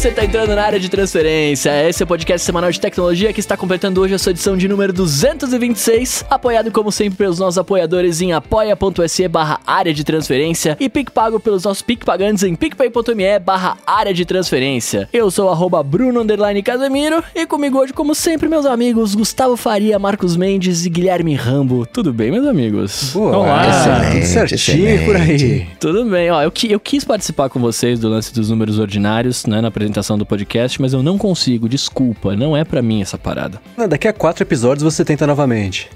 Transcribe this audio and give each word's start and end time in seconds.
você 0.00 0.10
tá 0.10 0.24
entrando 0.24 0.56
na 0.56 0.62
área 0.62 0.80
de 0.80 0.88
transferência. 0.88 1.86
Esse 1.86 2.02
é 2.02 2.04
o 2.04 2.06
podcast 2.06 2.42
semanal 2.42 2.72
de 2.72 2.80
tecnologia 2.80 3.34
que 3.34 3.40
está 3.40 3.54
completando 3.54 4.00
hoje 4.00 4.14
a 4.14 4.18
sua 4.18 4.30
edição 4.30 4.56
de 4.56 4.66
número 4.66 4.94
226, 4.94 6.24
apoiado 6.30 6.70
como 6.72 6.90
sempre 6.90 7.18
pelos 7.18 7.38
nossos 7.38 7.58
apoiadores 7.58 8.22
em 8.22 8.32
apoia.se 8.32 9.28
barra 9.28 9.60
área 9.66 9.92
de 9.92 10.02
transferência 10.02 10.74
e 10.80 10.88
PicPago 10.88 11.38
pelos 11.38 11.64
nossos 11.64 11.82
PicPagantes 11.82 12.44
em 12.44 12.54
picpay.me 12.54 13.38
barra 13.40 13.76
área 13.86 14.14
de 14.14 14.24
transferência. 14.24 15.06
Eu 15.12 15.30
sou 15.30 15.50
arroba 15.50 15.82
Bruno 15.82 16.24
Casemiro 16.64 17.22
e 17.34 17.44
comigo 17.44 17.78
hoje, 17.78 17.92
como 17.92 18.14
sempre, 18.14 18.48
meus 18.48 18.64
amigos 18.64 19.14
Gustavo 19.14 19.54
Faria, 19.54 19.98
Marcos 19.98 20.34
Mendes 20.34 20.86
e 20.86 20.88
Guilherme 20.88 21.34
Rambo. 21.34 21.84
Tudo 21.84 22.10
bem, 22.10 22.30
meus 22.30 22.46
amigos? 22.46 23.10
Boa, 23.12 23.36
Olá! 23.36 23.68
excelente, 23.68 24.26
certinho 24.26 24.88
excelente. 24.88 25.04
por 25.04 25.16
aí. 25.16 25.66
Tudo 25.78 26.06
bem, 26.06 26.30
ó, 26.30 26.42
eu, 26.42 26.50
eu 26.70 26.80
quis 26.80 27.04
participar 27.04 27.50
com 27.50 27.60
vocês 27.60 28.00
do 28.00 28.08
lance 28.08 28.32
dos 28.32 28.48
números 28.48 28.78
ordinários, 28.78 29.44
né, 29.44 29.60
na 29.60 29.70
apresentação 29.90 30.16
do 30.16 30.24
podcast, 30.24 30.80
mas 30.80 30.92
eu 30.92 31.02
não 31.02 31.18
consigo, 31.18 31.68
desculpa, 31.68 32.34
não 32.36 32.56
é 32.56 32.64
para 32.64 32.80
mim 32.80 33.02
essa 33.02 33.18
parada. 33.18 33.60
Não, 33.76 33.88
daqui 33.88 34.08
a 34.08 34.12
quatro 34.12 34.42
episódios 34.42 34.82
você 34.82 35.04
tenta 35.04 35.26
novamente. 35.26 35.90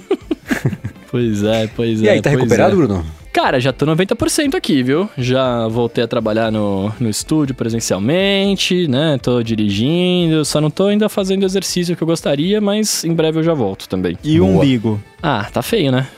pois 1.10 1.42
é, 1.42 1.68
pois 1.68 2.02
é. 2.02 2.06
E 2.06 2.08
aí, 2.08 2.22
tá 2.22 2.30
recuperado, 2.30 2.72
é. 2.72 2.76
Bruno? 2.76 3.19
Cara, 3.32 3.60
já 3.60 3.72
tô 3.72 3.86
90% 3.86 4.56
aqui, 4.56 4.82
viu? 4.82 5.08
Já 5.16 5.68
voltei 5.68 6.02
a 6.02 6.08
trabalhar 6.08 6.50
no, 6.50 6.92
no 6.98 7.08
estúdio 7.08 7.54
presencialmente, 7.54 8.88
né? 8.88 9.18
Tô 9.22 9.40
dirigindo, 9.42 10.44
só 10.44 10.60
não 10.60 10.70
tô 10.70 10.86
ainda 10.86 11.08
fazendo 11.08 11.44
o 11.44 11.46
exercício 11.46 11.96
que 11.96 12.02
eu 12.02 12.06
gostaria, 12.06 12.60
mas 12.60 13.04
em 13.04 13.14
breve 13.14 13.38
eu 13.38 13.42
já 13.44 13.54
volto 13.54 13.88
também. 13.88 14.18
E 14.24 14.40
o 14.40 14.46
umbigo? 14.46 15.00
Ah, 15.22 15.46
tá 15.52 15.62
feio, 15.62 15.92
né? 15.92 16.08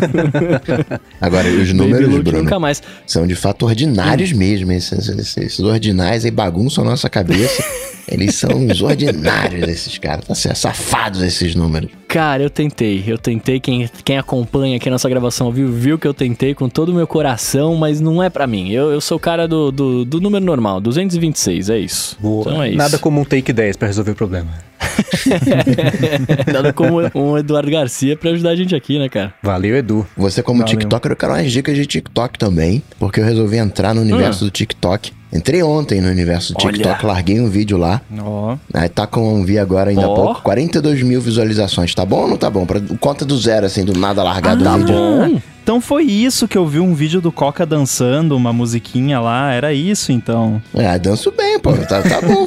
Agora, 1.20 1.48
os 1.48 1.72
números, 1.72 2.08
Bruno, 2.20 2.44
nunca 2.44 2.58
mais. 2.58 2.82
são 3.06 3.26
de 3.26 3.34
fato 3.34 3.66
ordinários 3.66 4.32
hum. 4.32 4.36
mesmo. 4.36 4.72
Esses, 4.72 5.36
esses, 5.36 5.60
ordinários 5.60 6.24
aí 6.24 6.30
bagunçam 6.30 6.84
a 6.84 6.90
nossa 6.90 7.10
cabeça. 7.10 7.62
Eles 8.06 8.34
são 8.34 8.66
os 8.66 8.82
ordinários, 8.82 9.68
esses 9.68 9.98
caras. 9.98 10.26
Tá 10.26 10.34
safados 10.54 11.22
esses 11.22 11.54
números. 11.54 11.90
Cara, 12.14 12.44
eu 12.44 12.48
tentei. 12.48 13.02
Eu 13.04 13.18
tentei. 13.18 13.58
Quem, 13.58 13.90
quem 14.04 14.16
acompanha 14.16 14.76
aqui 14.76 14.88
a 14.88 14.92
nossa 14.92 15.08
gravação 15.08 15.50
viu, 15.50 15.68
viu 15.72 15.98
que 15.98 16.06
eu 16.06 16.14
tentei 16.14 16.54
com 16.54 16.68
todo 16.68 16.90
o 16.90 16.94
meu 16.94 17.08
coração, 17.08 17.74
mas 17.74 18.00
não 18.00 18.22
é 18.22 18.30
para 18.30 18.46
mim. 18.46 18.70
Eu, 18.70 18.92
eu 18.92 19.00
sou 19.00 19.16
o 19.16 19.20
cara 19.20 19.48
do, 19.48 19.72
do, 19.72 20.04
do, 20.04 20.20
número 20.20 20.44
normal, 20.44 20.80
226, 20.80 21.70
é 21.70 21.78
isso. 21.80 22.16
Boa. 22.20 22.42
Então 22.42 22.62
é 22.62 22.68
isso. 22.68 22.78
Nada 22.78 22.98
como 22.98 23.20
um 23.20 23.24
take 23.24 23.52
10 23.52 23.76
para 23.76 23.88
resolver 23.88 24.12
o 24.12 24.14
problema. 24.14 24.46
Nada 26.52 26.72
como 26.72 27.00
um 27.16 27.36
Eduardo 27.36 27.68
Garcia 27.68 28.16
pra 28.16 28.30
ajudar 28.30 28.50
a 28.50 28.56
gente 28.56 28.76
aqui, 28.76 28.96
né, 28.96 29.08
cara? 29.08 29.34
Valeu, 29.42 29.76
Edu. 29.76 30.06
Você, 30.16 30.40
como 30.40 30.60
Valeu. 30.60 30.78
TikToker, 30.78 31.10
eu 31.10 31.16
quero 31.16 31.32
umas 31.32 31.50
dicas 31.50 31.74
de 31.76 31.84
TikTok 31.84 32.38
também, 32.38 32.80
porque 32.96 33.18
eu 33.18 33.24
resolvi 33.24 33.56
entrar 33.56 33.92
no 33.92 34.02
universo 34.02 34.44
hum. 34.44 34.46
do 34.46 34.50
TikTok. 34.52 35.10
Entrei 35.34 35.64
ontem 35.64 36.00
no 36.00 36.08
universo 36.08 36.52
do 36.52 36.58
TikTok, 36.58 37.04
Olha. 37.04 37.12
larguei 37.14 37.40
um 37.40 37.48
vídeo 37.48 37.76
lá. 37.76 38.00
Ó. 38.20 38.56
Aí 38.72 38.88
tá 38.88 39.04
com 39.04 39.34
um 39.34 39.44
vi 39.44 39.58
agora 39.58 39.90
ainda 39.90 40.06
há 40.06 40.14
pouco. 40.14 40.42
42 40.42 41.02
mil 41.02 41.20
visualizações. 41.20 41.92
Tá 41.92 42.03
bom 42.04 42.22
ou 42.22 42.28
não 42.28 42.36
tá 42.36 42.50
bom? 42.50 42.66
Pra, 42.66 42.80
conta 43.00 43.24
do 43.24 43.36
zero, 43.36 43.66
assim, 43.66 43.84
do 43.84 43.98
nada 43.98 44.22
largado 44.22 44.66
ah. 44.68 44.78
Tá 44.78 44.78
bom. 44.78 45.40
Então 45.64 45.80
foi 45.80 46.04
isso 46.04 46.46
que 46.46 46.58
eu 46.58 46.66
vi 46.66 46.78
um 46.78 46.92
vídeo 46.92 47.22
do 47.22 47.32
Coca 47.32 47.64
dançando, 47.64 48.36
uma 48.36 48.52
musiquinha 48.52 49.18
lá, 49.18 49.50
era 49.50 49.72
isso 49.72 50.12
então. 50.12 50.60
É, 50.74 50.98
danço 50.98 51.32
bem, 51.32 51.58
pô, 51.58 51.72
tá, 51.72 52.02
tá 52.02 52.20
bom. 52.20 52.44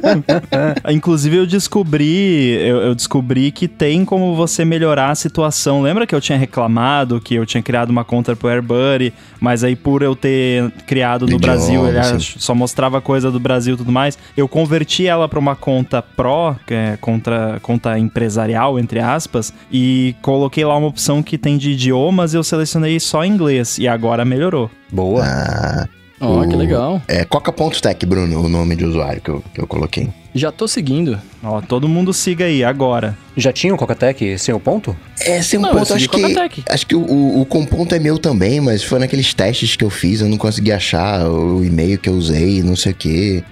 Inclusive 0.90 1.36
eu 1.36 1.46
descobri, 1.46 2.52
eu, 2.62 2.78
eu, 2.78 2.94
descobri 2.94 3.50
que 3.50 3.68
tem 3.68 4.06
como 4.06 4.34
você 4.34 4.64
melhorar 4.64 5.10
a 5.10 5.14
situação. 5.14 5.82
Lembra 5.82 6.06
que 6.06 6.14
eu 6.14 6.20
tinha 6.20 6.38
reclamado 6.38 7.20
que 7.20 7.34
eu 7.34 7.44
tinha 7.44 7.62
criado 7.62 7.90
uma 7.90 8.04
conta 8.04 8.34
pro 8.34 8.48
AirBuddy, 8.48 9.12
mas 9.38 9.62
aí 9.62 9.76
por 9.76 10.00
eu 10.00 10.16
ter 10.16 10.72
criado 10.86 11.26
no 11.26 11.36
Idioma, 11.36 11.46
Brasil, 11.46 11.86
ele 11.86 12.20
só 12.38 12.54
mostrava 12.54 13.02
coisa 13.02 13.30
do 13.30 13.38
Brasil 13.38 13.74
e 13.74 13.76
tudo 13.76 13.92
mais, 13.92 14.18
eu 14.34 14.48
converti 14.48 15.06
ela 15.06 15.28
para 15.28 15.38
uma 15.38 15.54
conta 15.54 16.00
Pro, 16.00 16.56
que 16.66 16.72
é 16.72 16.96
contra, 17.02 17.58
conta 17.60 17.98
empresarial, 17.98 18.78
entre 18.78 18.98
aspas, 18.98 19.52
e 19.70 20.14
coloquei 20.22 20.64
lá 20.64 20.74
uma 20.74 20.88
opção 20.88 21.22
que 21.22 21.36
tem 21.36 21.58
de 21.58 21.72
idiomas 21.72 22.32
e 22.32 22.38
eu 22.38 22.45
selecionei 22.46 22.98
só 23.00 23.24
inglês 23.24 23.78
e 23.78 23.86
agora 23.86 24.24
melhorou. 24.24 24.70
Boa. 24.90 25.22
Ah, 25.24 25.88
Ó, 26.18 26.40
oh, 26.40 26.48
que 26.48 26.56
legal. 26.56 27.02
É 27.06 27.24
Coca.tech, 27.24 28.06
Bruno, 28.06 28.42
o 28.42 28.48
nome 28.48 28.74
de 28.74 28.84
usuário 28.84 29.20
que 29.20 29.28
eu, 29.28 29.44
que 29.52 29.60
eu 29.60 29.66
coloquei. 29.66 30.08
Já 30.34 30.50
tô 30.50 30.66
seguindo. 30.66 31.20
Ó, 31.42 31.60
todo 31.60 31.86
mundo 31.88 32.12
siga 32.12 32.46
aí, 32.46 32.64
agora. 32.64 33.16
Já 33.36 33.52
tinha 33.52 33.74
o 33.74 33.76
Coca-Tech 33.76 34.38
sem 34.38 34.54
o 34.54 34.60
ponto? 34.60 34.96
É, 35.20 35.42
sem 35.42 35.58
o 35.58 35.62
não, 35.62 35.70
ponto, 35.70 35.92
acho 35.92 36.08
que, 36.08 36.62
acho 36.68 36.86
que 36.86 36.94
o, 36.94 37.00
o, 37.00 37.40
o, 37.42 37.46
com 37.46 37.66
ponto 37.66 37.94
é 37.94 37.98
meu 37.98 38.18
também, 38.18 38.60
mas 38.60 38.82
foi 38.82 38.98
naqueles 38.98 39.34
testes 39.34 39.76
que 39.76 39.84
eu 39.84 39.90
fiz, 39.90 40.20
eu 40.20 40.28
não 40.28 40.38
consegui 40.38 40.72
achar 40.72 41.28
o 41.28 41.62
e-mail 41.62 41.98
que 41.98 42.08
eu 42.08 42.14
usei, 42.14 42.62
não 42.62 42.76
sei 42.76 42.92
o 42.92 42.94
quê. 42.94 43.44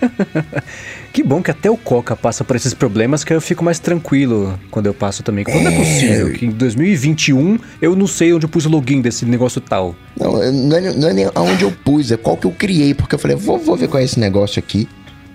Que 1.16 1.22
bom 1.22 1.42
que 1.42 1.50
até 1.50 1.70
o 1.70 1.78
Coca 1.78 2.14
passa 2.14 2.44
por 2.44 2.56
esses 2.56 2.74
problemas 2.74 3.24
que 3.24 3.32
eu 3.32 3.40
fico 3.40 3.64
mais 3.64 3.78
tranquilo 3.78 4.60
quando 4.70 4.84
eu 4.84 4.92
passo 4.92 5.22
também. 5.22 5.44
Como 5.44 5.66
é, 5.66 5.72
é 5.72 5.78
possível 5.78 6.32
que 6.34 6.44
em 6.44 6.50
2021 6.50 7.58
eu 7.80 7.96
não 7.96 8.06
sei 8.06 8.34
onde 8.34 8.44
eu 8.44 8.50
pus 8.50 8.66
o 8.66 8.68
login 8.68 9.00
desse 9.00 9.24
negócio 9.24 9.58
tal? 9.58 9.96
Não, 10.14 10.32
não 10.52 10.76
é, 10.76 10.92
não 10.92 11.08
é 11.08 11.14
nem 11.14 11.24
aonde 11.34 11.62
eu 11.62 11.72
pus, 11.72 12.12
é 12.12 12.18
qual 12.18 12.36
que 12.36 12.46
eu 12.46 12.50
criei, 12.50 12.92
porque 12.92 13.14
eu 13.14 13.18
falei, 13.18 13.34
vou, 13.34 13.58
vou 13.58 13.78
ver 13.78 13.88
qual 13.88 13.98
é 13.98 14.04
esse 14.04 14.20
negócio 14.20 14.58
aqui. 14.58 14.86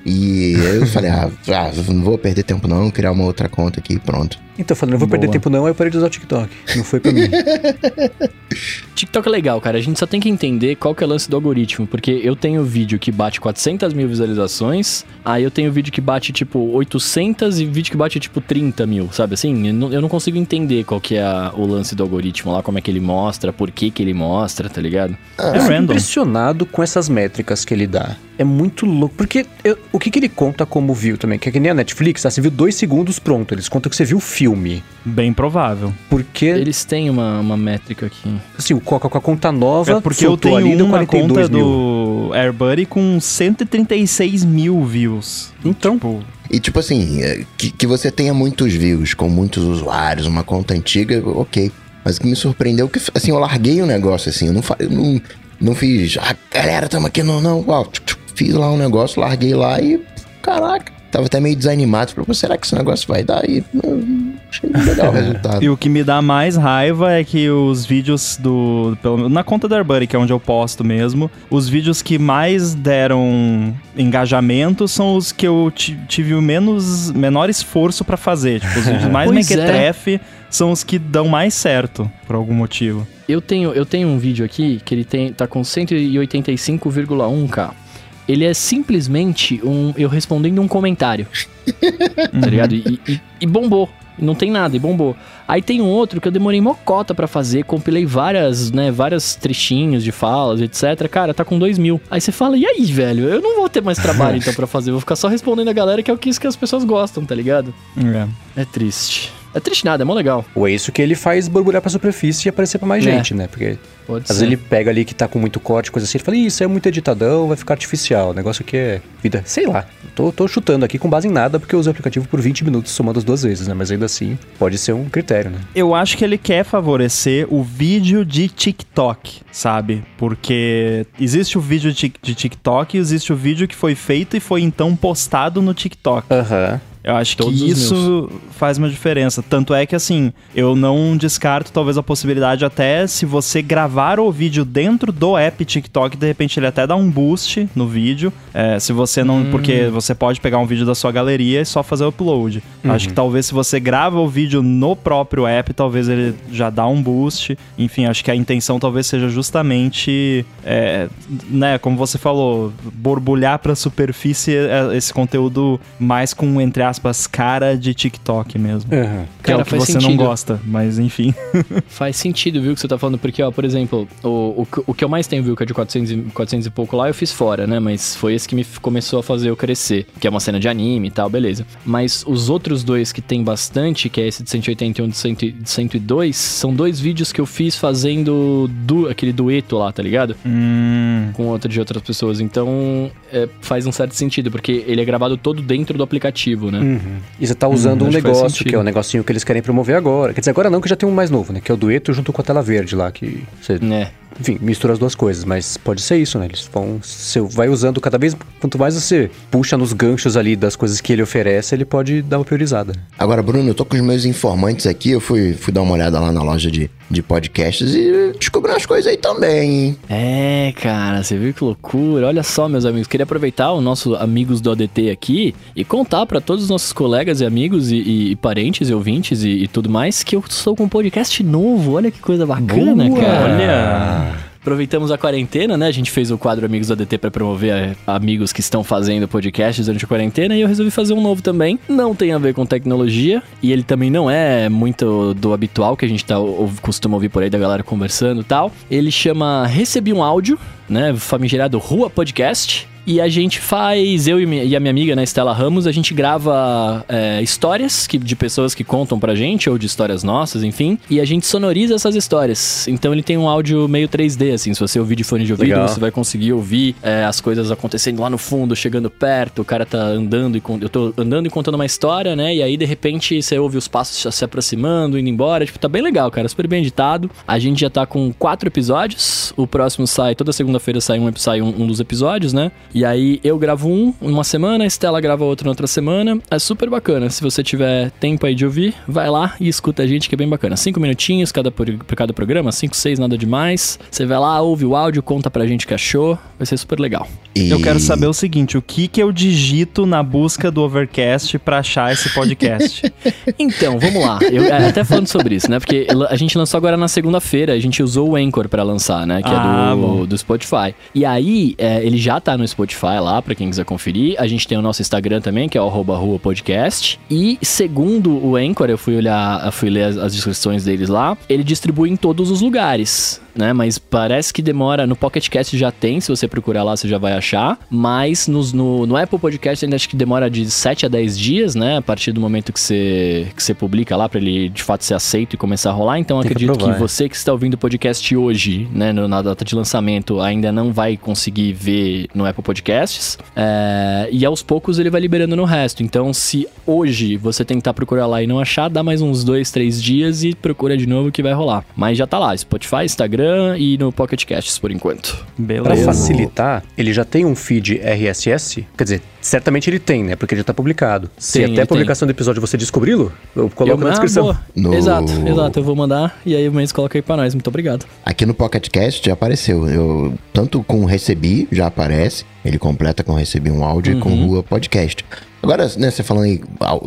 E 0.05 0.53
eu 0.53 0.85
falei, 0.85 1.09
ah, 1.09 1.31
ah, 1.49 1.71
não 1.87 2.03
vou 2.03 2.15
perder 2.15 2.43
tempo 2.43 2.67
não, 2.67 2.91
criar 2.91 3.11
uma 3.11 3.23
outra 3.23 3.49
conta 3.49 3.79
aqui 3.79 3.97
pronto. 3.97 4.37
Então, 4.61 4.77
falando, 4.77 4.93
não 4.93 4.99
vou 4.99 5.07
Boa. 5.07 5.19
perder 5.19 5.31
tempo 5.31 5.49
não, 5.49 5.65
aí 5.65 5.71
eu 5.71 5.75
parei 5.75 5.89
de 5.89 5.97
usar 5.97 6.07
o 6.07 6.09
TikTok. 6.09 6.49
Não 6.75 6.83
foi 6.83 6.99
pra 6.99 7.11
mim. 7.11 7.21
TikTok 8.95 9.27
é 9.27 9.31
legal, 9.31 9.59
cara. 9.59 9.77
A 9.77 9.81
gente 9.81 9.97
só 9.97 10.05
tem 10.05 10.19
que 10.19 10.29
entender 10.29 10.75
qual 10.75 10.93
que 10.93 11.03
é 11.03 11.07
o 11.07 11.09
lance 11.09 11.29
do 11.29 11.35
algoritmo. 11.35 11.87
Porque 11.87 12.11
eu 12.23 12.35
tenho 12.35 12.63
vídeo 12.63 12.99
que 12.99 13.11
bate 13.11 13.41
400 13.41 13.93
mil 13.93 14.07
visualizações, 14.07 15.03
aí 15.25 15.43
eu 15.43 15.49
tenho 15.49 15.71
vídeo 15.71 15.91
que 15.91 15.99
bate, 15.99 16.31
tipo, 16.31 16.59
800 16.73 17.59
e 17.59 17.65
vídeo 17.65 17.91
que 17.91 17.97
bate, 17.97 18.19
tipo, 18.19 18.39
30 18.39 18.85
mil, 18.85 19.09
sabe 19.11 19.33
assim? 19.33 19.67
Eu 19.67 19.73
não, 19.73 19.93
eu 19.93 20.01
não 20.01 20.09
consigo 20.09 20.37
entender 20.37 20.83
qual 20.83 21.01
que 21.01 21.15
é 21.15 21.23
a, 21.23 21.51
o 21.55 21.65
lance 21.65 21.95
do 21.95 22.03
algoritmo 22.03 22.51
lá, 22.51 22.61
como 22.61 22.77
é 22.77 22.81
que 22.81 22.91
ele 22.91 22.99
mostra, 22.99 23.51
por 23.51 23.71
que 23.71 23.89
que 23.89 24.03
ele 24.03 24.13
mostra, 24.13 24.69
tá 24.69 24.79
ligado? 24.79 25.17
Ah, 25.37 25.53
eu 25.55 25.61
fico 25.61 25.73
impressionado 25.73 26.65
com 26.65 26.83
essas 26.83 27.09
métricas 27.09 27.65
que 27.65 27.73
ele 27.73 27.87
dá. 27.87 28.15
É 28.37 28.43
muito 28.43 28.85
louco. 28.85 29.13
Porque 29.15 29.45
eu, 29.63 29.77
o 29.91 29.99
que 29.99 30.09
que 30.09 30.17
ele 30.17 30.29
conta 30.29 30.65
como 30.65 30.93
view 30.93 31.17
também? 31.17 31.37
Que 31.37 31.49
é 31.49 31.51
que 31.51 31.59
nem 31.59 31.71
a 31.71 31.75
Netflix, 31.75 32.23
tá? 32.23 32.31
Você 32.31 32.41
viu 32.41 32.49
dois 32.49 32.73
segundos, 32.73 33.19
pronto. 33.19 33.53
Eles 33.53 33.69
contam 33.69 33.89
que 33.89 33.95
você 33.95 34.03
viu 34.03 34.17
o 34.17 34.19
filme 34.19 34.50
filme. 34.51 34.83
Bem 35.03 35.33
provável. 35.33 35.93
Porque. 36.09 36.45
Eles 36.45 36.83
têm 36.83 37.09
uma, 37.09 37.39
uma 37.39 37.57
métrica 37.57 38.05
aqui. 38.05 38.35
Assim, 38.57 38.73
o 38.73 38.79
Coca 38.79 39.09
com 39.09 39.17
a 39.17 39.21
conta 39.21 39.51
nova. 39.51 39.97
É 39.97 40.01
porque 40.01 40.25
eu 40.25 40.37
tenho 40.37 40.85
uma 40.85 41.05
conta 41.05 41.47
mil. 41.47 41.49
do 41.49 42.31
AirBuddy 42.33 42.85
com 42.85 43.19
136 43.19 44.43
mil 44.45 44.83
views. 44.83 45.51
Então. 45.65 45.95
Tipo, 45.95 46.23
e 46.49 46.59
tipo 46.59 46.79
assim, 46.79 47.21
é, 47.21 47.45
que, 47.57 47.71
que 47.71 47.87
você 47.87 48.11
tenha 48.11 48.33
muitos 48.33 48.73
views, 48.73 49.13
com 49.13 49.29
muitos 49.29 49.63
usuários, 49.63 50.27
uma 50.27 50.43
conta 50.43 50.73
antiga, 50.73 51.21
ok. 51.25 51.71
Mas 52.03 52.17
o 52.17 52.21
que 52.21 52.27
me 52.27 52.35
surpreendeu 52.35 52.87
é 52.87 52.89
que, 52.89 52.99
assim, 53.13 53.31
eu 53.31 53.39
larguei 53.39 53.81
o 53.81 53.85
um 53.85 53.87
negócio, 53.87 54.29
assim, 54.29 54.47
eu 54.47 54.53
não, 54.53 54.63
eu 54.79 54.89
não, 54.89 55.21
não 55.61 55.75
fiz, 55.75 56.17
ah, 56.19 56.35
galera, 56.51 56.89
tamo 56.89 57.07
aqui, 57.07 57.21
não, 57.21 57.39
não, 57.39 57.63
uau, 57.67 57.87
fiz 58.35 58.55
lá 58.55 58.71
um 58.71 58.77
negócio, 58.77 59.21
larguei 59.21 59.53
lá 59.53 59.79
e, 59.79 60.03
caraca, 60.41 60.91
tava 61.11 61.25
até 61.25 61.39
meio 61.39 61.55
desanimado. 61.55 62.11
Falei, 62.11 62.33
será 62.33 62.57
que 62.57 62.65
esse 62.65 62.75
negócio 62.75 63.07
vai 63.07 63.23
dar? 63.23 63.47
E 63.47 63.63
não, 63.73 64.33
achei 64.49 64.69
legal 64.69 65.09
o 65.09 65.11
resultado. 65.15 65.63
e 65.63 65.69
o 65.69 65.77
que 65.77 65.89
me 65.89 66.03
dá 66.03 66.21
mais 66.21 66.55
raiva 66.55 67.11
é 67.11 67.23
que 67.23 67.49
os 67.49 67.85
vídeos 67.85 68.37
do. 68.37 68.97
Pelo, 69.01 69.29
na 69.29 69.43
conta 69.43 69.67
da 69.67 69.77
Arbuddy, 69.77 70.07
que 70.07 70.15
é 70.15 70.19
onde 70.19 70.33
eu 70.33 70.39
posto 70.39 70.83
mesmo, 70.83 71.29
os 71.49 71.67
vídeos 71.67 72.01
que 72.01 72.17
mais 72.17 72.73
deram 72.73 73.75
engajamento 73.95 74.87
são 74.87 75.15
os 75.15 75.31
que 75.31 75.47
eu 75.47 75.71
tive 76.07 76.33
o 76.33 76.41
menos, 76.41 77.11
menor 77.11 77.49
esforço 77.49 78.05
para 78.05 78.17
fazer. 78.17 78.61
Tipo, 78.61 78.79
os 78.79 78.85
vídeos 78.85 79.07
mais 79.11 79.29
é. 79.29 79.33
mequetrefe 79.33 80.15
é. 80.15 80.19
são 80.49 80.71
os 80.71 80.83
que 80.83 80.97
dão 80.97 81.27
mais 81.27 81.53
certo, 81.53 82.09
por 82.25 82.35
algum 82.35 82.53
motivo. 82.53 83.07
Eu 83.27 83.41
tenho, 83.41 83.71
eu 83.71 83.85
tenho 83.85 84.07
um 84.07 84.17
vídeo 84.17 84.45
aqui 84.45 84.81
que 84.83 84.95
ele 84.95 85.05
tem, 85.05 85.31
tá 85.31 85.47
com 85.47 85.61
185,1k 85.61 87.80
ele 88.27 88.45
é 88.45 88.53
simplesmente 88.53 89.61
um 89.63 89.93
eu 89.97 90.09
respondendo 90.09 90.61
um 90.61 90.67
comentário. 90.67 91.27
tá 92.41 92.47
ligado? 92.47 92.73
E, 92.75 92.99
e, 93.07 93.21
e, 93.41 93.45
bombou. 93.45 93.89
Não 94.19 94.35
tem 94.35 94.51
nada, 94.51 94.75
e 94.75 94.79
bombou. 94.79 95.15
Aí 95.47 95.61
tem 95.61 95.81
um 95.81 95.87
outro 95.87 96.21
que 96.21 96.27
eu 96.27 96.31
demorei 96.31 96.61
mocota 96.61 97.15
para 97.15 97.27
fazer, 97.27 97.63
compilei 97.63 98.05
várias, 98.05 98.71
né, 98.71 98.91
vários 98.91 99.35
trechinhos 99.35 100.03
de 100.03 100.11
falas, 100.11 100.61
etc. 100.61 101.07
Cara, 101.09 101.33
tá 101.33 101.43
com 101.43 101.57
dois 101.57 101.77
mil. 101.77 101.99
Aí 102.09 102.21
você 102.21 102.31
fala, 102.31 102.57
e 102.57 102.65
aí, 102.65 102.85
velho? 102.85 103.27
Eu 103.27 103.41
não 103.41 103.55
vou 103.55 103.69
ter 103.69 103.81
mais 103.81 103.97
trabalho 103.97 104.37
então 104.39 104.53
para 104.53 104.67
fazer, 104.67 104.91
vou 104.91 104.99
ficar 104.99 105.15
só 105.15 105.27
respondendo 105.27 105.69
a 105.69 105.73
galera 105.73 106.03
que 106.03 106.11
é 106.11 106.13
o 106.13 106.17
que, 106.17 106.37
que 106.37 106.47
as 106.47 106.55
pessoas 106.55 106.83
gostam, 106.83 107.25
tá 107.25 107.33
ligado? 107.33 107.73
É. 107.97 108.61
É 108.61 108.65
triste. 108.65 109.40
É 109.53 109.59
triste 109.59 109.85
nada, 109.85 110.03
é 110.03 110.05
mó 110.05 110.13
legal. 110.13 110.45
Ou 110.55 110.67
é 110.67 110.71
isso 110.71 110.91
que 110.91 111.01
ele 111.01 111.15
faz 111.15 111.47
borbulhar 111.47 111.81
pra 111.81 111.89
superfície 111.91 112.47
e 112.47 112.49
aparecer 112.49 112.77
pra 112.77 112.87
mais 112.87 113.05
É. 113.05 113.11
gente, 113.11 113.33
né? 113.33 113.47
Porque 113.47 113.77
Pode 114.07 114.23
às 114.23 114.27
ser. 114.27 114.33
vezes 114.33 114.41
ele 114.43 114.57
pega 114.57 114.89
ali 114.89 115.03
que 115.05 115.13
tá 115.13 115.27
com 115.27 115.37
muito 115.39 115.59
corte, 115.59 115.91
coisa 115.91 116.05
assim, 116.07 116.17
ele 116.17 116.23
fala, 116.25 116.37
"Ih, 116.37 116.45
isso 116.47 116.63
é 116.63 116.67
muito 116.67 116.85
editadão, 116.87 117.47
vai 117.47 117.57
ficar 117.57 117.73
artificial. 117.73 118.31
O 118.31 118.33
negócio 118.33 118.63
aqui 118.65 118.77
é 118.77 119.01
vida. 119.21 119.41
Sei 119.45 119.65
lá. 119.67 119.85
Tô, 120.15 120.31
tô 120.31 120.47
chutando 120.47 120.83
aqui 120.85 120.97
com 120.97 121.09
base 121.09 121.27
em 121.27 121.31
nada, 121.31 121.59
porque 121.59 121.73
eu 121.75 121.79
usei 121.79 121.89
o 121.89 121.91
aplicativo 121.91 122.27
por 122.27 122.41
20 122.41 122.63
minutos 122.65 122.91
somando 122.91 123.19
as 123.19 123.23
duas 123.25 123.43
vezes, 123.43 123.67
né? 123.67 123.73
Mas 123.73 123.91
ainda 123.91 124.05
assim, 124.05 124.37
pode 124.59 124.77
ser 124.77 124.93
um 124.93 125.05
critério, 125.09 125.51
né? 125.51 125.59
Eu 125.75 125.93
acho 125.95 126.17
que 126.17 126.23
ele 126.23 126.37
quer 126.37 126.63
favorecer 126.65 127.45
o 127.49 127.63
vídeo 127.63 128.25
de 128.25 128.47
TikTok, 128.49 129.41
sabe? 129.51 130.03
Porque 130.17 131.05
existe 131.19 131.57
o 131.57 131.61
vídeo 131.61 131.91
de 131.93 132.11
de 132.21 132.35
TikTok 132.35 132.97
e 132.97 132.99
existe 132.99 133.31
o 133.31 133.35
vídeo 133.35 133.67
que 133.67 133.75
foi 133.75 133.95
feito 133.95 134.35
e 134.35 134.39
foi 134.39 134.61
então 134.61 134.95
postado 134.95 135.61
no 135.61 135.73
TikTok. 135.73 136.27
Aham. 136.31 136.79
Eu 137.03 137.15
acho 137.15 137.35
Todos 137.37 137.59
que 137.59 137.69
isso 137.69 138.29
faz 138.51 138.77
uma 138.77 138.89
diferença. 138.89 139.41
Tanto 139.41 139.73
é 139.73 139.85
que, 139.85 139.95
assim, 139.95 140.31
eu 140.55 140.75
não 140.75 141.17
descarto 141.17 141.71
talvez 141.71 141.97
a 141.97 142.03
possibilidade 142.03 142.63
até 142.63 143.07
se 143.07 143.25
você 143.25 143.61
gravar 143.61 144.19
o 144.19 144.31
vídeo 144.31 144.63
dentro 144.63 145.11
do 145.11 145.37
app 145.37 145.63
TikTok, 145.65 146.15
de 146.15 146.27
repente 146.27 146.59
ele 146.59 146.67
até 146.67 146.85
dá 146.85 146.95
um 146.95 147.09
boost 147.09 147.67
no 147.75 147.87
vídeo. 147.87 148.31
É, 148.53 148.79
se 148.79 148.93
você 148.93 149.23
não. 149.23 149.45
Porque 149.51 149.87
você 149.87 150.13
pode 150.13 150.39
pegar 150.39 150.59
um 150.59 150.65
vídeo 150.65 150.85
da 150.85 150.93
sua 150.93 151.11
galeria 151.11 151.61
e 151.61 151.65
só 151.65 151.81
fazer 151.81 152.03
o 152.05 152.09
upload. 152.09 152.61
Acho 152.83 153.07
que 153.07 153.13
talvez 153.13 153.47
se 153.47 153.53
você 153.53 153.79
grava 153.79 154.19
o 154.19 154.27
vídeo 154.27 154.61
no 154.61 154.95
próprio 154.95 155.47
app, 155.47 155.73
talvez 155.73 156.07
ele 156.07 156.35
já 156.51 156.69
dá 156.69 156.85
um 156.87 157.01
boost. 157.01 157.57
Enfim, 157.77 158.05
acho 158.05 158.23
que 158.23 158.29
a 158.29 158.35
intenção 158.35 158.79
talvez 158.79 159.07
seja 159.07 159.29
justamente. 159.29 160.45
é, 160.63 161.07
né, 161.49 161.77
como 161.77 161.97
você 161.97 162.17
falou, 162.17 162.71
borbulhar 162.93 163.59
pra 163.59 163.75
superfície 163.75 164.55
é, 164.55 164.95
esse 164.95 165.13
conteúdo 165.13 165.79
mais 165.99 166.33
com, 166.33 166.59
entre 166.61 166.83
aspas, 166.83 166.90
cara 167.31 167.75
de 167.77 167.93
TikTok 167.93 168.57
mesmo. 168.59 168.93
Aham. 168.93 169.25
Que 169.43 169.51
é 169.51 169.53
Cara, 169.53 169.61
o 169.61 169.63
que 169.63 169.69
faz 169.71 169.83
você 169.83 169.93
não 169.93 170.01
sentido. 170.01 170.17
gosta, 170.23 170.59
mas 170.65 170.99
enfim. 170.99 171.33
Faz 171.87 172.15
sentido, 172.15 172.61
viu, 172.61 172.73
que 172.73 172.79
você 172.79 172.87
tá 172.87 172.97
falando, 172.97 173.17
porque, 173.17 173.41
ó, 173.41 173.51
por 173.51 173.65
exemplo, 173.65 174.07
o, 174.23 174.61
o, 174.61 174.65
que- 174.65 174.83
o 174.87 174.93
que 174.93 175.03
eu 175.03 175.09
mais 175.09 175.27
tenho, 175.27 175.43
viu, 175.43 175.55
que 175.55 175.63
é 175.63 175.65
de 175.65 175.73
400 175.73 176.11
e, 176.11 176.17
400 176.33 176.67
e 176.67 176.69
pouco 176.69 176.95
lá, 176.95 177.07
eu 177.09 177.13
fiz 177.13 177.31
fora, 177.31 177.65
né? 177.67 177.79
Mas 177.79 178.15
foi 178.15 178.33
esse 178.33 178.47
que 178.47 178.55
me 178.55 178.63
começou 178.81 179.19
a 179.19 179.23
fazer 179.23 179.49
eu 179.49 179.55
crescer, 179.57 180.05
que 180.19 180.27
é 180.27 180.29
uma 180.29 180.39
cena 180.39 180.59
de 180.59 180.67
anime 180.67 181.07
e 181.07 181.11
tal, 181.11 181.29
beleza. 181.29 181.65
Mas 181.85 182.23
os 182.27 182.49
outros 182.49 182.83
dois 182.83 183.11
que 183.11 183.21
tem 183.21 183.43
bastante, 183.43 184.09
que 184.09 184.21
é 184.21 184.27
esse 184.27 184.43
de 184.43 184.49
181 184.49 185.05
e 185.05 185.09
de 185.09 185.17
100 185.17 185.37
e- 185.41 185.51
de 185.51 185.69
102, 185.69 186.35
são 186.35 186.73
dois 186.73 186.99
vídeos 186.99 187.31
que 187.31 187.41
eu 187.41 187.45
fiz 187.45 187.75
fazendo 187.75 188.69
du, 188.85 189.07
aquele 189.09 189.33
dueto 189.33 189.77
lá, 189.77 189.91
tá 189.91 190.01
ligado? 190.03 190.35
hum, 190.45 191.29
Com 191.33 191.47
outro 191.47 191.69
de 191.69 191.79
outras 191.79 192.01
pessoas. 192.03 192.39
Então, 192.39 193.11
é, 193.31 193.47
faz 193.61 193.85
um 193.85 193.91
certo 193.91 194.13
sentido, 194.15 194.51
porque 194.51 194.83
ele 194.87 195.01
é 195.01 195.05
gravado 195.05 195.37
todo 195.37 195.61
dentro 195.61 195.97
do 195.97 196.03
aplicativo, 196.03 196.69
né? 196.71 196.79
Uhum. 196.83 197.17
E 197.39 197.47
você 197.47 197.55
tá 197.55 197.67
usando 197.67 198.03
Hum, 198.03 198.07
um 198.07 198.11
negócio, 198.11 198.65
que 198.65 198.75
é 198.75 198.77
o 198.77 198.83
negocinho 198.83 199.23
que 199.23 199.31
eles 199.31 199.43
querem 199.43 199.61
promover 199.61 199.95
agora. 199.95 200.33
Quer 200.33 200.41
dizer, 200.41 200.51
agora 200.51 200.69
não, 200.69 200.81
que 200.81 200.89
já 200.89 200.95
tem 200.95 201.07
um 201.07 201.11
mais 201.11 201.29
novo, 201.29 201.51
né? 201.53 201.61
Que 201.63 201.71
é 201.71 201.73
o 201.73 201.77
dueto 201.77 202.13
junto 202.13 202.31
com 202.33 202.41
a 202.41 202.43
tela 202.45 202.61
verde 202.61 202.95
lá, 202.95 203.11
que 203.11 203.43
você 203.61 203.77
Né? 203.79 204.09
Enfim, 204.41 204.57
mistura 204.61 204.93
as 204.93 204.99
duas 204.99 205.15
coisas, 205.15 205.45
mas 205.45 205.77
pode 205.77 206.01
ser 206.01 206.17
isso, 206.17 206.37
né? 206.37 206.45
Eles 206.45 206.69
vão. 206.73 206.99
Você 207.01 207.39
vai 207.39 207.69
usando 207.69 208.01
cada 208.01 208.17
vez. 208.17 208.35
Quanto 208.59 208.77
mais 208.77 208.95
você 208.95 209.29
puxa 209.49 209.77
nos 209.77 209.93
ganchos 209.93 210.35
ali 210.35 210.55
das 210.55 210.75
coisas 210.75 210.99
que 210.99 211.13
ele 211.13 211.21
oferece, 211.21 211.73
ele 211.73 211.85
pode 211.85 212.21
dar 212.21 212.37
uma 212.39 212.45
priorizada. 212.45 212.93
Agora, 213.17 213.41
Bruno, 213.41 213.69
eu 213.69 213.73
tô 213.75 213.85
com 213.85 213.95
os 213.95 214.01
meus 214.01 214.25
informantes 214.25 214.85
aqui. 214.85 215.11
Eu 215.11 215.19
fui, 215.21 215.53
fui 215.53 215.71
dar 215.73 215.81
uma 215.81 215.93
olhada 215.93 216.19
lá 216.19 216.31
na 216.31 216.43
loja 216.43 216.69
de, 216.69 216.89
de 217.09 217.21
podcasts 217.21 217.93
e 217.95 218.33
descobri 218.37 218.71
umas 218.71 218.85
coisas 218.85 219.07
aí 219.07 219.17
também, 219.17 219.69
hein? 219.87 219.97
É, 220.09 220.73
cara, 220.81 221.23
você 221.23 221.37
viu 221.37 221.53
que 221.53 221.63
loucura. 221.63 222.27
Olha 222.27 222.43
só, 222.43 222.67
meus 222.67 222.85
amigos, 222.85 223.07
queria 223.07 223.23
aproveitar 223.23 223.71
os 223.73 223.83
nossos 223.83 224.19
amigos 224.19 224.59
do 224.61 224.71
ADT 224.71 225.09
aqui 225.09 225.55
e 225.75 225.85
contar 225.85 226.25
pra 226.25 226.41
todos 226.41 226.63
os 226.65 226.69
nossos 226.69 226.91
colegas 226.93 227.41
e 227.41 227.45
amigos 227.45 227.91
e, 227.91 227.95
e- 227.97 228.31
e 228.31 228.35
parentes 228.35 228.89
e 228.89 228.93
ouvintes 228.93 229.43
e, 229.43 229.49
e 229.49 229.67
tudo 229.67 229.89
mais 229.89 230.23
que 230.23 230.35
eu 230.35 230.43
estou 230.47 230.75
com 230.75 230.83
um 230.85 230.89
podcast 230.89 231.43
novo. 231.43 231.93
Olha 231.93 232.09
que 232.11 232.19
coisa 232.19 232.45
bacana, 232.45 233.05
Boa! 233.07 233.19
cara. 233.19 233.53
olha. 233.53 234.30
Aproveitamos 234.61 235.11
a 235.11 235.17
quarentena, 235.17 235.75
né? 235.75 235.87
A 235.87 235.91
gente 235.91 236.11
fez 236.11 236.29
o 236.29 236.37
quadro 236.37 236.63
Amigos 236.67 236.87
do 236.87 236.93
ADT 236.93 237.17
pra 237.17 237.31
promover 237.31 237.73
eh, 237.73 237.95
amigos 238.05 238.53
que 238.53 238.59
estão 238.59 238.83
fazendo 238.83 239.27
podcasts 239.27 239.87
durante 239.87 240.05
a 240.05 240.07
quarentena 240.07 240.55
e 240.55 240.61
eu 240.61 240.67
resolvi 240.67 240.91
fazer 240.91 241.15
um 241.15 241.21
novo 241.21 241.41
também. 241.41 241.79
Não 241.89 242.13
tem 242.13 242.31
a 242.31 242.37
ver 242.37 242.53
com 242.53 242.63
tecnologia 242.63 243.41
e 243.63 243.71
ele 243.71 243.81
também 243.81 244.11
não 244.11 244.29
é 244.29 244.69
muito 244.69 245.33
do 245.33 245.51
habitual 245.51 245.97
que 245.97 246.05
a 246.05 246.07
gente 246.07 246.23
tá, 246.23 246.37
ou, 246.37 246.71
costuma 246.79 247.15
ouvir 247.15 247.29
por 247.29 247.41
aí 247.41 247.49
da 247.49 247.57
galera 247.57 247.81
conversando 247.81 248.41
e 248.41 248.43
tal. 248.43 248.71
Ele 248.89 249.11
chama 249.11 249.65
Recebi 249.65 250.13
um 250.13 250.23
Áudio, 250.23 250.59
né? 250.87 251.15
Famigerado 251.15 251.79
Rua 251.79 252.07
Podcast. 252.07 252.90
E 253.05 253.19
a 253.19 253.27
gente 253.27 253.59
faz, 253.59 254.27
eu 254.27 254.39
e 254.39 254.75
a 254.75 254.79
minha 254.79 254.91
amiga, 254.91 255.15
né, 255.15 255.23
Estela 255.23 255.53
Ramos, 255.53 255.87
a 255.87 255.91
gente 255.91 256.13
grava 256.13 257.03
é, 257.09 257.41
histórias 257.41 258.05
que, 258.05 258.17
de 258.17 258.35
pessoas 258.35 258.75
que 258.75 258.83
contam 258.83 259.19
pra 259.19 259.33
gente, 259.33 259.69
ou 259.69 259.77
de 259.77 259.87
histórias 259.87 260.23
nossas, 260.23 260.63
enfim, 260.63 260.99
e 261.09 261.19
a 261.19 261.25
gente 261.25 261.45
sonoriza 261.47 261.95
essas 261.95 262.15
histórias. 262.15 262.87
Então 262.87 263.11
ele 263.11 263.23
tem 263.23 263.37
um 263.37 263.49
áudio 263.49 263.87
meio 263.87 264.07
3D, 264.07 264.53
assim, 264.53 264.73
se 264.73 264.79
você 264.79 264.99
ouvir 264.99 265.15
de 265.15 265.23
fone 265.23 265.45
de 265.45 265.51
ouvido, 265.51 265.69
Legal. 265.69 265.87
você 265.87 265.99
vai 265.99 266.11
conseguir 266.11 266.53
ouvir 266.53 266.95
é, 267.01 267.25
as 267.25 267.41
coisas 267.41 267.71
acontecendo 267.71 268.21
lá 268.21 268.29
no 268.29 268.37
fundo, 268.37 268.75
chegando 268.75 269.09
perto, 269.09 269.61
o 269.61 269.65
cara 269.65 269.85
tá 269.85 269.97
andando 269.97 270.55
e 270.57 270.63
eu 270.81 270.89
tô 270.89 271.13
andando 271.17 271.47
e 271.47 271.49
contando 271.49 271.75
uma 271.75 271.85
história, 271.85 272.35
né, 272.35 272.55
e 272.55 272.61
aí 272.61 272.77
de 272.77 272.85
repente 272.85 273.41
você 273.41 273.57
ouve 273.57 273.77
os 273.77 273.87
passos 273.87 274.33
se 274.33 274.45
aproximando, 274.45 275.17
indo 275.17 275.29
embora, 275.29 275.65
tipo, 275.65 275.79
tá 275.79 275.87
bem 275.87 276.01
legal, 276.01 276.29
cara, 276.29 276.47
super 276.47 276.67
bem 276.67 276.81
editado. 276.81 277.29
A 277.47 277.57
gente 277.57 277.81
já 277.81 277.89
tá 277.89 278.05
com 278.05 278.31
quatro 278.33 278.69
episódios, 278.69 279.53
o 279.57 279.65
próximo 279.65 280.05
sai, 280.05 280.35
toda 280.35 280.53
segunda-feira 280.53 281.01
sai, 281.01 281.19
um, 281.19 281.31
sai 281.35 281.61
um, 281.61 281.81
um 281.81 281.87
dos 281.87 281.99
episódios, 281.99 282.53
né, 282.53 282.71
e 282.93 283.05
aí 283.05 283.39
eu 283.43 283.57
gravo 283.57 283.89
um 283.89 284.13
uma 284.21 284.43
semana, 284.43 284.83
a 284.83 284.87
Estela 284.87 285.19
grava 285.21 285.43
outro 285.43 285.65
na 285.65 285.71
outra 285.71 285.87
semana. 285.87 286.39
É 286.49 286.59
super 286.59 286.89
bacana. 286.89 287.29
Se 287.29 287.41
você 287.41 287.63
tiver 287.63 288.11
tempo 288.19 288.45
aí 288.45 288.53
de 288.55 288.65
ouvir, 288.65 288.93
vai 289.07 289.29
lá 289.29 289.55
e 289.59 289.67
escuta 289.67 290.03
a 290.03 290.07
gente, 290.07 290.27
que 290.27 290.35
é 290.35 290.37
bem 290.37 290.47
bacana. 290.47 290.75
Cinco 290.75 290.99
minutinhos 290.99 291.51
cada 291.51 291.71
por, 291.71 291.91
por 291.91 292.15
cada 292.15 292.33
programa, 292.33 292.71
cinco, 292.71 292.95
seis, 292.95 293.17
nada 293.19 293.37
demais. 293.37 293.97
Você 294.09 294.25
vai 294.25 294.37
lá, 294.37 294.59
ouve 294.61 294.85
o 294.85 294.95
áudio, 294.95 295.23
conta 295.23 295.49
pra 295.49 295.65
gente 295.65 295.85
o 295.85 295.87
que 295.87 295.93
achou. 295.93 296.37
Vai 296.57 296.65
ser 296.65 296.77
super 296.77 296.99
legal. 296.99 297.27
E... 297.55 297.69
Eu 297.69 297.81
quero 297.81 297.99
saber 297.99 298.27
o 298.27 298.33
seguinte: 298.33 298.77
o 298.77 298.81
que 298.81 299.07
que 299.07 299.21
eu 299.21 299.31
digito 299.31 300.05
na 300.05 300.21
busca 300.21 300.69
do 300.71 300.81
Overcast 300.81 301.57
pra 301.59 301.79
achar 301.79 302.11
esse 302.11 302.33
podcast? 302.33 303.11
Então, 303.57 303.99
vamos 303.99 304.23
lá. 304.23 304.39
Eu 304.51 304.63
é, 304.65 304.87
até 304.87 305.03
falando 305.03 305.27
sobre 305.27 305.55
isso, 305.55 305.69
né? 305.69 305.79
Porque 305.79 306.07
a 306.29 306.35
gente 306.35 306.57
lançou 306.57 306.77
agora 306.77 306.97
na 306.97 307.07
segunda-feira, 307.07 307.73
a 307.73 307.79
gente 307.79 308.01
usou 308.01 308.31
o 308.31 308.35
Anchor 308.35 308.67
pra 308.69 308.83
lançar, 308.83 309.25
né? 309.27 309.41
Que 309.41 309.49
Ah, 309.49 309.91
é 309.91 309.95
bom. 309.95 310.17
do, 310.19 310.27
do 310.27 310.37
Spotify. 310.37 310.95
E 311.13 311.25
aí, 311.25 311.75
é, 311.77 312.03
ele 312.03 312.17
já 312.17 312.39
tá 312.39 312.57
no 312.57 312.67
Spotify 312.67 312.80
lá, 313.19 313.41
pra 313.41 313.55
quem 313.55 313.69
quiser 313.69 313.85
conferir. 313.85 314.35
A 314.39 314.47
gente 314.47 314.67
tem 314.67 314.77
o 314.77 314.81
nosso 314.81 315.01
Instagram 315.01 315.41
também, 315.41 315.67
que 315.67 315.77
é 315.77 315.81
o 315.81 315.87
rua 315.87 316.39
podcast. 316.39 317.19
E 317.29 317.57
segundo 317.61 318.31
o 318.31 318.55
Anchor, 318.55 318.89
eu 318.89 318.97
fui 318.97 319.15
olhar, 319.15 319.65
eu 319.65 319.71
fui 319.71 319.89
ler 319.89 320.03
as, 320.03 320.17
as 320.17 320.33
descrições 320.33 320.83
deles 320.83 321.09
lá, 321.09 321.37
ele 321.49 321.63
distribui 321.63 322.09
em 322.09 322.15
todos 322.15 322.49
os 322.49 322.61
lugares. 322.61 323.41
Né, 323.55 323.73
mas 323.73 323.97
parece 323.97 324.53
que 324.53 324.61
demora. 324.61 325.05
No 325.05 325.15
Pocket 325.15 325.47
Cast 325.49 325.77
já 325.77 325.91
tem, 325.91 326.19
se 326.21 326.29
você 326.29 326.47
procurar 326.47 326.83
lá, 326.83 326.95
você 326.95 327.07
já 327.07 327.17
vai 327.17 327.33
achar. 327.33 327.77
Mas 327.89 328.47
nos- 328.47 328.71
no, 328.73 329.05
no 329.05 329.17
Apple 329.17 329.37
Podcast 329.39 329.83
ainda 329.85 329.95
acho 329.95 330.07
que 330.09 330.15
demora 330.15 330.49
de 330.49 330.69
7 330.69 331.05
a 331.05 331.09
10 331.09 331.37
dias, 331.37 331.75
né? 331.75 331.97
A 331.97 332.01
partir 332.01 332.31
do 332.31 332.39
momento 332.41 332.71
que 332.71 332.79
você, 332.79 333.47
que 333.55 333.61
você 333.61 333.73
publica 333.73 334.15
lá, 334.15 334.29
pra 334.29 334.39
ele 334.39 334.69
de 334.69 334.81
fato 334.83 335.03
ser 335.03 335.13
aceito 335.15 335.53
e 335.53 335.57
começar 335.57 335.89
a 335.89 335.93
rolar. 335.93 336.19
Então 336.19 336.39
Tem 336.39 336.47
que 336.47 336.53
acredito 336.53 336.77
que 336.77 336.83
aprovar, 336.83 336.95
é. 336.95 336.99
você 336.99 337.27
que 337.27 337.35
está 337.35 337.51
ouvindo 337.51 337.73
o 337.73 337.77
podcast 337.77 338.35
hoje, 338.35 338.87
né, 338.93 339.11
na 339.11 339.41
data 339.41 339.65
de 339.65 339.75
lançamento, 339.75 340.39
ainda 340.39 340.71
não 340.71 340.91
vai 340.93 341.17
conseguir 341.17 341.73
ver 341.73 342.27
no 342.33 342.45
Apple 342.45 342.63
Podcasts. 342.63 343.37
É, 343.55 344.29
e 344.31 344.45
aos 344.45 344.63
poucos 344.63 344.97
ele 344.99 345.09
vai 345.09 345.19
liberando 345.21 345.55
no 345.55 345.65
resto. 345.65 346.03
Então, 346.03 346.33
se 346.33 346.67
hoje 346.85 347.35
você 347.37 347.65
tentar 347.65 347.93
procurar 347.93 348.27
lá 348.27 348.41
e 348.41 348.47
não 348.47 348.59
achar, 348.59 348.89
dá 348.89 349.03
mais 349.03 349.21
uns 349.21 349.43
dois, 349.43 349.71
três 349.71 350.01
dias 350.01 350.43
e 350.43 350.53
procura 350.55 350.95
de 350.95 351.05
novo 351.07 351.31
que 351.31 351.43
vai 351.43 351.53
rolar. 351.53 351.83
Mas 351.95 352.17
já 352.17 352.25
tá 352.25 352.39
lá, 352.39 352.55
Spotify, 352.55 353.03
Instagram 353.05 353.40
e 353.77 353.97
no 353.97 354.11
Pocket 354.11 354.45
Casts 354.45 354.77
por 354.77 354.91
enquanto. 354.91 355.35
Pra 355.55 355.65
Beleza. 355.65 356.05
facilitar, 356.05 356.83
ele 356.97 357.13
já 357.13 357.23
tem 357.25 357.45
um 357.45 357.55
feed 357.55 357.99
RSS? 358.03 358.85
Quer 358.97 359.03
dizer, 359.03 359.21
certamente 359.41 359.89
ele 359.89 359.99
tem, 359.99 360.23
né? 360.23 360.35
Porque 360.35 360.53
ele 360.53 360.59
já 360.61 360.65
tá 360.65 360.73
publicado. 360.73 361.29
Se 361.37 361.59
Tem, 361.63 361.73
até 361.73 361.81
a 361.81 361.85
publicação 361.87 362.27
do 362.27 362.31
episódio 362.31 362.61
você 362.61 362.77
descobri-lo, 362.77 363.33
eu 363.55 363.69
coloco 363.69 363.99
Eu- 363.99 364.03
na 364.03 364.07
ah, 364.07 364.11
descrição. 364.11 364.57
No- 364.75 364.93
Exato, 364.93 365.31
exato. 365.47 365.79
Eu 365.79 365.83
vou 365.83 365.95
mandar 365.95 366.39
e 366.45 366.55
aí 366.55 366.67
o 366.69 366.71
Mendes 366.71 366.91
coloca 366.91 367.17
aí 367.17 367.21
pra 367.21 367.35
nós. 367.35 367.53
Muito 367.53 367.67
obrigado. 367.67 368.05
Aqui 368.23 368.45
no 368.45 368.53
Pocket 368.53 368.87
Cast 368.89 369.25
já 369.25 369.33
apareceu. 369.33 369.87
Eu, 369.89 370.33
tanto 370.53 370.83
com 370.83 371.03
Recebi, 371.05 371.67
já 371.71 371.87
aparece. 371.87 372.45
Ele 372.63 372.77
completa 372.77 373.23
com 373.23 373.33
Recebi 373.33 373.71
um 373.71 373.83
áudio 373.83 374.17
e 374.17 374.19
com 374.19 374.29
Rua 374.45 374.61
Podcast. 374.63 375.25
Agora, 375.63 375.87
né, 375.97 376.09
você 376.09 376.23
falando 376.23 376.45
em 376.45 376.61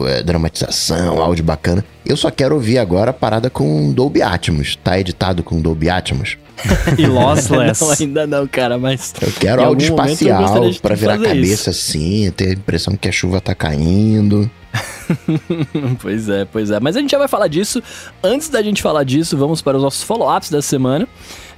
é, 0.06 0.22
dramatização, 0.22 1.20
áudio 1.20 1.44
bacana. 1.44 1.84
Eu 2.06 2.16
só 2.16 2.30
quero 2.30 2.54
ouvir 2.54 2.78
agora 2.78 3.10
a 3.10 3.14
parada 3.14 3.50
com 3.50 3.92
Dolby 3.92 4.22
Atmos. 4.22 4.76
Tá 4.76 4.98
editado 4.98 5.42
com 5.42 5.60
Dolby 5.60 5.90
Atmos? 5.90 6.36
E 6.98 7.06
lossless. 7.06 7.80
não, 7.80 7.90
ainda 7.90 8.26
não, 8.26 8.46
cara, 8.46 8.78
mas. 8.78 9.14
Eu 9.20 9.32
quero 9.32 9.62
eu 9.62 9.76
espacial 9.76 10.60
pra 10.80 10.94
virar 10.94 11.14
a 11.14 11.18
cabeça 11.18 11.70
assim, 11.70 12.30
ter 12.30 12.48
a 12.48 12.52
impressão 12.52 12.96
que 12.96 13.08
a 13.08 13.12
chuva 13.12 13.40
tá 13.40 13.54
caindo. 13.54 14.50
pois 16.00 16.28
é, 16.28 16.44
pois 16.44 16.70
é. 16.70 16.80
Mas 16.80 16.96
a 16.96 17.00
gente 17.00 17.10
já 17.10 17.18
vai 17.18 17.28
falar 17.28 17.48
disso. 17.48 17.82
Antes 18.22 18.48
da 18.48 18.62
gente 18.62 18.82
falar 18.82 19.04
disso, 19.04 19.36
vamos 19.36 19.62
para 19.62 19.76
os 19.76 19.82
nossos 19.82 20.02
follow-ups 20.02 20.50
da 20.50 20.60
semana. 20.60 21.06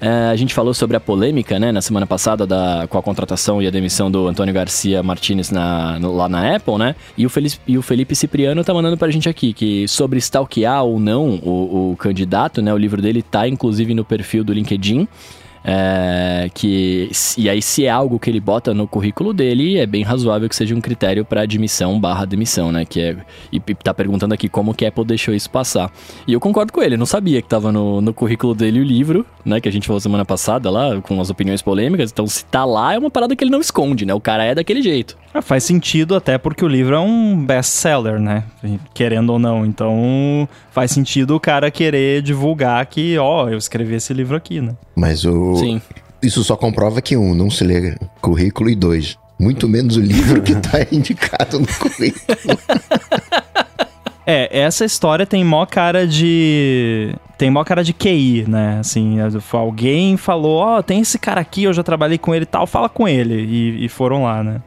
É, 0.01 0.29
a 0.31 0.37
gente 0.37 0.53
falou 0.53 0.75
sobre 0.75 0.97
a 0.97 1.01
polêmica, 1.01 1.59
né, 1.59 1.73
na 1.73 1.81
semana 1.81 2.07
passada 2.07 2.47
da, 2.47 2.87
com 2.89 2.99
a 2.99 3.03
contratação 3.03 3.63
e 3.63 3.67
a 3.67 3.71
demissão 3.71 4.11
do 4.11 4.29
Antônio 4.29 4.53
Garcia 4.53 5.03
Martinez 5.03 5.51
na, 5.51 5.99
no, 5.99 6.15
lá 6.15 6.29
na 6.29 6.57
Apple, 6.57 6.77
né? 6.77 6.95
E 7.17 7.25
o, 7.25 7.31
Felipe, 7.31 7.59
e 7.67 7.79
o 7.79 7.83
Felipe 7.83 8.15
Cipriano 8.15 8.63
tá 8.63 8.75
mandando 8.75 8.99
pra 8.99 9.11
gente 9.11 9.29
aqui 9.29 9.55
que 9.55 9.89
sobre 9.89 10.19
stalkear 10.19 10.85
ou 10.85 11.01
não 11.01 11.41
o, 11.43 11.93
o 11.93 11.97
candidato, 11.97 12.61
né? 12.61 12.75
O 12.75 12.77
livro 12.77 13.01
dele 13.01 13.23
tá 13.23 13.49
inclusive 13.49 13.95
no 13.95 14.05
perfil 14.05 14.45
do 14.45 14.53
LinkedIn. 14.53 15.09
É, 15.69 16.49
que 16.55 17.11
e 17.37 17.51
aí 17.51 17.61
se 17.61 17.87
é 17.87 17.91
algo 17.91 18.21
que 18.21 18.31
ele 18.31 18.39
bota 18.39 18.73
no 18.73 18.87
currículo 18.87 19.35
dele 19.35 19.79
é 19.79 19.85
bem 19.85 20.05
razoável 20.05 20.49
que 20.49 20.55
seja 20.55 20.73
um 20.77 20.81
critério 20.81 21.25
para 21.25 21.41
admissão 21.41 21.99
barra 21.99 22.25
demissão 22.25 22.71
né 22.71 22.85
que 22.85 23.01
é 23.01 23.17
e, 23.53 23.57
e 23.57 23.75
tá 23.75 23.93
perguntando 23.93 24.33
aqui 24.33 24.49
como 24.49 24.73
que 24.73 24.87
Apple 24.87 25.05
deixou 25.05 25.35
isso 25.35 25.51
passar 25.51 25.91
e 26.25 26.33
eu 26.33 26.39
concordo 26.39 26.73
com 26.73 26.81
ele 26.81 26.97
não 26.97 27.05
sabia 27.05 27.43
que 27.43 27.49
tava 27.49 27.73
no, 27.73 28.01
no 28.01 28.15
currículo 28.15 28.55
dele 28.55 28.79
o 28.79 28.85
livro 28.85 29.27
né 29.45 29.61
que 29.61 29.69
a 29.69 29.73
gente 29.73 29.89
falou 29.89 29.99
semana 29.99 30.25
passada 30.25 30.71
lá 30.71 31.01
com 31.01 31.21
as 31.21 31.31
opiniões 31.31 31.63
polêmicas 31.63 32.13
então 32.13 32.29
se 32.29 32.45
tá 32.45 32.65
lá 32.65 32.95
é 32.95 32.99
uma 32.99 33.11
parada 33.11 33.35
que 33.35 33.43
ele 33.43 33.51
não 33.51 33.61
esconde 33.61 34.07
né 34.07 34.15
o 34.15 34.21
cara 34.21 34.45
é 34.45 34.55
daquele 34.55 34.81
jeito 34.81 35.17
ah, 35.37 35.43
faz 35.43 35.65
sentido 35.65 36.15
até 36.15 36.39
porque 36.39 36.65
o 36.65 36.69
livro 36.69 36.95
é 36.95 36.99
um 36.99 37.45
best-seller, 37.45 38.19
né? 38.19 38.45
Querendo 38.95 39.35
ou 39.35 39.39
não. 39.39 39.67
Então 39.67 40.49
faz 40.71 40.93
sentido 40.93 41.37
o 41.37 41.41
cara 41.41 41.71
querer 41.71 42.23
divulgar 42.23 42.87
que, 42.87 43.19
ó, 43.19 43.47
eu 43.51 43.59
escrevi 43.59 43.97
esse 43.97 44.15
livro 44.15 44.35
aqui, 44.35 44.63
né? 44.63 44.75
Mas 44.95 45.27
o. 45.27 45.56
Sim. 45.59 45.81
Isso 46.23 46.43
só 46.43 46.57
comprova 46.57 47.01
que, 47.01 47.17
um, 47.17 47.35
não 47.35 47.51
se 47.51 47.65
lê 47.65 47.97
currículo, 48.21 48.71
e 48.71 48.75
dois, 48.75 49.19
muito 49.39 49.69
menos 49.69 49.97
o 49.97 50.01
livro 50.01 50.43
que 50.43 50.55
tá 50.55 50.79
indicado 50.91 51.61
no 51.61 51.67
currículo. 51.67 52.59
É, 54.29 54.59
essa 54.59 54.85
história 54.85 55.25
tem 55.25 55.45
mó 55.45 55.65
cara 55.65 56.05
de. 56.05 57.15
Tem 57.39 57.49
mó 57.49 57.63
cara 57.63 57.85
de 57.85 57.93
QI, 57.93 58.45
né? 58.49 58.81
Assim, 58.81 59.19
alguém 59.53 60.17
falou: 60.17 60.57
Ó, 60.57 60.79
oh, 60.79 60.83
tem 60.83 61.01
esse 61.01 61.17
cara 61.17 61.41
aqui, 61.41 61.63
eu 61.63 61.73
já 61.73 61.85
trabalhei 61.85 62.19
com 62.19 62.35
ele 62.35 62.43
e 62.43 62.47
tal, 62.47 62.67
fala 62.67 62.89
com 62.89 63.07
ele. 63.07 63.37
E, 63.37 63.85
e 63.85 63.89
foram 63.89 64.25
lá, 64.25 64.43
né? 64.43 64.61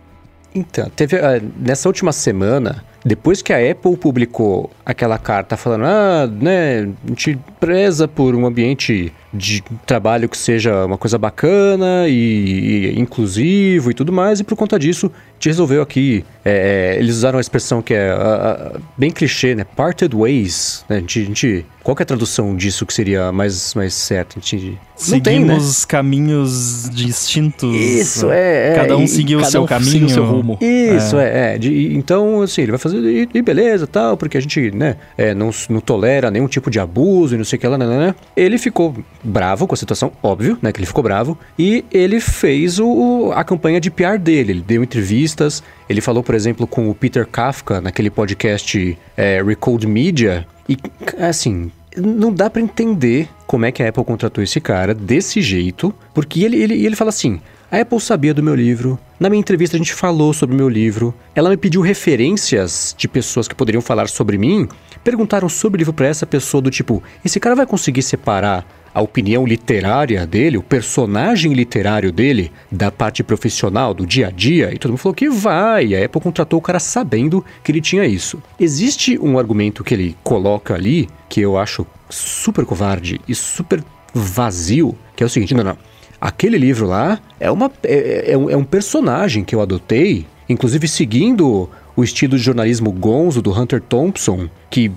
Então, 0.55 0.89
teve. 0.95 1.17
Uh, 1.17 1.51
nessa 1.59 1.89
última 1.89 2.13
semana, 2.13 2.85
depois 3.03 3.41
que 3.41 3.53
a 3.53 3.71
Apple 3.71 3.95
publicou 3.95 4.69
aquela 4.85 5.17
carta 5.17 5.55
falando, 5.55 5.85
ah, 5.85 6.27
né, 6.27 6.89
a 7.05 7.09
gente 7.09 7.39
preza 7.59 8.07
por 8.07 8.35
um 8.35 8.45
ambiente 8.45 9.13
de 9.31 9.63
trabalho 9.85 10.27
que 10.27 10.37
seja 10.37 10.85
uma 10.85 10.97
coisa 10.97 11.17
bacana 11.17 12.07
e, 12.07 12.93
e 12.93 12.99
inclusivo 12.99 13.91
e 13.91 13.93
tudo 13.93 14.11
mais, 14.11 14.39
e 14.39 14.43
por 14.43 14.55
conta 14.55 14.79
disso, 14.79 15.07
a 15.07 15.33
gente 15.35 15.49
resolveu 15.49 15.81
aqui. 15.81 16.25
É, 16.43 16.95
eles 16.97 17.17
usaram 17.17 17.37
a 17.37 17.41
expressão 17.41 17.81
que 17.81 17.93
é 17.93 18.13
uh, 18.13 18.77
uh, 18.77 18.81
bem 18.97 19.11
clichê, 19.11 19.53
né? 19.53 19.63
Parted 19.63 20.15
ways. 20.15 20.83
Né? 20.89 20.97
A, 20.97 20.99
gente, 20.99 21.19
a 21.19 21.25
gente, 21.25 21.65
qual 21.83 21.95
é 21.99 22.01
a 22.01 22.05
tradução 22.05 22.55
disso 22.55 22.85
que 22.85 22.93
seria 22.93 23.31
mais, 23.31 23.75
mais 23.75 23.93
certa? 23.93 24.39
A 24.39 24.41
gente, 24.41 24.79
Seguimos 24.95 25.23
tem, 25.23 25.45
né? 25.45 25.85
caminhos 25.87 26.89
distintos. 26.91 27.75
Isso, 27.75 28.31
é. 28.31 28.71
é 28.71 28.75
cada 28.75 28.97
um 28.97 29.05
seguiu 29.05 29.39
o 29.39 29.45
seu 29.45 29.63
um 29.63 29.65
caminho. 29.67 30.07
O 30.07 30.09
seu 30.09 30.25
rumo. 30.25 30.57
Isso, 30.59 31.17
é. 31.17 31.51
é, 31.51 31.55
é 31.55 31.57
de, 31.57 31.95
então, 31.95 32.41
assim, 32.41 32.63
ele 32.63 32.71
vai 32.71 32.79
fazer. 32.79 32.98
E, 32.99 33.29
e, 33.33 33.41
beleza 33.41 33.87
tal, 33.87 34.17
porque 34.17 34.37
a 34.37 34.41
gente, 34.41 34.71
né, 34.71 34.95
é, 35.17 35.33
não, 35.33 35.51
não 35.69 35.79
tolera 35.79 36.29
nenhum 36.31 36.47
tipo 36.47 36.69
de 36.69 36.79
abuso 36.79 37.35
e 37.35 37.37
não 37.37 37.45
sei 37.45 37.57
o 37.57 37.59
que 37.59 37.67
lá, 37.67 37.77
né, 37.77 37.85
né, 37.85 37.97
né. 37.97 38.15
Ele 38.35 38.57
ficou 38.57 38.95
bravo 39.23 39.67
com 39.67 39.73
a 39.73 39.77
situação, 39.77 40.11
óbvio, 40.21 40.57
né, 40.61 40.71
que 40.71 40.79
ele 40.79 40.87
ficou 40.87 41.03
bravo. 41.03 41.37
E 41.57 41.85
ele 41.91 42.19
fez 42.19 42.79
o, 42.79 43.31
a 43.33 43.43
campanha 43.43 43.79
de 43.79 43.89
PR 43.91 44.17
dele. 44.19 44.51
Ele 44.51 44.63
deu 44.65 44.83
entrevistas. 44.83 45.63
Ele 45.87 46.01
falou, 46.01 46.23
por 46.23 46.35
exemplo, 46.35 46.67
com 46.67 46.89
o 46.89 46.95
Peter 46.95 47.25
Kafka 47.25 47.81
naquele 47.81 48.09
podcast 48.09 48.97
é, 49.15 49.41
Recode 49.41 49.87
Media. 49.87 50.47
E, 50.67 50.77
assim, 51.17 51.71
não 51.97 52.31
dá 52.31 52.49
para 52.49 52.61
entender 52.61 53.27
como 53.47 53.65
é 53.65 53.71
que 53.71 53.81
a 53.81 53.89
Apple 53.89 54.03
contratou 54.03 54.43
esse 54.43 54.61
cara 54.61 54.93
desse 54.93 55.41
jeito, 55.41 55.93
porque 56.13 56.43
ele, 56.43 56.61
ele, 56.61 56.85
ele 56.85 56.95
fala 56.95 57.09
assim: 57.09 57.41
a 57.71 57.79
Apple 57.79 57.99
sabia 57.99 58.33
do 58.33 58.41
meu 58.41 58.55
livro. 58.55 58.99
Na 59.19 59.29
minha 59.29 59.39
entrevista 59.39 59.75
a 59.75 59.77
gente 59.77 59.93
falou 59.93 60.33
sobre 60.33 60.55
o 60.55 60.57
meu 60.57 60.67
livro. 60.67 61.13
Ela 61.35 61.49
me 61.49 61.57
pediu 61.57 61.81
referências 61.81 62.95
de 62.97 63.07
pessoas 63.07 63.47
que 63.47 63.53
poderiam 63.53 63.81
falar 63.81 64.09
sobre 64.09 64.37
mim. 64.37 64.67
Perguntaram 65.03 65.47
sobre 65.47 65.77
o 65.77 65.79
livro 65.79 65.93
para 65.93 66.07
essa 66.07 66.25
pessoa 66.25 66.61
do 66.61 66.71
tipo: 66.71 67.03
esse 67.23 67.39
cara 67.39 67.55
vai 67.55 67.67
conseguir 67.67 68.01
separar 68.01 68.65
a 68.91 69.01
opinião 69.01 69.45
literária 69.45 70.25
dele, 70.25 70.57
o 70.57 70.63
personagem 70.63 71.53
literário 71.53 72.11
dele, 72.11 72.51
da 72.71 72.91
parte 72.91 73.23
profissional, 73.23 73.93
do 73.93 74.05
dia 74.05 74.27
a 74.27 74.31
dia, 74.31 74.73
e 74.73 74.79
todo 74.79 74.91
mundo 74.91 74.99
falou 74.99 75.13
que 75.13 75.29
vai. 75.29 75.93
A 75.93 76.05
Apple 76.05 76.21
contratou 76.21 76.57
o 76.57 76.61
cara 76.61 76.79
sabendo 76.79 77.45
que 77.63 77.71
ele 77.71 77.81
tinha 77.81 78.05
isso. 78.05 78.41
Existe 78.59 79.19
um 79.19 79.37
argumento 79.37 79.83
que 79.83 79.93
ele 79.93 80.17
coloca 80.23 80.73
ali, 80.73 81.07
que 81.29 81.39
eu 81.39 81.55
acho 81.55 81.85
super 82.09 82.65
covarde 82.65 83.21
e 83.27 83.35
super 83.35 83.83
vazio, 84.11 84.97
que 85.15 85.21
é 85.21 85.25
o 85.25 85.29
seguinte: 85.29 85.53
não, 85.53 85.63
não. 85.63 85.77
Aquele 86.19 86.57
livro 86.57 86.87
lá 86.87 87.19
é, 87.39 87.49
uma, 87.49 87.71
é, 87.83 88.33
é, 88.33 88.37
um, 88.37 88.49
é 88.49 88.57
um 88.57 88.63
personagem 88.63 89.43
que 89.43 89.55
eu 89.55 89.61
adotei, 89.61 90.25
inclusive 90.47 90.87
seguindo 90.87 91.69
o 91.95 92.03
estilo 92.03 92.37
de 92.37 92.43
jornalismo 92.43 92.91
gonzo 92.91 93.41
do 93.41 93.51
Hunter 93.51 93.81
Thompson, 93.81 94.49
que. 94.69 94.91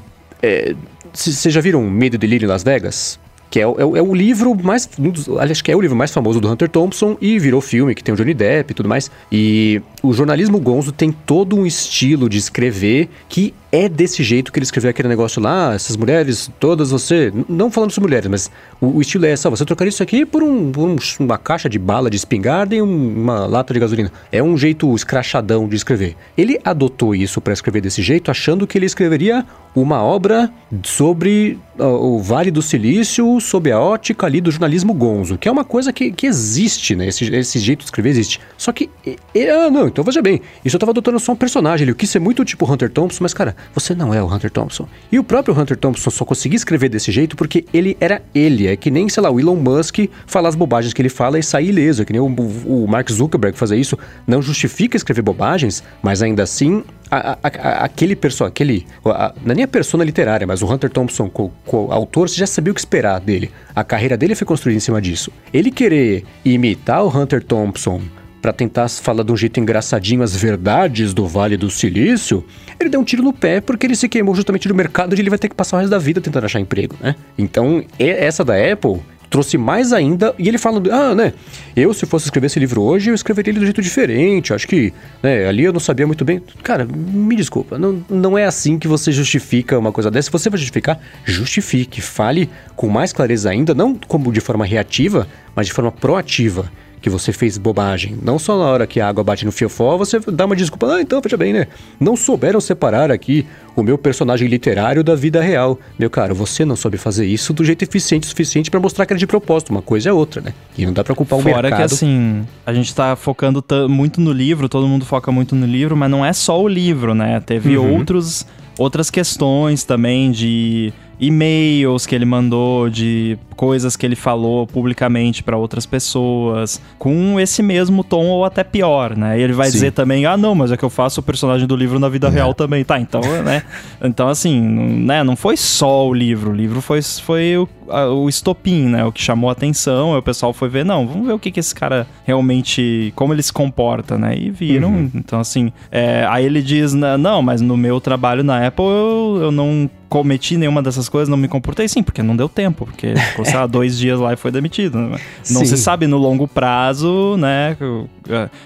Vocês 1.12 1.46
é, 1.46 1.50
já 1.50 1.60
viram 1.60 1.88
Medo 1.88 2.16
e 2.16 2.18
Delírio 2.18 2.46
em 2.46 2.48
Las 2.48 2.62
Vegas? 2.62 3.20
que 3.52 3.60
é, 3.60 3.64
é, 3.64 3.66
é 3.66 4.02
o 4.02 4.14
livro 4.14 4.54
mais. 4.54 4.88
Um 4.98 5.10
dos, 5.10 5.28
acho 5.28 5.62
que 5.62 5.70
é 5.70 5.76
o 5.76 5.80
livro 5.80 5.94
mais 5.94 6.10
famoso 6.10 6.40
do 6.40 6.50
Hunter 6.50 6.70
Thompson 6.70 7.18
e 7.20 7.38
virou 7.38 7.60
filme, 7.60 7.94
que 7.94 8.02
tem 8.02 8.14
o 8.14 8.16
Johnny 8.16 8.32
Depp 8.32 8.70
e 8.70 8.74
tudo 8.74 8.88
mais. 8.88 9.10
E 9.30 9.82
o 10.02 10.12
jornalismo 10.12 10.58
gonzo 10.58 10.90
tem 10.90 11.12
todo 11.12 11.56
um 11.56 11.64
estilo 11.64 12.28
de 12.28 12.36
escrever 12.36 13.08
que 13.28 13.54
é 13.72 13.88
desse 13.88 14.22
jeito 14.22 14.52
que 14.52 14.58
ele 14.58 14.64
escreveu 14.64 14.90
aquele 14.90 15.08
negócio 15.08 15.40
lá, 15.40 15.72
essas 15.74 15.96
mulheres, 15.96 16.50
todas 16.60 16.90
você. 16.90 17.32
Não 17.48 17.70
falando 17.70 17.90
sobre 17.90 18.08
mulheres, 18.08 18.28
mas 18.28 18.50
o, 18.78 18.98
o 18.98 19.00
estilo 19.00 19.24
é 19.24 19.30
essa, 19.30 19.48
você 19.48 19.64
trocaria 19.64 19.88
isso 19.88 20.02
aqui 20.02 20.26
por, 20.26 20.42
um, 20.42 20.70
por 20.70 20.86
um, 20.86 20.96
uma 21.20 21.38
caixa 21.38 21.70
de 21.70 21.78
bala 21.78 22.10
de 22.10 22.16
espingarda 22.16 22.74
e 22.74 22.82
um, 22.82 23.22
uma 23.22 23.46
lata 23.46 23.72
de 23.72 23.80
gasolina. 23.80 24.12
É 24.30 24.42
um 24.42 24.58
jeito 24.58 24.94
escrachadão 24.94 25.66
de 25.66 25.74
escrever. 25.74 26.16
Ele 26.36 26.60
adotou 26.62 27.14
isso 27.14 27.40
para 27.40 27.54
escrever 27.54 27.80
desse 27.80 28.02
jeito, 28.02 28.30
achando 28.30 28.66
que 28.66 28.76
ele 28.76 28.84
escreveria 28.84 29.46
uma 29.74 30.02
obra 30.02 30.52
sobre 30.84 31.58
uh, 31.78 31.84
o 31.84 32.18
Vale 32.20 32.50
do 32.50 32.60
Silício, 32.60 33.40
sob 33.40 33.72
a 33.72 33.80
ótica 33.80 34.26
ali 34.26 34.42
do 34.42 34.50
jornalismo 34.50 34.92
gonzo, 34.92 35.38
que 35.38 35.48
é 35.48 35.52
uma 35.52 35.64
coisa 35.64 35.94
que, 35.94 36.12
que 36.12 36.26
existe, 36.26 36.94
né? 36.94 37.08
Esse, 37.08 37.24
esse 37.34 37.58
jeito 37.58 37.78
de 37.78 37.84
escrever 37.86 38.10
existe. 38.10 38.38
Só 38.58 38.70
que. 38.70 38.90
Ah, 39.06 39.70
não, 39.70 39.88
então 39.92 40.02
veja 40.02 40.20
bem, 40.20 40.40
isso 40.64 40.74
eu 40.76 40.80
tava 40.80 40.90
adotando 40.92 41.20
só 41.20 41.32
um 41.32 41.36
personagem, 41.36 41.84
ele 41.86 41.94
quis 41.94 42.10
ser 42.10 42.18
muito 42.18 42.44
tipo 42.44 42.70
Hunter 42.70 42.90
Thompson, 42.90 43.18
mas 43.22 43.34
cara, 43.34 43.54
você 43.74 43.94
não 43.94 44.12
é 44.12 44.22
o 44.22 44.26
Hunter 44.26 44.50
Thompson. 44.50 44.88
E 45.10 45.18
o 45.18 45.24
próprio 45.24 45.58
Hunter 45.58 45.76
Thompson 45.76 46.10
só 46.10 46.24
conseguia 46.24 46.56
escrever 46.56 46.88
desse 46.88 47.12
jeito 47.12 47.36
porque 47.36 47.64
ele 47.72 47.96
era 48.00 48.22
ele. 48.34 48.66
É 48.66 48.76
que 48.76 48.90
nem, 48.90 49.08
sei 49.08 49.22
lá, 49.22 49.30
o 49.30 49.38
Elon 49.38 49.56
Musk 49.56 49.98
falar 50.26 50.48
as 50.48 50.54
bobagens 50.54 50.92
que 50.92 51.02
ele 51.02 51.08
fala 51.08 51.38
e 51.38 51.42
sair 51.42 51.68
ileso. 51.68 52.02
É 52.02 52.04
que 52.04 52.12
nem 52.12 52.20
o, 52.20 52.26
o 52.26 52.86
Mark 52.88 53.10
Zuckerberg 53.10 53.56
fazer 53.56 53.76
isso. 53.76 53.98
Não 54.26 54.40
justifica 54.40 54.96
escrever 54.96 55.22
bobagens, 55.22 55.82
mas 56.02 56.22
ainda 56.22 56.42
assim 56.42 56.82
a, 57.10 57.32
a, 57.32 57.38
a, 57.42 57.84
aquele 57.84 58.16
pessoal, 58.16 58.48
aquele. 58.48 58.86
não 59.04 59.52
é 59.52 59.54
nem 59.54 59.64
a 59.64 59.68
persona 59.68 60.02
literária, 60.02 60.46
mas 60.46 60.62
o 60.62 60.72
Hunter 60.72 60.88
Thompson, 60.88 61.28
co, 61.28 61.52
co, 61.66 61.92
autor, 61.92 62.28
você 62.28 62.36
já 62.36 62.46
sabia 62.46 62.72
o 62.72 62.74
que 62.74 62.80
esperar 62.80 63.20
dele. 63.20 63.50
A 63.74 63.84
carreira 63.84 64.16
dele 64.16 64.34
foi 64.34 64.46
construída 64.46 64.78
em 64.78 64.80
cima 64.80 65.00
disso. 65.00 65.30
Ele 65.52 65.70
querer 65.70 66.24
imitar 66.42 67.04
o 67.04 67.08
Hunter 67.08 67.44
Thompson 67.44 68.00
para 68.42 68.52
tentar 68.52 68.88
falar 68.88 69.22
de 69.22 69.30
um 69.30 69.36
jeito 69.36 69.60
engraçadinho 69.60 70.20
as 70.20 70.34
verdades 70.34 71.14
do 71.14 71.28
Vale 71.28 71.56
do 71.56 71.70
Silício, 71.70 72.44
ele 72.78 72.90
deu 72.90 73.00
um 73.00 73.04
tiro 73.04 73.22
no 73.22 73.32
pé 73.32 73.60
porque 73.60 73.86
ele 73.86 73.94
se 73.94 74.08
queimou 74.08 74.34
justamente 74.34 74.68
no 74.68 74.74
mercado 74.74 75.12
onde 75.12 75.22
ele 75.22 75.30
vai 75.30 75.38
ter 75.38 75.48
que 75.48 75.54
passar 75.54 75.76
o 75.76 75.78
resto 75.78 75.90
da 75.90 75.98
vida 75.98 76.20
tentando 76.20 76.44
achar 76.44 76.58
emprego, 76.58 76.96
né? 77.00 77.14
Então, 77.38 77.84
essa 77.98 78.44
da 78.44 78.54
Apple 78.54 79.00
trouxe 79.30 79.56
mais 79.56 79.94
ainda, 79.94 80.34
e 80.38 80.46
ele 80.46 80.58
fala, 80.58 80.82
ah, 80.92 81.14
né, 81.14 81.32
eu 81.74 81.94
se 81.94 82.04
fosse 82.04 82.26
escrever 82.26 82.48
esse 82.48 82.58
livro 82.60 82.82
hoje, 82.82 83.10
eu 83.10 83.14
escreveria 83.14 83.50
ele 83.50 83.60
de 83.60 83.64
um 83.64 83.66
jeito 83.66 83.80
diferente, 83.80 84.52
acho 84.52 84.68
que, 84.68 84.92
né, 85.22 85.48
ali 85.48 85.64
eu 85.64 85.72
não 85.72 85.80
sabia 85.80 86.06
muito 86.06 86.22
bem. 86.22 86.42
Cara, 86.62 86.84
me 86.84 87.34
desculpa, 87.34 87.78
não, 87.78 88.04
não 88.10 88.36
é 88.36 88.44
assim 88.44 88.78
que 88.78 88.86
você 88.86 89.10
justifica 89.10 89.78
uma 89.78 89.90
coisa 89.90 90.10
dessa. 90.10 90.26
Se 90.26 90.32
você 90.32 90.50
vai 90.50 90.58
justificar, 90.58 91.00
justifique, 91.24 92.02
fale 92.02 92.50
com 92.76 92.88
mais 92.88 93.10
clareza 93.10 93.48
ainda, 93.48 93.72
não 93.72 93.94
como 93.94 94.30
de 94.30 94.40
forma 94.40 94.66
reativa, 94.66 95.26
mas 95.56 95.66
de 95.66 95.72
forma 95.72 95.90
proativa 95.90 96.70
que 97.02 97.10
você 97.10 97.32
fez 97.32 97.58
bobagem. 97.58 98.16
Não 98.22 98.38
só 98.38 98.56
na 98.56 98.64
hora 98.64 98.86
que 98.86 99.00
a 99.00 99.08
água 99.08 99.24
bate 99.24 99.44
no 99.44 99.50
fiofó, 99.50 99.98
você 99.98 100.20
dá 100.20 100.46
uma 100.46 100.54
desculpa. 100.54 100.86
Ah, 100.94 101.02
então, 101.02 101.20
veja 101.20 101.36
bem, 101.36 101.52
né? 101.52 101.66
Não 101.98 102.16
souberam 102.16 102.60
separar 102.60 103.10
aqui 103.10 103.44
o 103.74 103.82
meu 103.82 103.98
personagem 103.98 104.46
literário 104.46 105.02
da 105.02 105.16
vida 105.16 105.42
real. 105.42 105.78
Meu 105.98 106.08
caro, 106.08 106.32
você 106.32 106.64
não 106.64 106.76
soube 106.76 106.96
fazer 106.96 107.26
isso 107.26 107.52
do 107.52 107.64
jeito 107.64 107.82
eficiente 107.82 108.24
o 108.24 108.28
suficiente 108.28 108.70
para 108.70 108.78
mostrar 108.78 109.04
que 109.04 109.12
era 109.12 109.18
de 109.18 109.26
propósito. 109.26 109.70
Uma 109.70 109.82
coisa 109.82 110.10
é 110.10 110.12
outra, 110.12 110.40
né? 110.40 110.54
E 110.78 110.86
não 110.86 110.92
dá 110.92 111.02
pra 111.02 111.14
culpar 111.14 111.40
o 111.40 111.42
Fora 111.42 111.54
mercado. 111.54 111.70
Fora 111.70 111.88
que, 111.88 111.94
assim, 111.94 112.46
a 112.64 112.72
gente 112.72 112.94
tá 112.94 113.16
focando 113.16 113.64
muito 113.88 114.20
no 114.20 114.32
livro, 114.32 114.68
todo 114.68 114.86
mundo 114.86 115.04
foca 115.04 115.32
muito 115.32 115.56
no 115.56 115.66
livro, 115.66 115.96
mas 115.96 116.08
não 116.08 116.24
é 116.24 116.32
só 116.32 116.62
o 116.62 116.68
livro, 116.68 117.14
né? 117.14 117.40
Teve 117.40 117.76
uhum. 117.76 117.98
outros 117.98 118.46
outras 118.78 119.10
questões 119.10 119.84
também 119.84 120.30
de 120.30 120.92
e-mails 121.26 122.04
que 122.04 122.14
ele 122.14 122.24
mandou, 122.24 122.90
de 122.90 123.38
coisas 123.56 123.96
que 123.96 124.04
ele 124.04 124.16
falou 124.16 124.66
publicamente 124.66 125.42
para 125.42 125.56
outras 125.56 125.86
pessoas, 125.86 126.80
com 126.98 127.38
esse 127.38 127.62
mesmo 127.62 128.02
tom 128.02 128.26
ou 128.26 128.44
até 128.44 128.64
pior, 128.64 129.16
né? 129.16 129.38
E 129.38 129.42
ele 129.42 129.52
vai 129.52 129.66
Sim. 129.68 129.72
dizer 129.72 129.92
também, 129.92 130.26
ah, 130.26 130.36
não, 130.36 130.54
mas 130.54 130.72
é 130.72 130.76
que 130.76 130.84
eu 130.84 130.90
faço 130.90 131.20
o 131.20 131.22
personagem 131.22 131.66
do 131.66 131.76
livro 131.76 131.98
na 132.00 132.08
vida 132.08 132.28
real 132.28 132.52
também. 132.54 132.82
Tá, 132.84 132.98
então, 132.98 133.22
né? 133.44 133.62
Então, 134.02 134.28
assim, 134.28 134.60
não- 134.60 134.82
né, 135.06 135.22
não 135.22 135.36
foi 135.36 135.56
só 135.56 136.08
o 136.08 136.12
livro, 136.12 136.50
o 136.50 136.54
livro 136.54 136.80
foi, 136.80 137.00
foi 137.02 137.56
o, 137.56 137.68
a- 137.88 138.08
o 138.08 138.28
estopim, 138.28 138.86
né? 138.88 139.04
O 139.04 139.12
que 139.12 139.22
chamou 139.22 139.48
a 139.48 139.52
atenção, 139.52 140.12
aí 140.14 140.18
o 140.18 140.22
pessoal 140.22 140.52
foi 140.52 140.68
ver, 140.68 140.84
não, 140.84 141.06
vamos 141.06 141.26
ver 141.26 141.32
o 141.34 141.38
que, 141.38 141.52
que 141.52 141.60
esse 141.60 141.74
cara 141.74 142.04
realmente, 142.24 143.12
como 143.14 143.32
ele 143.32 143.42
se 143.42 143.52
comporta, 143.52 144.18
né? 144.18 144.36
E 144.36 144.50
viram, 144.50 145.08
então 145.14 145.38
assim, 145.38 145.72
é, 145.90 146.26
aí 146.28 146.44
ele 146.46 146.60
diz, 146.62 146.92
não, 146.94 147.40
mas 147.42 147.60
no 147.60 147.76
meu 147.76 148.00
trabalho 148.00 148.42
na 148.42 148.66
Apple 148.66 148.84
eu, 148.84 149.38
eu 149.42 149.52
não 149.52 149.88
cometi 150.12 150.58
nenhuma 150.58 150.82
dessas 150.82 151.08
coisas, 151.08 151.26
não 151.30 151.38
me 151.38 151.48
comportei 151.48 151.88
sim, 151.88 152.02
porque 152.02 152.22
não 152.22 152.36
deu 152.36 152.46
tempo, 152.46 152.84
porque 152.84 153.14
ficou, 153.30 153.46
sei 153.46 153.54
lá, 153.54 153.66
dois 153.66 153.96
dias 153.96 154.20
lá 154.20 154.34
e 154.34 154.36
foi 154.36 154.50
demitido. 154.50 154.98
né? 154.98 155.18
Não 155.48 155.60
Sim. 155.60 155.64
se 155.64 155.78
sabe 155.78 156.06
no 156.06 156.18
longo 156.18 156.46
prazo, 156.46 157.36
né? 157.38 157.74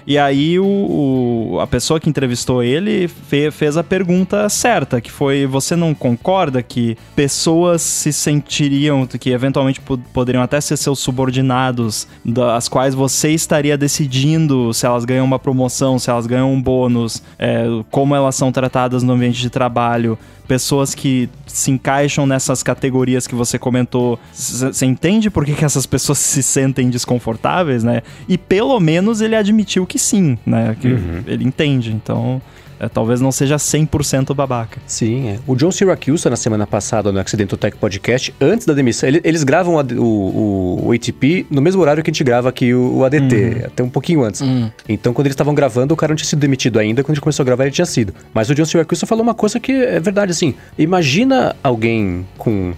E 0.05 0.17
aí 0.17 0.59
o, 0.59 0.65
o- 0.65 1.59
a 1.61 1.65
pessoa 1.65 2.01
que 2.01 2.09
entrevistou 2.09 2.61
ele 2.61 3.07
fe- 3.07 3.49
fez 3.49 3.77
a 3.77 3.83
pergunta 3.83 4.47
certa, 4.49 4.99
que 4.99 5.09
foi, 5.09 5.45
você 5.45 5.73
não 5.73 5.93
concorda 5.93 6.61
que 6.61 6.97
pessoas 7.15 7.81
se 7.81 8.11
sentiriam, 8.11 9.07
que 9.07 9.29
eventualmente 9.29 9.79
po- 9.79 9.97
poderiam 10.13 10.43
até 10.43 10.59
ser 10.59 10.75
seus 10.75 10.99
subordinados, 10.99 12.07
das 12.25 12.67
quais 12.67 12.93
você 12.93 13.31
estaria 13.31 13.77
decidindo 13.77 14.73
se 14.73 14.85
elas 14.85 15.05
ganham 15.05 15.25
uma 15.25 15.39
promoção, 15.39 15.97
se 15.97 16.09
elas 16.09 16.27
ganham 16.27 16.51
um 16.53 16.61
bônus, 16.61 17.23
é, 17.39 17.63
como 17.89 18.13
elas 18.13 18.35
são 18.35 18.51
tratadas 18.51 19.01
no 19.01 19.13
ambiente 19.13 19.39
de 19.39 19.49
trabalho, 19.49 20.17
pessoas 20.47 20.95
que 20.95 21.29
se 21.45 21.71
encaixam 21.71 22.25
nessas 22.25 22.63
categorias 22.63 23.27
que 23.27 23.35
você 23.35 23.59
comentou, 23.59 24.19
você 24.33 24.85
entende 24.85 25.29
por 25.29 25.45
que, 25.45 25.53
que 25.53 25.65
essas 25.65 25.85
pessoas 25.85 26.17
se 26.17 26.41
sentem 26.41 26.89
desconfortáveis, 26.89 27.83
né? 27.83 28.01
E 28.27 28.37
pelo 28.37 28.79
menos 28.79 29.21
ele 29.21 29.35
admitiu 29.35 29.85
que 29.85 29.99
sim, 29.99 30.37
né? 30.45 30.75
Que 30.79 30.87
ele 31.27 31.43
entende. 31.43 31.91
Então, 31.91 32.41
é, 32.79 32.87
talvez 32.87 33.19
não 33.21 33.31
seja 33.31 33.55
100% 33.57 34.33
babaca. 34.33 34.79
Sim, 34.85 35.29
é. 35.29 35.39
O 35.47 35.55
John 35.55 35.71
Syracuse, 35.71 36.29
na 36.29 36.35
semana 36.35 36.65
passada, 36.67 37.11
no 37.11 37.19
Accidental 37.19 37.57
Tech 37.57 37.75
Podcast, 37.77 38.33
antes 38.39 38.65
da 38.65 38.73
demissão, 38.73 39.07
ele- 39.09 39.21
eles 39.23 39.43
gravam 39.43 39.75
o, 39.75 40.03
o, 40.03 40.87
o- 40.87 40.91
ATP 40.91 41.45
no 41.49 41.61
mesmo 41.61 41.81
horário 41.81 42.03
que 42.03 42.09
a 42.09 42.13
gente 42.13 42.23
grava 42.23 42.49
aqui 42.49 42.73
o, 42.73 42.97
o 42.97 43.05
ADT, 43.05 43.63
até 43.65 43.83
um 43.83 43.89
pouquinho 43.89 44.23
antes. 44.23 44.41
Então, 44.87 45.13
quando 45.13 45.27
eles 45.27 45.33
estavam 45.33 45.53
gravando, 45.53 45.93
o 45.93 45.97
cara 45.97 46.11
não 46.11 46.15
tinha 46.15 46.27
sido 46.27 46.39
demitido 46.39 46.79
ainda, 46.79 47.03
quando 47.03 47.11
a 47.11 47.13
gente 47.15 47.21
começou 47.23 47.43
a 47.43 47.45
gravar, 47.45 47.63
ele 47.63 47.71
tinha 47.71 47.85
sido. 47.85 48.13
Mas 48.33 48.49
o 48.49 48.55
John 48.55 48.65
Syracuse 48.65 49.05
falou 49.05 49.23
uma 49.23 49.33
coisa 49.33 49.59
que 49.59 49.71
é 49.71 49.99
verdade, 49.99 50.31
assim, 50.31 50.53
imagina 50.77 51.55
alguém 51.63 52.25
com... 52.37 52.73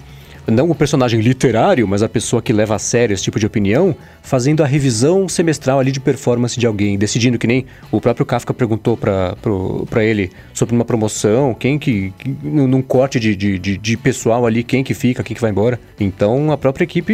Não 0.52 0.70
o 0.70 0.76
personagem 0.76 1.20
literário, 1.22 1.88
mas 1.88 2.02
a 2.04 2.10
pessoa 2.10 2.42
que 2.42 2.52
leva 2.54 2.76
a 2.76 2.80
sério 2.80 3.14
esse 3.14 3.24
tipo 3.24 3.40
de 3.40 3.46
opinião, 3.46 3.96
fazendo 4.22 4.64
a 4.64 4.66
revisão 4.66 5.28
semestral 5.28 5.80
ali 5.80 5.92
de 5.92 6.00
performance 6.00 6.60
de 6.60 6.66
alguém, 6.66 6.98
decidindo 6.98 7.38
que 7.38 7.48
nem 7.48 7.66
o 7.92 8.02
próprio 8.02 8.26
Kafka 8.26 8.54
perguntou 8.54 8.98
pra 8.98 10.04
ele 10.04 10.32
sobre 10.54 10.74
uma 10.76 10.86
promoção, 10.86 11.54
quem 11.54 11.78
que, 11.78 12.14
num 12.44 12.82
corte 12.82 13.20
de, 13.20 13.36
de, 13.36 13.60
de- 13.60 13.78
de 13.78 13.98
pessoal 13.98 14.46
ali, 14.46 14.64
quem 14.64 14.84
que 14.84 14.94
fica, 14.94 15.24
quem 15.24 15.36
que 15.36 15.42
vai 15.42 15.52
embora. 15.52 15.80
Então 16.00 16.52
a 16.52 16.58
própria 16.58 16.84
equipe, 16.84 17.14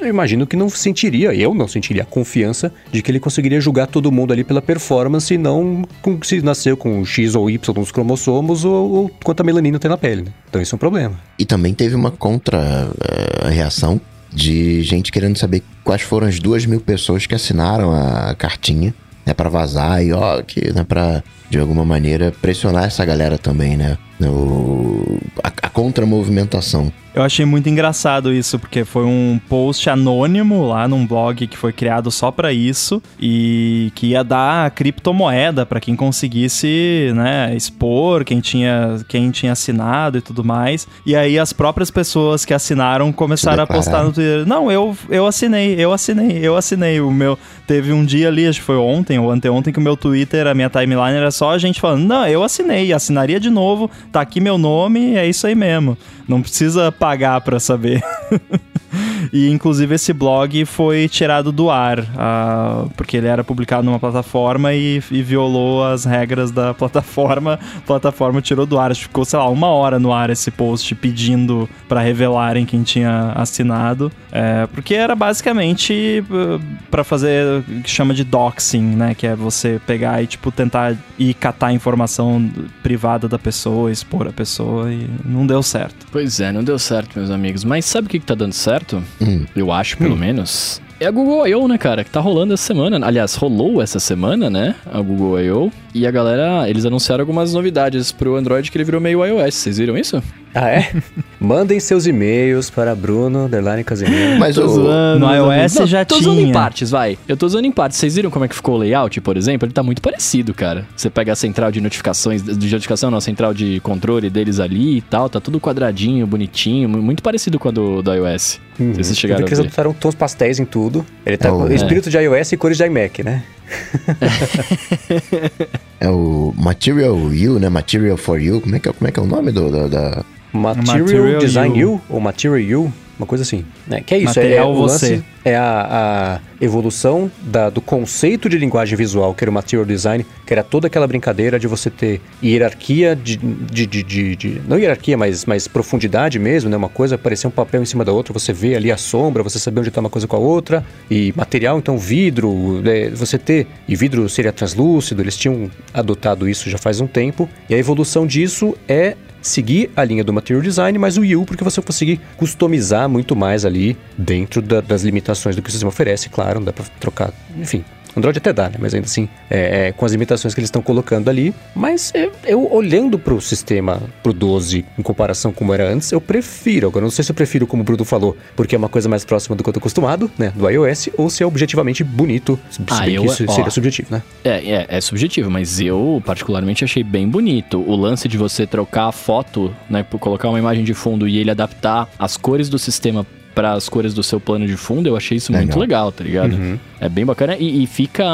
eu 0.00 0.08
imagino 0.08 0.46
que 0.46 0.56
não 0.56 0.68
sentiria, 0.68 1.34
eu 1.34 1.54
não 1.54 1.68
sentiria 1.68 2.02
a 2.02 2.06
confiança 2.06 2.72
de 2.92 3.02
que 3.02 3.10
ele 3.10 3.20
conseguiria 3.20 3.60
julgar 3.60 3.86
todo 3.86 4.10
mundo 4.12 4.32
ali 4.32 4.44
pela 4.44 4.60
performance 4.62 5.32
e 5.32 5.38
não 5.38 5.82
com, 6.02 6.18
se 6.22 6.40
nasceu 6.42 6.76
com 6.76 7.04
X 7.04 7.34
ou 7.34 7.48
Y 7.50 7.74
nos 7.78 7.90
cromossomos 7.92 8.64
ou, 8.64 8.90
ou 8.90 9.10
quanta 9.24 9.42
melanina 9.42 9.78
tem 9.78 9.88
na 9.88 9.96
pele. 9.96 10.22
Né? 10.22 10.32
Então 10.48 10.60
isso 10.60 10.74
é 10.74 10.76
um 10.76 10.78
problema. 10.78 11.18
E 11.38 11.44
também 11.44 11.74
teve 11.74 11.94
uma 11.94 12.10
contra-reação 12.18 14.00
de 14.32 14.82
gente 14.82 15.10
querendo 15.10 15.38
saber 15.38 15.62
quais 15.82 16.02
foram 16.02 16.26
as 16.26 16.38
duas 16.38 16.66
mil 16.66 16.80
pessoas 16.80 17.26
que 17.26 17.34
assinaram 17.34 17.92
a 17.92 18.34
cartinha, 18.34 18.94
né, 19.24 19.32
pra 19.34 19.48
vazar 19.48 20.02
e 20.02 20.12
ó, 20.12 20.42
que, 20.42 20.72
né, 20.72 20.84
pra, 20.84 21.22
de 21.48 21.58
alguma 21.58 21.84
maneira, 21.84 22.32
pressionar 22.42 22.84
essa 22.84 23.04
galera 23.04 23.38
também, 23.38 23.76
né, 23.76 23.96
no, 24.18 25.18
a, 25.42 25.48
a 25.48 25.70
contra-movimentação. 25.70 26.92
Eu 27.18 27.24
achei 27.24 27.44
muito 27.44 27.68
engraçado 27.68 28.32
isso, 28.32 28.60
porque 28.60 28.84
foi 28.84 29.04
um 29.04 29.40
post 29.48 29.90
anônimo 29.90 30.68
lá 30.68 30.86
num 30.86 31.04
blog 31.04 31.48
que 31.48 31.56
foi 31.56 31.72
criado 31.72 32.12
só 32.12 32.30
pra 32.30 32.52
isso 32.52 33.02
e 33.18 33.90
que 33.96 34.10
ia 34.10 34.22
dar 34.22 34.70
criptomoeda 34.70 35.66
pra 35.66 35.80
quem 35.80 35.96
conseguisse, 35.96 37.10
né, 37.16 37.56
expor 37.56 38.24
quem 38.24 38.38
tinha, 38.38 39.00
quem 39.08 39.32
tinha 39.32 39.50
assinado 39.50 40.18
e 40.18 40.20
tudo 40.20 40.44
mais. 40.44 40.86
E 41.04 41.16
aí 41.16 41.40
as 41.40 41.52
próprias 41.52 41.90
pessoas 41.90 42.44
que 42.44 42.54
assinaram 42.54 43.10
começaram 43.12 43.64
a 43.64 43.66
postar 43.66 44.04
no 44.04 44.12
Twitter: 44.12 44.46
"Não, 44.46 44.70
eu 44.70 44.96
eu 45.08 45.26
assinei, 45.26 45.74
eu 45.76 45.92
assinei, 45.92 46.38
eu 46.40 46.56
assinei 46.56 47.00
o 47.00 47.10
meu 47.10 47.36
Teve 47.68 47.92
um 47.92 48.02
dia 48.02 48.28
ali, 48.28 48.46
acho 48.46 48.60
que 48.60 48.64
foi 48.64 48.78
ontem 48.78 49.18
ou 49.18 49.30
anteontem, 49.30 49.70
que 49.70 49.78
o 49.78 49.82
meu 49.82 49.94
Twitter, 49.94 50.46
a 50.46 50.54
minha 50.54 50.70
timeline 50.70 51.18
era 51.18 51.30
só 51.30 51.50
a 51.50 51.58
gente 51.58 51.78
falando: 51.78 52.02
Não, 52.02 52.26
eu 52.26 52.42
assinei, 52.42 52.94
assinaria 52.94 53.38
de 53.38 53.50
novo, 53.50 53.90
tá 54.10 54.22
aqui 54.22 54.40
meu 54.40 54.56
nome, 54.56 55.16
é 55.16 55.28
isso 55.28 55.46
aí 55.46 55.54
mesmo. 55.54 55.94
Não 56.26 56.40
precisa 56.40 56.90
pagar 57.08 57.40
pra 57.40 57.58
saber. 57.58 58.02
E 59.32 59.48
inclusive 59.50 59.94
esse 59.94 60.12
blog 60.12 60.64
foi 60.64 61.08
tirado 61.08 61.52
do 61.52 61.70
ar, 61.70 62.04
ah, 62.16 62.86
porque 62.96 63.16
ele 63.16 63.26
era 63.26 63.44
publicado 63.44 63.84
numa 63.84 63.98
plataforma 63.98 64.74
e, 64.74 65.02
e 65.10 65.22
violou 65.22 65.84
as 65.84 66.04
regras 66.04 66.50
da 66.50 66.74
plataforma. 66.74 67.58
A 67.76 67.80
plataforma 67.80 68.40
tirou 68.40 68.66
do 68.66 68.78
ar. 68.78 68.94
Ficou, 68.94 69.24
sei 69.24 69.38
lá, 69.38 69.48
uma 69.48 69.68
hora 69.68 69.98
no 69.98 70.12
ar 70.12 70.30
esse 70.30 70.50
post 70.50 70.94
pedindo 70.94 71.68
pra 71.88 72.00
revelarem 72.00 72.64
quem 72.64 72.82
tinha 72.82 73.32
assinado. 73.34 74.10
É, 74.30 74.66
porque 74.66 74.94
era 74.94 75.14
basicamente 75.14 76.24
uh, 76.30 76.60
pra 76.90 77.04
fazer 77.04 77.60
o 77.60 77.82
que 77.82 77.90
chama 77.90 78.14
de 78.14 78.24
doxing, 78.24 78.82
né? 78.96 79.14
Que 79.14 79.26
é 79.26 79.34
você 79.34 79.80
pegar 79.86 80.22
e, 80.22 80.26
tipo, 80.26 80.50
tentar 80.50 80.94
ir 81.18 81.34
catar 81.34 81.72
informação 81.72 82.50
privada 82.82 83.28
da 83.28 83.38
pessoa, 83.38 83.90
expor 83.90 84.28
a 84.28 84.32
pessoa 84.32 84.92
e 84.92 85.08
não 85.24 85.46
deu 85.46 85.62
certo. 85.62 86.06
Pois 86.10 86.40
é, 86.40 86.52
não 86.52 86.62
deu 86.62 86.78
certo, 86.78 87.18
meus 87.18 87.30
amigos. 87.30 87.64
Mas 87.64 87.84
sabe 87.84 88.06
o 88.06 88.10
que, 88.10 88.18
que 88.18 88.26
tá 88.26 88.34
dando 88.34 88.52
certo? 88.52 89.02
Hum. 89.20 89.46
Eu 89.54 89.72
acho, 89.72 89.96
pelo 89.98 90.16
menos. 90.16 90.80
É 91.00 91.06
a 91.06 91.10
Google 91.10 91.46
I.O., 91.46 91.68
né, 91.68 91.78
cara? 91.78 92.02
Que 92.02 92.10
tá 92.10 92.18
rolando 92.20 92.54
essa 92.54 92.64
semana. 92.64 93.04
Aliás, 93.06 93.34
rolou 93.36 93.80
essa 93.80 94.00
semana, 94.00 94.50
né? 94.50 94.74
A 94.92 95.00
Google 95.00 95.40
I.O. 95.40 95.72
E 95.98 96.06
a 96.06 96.10
galera, 96.12 96.68
eles 96.70 96.84
anunciaram 96.84 97.22
algumas 97.22 97.52
novidades 97.52 98.12
pro 98.12 98.36
Android 98.36 98.70
que 98.70 98.76
ele 98.76 98.84
virou 98.84 99.00
meio 99.00 99.24
iOS. 99.24 99.54
Vocês 99.54 99.78
viram 99.78 99.96
isso? 99.98 100.22
Ah, 100.54 100.68
é? 100.70 100.92
Mandem 101.40 101.80
seus 101.80 102.06
e-mails 102.06 102.70
para 102.70 102.94
Bruno, 102.94 103.46
underline 103.46 103.82
Casimiro. 103.82 104.38
Mas 104.38 104.54
Tô 104.54 104.64
o, 104.64 104.68
zoando, 104.68 105.26
No 105.26 105.34
iOS. 105.34 105.74
Não, 105.74 105.86
já 105.86 106.04
tô 106.04 106.16
usando 106.16 106.38
em 106.38 106.42
tinha. 106.44 106.52
partes, 106.52 106.90
vai. 106.90 107.18
Eu 107.26 107.36
tô 107.36 107.46
usando 107.46 107.64
em 107.64 107.72
partes. 107.72 107.98
Vocês 107.98 108.14
viram 108.14 108.30
como 108.30 108.44
é 108.44 108.48
que 108.48 108.54
ficou 108.54 108.76
o 108.76 108.78
layout, 108.78 109.20
por 109.20 109.36
exemplo? 109.36 109.66
Ele 109.66 109.72
tá 109.72 109.82
muito 109.82 110.00
parecido, 110.00 110.54
cara. 110.54 110.86
Você 110.96 111.10
pega 111.10 111.32
a 111.32 111.36
central 111.36 111.72
de 111.72 111.80
notificações, 111.80 112.42
de 112.42 112.70
notificação 112.72 113.10
não, 113.10 113.18
a 113.18 113.20
central 113.20 113.52
de 113.52 113.80
controle 113.80 114.30
deles 114.30 114.60
ali 114.60 114.98
e 114.98 115.00
tal, 115.02 115.28
tá 115.28 115.40
tudo 115.40 115.60
quadradinho, 115.60 116.26
bonitinho, 116.26 116.88
mu- 116.88 117.02
muito 117.02 117.22
parecido 117.22 117.58
com 117.58 117.68
a 117.68 117.72
do, 117.72 118.02
do 118.02 118.14
iOS. 118.14 118.60
Uhum. 118.78 118.92
Vocês 118.94 119.10
Eu 119.10 119.14
chegaram 119.16 119.38
vi 119.38 119.44
a 119.44 119.46
que 119.46 119.50
eles 119.54 119.58
ver. 119.58 119.66
adotaram 119.66 119.92
tons 119.92 120.14
pastéis 120.14 120.60
em 120.60 120.64
tudo. 120.64 121.04
Ele 121.26 121.36
tá 121.36 121.48
É 121.48 121.50
com 121.50 121.64
o- 121.64 121.72
espírito 121.72 122.08
de 122.08 122.16
iOS 122.16 122.52
e 122.52 122.56
cores 122.56 122.76
de 122.76 122.84
iMac, 122.84 123.22
né? 123.24 123.42
é 126.00 126.08
o 126.08 126.52
Material 126.56 127.16
You, 127.32 127.58
né? 127.58 127.68
Material 127.68 128.16
for 128.16 128.40
You. 128.40 128.60
Como 128.60 128.76
é 128.76 128.80
que 128.80 128.88
é, 128.88 128.92
como 128.92 129.08
é, 129.08 129.12
que 129.12 129.20
é 129.20 129.22
o 129.22 129.26
nome 129.26 129.52
do, 129.52 129.70
da- 129.70 129.88
da... 129.88 130.24
Material, 130.52 130.98
Material 131.06 131.38
Design 131.40 131.78
You. 131.78 131.94
U 131.94 132.00
ou 132.14 132.20
Material 132.20 132.80
U, 132.80 132.92
uma 133.18 133.26
coisa 133.26 133.42
assim. 133.42 133.64
Né? 133.86 134.00
Que 134.00 134.14
é 134.14 134.18
isso, 134.18 134.38
é, 134.38 134.42
Material 134.42 134.72
o 134.72 134.76
você. 134.76 135.10
lance, 135.14 135.24
é 135.44 135.56
a, 135.56 136.40
a 136.60 136.64
evolução 136.64 137.30
da- 137.42 137.70
do 137.70 137.80
conceito 137.80 138.48
de 138.48 138.58
linguagem 138.58 138.96
visual, 138.96 139.34
que 139.34 139.42
era 139.44 139.50
o 139.50 139.54
Material 139.54 139.84
Design, 139.84 140.26
que 140.46 140.52
era 140.52 140.62
toda 140.62 140.86
aquela 140.86 141.06
brincadeira 141.06 141.58
de 141.58 141.66
você 141.66 141.90
ter 141.90 142.20
hierarquia 142.42 143.14
de... 143.16 143.36
de, 143.36 143.86
de, 143.86 144.02
de- 144.02 144.36
de- 144.36 144.62
não 144.68 144.78
hierarquia, 144.78 145.16
mas, 145.16 145.44
mas 145.44 145.66
profundidade 145.68 146.38
mesmo, 146.38 146.68
né? 146.70 146.76
Uma 146.76 146.88
coisa 146.88 147.14
aparecer 147.14 147.46
um 147.46 147.50
papel 147.50 147.82
em 147.82 147.86
cima 147.86 148.04
da 148.04 148.12
outra, 148.12 148.32
você 148.32 148.52
vê 148.52 148.74
ali 148.74 148.90
a 148.92 148.96
sombra, 148.96 149.42
você 149.42 149.58
saber 149.58 149.80
onde 149.80 149.88
está 149.88 150.00
uma 150.00 150.10
coisa 150.10 150.26
com 150.26 150.36
a 150.36 150.40
outra. 150.40 150.84
E 151.10 151.32
material, 151.36 151.78
então 151.78 151.96
vidro, 151.98 152.80
né? 152.82 153.08
você 153.10 153.38
ter... 153.38 153.66
E 153.88 153.94
vidro 153.96 154.28
seria 154.28 154.52
translúcido, 154.52 155.22
eles 155.22 155.36
tinham 155.36 155.70
adotado 155.94 156.48
isso 156.48 156.68
já 156.70 156.78
faz 156.78 157.00
um 157.00 157.06
tempo. 157.06 157.48
E 157.68 157.74
a 157.74 157.78
evolução 157.78 158.26
disso 158.26 158.76
é 158.88 159.16
seguir 159.40 159.90
a 159.96 160.04
linha 160.04 160.24
do 160.24 160.32
Material 160.32 160.62
Design, 160.62 160.98
mas 160.98 161.16
o 161.16 161.22
U 161.22 161.44
porque 161.44 161.62
você 161.64 161.80
conseguir 161.80 162.20
customizar 162.36 163.08
muito 163.08 163.36
mais 163.36 163.64
ali 163.64 163.96
dentro 164.16 164.60
da- 164.60 164.80
das 164.80 165.02
limitações 165.02 165.54
do 165.56 165.62
que 165.62 165.68
o 165.68 165.70
sistema 165.72 165.88
oferece, 165.90 166.28
claro, 166.28 166.58
não 166.60 166.64
dá 166.66 166.72
pra 166.72 166.84
trocar, 167.00 167.32
enfim. 167.56 167.84
Android 168.16 168.38
até 168.38 168.52
dá, 168.52 168.68
né? 168.68 168.76
Mas 168.78 168.94
ainda 168.94 169.06
assim, 169.06 169.28
é, 169.48 169.88
é, 169.88 169.92
com 169.92 170.04
as 170.04 170.12
limitações 170.12 170.54
que 170.54 170.60
eles 170.60 170.68
estão 170.68 170.82
colocando 170.82 171.28
ali. 171.28 171.54
Mas 171.74 172.10
eu, 172.14 172.32
eu 172.44 172.72
olhando 172.72 173.18
pro 173.18 173.40
sistema, 173.40 174.00
pro 174.22 174.32
12, 174.32 174.84
em 174.98 175.02
comparação 175.02 175.52
com 175.52 175.58
como 175.68 175.74
era 175.74 175.86
antes, 175.92 176.10
eu 176.12 176.20
prefiro. 176.20 176.86
Agora, 176.88 177.02
não 177.02 177.10
sei 177.10 177.22
se 177.22 177.30
eu 177.30 177.34
prefiro 177.34 177.66
como 177.66 177.82
o 177.82 177.84
Bruno 177.84 178.04
falou, 178.06 178.34
porque 178.56 178.74
é 178.74 178.78
uma 178.78 178.88
coisa 178.88 179.06
mais 179.08 179.22
próxima 179.24 179.54
do 179.54 179.62
que 179.62 179.68
eu 179.68 179.72
tô 179.74 179.78
acostumado, 179.80 180.30
né? 180.38 180.50
Do 180.56 180.66
iOS, 180.70 181.10
ou 181.18 181.28
se 181.28 181.42
é 181.42 181.46
objetivamente 181.46 182.02
bonito. 182.02 182.58
Se 182.70 182.80
Ah, 182.88 183.00
bem 183.04 183.16
eu- 183.16 183.22
que 183.24 183.28
isso 183.28 183.44
ó. 183.46 183.52
seria 183.52 183.70
subjetivo, 183.70 184.08
né? 184.10 184.22
É, 184.42 184.50
é, 184.50 184.86
é 184.88 185.00
subjetivo, 185.00 185.50
mas 185.50 185.78
eu 185.80 186.22
particularmente 186.24 186.84
achei 186.84 187.02
bem 187.02 187.28
bonito. 187.28 187.84
O 187.86 187.94
lance 187.96 188.28
de 188.28 188.38
você 188.38 188.66
trocar 188.66 189.08
a 189.08 189.12
foto, 189.12 189.74
né? 189.90 190.02
por 190.02 190.18
Colocar 190.18 190.48
uma 190.48 190.58
imagem 190.58 190.84
de 190.84 190.94
fundo 190.94 191.28
e 191.28 191.36
ele 191.38 191.50
adaptar 191.50 192.08
as 192.18 192.36
cores 192.36 192.68
do 192.70 192.78
sistema 192.78 193.26
para 193.58 193.72
as 193.72 193.88
cores 193.88 194.14
do 194.14 194.22
seu 194.22 194.38
plano 194.38 194.66
de 194.68 194.76
fundo, 194.76 195.08
eu 195.08 195.16
achei 195.16 195.36
isso 195.36 195.50
muito 195.52 195.78
Legal. 195.78 195.80
legal, 195.80 196.12
tá 196.12 196.22
ligado? 196.22 196.52
Uhum. 196.54 196.78
É 197.00 197.08
bem 197.08 197.26
bacana 197.26 197.56
e, 197.58 197.82
e 197.82 197.86
fica 197.88 198.24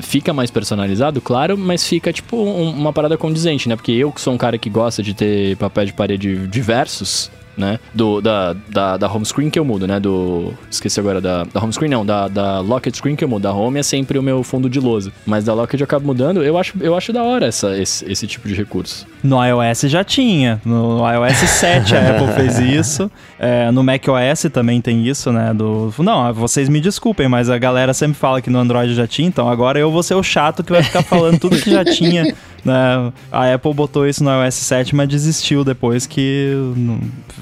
fica 0.00 0.32
mais 0.32 0.50
personalizado, 0.50 1.20
claro, 1.20 1.58
mas 1.58 1.86
fica 1.86 2.10
tipo 2.10 2.36
um- 2.38 2.70
uma 2.70 2.90
parada 2.92 3.18
condizente, 3.18 3.68
né? 3.68 3.76
Porque 3.76 3.92
eu 3.92 4.10
que 4.10 4.20
sou 4.20 4.32
um 4.32 4.38
cara 4.38 4.56
que 4.56 4.70
gosta 4.70 5.02
de 5.02 5.12
ter 5.12 5.56
papel 5.58 5.84
de 5.84 5.92
parede 5.92 6.46
diversos, 6.46 7.30
né? 7.56 7.78
Do, 7.94 8.20
da, 8.20 8.54
da, 8.68 8.96
da 8.98 9.10
home 9.12 9.24
screen 9.24 9.48
que 9.50 9.58
eu 9.58 9.64
mudo, 9.64 9.86
né? 9.86 9.98
Do. 10.00 10.52
Esqueci 10.70 11.00
agora 11.00 11.20
da, 11.20 11.44
da 11.44 11.62
home 11.62 11.72
screen, 11.72 11.90
não, 11.90 12.04
da, 12.04 12.28
da 12.28 12.60
locket 12.60 12.94
screen 12.94 13.16
que 13.16 13.24
eu 13.24 13.28
mudo. 13.28 13.42
Da 13.42 13.52
home 13.52 13.78
é 13.78 13.82
sempre 13.82 14.18
o 14.18 14.22
meu 14.22 14.42
fundo 14.42 14.68
de 14.68 14.78
lousa. 14.78 15.10
Mas 15.24 15.44
da 15.44 15.54
locket 15.54 15.80
eu 15.80 15.84
acabo 15.84 16.04
mudando. 16.06 16.42
Eu 16.42 16.58
acho, 16.58 16.74
eu 16.80 16.94
acho 16.94 17.12
da 17.14 17.22
hora 17.22 17.46
essa, 17.46 17.76
esse, 17.78 18.10
esse 18.10 18.26
tipo 18.26 18.46
de 18.46 18.54
recurso. 18.54 19.06
No 19.26 19.44
iOS 19.44 19.82
já 19.82 20.04
tinha. 20.04 20.60
No 20.64 20.98
iOS 21.10 21.36
7 21.36 21.96
a 21.96 22.10
Apple 22.10 22.32
fez 22.34 22.58
isso. 22.62 23.10
É, 23.38 23.70
no 23.70 23.82
macOS 23.82 24.46
também 24.52 24.80
tem 24.80 25.06
isso, 25.06 25.32
né? 25.32 25.52
Do, 25.52 25.92
não, 25.98 26.32
vocês 26.32 26.68
me 26.68 26.80
desculpem, 26.80 27.28
mas 27.28 27.50
a 27.50 27.58
galera 27.58 27.92
sempre 27.92 28.16
fala 28.16 28.40
que 28.40 28.48
no 28.48 28.58
Android 28.58 28.94
já 28.94 29.06
tinha, 29.06 29.28
então 29.28 29.48
agora 29.48 29.78
eu 29.78 29.90
vou 29.90 30.02
ser 30.02 30.14
o 30.14 30.22
chato 30.22 30.62
que 30.62 30.72
vai 30.72 30.82
ficar 30.82 31.02
falando 31.02 31.38
tudo 31.38 31.58
que 31.60 31.70
já 31.70 31.84
tinha. 31.84 32.34
Né? 32.66 33.12
A 33.30 33.54
Apple 33.54 33.72
botou 33.72 34.08
isso 34.08 34.24
no 34.24 34.30
iOS 34.42 34.54
7, 34.54 34.96
mas 34.96 35.08
desistiu 35.08 35.62
depois 35.62 36.04
que 36.04 36.52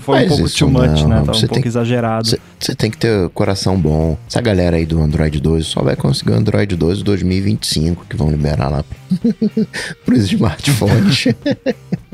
foi 0.02 0.16
Mas 0.18 0.32
um 0.32 0.36
pouco 0.36 0.50
too 0.52 0.68
much, 0.68 1.00
não, 1.00 1.08
né? 1.08 1.16
Tava 1.20 1.32
você 1.32 1.46
um 1.46 1.48
pouco 1.48 1.62
tem- 1.62 1.66
exagerado. 1.70 2.38
Você 2.60 2.74
tem 2.74 2.90
que 2.90 2.98
ter 2.98 3.30
coração 3.30 3.80
bom. 3.80 4.18
Essa 4.28 4.42
galera 4.42 4.76
aí 4.76 4.84
do 4.84 5.00
Android 5.00 5.40
12 5.40 5.64
só 5.64 5.82
vai 5.82 5.96
conseguir 5.96 6.32
o 6.32 6.34
Android 6.34 6.76
12 6.76 7.02
2025, 7.02 8.04
que 8.04 8.14
vão 8.16 8.30
liberar 8.30 8.68
lá 8.68 8.84
pros 10.04 10.30
smartphones. 10.30 11.28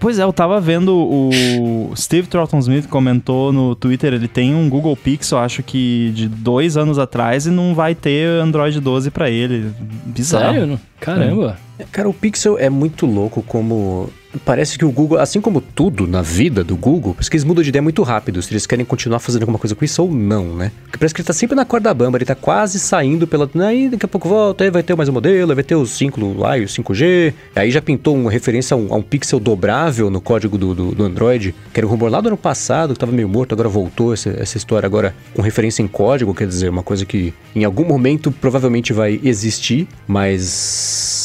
Pois 0.00 0.18
é, 0.18 0.22
eu 0.22 0.32
tava 0.32 0.60
vendo 0.60 0.94
o 0.94 1.92
Steve 1.96 2.26
Troughton 2.26 2.58
Smith 2.58 2.88
comentou 2.88 3.52
no 3.52 3.74
Twitter, 3.74 4.12
ele 4.12 4.28
tem 4.28 4.54
um 4.54 4.68
Google 4.68 4.96
Pixel, 4.96 5.38
acho 5.38 5.62
que 5.62 6.10
de 6.14 6.28
dois 6.28 6.76
anos 6.76 6.98
atrás, 6.98 7.46
e 7.46 7.50
não 7.50 7.74
vai 7.74 7.94
ter 7.94 8.28
Android 8.40 8.78
12 8.80 9.10
pra 9.10 9.30
ele. 9.30 9.72
Bizarro. 10.04 10.54
Sério? 10.54 10.80
Caramba. 11.00 11.56
Cara, 11.90 12.08
o 12.08 12.14
Pixel 12.14 12.58
é 12.58 12.70
muito 12.70 13.04
louco 13.06 13.42
como. 13.42 14.08
Parece 14.44 14.76
que 14.76 14.84
o 14.84 14.90
Google, 14.90 15.18
assim 15.20 15.40
como 15.40 15.60
tudo 15.60 16.08
na 16.08 16.20
vida 16.20 16.64
do 16.64 16.74
Google, 16.76 17.14
parece 17.14 17.30
que 17.30 17.36
eles 17.36 17.44
mudam 17.44 17.62
de 17.62 17.68
ideia 17.68 17.82
muito 17.82 18.02
rápido, 18.02 18.42
se 18.42 18.52
eles 18.52 18.66
querem 18.66 18.84
continuar 18.84 19.20
fazendo 19.20 19.42
alguma 19.42 19.60
coisa 19.60 19.76
com 19.76 19.84
isso 19.84 20.02
ou 20.02 20.12
não, 20.12 20.56
né? 20.56 20.72
Porque 20.84 20.98
parece 20.98 21.14
que 21.14 21.20
ele 21.20 21.26
tá 21.26 21.32
sempre 21.32 21.54
na 21.54 21.64
corda 21.64 21.94
bamba, 21.94 22.18
ele 22.18 22.24
tá 22.24 22.34
quase 22.34 22.80
saindo 22.80 23.28
pela. 23.28 23.48
Aí 23.64 23.88
daqui 23.88 24.04
a 24.04 24.08
pouco 24.08 24.28
volta, 24.28 24.64
aí 24.64 24.70
vai 24.70 24.82
ter 24.82 24.96
mais 24.96 25.08
um 25.08 25.12
modelo, 25.12 25.52
aí 25.52 25.54
vai 25.54 25.62
ter 25.62 25.76
o 25.76 25.86
5 25.86 26.38
lá 26.38 26.58
e 26.58 26.64
o 26.64 26.66
5G. 26.66 27.32
Aí 27.54 27.70
já 27.70 27.80
pintou 27.80 28.16
uma 28.16 28.30
referência 28.30 28.74
a 28.74 28.78
um, 28.78 28.92
a 28.92 28.96
um 28.96 29.02
pixel 29.02 29.38
dobrável 29.38 30.10
no 30.10 30.20
código 30.20 30.58
do, 30.58 30.74
do, 30.74 30.94
do 30.94 31.04
Android, 31.04 31.54
que 31.72 31.78
era 31.78 31.86
um 31.86 31.90
rumor 31.90 32.10
lá 32.10 32.20
do 32.20 32.28
ano 32.28 32.36
passado, 32.36 32.92
que 32.92 32.98
tava 32.98 33.12
meio 33.12 33.28
morto, 33.28 33.52
agora 33.52 33.68
voltou 33.68 34.12
essa, 34.12 34.30
essa 34.30 34.56
história 34.56 34.86
agora 34.86 35.14
com 35.32 35.42
referência 35.42 35.82
em 35.82 35.88
código, 35.88 36.34
quer 36.34 36.48
dizer, 36.48 36.68
uma 36.70 36.82
coisa 36.82 37.04
que 37.04 37.32
em 37.54 37.64
algum 37.64 37.84
momento 37.84 38.32
provavelmente 38.32 38.92
vai 38.92 39.20
existir, 39.22 39.86
mas 40.08 41.23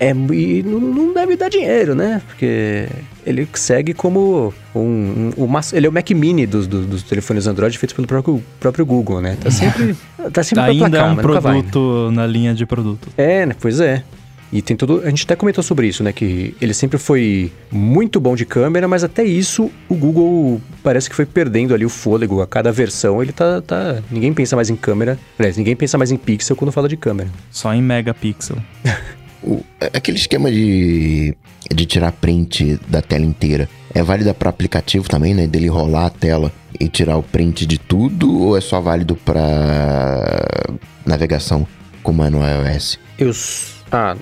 é, 0.00 0.12
e 0.32 0.62
não, 0.62 1.12
deve 1.12 1.36
dar 1.36 1.50
dinheiro, 1.50 1.94
né? 1.94 2.22
Porque 2.26 2.88
ele 3.26 3.46
segue 3.52 3.92
como 3.92 4.52
um, 4.74 5.30
um, 5.36 5.46
mas- 5.46 5.74
ele 5.74 5.86
é 5.86 5.90
o 5.90 5.92
Mac 5.92 6.10
Mini 6.10 6.46
dos, 6.46 6.66
dos, 6.66 6.86
dos 6.86 7.02
telefones 7.02 7.46
Android 7.46 7.76
feitos 7.76 7.94
pelo 7.94 8.08
próprio, 8.08 8.42
próprio 8.58 8.86
Google, 8.86 9.20
né? 9.20 9.36
Tá 9.38 9.50
sempre, 9.50 9.94
tá 10.32 10.42
sempre 10.42 10.64
pra 10.64 10.72
Ainda 10.72 10.88
placar, 10.88 11.08
é 11.08 11.12
um 11.12 11.16
nunca 11.16 11.40
vai, 11.40 11.56
né? 11.56 11.62
produto 11.70 12.10
na 12.12 12.26
linha 12.26 12.54
de 12.54 12.64
produto. 12.64 13.10
É, 13.14 13.44
né? 13.44 13.54
Pois 13.60 13.78
é. 13.78 14.02
E 14.52 14.60
tem 14.62 14.76
todo. 14.76 15.02
A 15.04 15.10
gente 15.10 15.24
até 15.24 15.36
comentou 15.36 15.62
sobre 15.62 15.86
isso, 15.86 16.02
né? 16.02 16.12
Que 16.12 16.56
ele 16.60 16.74
sempre 16.74 16.98
foi 16.98 17.52
muito 17.70 18.18
bom 18.18 18.34
de 18.34 18.44
câmera, 18.44 18.88
mas 18.88 19.04
até 19.04 19.22
isso 19.22 19.70
o 19.88 19.94
Google 19.94 20.60
parece 20.82 21.08
que 21.08 21.14
foi 21.14 21.24
perdendo 21.24 21.72
ali 21.72 21.84
o 21.84 21.88
fôlego. 21.90 22.40
A 22.40 22.46
cada 22.46 22.72
versão 22.72 23.22
ele 23.22 23.32
tá. 23.32 23.60
tá... 23.60 23.98
Ninguém 24.10 24.32
pensa 24.32 24.56
mais 24.56 24.70
em 24.70 24.76
câmera. 24.76 25.18
Aliás, 25.38 25.56
ninguém 25.56 25.76
pensa 25.76 25.96
mais 25.96 26.10
em 26.10 26.16
pixel 26.16 26.56
quando 26.56 26.72
fala 26.72 26.88
de 26.88 26.96
câmera. 26.96 27.28
Só 27.50 27.72
em 27.72 27.82
megapixel. 27.82 28.56
O- 29.42 29.62
aquele 29.94 30.18
esquema 30.18 30.50
de, 30.50 31.34
de 31.74 31.86
tirar 31.86 32.12
print 32.12 32.78
da 32.88 33.00
tela 33.00 33.24
inteira 33.24 33.68
é 33.94 34.02
válido 34.02 34.32
para 34.34 34.50
aplicativo 34.50 35.08
também, 35.08 35.34
né? 35.34 35.46
Dele 35.46 35.68
rolar 35.68 36.06
a 36.06 36.10
tela 36.10 36.52
e 36.78 36.88
tirar 36.88 37.16
o 37.16 37.22
print 37.22 37.64
de 37.66 37.78
tudo? 37.78 38.38
Ou 38.40 38.56
é 38.56 38.60
só 38.60 38.80
válido 38.80 39.16
para 39.16 40.68
navegação, 41.06 41.66
como 42.02 42.22
é 42.24 42.30
no 42.30 42.38
iOS? 42.46 42.98
Eu. 43.18 43.30
Ah, 43.92 44.14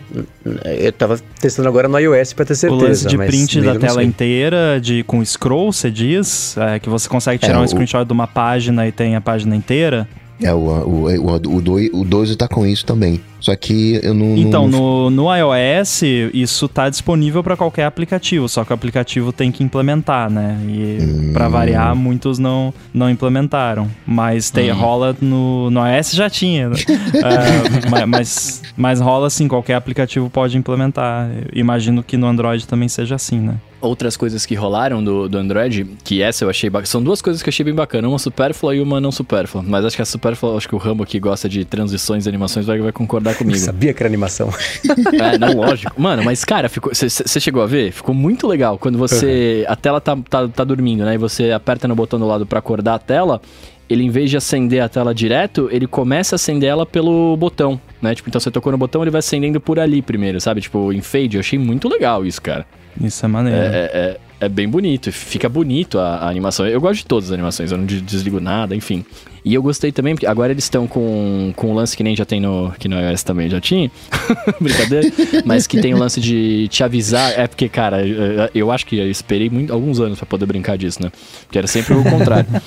eu 0.65 0.91
tava 0.93 1.21
testando 1.39 1.69
agora 1.69 1.89
no 1.89 1.99
iOS 1.99 2.33
pra 2.33 2.47
ter 2.47 2.55
certeza. 2.55 2.83
o 2.83 2.89
lance 2.89 3.07
de 3.07 3.19
print 3.19 3.61
da 3.61 3.79
tela 3.79 3.95
sei. 3.97 4.05
inteira, 4.05 4.81
de 4.81 5.03
com 5.03 5.23
scroll, 5.23 5.71
você 5.73 5.91
diz? 5.91 6.57
É, 6.57 6.79
que 6.79 6.89
você 6.89 7.07
consegue 7.07 7.39
tirar 7.39 7.57
É, 7.57 7.59
um 7.59 7.65
o- 7.65 7.69
screenshot 7.69 8.03
de 8.07 8.13
uma 8.13 8.27
página 8.27 8.87
e 8.89 8.93
tem 8.93 9.15
a 9.15 9.21
página 9.21 9.55
inteira? 9.55 10.09
É, 10.41 10.55
o, 10.55 10.59
o, 10.59 11.07
o, 11.09 11.35
o, 11.57 11.61
doi- 11.61 11.91
o 11.93 12.05
12 12.05 12.37
tá 12.37 12.47
com 12.47 12.65
isso 12.65 12.87
também. 12.87 13.21
Só 13.41 13.55
que 13.57 13.99
eu 14.03 14.15
não. 14.15 14.37
Então, 14.37 14.69
não- 14.69 15.11
no, 15.11 15.11
no 15.11 15.35
iOS, 15.37 16.03
isso 16.33 16.69
tá 16.69 16.89
disponível 16.89 17.43
para 17.43 17.57
qualquer 17.57 17.85
aplicativo, 17.85 18.49
só 18.49 18.65
que 18.65 18.71
o 18.73 18.75
aplicativo 18.75 19.33
tem 19.33 19.51
que 19.51 19.63
implementar, 19.65 20.31
né? 20.31 20.59
E 20.69 20.99
Hum. 21.01 21.33
pra 21.33 21.49
variar, 21.49 21.95
muitos 21.97 22.39
não, 22.39 22.73
não 22.95 23.09
implementaram. 23.11 23.89
Mas 24.07 24.51
tem, 24.51 24.71
Hum. 24.73 24.77
rola 24.77 25.17
no, 25.21 25.71
no 25.71 25.81
iOS 25.87 26.13
já 26.13 26.29
tinha, 26.31 26.69
né? 26.71 26.77
Ma- 27.91 28.07
mas, 28.07 28.63
mas 28.77 29.01
rola 29.01 29.31
sim, 29.31 29.49
qualquer 29.49 29.75
aplicativo 29.75 30.29
pode 30.31 30.57
implementar. 30.57 31.29
Eu 31.53 31.61
imagino 31.61 32.03
que 32.03 32.17
no 32.17 32.27
Android 32.27 32.67
também 32.67 32.89
seja 32.89 33.15
assim, 33.15 33.39
né? 33.41 33.55
Outras 33.81 34.17
coisas 34.17 34.45
que 34.45 34.57
rolaram 34.57 35.03
do, 35.05 35.29
do 35.29 35.39
Android, 35.39 35.87
que 36.03 36.21
essa 36.21 36.45
eu 36.45 36.51
achei 36.51 36.69
bacana. 36.69 36.87
São 36.87 37.01
duas 37.01 37.23
coisas 37.23 37.41
que 37.43 37.49
eu 37.49 37.53
achei 37.53 37.65
bem 37.65 37.75
bacana. 37.75 38.09
Uma 38.09 38.19
supérflua 38.19 38.75
e 38.75 38.81
uma 38.81 39.01
não 39.01 39.13
supérflua. 39.13 39.63
Mas 39.65 39.85
acho 39.85 39.95
que 39.95 40.03
a 40.03 40.05
supérflua, 40.05 40.57
acho 40.57 40.69
que 40.69 40.75
o 40.75 40.79
Rambo 40.79 41.07
que 41.07 41.21
gosta 41.21 41.49
de 41.49 41.65
transições 41.65 42.27
e 42.27 42.29
animações 42.29 42.67
vai, 42.67 42.79
vai 42.81 42.91
concordar 42.91 43.33
Eu 43.33 43.39
comigo. 43.39 43.57
sabia 43.59 43.95
que 43.95 44.03
era 44.03 44.09
animação. 44.09 44.51
É, 45.13 45.39
não, 45.39 45.55
lógico. 45.55 45.93
Mano, 46.01 46.25
mas 46.25 46.45
cara, 46.45 46.69
você 46.69 47.41
chegou 47.41 47.63
a 47.63 47.67
ver? 47.67 47.93
Ficou 47.93 48.15
muito 48.15 48.49
legal 48.49 48.79
quando 48.79 48.99
você. 48.99 49.65
A 49.69 49.77
tela 49.77 50.01
tá, 50.01 50.17
tá, 50.29 50.49
tá 50.49 50.65
dormindo, 50.65 51.05
né? 51.05 51.15
E 51.15 51.19
você 51.19 51.53
aperta 51.53 51.87
no 51.87 51.95
botão 51.95 52.19
do 52.19 52.27
lado 52.27 52.45
pra 52.45 52.59
acordar 52.59 52.95
a 52.95 52.99
tela. 52.99 53.41
Ele, 53.89 54.03
em 54.05 54.11
vez 54.11 54.29
de 54.29 54.37
acender 54.37 54.83
a 54.83 54.89
tela 54.89 55.15
direto, 55.15 55.69
ele 55.73 55.87
começa 55.87 56.35
a 56.35 56.37
acender 56.37 56.69
ela 56.69 56.85
pelo 56.85 57.35
botão, 57.39 57.81
né? 58.03 58.15
Tipo, 58.15 58.29
então 58.29 58.39
você 58.39 58.51
tocou 58.51 58.71
no 58.71 58.77
botão, 58.77 59.01
ele 59.03 59.11
vai 59.11 59.21
acendendo 59.21 59.59
por 59.63 59.79
ali 59.79 60.03
primeiro, 60.03 60.39
sabe? 60.43 60.61
Tipo, 60.61 60.93
em 60.93 61.01
fade. 61.01 61.37
Eu 61.37 61.41
achei 61.41 61.59
muito 61.59 61.89
legal 61.89 62.27
isso, 62.27 62.43
cara. 62.43 62.67
Isso 63.01 63.25
é 63.25 63.29
maneiro. 63.29 63.59
É, 63.59 63.65
é, 63.65 63.91
é- 63.93 64.19
é 64.41 64.49
bem 64.49 64.69
bonito, 64.69 65.11
fica 65.11 65.49
bonito 65.49 65.99
a, 65.99 66.19
a 66.19 66.29
animação. 66.29 66.65
Eu 66.65 66.81
gosto 66.81 66.99
de 67.01 67.07
todas 67.07 67.25
as 67.27 67.33
animações, 67.33 67.73
eu 67.73 67.79
não 67.79 67.85
de- 67.85 68.01
desligo 68.01 68.39
nada, 68.39 68.77
enfim. 68.77 69.05
E 69.49 69.55
eu 69.55 69.63
gostei 69.63 69.91
também, 69.91 70.15
porque 70.15 70.27
agora 70.27 70.53
eles 70.53 70.65
estão 70.65 70.87
com, 70.87 71.55
com 71.57 71.69
um 71.71 71.75
lance 71.75 71.97
que 71.97 72.05
nem 72.05 72.15
já 72.15 72.27
tem 72.27 72.39
no. 72.39 72.71
que 72.79 72.87
no 72.87 73.01
iOS 73.01 73.23
também 73.23 73.49
já 73.49 73.59
tinha. 73.59 73.91
Brincadeira. 74.61 75.11
Mas 75.43 75.67
que 75.67 75.81
tem 75.81 75.95
o 75.95 75.97
lance 75.97 76.21
de 76.21 76.69
te 76.69 76.85
avisar. 76.85 77.33
É 77.35 77.47
porque, 77.47 77.67
cara, 77.67 78.03
eu, 78.55 78.71
acho 78.71 78.85
que 78.85 78.99
eu 78.99 79.11
esperei 79.11 79.49
muito, 79.49 79.73
alguns 79.73 80.01
anos 80.01 80.19
pra 80.19 80.27
poder 80.27 80.45
brincar 80.45 80.77
disso, 80.77 81.03
né? 81.03 81.11
Porque 81.47 81.57
era 81.57 81.67
sempre 81.67 81.95
o 81.95 82.03
contrário. 82.05 82.47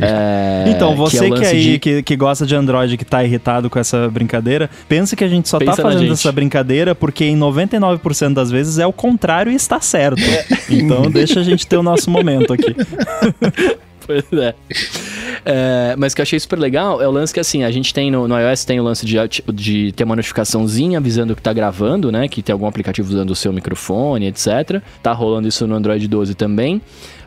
É, 0.00 0.64
Então, 0.68 0.92
é 0.92 0.96
você 0.96 1.24
que, 1.24 1.30
lance 1.30 1.46
aí 1.46 1.62
de- 1.72 1.78
que, 1.78 2.02
que 2.02 2.16
gosta 2.16 2.44
de 2.44 2.54
Android, 2.54 2.96
que 2.96 3.04
tá 3.04 3.22
irritado 3.24 3.70
com 3.70 3.78
essa 3.78 4.08
brincadeira, 4.08 4.68
pensa 4.88 5.14
que 5.16 5.22
a 5.24 5.28
gente 5.28 5.48
só 5.48 5.58
Pensa 5.58 5.76
tá 5.76 5.82
fazendo 5.82 6.12
essa 6.12 6.30
brincadeira 6.32 6.94
porque 6.94 7.24
em 7.24 7.38
99% 7.38 8.34
das 8.34 8.50
vezes 8.50 8.78
é 8.78 8.86
o 8.86 8.92
contrário 8.92 9.52
e 9.52 9.54
está 9.54 9.80
certo. 9.80 10.20
Então 10.68 11.10
deixa 11.10 11.40
a 11.40 11.42
gente 11.42 11.66
ter 11.66 11.76
o 11.76 11.82
nosso 11.82 12.10
momento 12.10 12.52
aqui. 12.52 12.74
Pois 14.12 14.40
é. 14.40 14.54
É, 15.44 15.96
Mas 15.96 16.14
que 16.14 16.20
eu 16.20 16.22
achei 16.22 16.38
super 16.38 16.58
legal 16.58 17.00
é 17.00 17.08
o 17.08 17.10
lance 17.10 17.32
que 17.32 17.40
assim, 17.40 17.64
a 17.64 17.70
gente 17.70 17.92
tem 17.92 18.10
no, 18.10 18.28
no 18.28 18.38
iOS 18.38 18.64
tem 18.64 18.78
o 18.78 18.82
lance 18.82 19.06
de, 19.06 19.16
de 19.52 19.92
ter 19.92 20.04
uma 20.04 20.14
notificaçãozinha 20.14 20.98
avisando 20.98 21.34
que 21.34 21.42
tá 21.42 21.52
gravando, 21.52 22.12
né? 22.12 22.28
Que 22.28 22.42
tem 22.42 22.52
algum 22.52 22.66
aplicativo 22.66 23.08
usando 23.08 23.30
o 23.30 23.34
seu 23.34 23.52
microfone, 23.52 24.26
etc. 24.26 24.82
Tá 25.02 25.12
rolando 25.12 25.48
isso 25.48 25.66
no 25.66 25.74
Android 25.74 26.06
12 26.06 26.34
também. 26.34 26.80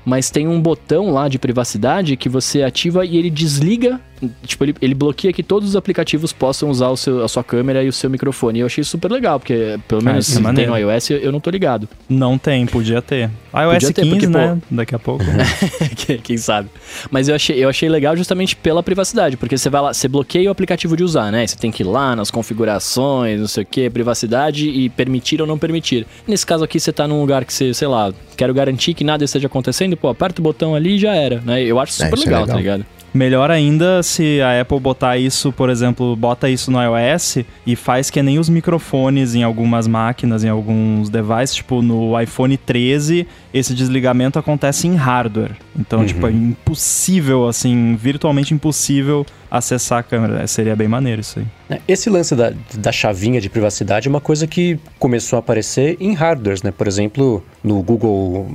Mas 0.05 0.29
tem 0.29 0.47
um 0.47 0.61
botão 0.61 1.09
lá 1.09 1.27
de 1.27 1.39
privacidade 1.39 2.15
que 2.15 2.29
você 2.29 2.61
ativa 2.61 3.03
e 3.03 3.17
ele 3.17 3.31
desliga 3.31 3.99
tipo, 4.45 4.63
ele, 4.63 4.75
ele 4.81 4.93
bloqueia 4.93 5.33
que 5.33 5.43
todos 5.43 5.69
os 5.69 5.75
aplicativos 5.75 6.31
possam 6.33 6.69
usar 6.69 6.89
o 6.89 6.97
seu, 6.97 7.23
a 7.23 7.27
sua 7.27 7.43
câmera 7.43 7.83
e 7.83 7.87
o 7.89 7.93
seu 7.93 8.09
microfone. 8.09 8.59
E 8.59 8.61
eu 8.61 8.65
achei 8.65 8.83
super 8.83 9.11
legal, 9.11 9.39
porque 9.39 9.77
pelo 9.87 10.01
Ah, 10.01 10.05
menos 10.05 10.25
é 10.27 10.29
se 10.29 10.35
tem 10.35 10.43
maneiro. 10.43 10.71
no 10.71 10.77
iOS, 10.77 11.09
eu, 11.11 11.31
não 11.31 11.39
tô 11.39 11.49
ligado. 11.49 11.87
Não 12.09 12.37
tem, 12.37 12.65
podia 12.65 13.01
ter. 13.01 13.29
iOS 13.53 13.73
Podia 13.73 13.93
ter, 13.93 14.01
15, 14.03 14.09
porque, 14.11 14.27
né? 14.27 14.57
pô- 14.69 14.75
Daqui 14.75 14.95
a 14.95 14.99
pouco. 14.99 15.23
Quem- 16.23 16.37
sabe? 16.37 16.69
Mas 17.11 17.27
eu 17.27 17.35
achei, 17.35 17.63
eu 17.63 17.69
achei 17.69 17.89
legal 17.89 18.15
justamente 18.15 18.55
pela 18.55 18.81
privacidade, 18.83 19.37
porque 19.37 19.57
você 19.57 19.69
vai 19.69 19.81
lá, 19.81 19.93
você 19.93 20.07
bloqueia 20.07 20.49
o 20.49 20.51
aplicativo 20.51 20.95
de 20.97 21.03
usar, 21.03 21.31
né? 21.31 21.45
Você 21.45 21.57
tem 21.57 21.71
que 21.71 21.83
ir 21.83 21.85
lá 21.85 22.15
nas 22.15 22.29
configurações, 22.31 23.39
não 23.39 23.47
sei 23.47 23.63
o 23.63 23.65
que, 23.65 23.89
privacidade 23.89 24.69
e 24.69 24.89
permitir 24.89 25.41
ou 25.41 25.47
não 25.47 25.57
permitir. 25.57 26.05
Nesse 26.27 26.45
caso 26.45 26.63
aqui, 26.63 26.79
você 26.79 26.91
tá 26.91 27.07
num 27.07 27.19
lugar 27.21 27.45
que 27.45 27.53
você, 27.53 27.73
sei 27.73 27.87
lá, 27.87 28.13
quero 28.35 28.53
garantir 28.53 28.93
que 28.93 29.03
nada 29.03 29.23
esteja 29.23 29.47
acontecendo, 29.47 29.95
pô, 29.95 30.09
aperta 30.09 30.41
o 30.41 30.43
botão 30.43 30.75
ali 30.75 30.95
e 30.95 30.99
já 30.99 31.13
era, 31.15 31.41
né? 31.41 31.61
Eu 31.63 31.79
acho 31.79 31.91
É, 32.01 32.05
super 32.05 32.17
é 32.17 32.23
legal, 32.25 32.41
legal. 32.41 32.47
tá 32.47 32.61
ligado? 32.61 32.85
Melhor 33.15 33.49
ainda 33.49 34.03
se 34.03 34.41
a 34.41 34.59
Apple 34.59 34.77
botar 34.77 35.17
isso, 35.17 35.49
por 35.53 35.69
exemplo, 35.69 36.17
bota 36.17 36.49
isso 36.49 36.69
no 36.69 36.77
iOS 36.81 37.37
e 37.65 37.73
faz 37.73 38.09
que 38.09 38.21
nem 38.21 38.39
os 38.39 38.49
microfones 38.49 39.33
em 39.35 39.41
algumas 39.41 39.87
máquinas, 39.87 40.43
em 40.43 40.49
alguns 40.49 41.09
devices, 41.09 41.55
tipo 41.55 41.81
no 41.81 42.19
iPhone 42.19 42.57
13, 42.57 43.25
esse 43.53 43.73
desligamento 43.73 44.37
acontece 44.37 44.85
em 44.85 44.95
hardware. 44.95 45.51
Então, 45.79 46.05
tipo, 46.05 46.27
é 46.27 46.31
impossível, 46.31 47.47
assim, 47.47 47.95
virtualmente 47.95 48.53
impossível 48.53 49.25
acessar 49.49 49.99
a 49.99 50.03
câmera. 50.03 50.43
É, 50.43 50.47
Seria 50.47 50.75
bem 50.75 50.89
maneiro 50.89 51.21
isso 51.21 51.39
aí. 51.39 51.45
É, 51.69 51.79
Esse 51.87 52.09
lance 52.09 52.35
da, 52.35 52.51
da 52.77 52.91
chavinha 52.91 53.39
de 53.39 53.49
privacidade 53.49 54.07
é 54.07 54.09
uma 54.09 54.19
coisa 54.19 54.45
que 54.45 54.77
começou 54.99 55.37
a 55.37 55.39
aparecer 55.39 55.95
em 56.01 56.13
hardwares, 56.13 56.63
né? 56.63 56.71
Por 56.71 56.85
exemplo, 56.85 57.41
no 57.63 57.81
Google 57.81 58.49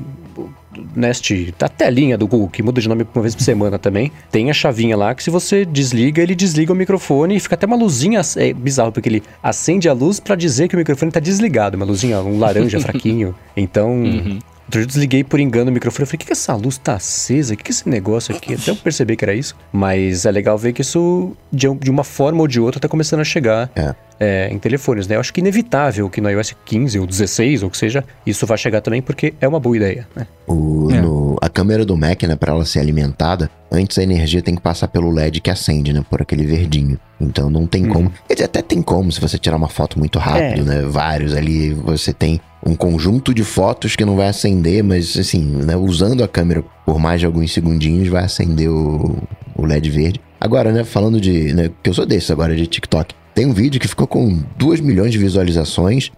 Nest, 0.94 1.54
a 1.60 1.68
telinha 1.68 2.16
do 2.16 2.26
Google, 2.26 2.48
que 2.48 2.62
muda 2.62 2.80
de 2.80 2.88
nome 2.88 3.06
uma 3.14 3.22
vez 3.22 3.34
por 3.34 3.42
semana 3.42 3.78
também, 3.78 4.12
tem 4.30 4.50
a 4.50 4.54
chavinha 4.54 4.96
lá 4.96 5.14
que 5.14 5.22
se 5.22 5.30
você 5.30 5.64
desliga, 5.64 6.22
ele 6.22 6.34
desliga 6.34 6.72
o 6.72 6.76
microfone 6.76 7.36
e 7.36 7.40
fica 7.40 7.54
até 7.54 7.66
uma 7.66 7.76
luzinha, 7.76 8.20
é 8.36 8.52
bizarro, 8.52 8.92
porque 8.92 9.08
ele 9.08 9.22
acende 9.42 9.88
a 9.88 9.92
luz 9.92 10.20
pra 10.20 10.36
dizer 10.36 10.68
que 10.68 10.76
o 10.76 10.78
microfone 10.78 11.10
tá 11.10 11.20
desligado, 11.20 11.76
uma 11.76 11.86
luzinha, 11.86 12.20
um 12.20 12.38
laranja 12.38 12.78
fraquinho. 12.80 13.34
Então, 13.56 14.40
Outro 14.70 14.78
dia 14.78 14.84
eu 14.84 14.86
desliguei 14.86 15.24
por 15.24 15.40
engano 15.40 15.68
o 15.68 15.74
microfone. 15.74 16.02
Eu 16.02 16.06
falei, 16.06 16.16
o 16.16 16.18
que, 16.20 16.26
que 16.26 16.32
essa 16.32 16.54
luz 16.54 16.78
tá 16.78 16.94
acesa? 16.94 17.54
O 17.54 17.56
que, 17.56 17.64
que 17.64 17.70
é 17.70 17.74
esse 17.74 17.88
negócio 17.88 18.32
aqui? 18.34 18.54
Até 18.54 18.70
eu 18.70 18.76
percebi 18.76 19.16
que 19.16 19.24
era 19.24 19.34
isso. 19.34 19.56
Mas 19.72 20.24
é 20.24 20.30
legal 20.30 20.56
ver 20.56 20.72
que 20.72 20.80
isso, 20.80 21.36
de, 21.52 21.66
de 21.74 21.90
uma 21.90 22.04
forma 22.04 22.40
ou 22.40 22.46
de 22.46 22.60
outra, 22.60 22.78
tá 22.80 22.88
começando 22.88 23.18
a 23.18 23.24
chegar 23.24 23.68
É. 23.74 23.94
é, 24.20 24.48
em 24.52 24.58
telefones, 24.60 25.08
né? 25.08 25.16
Eu 25.16 25.20
acho 25.20 25.32
que 25.32 25.40
é 25.40 25.42
inevitável 25.42 26.08
que 26.08 26.20
no 26.20 26.30
iOS 26.30 26.54
15 26.64 27.00
ou 27.00 27.06
16, 27.06 27.62
ou 27.64 27.68
o 27.68 27.70
que 27.72 27.76
seja, 27.78 28.04
isso 28.24 28.46
vai 28.46 28.56
chegar 28.56 28.80
também, 28.80 29.02
porque 29.02 29.34
é 29.40 29.48
uma 29.48 29.58
boa 29.58 29.76
ideia, 29.76 30.06
né? 30.14 30.24
O, 30.46 30.88
É. 30.92 31.00
no- 31.00 31.36
a 31.42 31.48
câmera 31.48 31.84
do 31.84 31.96
Mac, 31.96 32.22
né, 32.22 32.36
pra 32.36 32.52
ela 32.52 32.64
ser 32.64 32.78
alimentada, 32.78 33.50
antes 33.72 33.98
a 33.98 34.04
energia 34.04 34.40
tem 34.40 34.54
que 34.54 34.60
passar 34.60 34.86
pelo 34.86 35.10
LED 35.10 35.40
que 35.40 35.50
acende, 35.50 35.92
né, 35.92 36.04
por 36.08 36.22
aquele 36.22 36.44
verdinho. 36.46 36.96
Então 37.20 37.50
não 37.50 37.66
tem 37.66 37.86
como. 37.86 38.12
Quer 38.28 38.34
dizer, 38.34 38.44
até 38.44 38.62
tem 38.62 38.80
como 38.82 39.10
se 39.10 39.20
você 39.20 39.36
tirar 39.36 39.56
uma 39.56 39.68
foto 39.68 39.98
muito 39.98 40.18
rápido, 40.18 40.64
né? 40.64 40.82
Vários 40.82 41.34
ali, 41.34 41.74
você 41.74 42.12
tem 42.12 42.40
um 42.64 42.74
conjunto 42.74 43.32
de 43.32 43.42
fotos 43.42 43.96
que 43.96 44.04
não 44.04 44.16
vai 44.16 44.28
acender, 44.28 44.82
mas 44.82 45.16
assim, 45.16 45.42
né, 45.42 45.76
usando 45.76 46.22
a 46.22 46.28
câmera 46.28 46.62
por 46.84 46.98
mais 46.98 47.20
de 47.20 47.26
alguns 47.26 47.52
segundinhos 47.52 48.08
vai 48.08 48.24
acender 48.24 48.68
o, 48.68 49.16
o 49.56 49.64
LED 49.64 49.90
verde. 49.90 50.20
Agora, 50.40 50.72
né, 50.72 50.84
falando 50.84 51.20
de. 51.20 51.52
Né, 51.54 51.70
que 51.82 51.90
eu 51.90 51.94
sou 51.94 52.06
desse 52.06 52.32
agora 52.32 52.54
de 52.54 52.66
TikTok. 52.66 53.14
Tem 53.34 53.46
um 53.46 53.52
vídeo 53.52 53.80
que 53.80 53.88
ficou 53.88 54.06
com 54.06 54.42
2 54.58 54.80
milhões 54.80 55.12
de 55.12 55.18
visualizações 55.18 56.10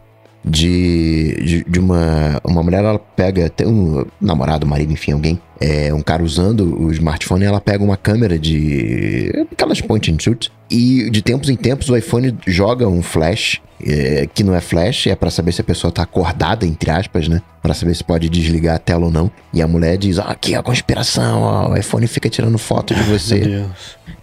de, 0.44 1.36
de, 1.42 1.64
de 1.64 1.78
uma, 1.78 2.40
uma 2.44 2.62
mulher, 2.62 2.84
ela 2.84 2.98
pega, 2.98 3.48
tem 3.48 3.66
um 3.66 4.04
namorado, 4.20 4.66
marido, 4.66 4.92
enfim, 4.92 5.12
alguém, 5.12 5.40
é, 5.60 5.94
um 5.94 6.02
cara 6.02 6.22
usando 6.22 6.80
o 6.82 6.90
smartphone, 6.90 7.44
ela 7.44 7.60
pega 7.60 7.84
uma 7.84 7.96
câmera 7.96 8.38
de 8.38 9.30
aquelas 9.52 9.80
point 9.80 10.12
and 10.12 10.18
shoot 10.18 10.50
e 10.70 11.08
de 11.10 11.22
tempos 11.22 11.48
em 11.48 11.56
tempos 11.56 11.88
o 11.88 11.96
iPhone 11.96 12.36
joga 12.46 12.88
um 12.88 13.02
flash, 13.02 13.60
é, 13.84 14.28
que 14.32 14.42
não 14.44 14.54
é 14.54 14.60
flash, 14.60 15.06
é 15.08 15.14
pra 15.14 15.30
saber 15.30 15.52
se 15.52 15.60
a 15.60 15.64
pessoa 15.64 15.90
tá 15.92 16.02
acordada, 16.02 16.66
entre 16.66 16.90
aspas, 16.90 17.28
né? 17.28 17.40
Pra 17.62 17.74
saber 17.74 17.94
se 17.94 18.02
pode 18.04 18.28
desligar 18.28 18.76
a 18.76 18.78
tela 18.78 19.06
ou 19.06 19.10
não. 19.12 19.30
E 19.52 19.62
a 19.62 19.68
mulher 19.68 19.96
diz, 19.96 20.18
ah, 20.18 20.24
aqui 20.24 20.54
é 20.54 20.58
a 20.58 20.62
conspiração, 20.62 21.42
ó, 21.42 21.70
o 21.70 21.76
iPhone 21.76 22.06
fica 22.06 22.28
tirando 22.28 22.58
foto 22.58 22.94
de 22.94 23.02
você 23.04 23.38
Deus. 23.40 23.70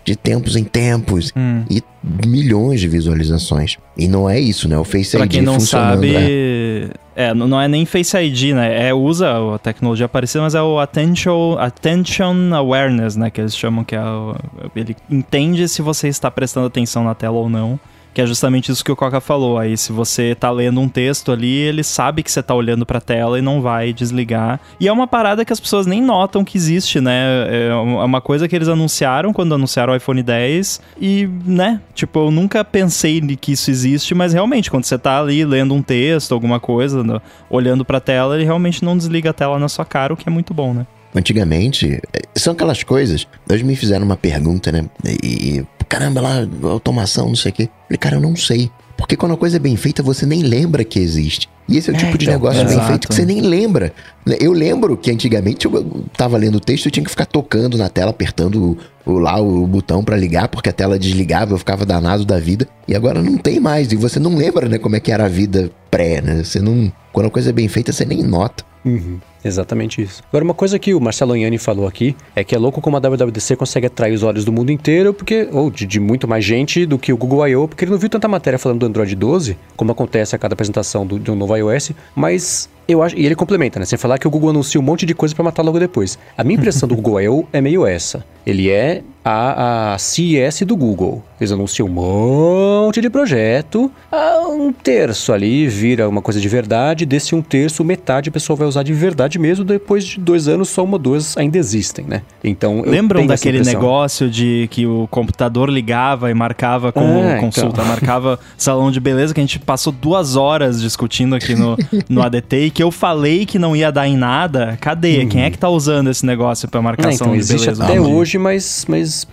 de 0.06 0.16
tempos 0.16 0.56
em 0.56 0.64
tempos. 0.64 1.32
Hum. 1.36 1.64
E 1.70 1.82
milhões 2.26 2.80
de 2.80 2.88
visualizações. 2.88 3.78
E 3.98 4.08
não 4.08 4.30
é 4.30 4.40
isso, 4.40 4.68
né? 4.70 4.78
O 4.78 4.84
Face 4.84 5.16
Pra 5.18 5.26
ID 5.26 5.32
quem 5.34 5.42
não 5.42 5.56
funcionando. 5.56 5.96
sabe, 5.96 6.16
é. 6.16 6.90
é, 7.16 7.34
não 7.34 7.48
não 7.48 7.60
é 7.62 7.68
nem 7.68 7.86
Face 7.86 8.16
ID, 8.18 8.54
né? 8.56 8.88
É, 8.88 8.94
usa 8.94 9.28
a 9.56 9.58
tecnologia 9.60 10.08
parecida, 10.08 10.42
mas 10.44 10.56
é 10.56 10.62
o 10.62 10.80
Attention, 10.80 11.58
attention 11.60 12.54
Awareness, 12.54 13.16
né? 13.18 13.30
Que 13.30 13.42
eles 13.42 13.56
chamam 13.56 13.84
que 13.84 13.96
é 13.96 14.02
o, 14.02 14.36
ele 14.76 14.96
entende 15.10 15.68
se 15.68 15.82
você 15.82 16.08
está 16.08 16.32
prestando 16.32 16.68
atenção 16.68 17.04
na 17.04 17.14
tela 17.14 17.36
ou 17.36 17.50
não. 17.50 17.80
Que 18.20 18.24
é 18.24 18.28
justamente 18.28 18.70
isso 18.70 18.84
que 18.84 18.92
o 18.92 18.98
Coca 18.98 19.22
falou. 19.22 19.58
Aí, 19.58 19.78
se 19.78 19.94
você 19.94 20.36
tá 20.36 20.52
lendo 20.52 20.82
um 20.82 20.90
texto 20.90 21.32
ali, 21.32 21.56
ele 21.56 21.86
sabe 21.86 22.22
que 22.22 22.30
você 22.30 22.44
tá 22.44 22.54
olhando 22.54 22.86
pra 22.86 23.00
tela 23.00 23.40
e 23.40 23.42
não 23.42 23.62
vai 23.62 23.94
desligar. 23.94 24.60
E 24.78 24.90
é 24.90 24.92
uma 24.92 25.08
parada 25.08 25.46
que 25.46 25.54
as 25.54 25.60
pessoas 25.62 25.88
nem 25.88 26.02
notam 26.02 26.44
que 26.44 26.58
existe, 26.58 27.00
né? 27.00 27.48
É 27.50 27.74
uma 27.74 28.20
coisa 28.20 28.46
que 28.46 28.54
eles 28.54 28.68
anunciaram 28.68 29.32
quando 29.32 29.56
anunciaram 29.56 29.94
o 29.94 29.96
iPhone 29.96 30.22
10. 30.22 30.82
E, 31.00 31.30
né? 31.46 31.80
Tipo, 31.96 32.26
eu 32.26 32.30
nunca 32.30 32.62
pensei 32.66 33.22
que 33.38 33.54
isso 33.54 33.72
existe, 33.72 34.14
mas 34.14 34.34
realmente, 34.34 34.70
quando 34.70 34.84
você 34.84 34.98
tá 34.98 35.18
ali 35.22 35.46
lendo 35.46 35.74
um 35.74 35.82
texto, 35.82 36.34
alguma 36.34 36.60
coisa, 36.60 37.22
olhando 37.50 37.86
pra 37.86 38.02
tela, 38.02 38.36
ele 38.36 38.44
realmente 38.44 38.84
não 38.84 38.98
desliga 38.98 39.30
a 39.30 39.34
tela 39.34 39.58
na 39.58 39.70
sua 39.70 39.86
cara, 39.86 40.14
o 40.14 40.18
que 40.18 40.28
é 40.28 40.32
muito 40.32 40.54
bom, 40.54 40.74
né? 40.74 40.86
Antigamente, 41.16 42.00
eh, 42.14 42.22
são 42.36 42.54
aquelas 42.54 42.84
coisas. 42.84 43.28
Hoje 43.50 43.64
me 43.64 43.76
fizeram 43.76 44.06
uma 44.06 44.18
pergunta, 44.18 44.72
né? 44.72 44.86
E, 45.24 45.64
caramba, 45.88 46.22
lá, 46.22 46.48
automação, 46.64 47.28
não 47.30 47.36
sei 47.36 47.52
o 47.52 47.54
quê. 47.56 47.70
Falei, 47.88 47.98
cara, 47.98 48.16
eu 48.18 48.22
não 48.22 48.36
sei. 48.36 48.70
Porque 48.98 49.16
quando 49.16 49.34
a 49.34 49.38
coisa 49.38 49.56
é 49.56 49.60
bem 49.60 49.76
feita, 49.78 50.04
você 50.04 50.26
nem 50.26 50.44
lembra 50.44 50.84
que 50.84 51.00
existe. 51.00 51.48
E 51.70 51.78
esse 51.78 51.90
é 51.90 51.94
o 51.94 51.96
É, 51.96 52.00
tipo 52.00 52.18
de 52.18 52.26
então, 52.26 52.34
negócio 52.34 52.68
bem 52.68 52.82
feito 52.82 53.08
que 53.08 53.14
você 53.16 53.26
nem 53.26 53.40
lembra. 53.42 53.94
Eu 54.40 54.52
lembro 54.52 54.98
que 54.98 55.10
antigamente 55.10 55.66
eu 55.66 56.04
tava 56.18 56.38
lendo 56.38 56.56
o 56.56 56.60
texto 56.60 56.86
e 56.86 56.88
eu 56.90 56.92
tinha 56.92 57.04
que 57.04 57.10
ficar 57.12 57.26
tocando 57.26 57.78
na 57.78 57.88
tela, 57.90 58.12
apertando 58.12 58.78
o, 59.06 59.12
o- 59.14 59.20
lá 59.20 59.40
o 59.40 59.66
botão 59.66 60.04
pra 60.04 60.18
ligar, 60.18 60.48
porque 60.50 60.68
a 60.70 60.74
tela 60.74 61.00
desligava, 61.00 61.54
eu 61.54 61.58
ficava 61.58 61.86
danado 61.86 62.26
da 62.26 62.40
vida. 62.40 62.68
E 62.88 62.96
agora 62.96 63.22
não 63.22 63.38
tem 63.38 63.60
mais. 63.60 63.92
E 63.92 63.96
você 63.96 64.20
não 64.20 64.36
lembra, 64.36 64.68
né, 64.68 64.78
como 64.78 64.96
é 64.96 65.00
que 65.00 65.12
era 65.12 65.26
a 65.26 65.30
vida 65.30 65.72
pré, 65.90 66.22
né? 66.22 66.44
Você 66.44 66.60
não. 66.60 66.92
Quando 67.12 67.28
a 67.28 67.30
coisa 67.30 67.50
é 67.50 67.54
bem 67.54 67.68
feita, 67.68 67.92
você 67.92 68.06
nem 68.06 68.24
nota. 68.24 68.64
Uhum, 68.86 69.20
exatamente 69.44 70.02
isso. 70.02 70.24
Agora, 70.30 70.44
uma 70.44 70.54
coisa 70.54 70.80
que 70.80 70.94
o 70.94 71.02
Marcelo 71.02 71.36
Iani 71.36 71.58
falou 71.58 71.86
aqui 71.86 72.16
é 72.36 72.44
que 72.44 72.56
é 72.56 72.58
louco 72.58 72.80
como 72.80 72.96
a 72.96 73.00
WWDC 73.00 73.56
consegue 73.56 73.88
atrair 73.88 74.14
os 74.14 74.24
olhos 74.24 74.46
do 74.46 74.54
mundo 74.54 74.72
inteiro, 74.72 75.14
porque 75.14 75.50
ou 75.52 75.70
de, 75.70 75.86
de 75.86 76.00
muito 76.00 76.28
mais 76.28 76.46
gente 76.46 76.86
do 76.86 76.98
que 76.98 77.12
o 77.12 77.18
Google 77.18 77.48
I.O., 77.48 77.68
porque 77.68 77.84
ele 77.84 77.92
não 77.92 77.98
viu 77.98 78.10
tanta 78.10 78.28
matéria 78.28 78.58
falando 78.58 78.80
do 78.80 78.86
Android 78.86 79.14
12, 79.16 79.58
como 79.76 79.92
acontece 79.92 80.36
a 80.36 80.40
cada 80.40 80.54
apresentação 80.54 81.06
do, 81.06 81.20
de 81.20 81.30
um 81.30 81.36
novo 81.36 81.56
iOS, 81.56 81.92
mas 82.16 82.70
eu 82.92 83.04
acho. 83.04 83.18
E 83.18 83.26
ele 83.26 83.36
complementa, 83.36 83.80
né? 83.80 83.86
Sem 83.86 83.98
falar 83.98 84.18
que 84.18 84.28
o 84.28 84.32
Google 84.32 84.50
anuncia 84.50 84.80
um 84.80 84.84
monte 84.84 85.06
de 85.06 85.14
coisa 85.14 85.34
pra 85.34 85.44
matar 85.44 85.62
logo 85.64 85.80
depois. 85.80 86.18
A 86.38 86.44
minha 86.44 86.58
impressão 86.58 86.88
do 86.88 86.96
Google 86.96 87.22
I.O. 87.22 87.48
é 87.54 87.62
meio 87.62 87.86
essa. 87.86 88.24
Ele 88.46 88.70
é 88.70 89.04
a, 89.24 89.94
a 89.94 89.98
CES 89.98 90.62
do 90.66 90.76
Google. 90.76 91.24
Eles 91.40 91.52
anunciam 91.52 91.88
um 91.88 91.92
monte 91.92 93.00
de 93.00 93.10
projeto, 93.10 93.90
ah, 94.12 94.42
um 94.50 94.74
terço 94.74 95.32
ali 95.32 95.68
vira 95.68 96.10
uma 96.10 96.22
coisa 96.22 96.40
de 96.40 96.50
verdade, 96.50 97.06
desse 97.06 97.34
um 97.34 97.42
terço, 97.42 97.84
metade 97.84 98.30
a 98.30 98.32
pessoa 98.32 98.58
vai 98.58 98.68
usar 98.68 98.84
de 98.84 98.92
verdade 98.92 99.40
mesmo, 99.40 99.64
depois 99.64 100.04
de 100.06 100.20
dois 100.20 100.48
anos 100.48 100.68
só 100.70 100.84
uma 100.84 100.94
ou 100.94 101.00
duas 101.00 101.38
ainda 101.38 101.58
existem, 101.58 102.06
né? 102.06 102.24
Então, 102.44 102.80
eu 102.80 102.92
Lembram 102.92 103.26
daquele 103.26 103.62
negócio 103.62 104.30
de 104.30 104.68
que 104.72 104.86
o 104.86 105.08
computador 105.10 105.70
ligava 105.70 106.30
e 106.30 106.34
marcava 106.34 106.92
como 106.92 107.20
É, 107.20 107.38
então. 107.38 107.40
consulta, 107.40 107.84
marcava 107.86 108.38
salão 108.58 108.92
de 108.92 109.00
beleza, 109.00 109.34
que 109.34 109.40
a 109.40 109.44
gente 109.44 109.60
passou 109.60 109.94
duas 109.94 110.36
horas 110.36 110.82
discutindo 110.82 111.36
aqui 111.36 111.56
no, 111.56 111.78
no 112.10 112.22
ADT 112.22 112.72
que 112.80 112.84
eu 112.84 112.92
falei 112.92 113.46
que 113.46 113.60
não 113.60 113.76
ia 113.76 113.92
dar 113.92 114.08
em 114.08 114.16
nada. 114.16 114.78
Cadê? 114.80 115.26
Quem 115.26 115.44
é 115.44 115.50
que 115.50 115.58
tá 115.58 115.68
usando 115.68 116.10
esse 116.10 116.26
negócio 116.26 116.66
pra 116.70 116.82
marcar 116.82 117.10
É, 117.10 117.14
então 117.14 117.34
de 117.34 117.38
existe 117.38 117.66
beleza? 117.66 117.84
até 117.84 117.96
Não, 117.96 118.16
hoje, 118.16 118.38
mas... 118.38 118.86
mas 118.88 119.28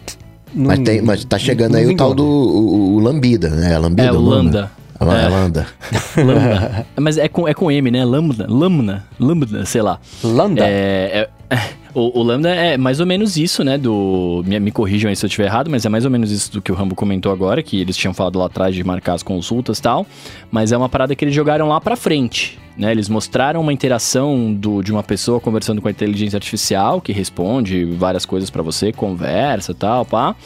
não- 0.52 0.66
Mas, 0.66 0.78
tem, 0.80 1.00
mas 1.00 1.24
tá 1.24 1.38
chegando 1.38 1.74
não 1.74 1.78
aí 1.78 1.87
o 1.87 1.96
tal 1.96 2.12
do 2.12 2.24
o, 2.24 2.94
o 2.96 2.98
Lambida, 2.98 3.48
né? 3.50 3.78
Lambida, 3.78 4.02
É, 4.09 4.11
o 4.11 4.20
Lambda. 4.20 4.70
Lambda. 5.00 5.22
É. 5.22 5.28
Lambda. 5.28 5.66
Lambda. 6.18 6.87
Mas 6.98 7.18
é 7.18 7.28
com, 7.28 7.46
é 7.46 7.54
com 7.54 7.70
M, 7.70 7.88
né? 7.88 8.04
Lambda. 8.04 8.46
Lambda. 8.48 9.04
Lambda, 9.20 9.64
sei 9.64 9.80
lá. 9.80 10.00
Lambda. 10.24 10.64
É, 10.66 11.28
é- 11.48 11.59
o, 11.94 12.18
o 12.18 12.22
Lambda 12.24 12.48
é 12.52 12.76
mais 12.76 12.98
ou 12.98 13.06
menos 13.06 13.37
isso, 13.37 13.62
né? 13.62 13.78
Do. 13.78 14.42
Me, 14.44 14.59
me 14.59 14.72
corrijam 14.72 15.09
aí 15.09 15.14
se 15.14 15.24
eu 15.24 15.28
estiver 15.28 15.44
errado, 15.46 15.70
mas 15.70 15.87
é 15.87 15.88
mais 15.88 16.04
ou 16.04 16.11
menos 16.11 16.32
isso 16.32 16.50
do 16.50 16.61
que 16.61 16.72
o 16.72 16.74
Rambo 16.74 16.96
comentou 16.96 17.30
agora, 17.30 17.62
que 17.62 17.80
eles 17.80 17.96
tinham 17.96 18.12
falado 18.12 18.40
lá 18.40 18.46
atrás 18.46 18.74
de 18.74 18.82
marcar 18.82 19.14
as 19.14 19.22
consultas 19.22 19.78
e 19.78 19.82
tal. 19.82 20.04
Mas 20.50 20.72
é 20.72 20.76
uma 20.76 20.88
parada 20.88 21.14
que 21.14 21.24
eles 21.24 21.35
jogaram 21.35 21.68
lá 21.68 21.80
pra 21.80 21.94
frente. 21.94 22.59
Né? 22.76 22.90
Eles 22.90 23.08
mostraram 23.08 23.60
uma 23.60 23.72
interação 23.72 24.52
do, 24.52 24.82
de 24.82 24.92
uma 24.92 25.02
pessoa 25.02 25.40
conversando 25.40 25.80
com 25.80 25.88
a 25.88 25.90
inteligência 25.90 26.36
artificial, 26.36 27.00
que 27.00 27.12
responde 27.12 27.84
várias 27.84 28.26
coisas 28.26 28.50
pra 28.50 28.62
você, 28.62 28.92
conversa 28.92 29.74
tal, 29.74 30.04
pá. 30.04 30.36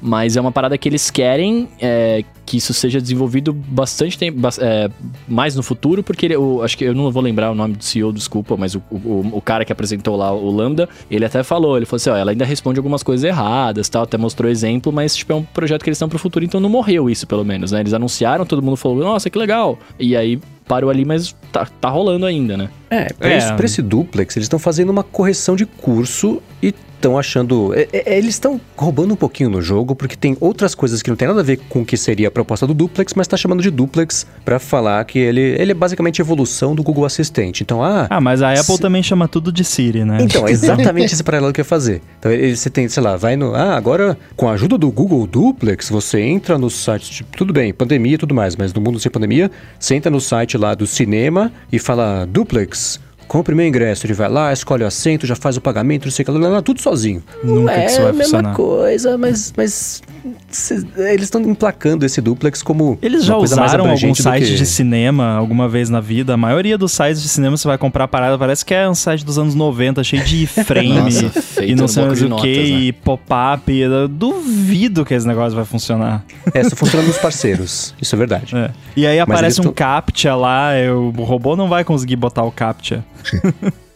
Mas 0.00 0.36
é 0.36 0.40
uma 0.40 0.52
parada 0.52 0.76
que 0.76 0.88
eles 0.88 1.10
querem 1.10 1.68
é, 1.80 2.22
que 2.44 2.58
isso 2.58 2.72
seja 2.74 3.00
desenvolvido 3.00 3.52
bastante 3.52 4.16
tempo, 4.18 4.38
é, 4.60 4.88
mais 5.26 5.56
no 5.56 5.62
futuro, 5.62 6.02
porque 6.02 6.26
ele, 6.26 6.36
o- 6.36 6.62
acho 6.62 6.76
que 6.78 6.84
eu 6.84 6.94
não 6.94 7.10
vou 7.10 7.22
lembrar 7.22 7.50
o 7.50 7.54
nome 7.54 7.74
do 7.74 7.82
CEO, 7.82 8.12
desculpa, 8.12 8.56
mas 8.56 8.74
o, 8.74 8.82
o, 8.90 9.30
o 9.32 9.40
cara 9.40 9.64
que 9.64 9.72
apresentou 9.72 10.14
lá 10.16 10.30
o 10.32 10.50
Lambda, 10.50 10.88
ele 11.10 11.24
até 11.24 11.42
falou, 11.42 11.76
ele 11.76 11.86
falou 11.86 11.96
assim, 11.96 12.10
ó, 12.10 12.16
ela 12.16 12.30
ainda 12.30 12.44
responde 12.44 12.78
algumas 12.78 13.02
coisas 13.02 13.24
erradas, 13.24 13.88
tal, 13.88 14.02
até 14.04 14.16
mostrou 14.16 14.50
exemplo, 14.50 14.92
mas 14.92 15.16
tipo 15.16 15.32
é 15.32 15.36
um 15.36 15.42
projeto 15.42 15.82
que 15.82 15.88
eles 15.88 15.96
estão 15.96 16.08
pro 16.08 16.18
futuro, 16.18 16.44
então 16.44 16.60
não 16.60 16.68
morreu 16.68 17.10
isso 17.10 17.26
pelo 17.26 17.44
menos, 17.44 17.72
né? 17.72 17.80
Eles 17.80 17.92
anunciaram, 17.94 18.44
todo 18.46 18.62
mundo 18.62 18.76
falou, 18.76 18.98
nossa, 18.98 19.28
que 19.30 19.38
legal. 19.38 19.78
E 19.98 20.14
aí 20.16 20.38
parou 20.68 20.90
ali, 20.90 21.04
mas 21.04 21.34
tá, 21.52 21.66
tá 21.80 21.88
rolando 21.88 22.26
ainda, 22.26 22.56
né? 22.56 22.68
É, 22.90 23.12
pra, 23.12 23.28
É. 23.30 23.38
Isso, 23.38 23.54
pra 23.54 23.66
esse 23.66 23.80
duplex, 23.82 24.36
eles 24.36 24.44
estão 24.46 24.58
fazendo 24.58 24.90
uma 24.90 25.02
correção 25.02 25.54
de 25.56 25.64
curso 25.66 26.42
e 26.62 26.72
estão 26.96 27.18
achando. 27.18 27.72
é, 27.74 27.88
é, 27.92 28.18
eles 28.18 28.30
estão 28.34 28.60
roubando 28.76 29.12
um 29.12 29.16
pouquinho 29.16 29.48
no 29.50 29.62
jogo, 29.62 29.94
porque 29.94 30.16
tem 30.16 30.36
outras 30.40 30.74
coisas 30.74 31.02
que 31.02 31.10
não 31.10 31.16
tem 31.16 31.28
nada 31.28 31.40
a 31.40 31.42
ver 31.44 31.58
com 31.68 31.82
o 31.82 31.84
que 31.84 31.96
seria 31.96 32.28
a 32.28 32.30
proposta 32.30 32.66
do 32.66 32.74
duplex, 32.74 33.14
mas 33.14 33.26
tá 33.28 33.36
chamando 33.36 33.62
de 33.62 33.70
duplex 33.70 34.26
pra 34.44 34.58
falar 34.58 35.04
que 35.04 35.18
ele, 35.18 35.40
ele 35.40 35.72
é 35.72 35.74
basicamente 35.74 36.20
a 36.20 36.24
evolução 36.24 36.74
do 36.74 36.82
Google 36.82 37.04
Assistente. 37.04 37.62
Então, 37.62 37.82
ah. 37.82 38.06
Ah, 38.10 38.20
mas 38.20 38.42
a 38.42 38.50
Apple 38.52 38.64
Se- 38.76 38.80
também 38.80 39.02
chama 39.02 39.28
tudo 39.28 39.52
de 39.52 39.62
Siri, 39.64 40.04
né? 40.04 40.18
Então, 40.20 40.46
é 40.46 40.50
exatamente 40.52 41.12
esse 41.14 41.22
paralelo 41.22 41.52
que 41.52 41.60
eu 41.60 41.62
ia 41.64 41.68
fazer. 41.68 42.02
Então, 42.18 42.30
ele, 42.32 42.56
você 42.56 42.68
tem, 42.70 42.88
sei 42.88 43.02
lá, 43.02 43.16
vai 43.16 43.36
no. 43.36 43.54
Ah, 43.54 43.76
agora, 43.76 44.16
com 44.36 44.48
a 44.48 44.52
ajuda 44.52 44.76
do 44.78 44.90
Google 44.90 45.26
Duplex, 45.26 45.88
você 45.88 46.20
entra 46.20 46.58
no 46.58 46.68
site. 46.70 47.10
Tipo, 47.10 47.36
tudo 47.36 47.52
bem, 47.52 47.72
pandemia 47.72 48.14
e 48.14 48.18
tudo 48.18 48.34
mais, 48.34 48.56
mas 48.56 48.72
no 48.72 48.80
mundo 48.80 48.98
sem 48.98 49.10
pandemia, 49.10 49.50
você 49.78 49.94
entra 49.94 50.10
no 50.10 50.20
site 50.20 50.56
lá 50.58 50.74
do 50.74 50.86
cinema 50.86 51.52
e 51.72 51.78
fala 51.78 52.26
Duplex. 52.26 53.00
Compre 53.28 53.54
meu 53.54 53.66
ingresso, 53.66 54.06
ele 54.06 54.14
vai 54.14 54.28
lá, 54.28 54.52
escolhe 54.52 54.84
o 54.84 54.86
assento, 54.86 55.26
já 55.26 55.34
faz 55.34 55.56
o 55.56 55.60
pagamento, 55.60 56.04
não 56.04 56.12
sei 56.12 56.22
o 56.22 56.26
que, 56.26 56.30
lá, 56.32 56.38
lá, 56.38 56.48
lá, 56.48 56.62
tudo 56.62 56.80
sozinho. 56.80 57.22
Nunca 57.42 57.60
não 57.60 57.66
que 57.66 57.80
é 57.80 57.86
isso 57.86 57.96
vai 58.00 58.10
a 58.10 58.12
mesma 58.12 58.24
funcionar. 58.24 58.54
coisa, 58.54 59.18
mas, 59.18 59.52
mas 59.56 60.02
cê- 60.48 60.86
eles 60.96 61.24
estão 61.24 61.40
emplacando 61.42 62.06
esse 62.06 62.20
duplex 62.20 62.62
como 62.62 62.96
Eles 63.02 63.22
uma 63.22 63.26
já 63.26 63.36
usaram 63.36 63.90
algum 63.90 64.14
site 64.14 64.46
que- 64.46 64.54
de 64.54 64.64
cinema 64.66 65.32
alguma 65.34 65.68
vez 65.68 65.90
na 65.90 66.00
vida? 66.00 66.34
A 66.34 66.36
maioria 66.36 66.78
dos 66.78 66.92
sites 66.92 67.20
de 67.20 67.28
cinema 67.28 67.56
você 67.56 67.66
vai 67.66 67.76
comprar 67.76 68.04
a 68.04 68.08
parada, 68.08 68.38
parece 68.38 68.64
que 68.64 68.72
é 68.72 68.88
um 68.88 68.94
site 68.94 69.24
dos 69.24 69.38
anos 69.38 69.54
90, 69.56 70.04
cheio 70.04 70.22
de 70.24 70.46
frame 70.64 70.88
Nossa, 71.00 71.64
e 71.64 71.74
não 71.74 71.82
no 71.82 71.88
sei 71.88 72.04
mais 72.04 72.18
de 72.20 72.26
o 72.26 72.36
que, 72.36 72.56
né? 72.56 72.78
e 72.78 72.92
pop-up. 72.92 73.72
Eu 73.76 74.06
duvido 74.06 75.04
que 75.04 75.14
esse 75.14 75.26
negócio 75.26 75.56
vai 75.56 75.64
funcionar. 75.64 76.24
É, 76.54 76.62
só 76.62 76.76
funciona 76.76 77.04
nos 77.06 77.18
parceiros. 77.18 77.92
Isso 78.00 78.14
é 78.14 78.18
verdade. 78.18 78.56
É. 78.56 78.70
E 78.96 79.04
aí 79.06 79.18
aparece 79.18 79.60
um 79.60 79.64
tão- 79.64 79.72
CAPTCHA 79.72 80.34
lá, 80.36 80.78
eu- 80.78 81.12
o 81.16 81.22
robô 81.24 81.56
não 81.56 81.68
vai 81.68 81.82
conseguir 81.84 82.16
botar 82.16 82.44
o 82.44 82.52
CAPTCHA. 82.52 83.04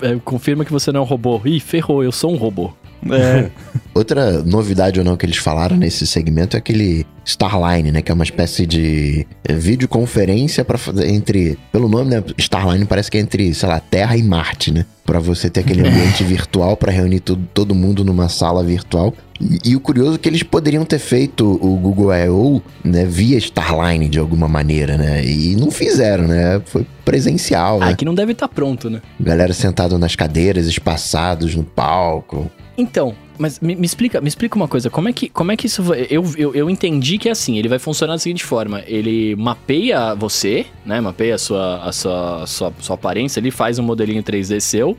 É, 0.00 0.16
confirma 0.24 0.64
que 0.64 0.72
você 0.72 0.92
não 0.92 1.00
é 1.00 1.02
um 1.02 1.06
robô. 1.06 1.40
Ih, 1.44 1.58
ferrou, 1.58 2.04
eu 2.04 2.12
sou 2.12 2.32
um 2.32 2.36
robô. 2.36 2.72
É. 3.10 3.50
Outra 3.94 4.44
novidade 4.44 5.00
ou 5.00 5.04
não 5.04 5.16
que 5.16 5.26
eles 5.26 5.38
falaram 5.38 5.76
nesse 5.76 6.06
segmento 6.06 6.56
é 6.56 6.58
aquele 6.58 7.04
Starline, 7.24 7.90
né? 7.90 8.00
Que 8.00 8.12
é 8.12 8.14
uma 8.14 8.24
espécie 8.24 8.64
de 8.64 9.26
eh, 9.44 9.52
videoconferência 9.52 10.64
para 10.64 10.78
entre. 11.04 11.58
Pelo 11.72 11.88
nome, 11.88 12.10
né? 12.10 12.22
Starline 12.38 12.84
parece 12.84 13.10
que 13.10 13.18
é 13.18 13.20
entre, 13.20 13.52
sei 13.54 13.68
lá, 13.68 13.80
Terra 13.80 14.16
e 14.16 14.22
Marte, 14.22 14.72
né? 14.72 14.86
Pra 15.04 15.18
você 15.18 15.50
ter 15.50 15.60
aquele 15.60 15.80
ambiente 15.88 16.22
virtual 16.22 16.76
pra 16.76 16.92
reunir 16.92 17.20
tudo, 17.20 17.46
todo 17.52 17.74
mundo 17.74 18.04
numa 18.04 18.28
sala 18.28 18.62
virtual. 18.62 19.12
E, 19.40 19.70
e 19.70 19.76
o 19.76 19.80
curioso 19.80 20.14
é 20.14 20.18
que 20.18 20.28
eles 20.28 20.42
poderiam 20.42 20.84
ter 20.84 20.98
feito 20.98 21.58
o 21.60 21.76
Google 21.76 22.14
I.O. 22.14 22.62
Né, 22.84 23.04
via 23.04 23.36
Starline 23.38 24.08
de 24.08 24.18
alguma 24.18 24.48
maneira, 24.48 24.96
né? 24.96 25.24
E 25.24 25.56
não 25.56 25.70
fizeram, 25.70 26.28
né? 26.28 26.62
Foi 26.66 26.86
presencial, 27.04 27.80
né? 27.80 27.90
Aqui 27.90 28.04
não 28.04 28.14
deve 28.14 28.32
estar 28.32 28.48
pronto, 28.48 28.88
né? 28.88 29.02
Galera 29.20 29.52
sentada 29.52 29.98
nas 29.98 30.14
cadeiras, 30.14 30.66
espaçados 30.66 31.54
no 31.54 31.64
palco. 31.64 32.50
Então, 32.78 33.12
mas 33.36 33.58
me, 33.58 33.74
me 33.74 33.84
explica, 33.84 34.20
me 34.20 34.28
explica 34.28 34.54
uma 34.54 34.68
coisa, 34.68 34.88
como 34.88 35.08
é 35.08 35.12
que, 35.12 35.28
como 35.28 35.50
é 35.50 35.56
que 35.56 35.66
isso 35.66 35.82
vai, 35.82 36.06
eu, 36.08 36.24
eu, 36.36 36.54
eu 36.54 36.70
entendi 36.70 37.18
que 37.18 37.28
é 37.28 37.32
assim, 37.32 37.58
ele 37.58 37.68
vai 37.68 37.80
funcionar 37.80 38.12
da 38.12 38.20
seguinte 38.20 38.44
forma, 38.44 38.84
ele 38.86 39.34
mapeia 39.34 40.14
você, 40.14 40.64
né, 40.86 41.00
mapeia 41.00 41.34
a 41.34 41.38
sua, 41.38 41.82
a 41.82 41.90
sua, 41.90 42.46
sua, 42.46 42.72
sua 42.78 42.94
aparência, 42.94 43.40
ele 43.40 43.50
faz 43.50 43.80
um 43.80 43.82
modelinho 43.82 44.22
3D 44.22 44.60
seu, 44.60 44.96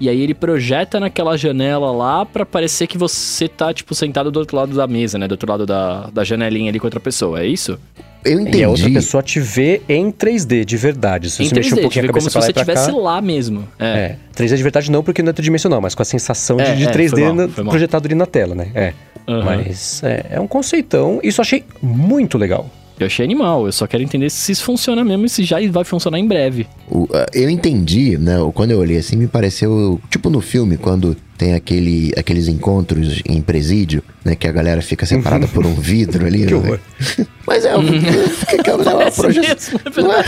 e 0.00 0.08
aí 0.08 0.20
ele 0.20 0.34
projeta 0.34 0.98
naquela 0.98 1.36
janela 1.36 1.92
lá 1.92 2.26
pra 2.26 2.44
parecer 2.44 2.88
que 2.88 2.98
você 2.98 3.46
tá, 3.46 3.72
tipo, 3.72 3.94
sentado 3.94 4.32
do 4.32 4.40
outro 4.40 4.56
lado 4.56 4.74
da 4.74 4.88
mesa, 4.88 5.16
né, 5.16 5.28
do 5.28 5.32
outro 5.32 5.48
lado 5.48 5.64
da, 5.64 6.10
da 6.10 6.24
janelinha 6.24 6.68
ali 6.68 6.80
com 6.80 6.86
outra 6.88 6.98
pessoa, 6.98 7.40
é 7.40 7.46
isso? 7.46 7.78
Eu 8.24 8.40
entendi. 8.40 8.58
E 8.58 8.64
a 8.64 8.68
outra 8.68 8.90
pessoa 8.90 9.22
te 9.22 9.40
vê 9.40 9.80
em 9.88 10.10
3D, 10.10 10.64
de 10.64 10.76
verdade. 10.76 11.30
Se 11.30 11.42
em 11.42 11.48
você 11.48 11.54
mexer 11.54 11.74
um 11.74 11.76
3D, 11.78 11.80
pouquinho 11.82 12.04
a 12.04 12.06
tipo, 12.08 12.12
como 12.12 12.24
cabeça 12.30 12.40
se 12.40 12.46
você 12.46 12.50
estivesse 12.52 12.90
lá 12.92 13.20
mesmo. 13.22 13.66
É. 13.78 13.84
É, 13.86 14.16
3D 14.36 14.56
de 14.56 14.62
verdade 14.62 14.90
não, 14.90 15.02
porque 15.02 15.22
não 15.22 15.30
é 15.30 15.32
tridimensional, 15.32 15.80
mas 15.80 15.94
com 15.94 16.02
a 16.02 16.04
sensação 16.04 16.56
de, 16.58 16.62
É, 16.64 16.74
de 16.74 16.84
é, 16.86 16.90
3D 16.92 17.10
foi 17.10 17.22
mal, 17.22 17.34
na- 17.34 17.70
projetado 17.70 18.06
ali 18.06 18.14
na 18.14 18.26
tela, 18.26 18.54
né? 18.54 18.68
É. 18.74 18.92
Aham. 19.28 19.44
Mas 19.44 20.02
é, 20.02 20.26
é 20.30 20.40
um 20.40 20.46
conceitão, 20.46 21.20
isso 21.22 21.40
eu 21.40 21.42
achei 21.42 21.64
muito 21.82 22.36
legal. 22.36 22.68
Eu 22.98 23.06
achei 23.06 23.24
animal, 23.24 23.64
eu 23.64 23.72
só 23.72 23.86
quero 23.86 24.02
entender 24.02 24.28
se 24.28 24.52
isso 24.52 24.62
funciona 24.62 25.02
mesmo 25.02 25.24
e 25.24 25.28
se 25.30 25.42
já 25.42 25.56
vai 25.70 25.84
funcionar 25.84 26.18
em 26.18 26.26
breve. 26.28 26.66
O- 26.90 27.08
eu 27.32 27.48
entendi, 27.48 28.18
né? 28.18 28.34
Quando 28.52 28.72
eu 28.72 28.78
olhei 28.78 28.98
assim, 28.98 29.16
me 29.16 29.26
pareceu 29.26 29.98
tipo 30.10 30.28
no 30.28 30.40
filme, 30.42 30.76
quando 30.76 31.16
tem 31.40 31.54
aquele, 31.54 32.12
aqueles 32.18 32.48
encontros 32.48 33.22
em 33.26 33.40
presídio, 33.40 34.02
né? 34.22 34.36
Que 34.36 34.46
a 34.46 34.52
galera 34.52 34.82
fica 34.82 35.06
separada 35.06 35.48
por 35.48 35.64
um 35.64 35.72
vidro 35.74 36.26
ali. 36.26 36.44
Que 36.50 36.52
né? 36.52 36.58
horror. 36.60 36.80
Mas 37.46 37.64
é, 37.64 37.72
fiquei 38.36 38.58
que 38.58 38.68
é 38.70 38.74
uma 38.74 38.84
Parece 38.84 39.20
projeção. 39.22 39.80
mesmo, 39.84 40.00
é 40.00 40.02
Não 40.02 40.12
é? 40.12 40.24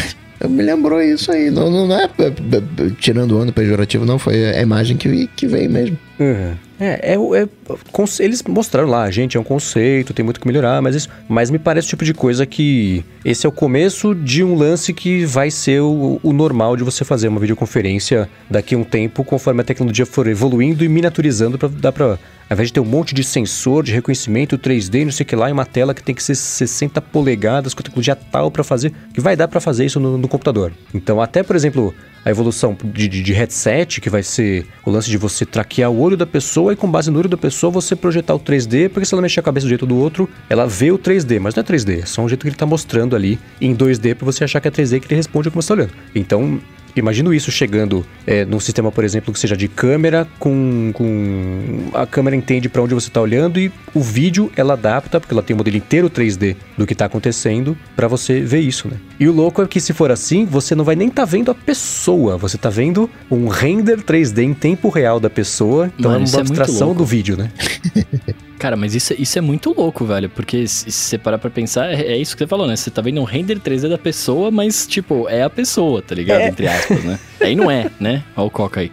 Me 0.49 0.63
lembrou 0.63 1.01
isso 1.01 1.31
aí. 1.31 1.51
Não, 1.51 1.71
não, 1.71 1.87
não 1.87 1.97
é 1.99 2.05
é, 2.19 2.27
é, 2.27 2.91
tirando 2.99 3.33
o 3.33 3.39
ano 3.39 3.53
pejorativo, 3.53 4.05
não. 4.05 4.19
Foi 4.19 4.45
a 4.57 4.61
imagem 4.63 4.97
que, 4.97 5.27
que 5.37 5.47
veio 5.47 5.71
mesmo. 5.71 5.99
Uhum. 6.19 6.55
É, 6.81 7.15
é, 7.15 7.15
é 7.15 7.49
conce- 7.93 8.23
eles 8.25 8.43
mostraram 8.43 8.89
lá, 8.89 9.09
gente, 9.11 9.37
é 9.37 9.41
um 9.41 9.45
conceito, 9.45 10.13
tem 10.13 10.25
muito 10.25 10.41
que 10.41 10.47
melhorar, 10.49 10.83
mas 10.83 10.97
isso, 10.97 11.09
mas 11.29 11.49
me 11.49 11.59
parece 11.59 11.87
o 11.87 11.91
tipo 11.91 12.05
de 12.05 12.13
coisa 12.13 12.45
que 12.45 13.05
esse 13.25 13.47
é 13.47 13.49
o 13.49 13.53
começo 13.53 14.15
de 14.15 14.43
um 14.43 14.57
lance 14.57 14.93
que 14.93 15.25
vai 15.25 15.49
ser 15.49 15.81
o, 15.81 16.19
o 16.23 16.33
normal 16.33 16.77
de 16.77 16.83
você 16.83 17.05
fazer 17.05 17.29
uma 17.29 17.39
videoconferência 17.39 18.29
daqui 18.51 18.75
a 18.75 18.79
um 18.79 18.83
tempo, 18.85 19.23
conforme 19.23 19.61
a 19.61 19.65
tecnologia 19.65 20.05
for 20.05 20.27
evoluindo 20.27 20.85
e 20.85 20.89
miniaturizando 20.89 21.57
para 21.57 21.69
dar 21.69 21.93
para 21.93 22.19
ao 22.53 22.55
invés 22.55 22.69
de 22.69 22.75
ter 22.75 22.81
um 22.81 22.85
monte 22.85 23.15
de 23.15 23.25
sensor 23.25 23.83
de 23.83 23.93
reconhecimento 23.93 24.59
3D, 24.59 25.05
não 25.05 25.11
sei 25.11 25.25
o 25.25 25.27
que 25.27 25.35
lá, 25.35 25.49
e 25.49 25.53
uma 25.53 25.65
tela 25.65 25.95
que 25.95 26.03
tem 26.03 26.15
que 26.15 26.23
ser 26.23 26.35
60 26.35 27.01
polegadas 27.01 27.73
com 27.73 27.83
tecnologia 27.83 28.15
tal 28.15 28.51
para 28.51 28.63
fazer, 28.63 28.93
que 29.15 29.23
vai 29.23 29.35
dar 29.35 29.49
para 29.49 29.59
fazer 29.59 29.87
isso 29.87 29.99
no, 29.99 30.19
no 30.19 30.29
computador. 30.29 30.71
Então, 30.93 31.19
até 31.19 31.43
por 31.43 31.57
exemplo, 31.57 31.95
a 32.23 32.31
evolução 32.31 32.77
de, 32.85 33.09
de, 33.09 33.23
de 33.23 33.33
headset, 33.33 34.03
que 34.03 34.11
vai 34.11 34.23
ser 34.23 34.67
o 34.85 34.91
lance 34.91 35.09
de 35.09 35.17
você 35.17 35.47
traquear 35.47 35.91
o 35.91 35.99
olho 35.99 36.15
da 36.15 36.27
pessoa 36.27 36.75
e 36.75 36.77
com 36.77 36.91
base 36.91 37.11
no 37.11 37.19
olho 37.19 37.29
da 37.29 37.39
pessoa 37.39 37.71
você 37.71 37.97
projetar 37.97 38.35
o 38.35 38.41
3D, 38.41 38.91
porque 38.91 39.07
se 39.07 39.15
ela 39.15 39.23
mexer 39.23 39.41
a 39.41 39.43
cabeça 39.43 39.65
do 39.65 39.71
jeito 39.71 39.87
do 39.87 39.97
outro, 39.97 40.29
ela 40.51 40.67
vê 40.67 40.93
o 40.93 40.99
3D, 40.99 41.41
mas 41.41 41.55
não 41.55 41.63
é 41.63 41.65
3D, 41.65 42.03
é 42.03 42.07
só 42.07 42.21
um 42.21 42.29
jeito 42.29 42.43
que 42.43 42.49
ele 42.49 42.57
tá 42.57 42.67
mostrando 42.67 43.17
ali 43.17 43.39
em 43.63 43.75
2D 43.75 44.15
para 44.15 44.27
você 44.27 44.45
achar 44.45 44.61
que 44.61 44.69
é 44.69 44.71
3D 44.71 45.01
que 45.01 45.07
ele 45.07 45.17
responde 45.17 45.51
como 45.51 45.63
você 45.63 45.69
tá 45.69 45.75
olhando. 45.75 45.93
Então, 46.15 46.61
Imagino 46.95 47.33
isso 47.33 47.51
chegando 47.51 48.05
é, 48.27 48.45
num 48.45 48.61
sistema, 48.61 48.93
por 48.93 49.05
exemplo, 49.05 49.33
que 49.33 49.39
seja 49.39 49.57
de 49.57 49.69
câmera, 49.69 50.27
com, 50.39 50.91
com 50.93 51.91
a 51.95 52.07
câmera 52.07 52.37
entende 52.37 52.69
para 52.69 52.83
onde 52.83 52.95
você 52.95 53.09
está 53.09 53.21
olhando 53.21 53.59
e 53.59 53.73
o 53.95 54.01
vídeo 54.01 54.51
ela 54.57 54.75
adapta, 54.75 55.19
porque 55.19 55.33
ela 55.33 55.43
tem 55.43 55.55
o 55.55 55.57
modelo 55.57 55.77
inteiro 55.77 56.11
3D 56.11 56.57
do 56.77 56.87
que 56.87 56.93
está 56.93 57.07
acontecendo, 57.07 57.77
para 57.97 58.09
você 58.09 58.41
ver 58.41 58.61
isso, 58.61 58.89
né? 58.89 58.97
E 59.19 59.27
o 59.29 59.33
louco 59.33 59.63
é 59.63 59.67
que 59.67 59.81
se 59.81 59.93
for 59.93 60.11
assim, 60.11 60.45
você 60.45 60.75
não 60.75 60.85
vai 60.85 60.97
nem 60.97 61.09
estar 61.09 61.23
tá 61.23 61.27
vendo 61.27 61.51
a 61.51 61.55
pessoa, 61.55 62.37
você 62.37 62.57
está 62.57 62.69
vendo 62.69 63.09
um 63.31 63.49
render 63.49 64.03
3D 64.03 64.43
em 64.43 64.55
tempo 64.55 64.89
real 64.89 65.19
da 65.19 65.31
pessoa, 65.31 65.91
então 65.99 66.11
Mano, 66.11 66.25
é 66.25 66.29
uma 66.29 66.39
é 66.39 66.41
abstração 66.41 66.89
louco. 66.89 67.03
do 67.03 67.07
vídeo, 67.07 67.37
né? 67.37 67.51
Cara, 68.63 68.77
mas 68.77 68.95
isso, 68.95 69.13
isso 69.19 69.37
é 69.37 69.41
muito 69.41 69.75
louco, 69.77 70.05
velho. 70.05 70.29
Porque 70.29 70.69
se 70.69 70.89
você 70.89 71.19
parar 71.19 71.37
pra 71.37 71.51
pensar, 71.51 71.93
é, 71.93 72.13
é 72.13 72.17
isso 72.17 72.37
que 72.37 72.45
você 72.45 72.47
falou, 72.47 72.65
né? 72.65 72.77
Você 72.77 72.93
tá 72.93 73.03
vendo 73.03 73.21
um 73.21 73.25
render 73.25 73.59
3D 73.59 73.89
da 73.89 73.99
pessoa, 73.99 74.53
mas, 74.53 74.87
tipo, 74.87 75.29
é 75.29 75.43
a 75.43 75.51
pessoa, 75.51 76.01
tá 76.01 76.15
ligado? 76.15 76.43
É. 76.43 76.49
Entre 76.49 76.69
aspas, 76.69 77.03
né? 77.03 77.19
Aí 77.41 77.57
não 77.57 77.69
é, 77.69 77.91
né? 77.99 78.23
Olha 78.37 78.47
o 78.47 78.51
Coca 78.51 78.83
aí. 78.83 78.93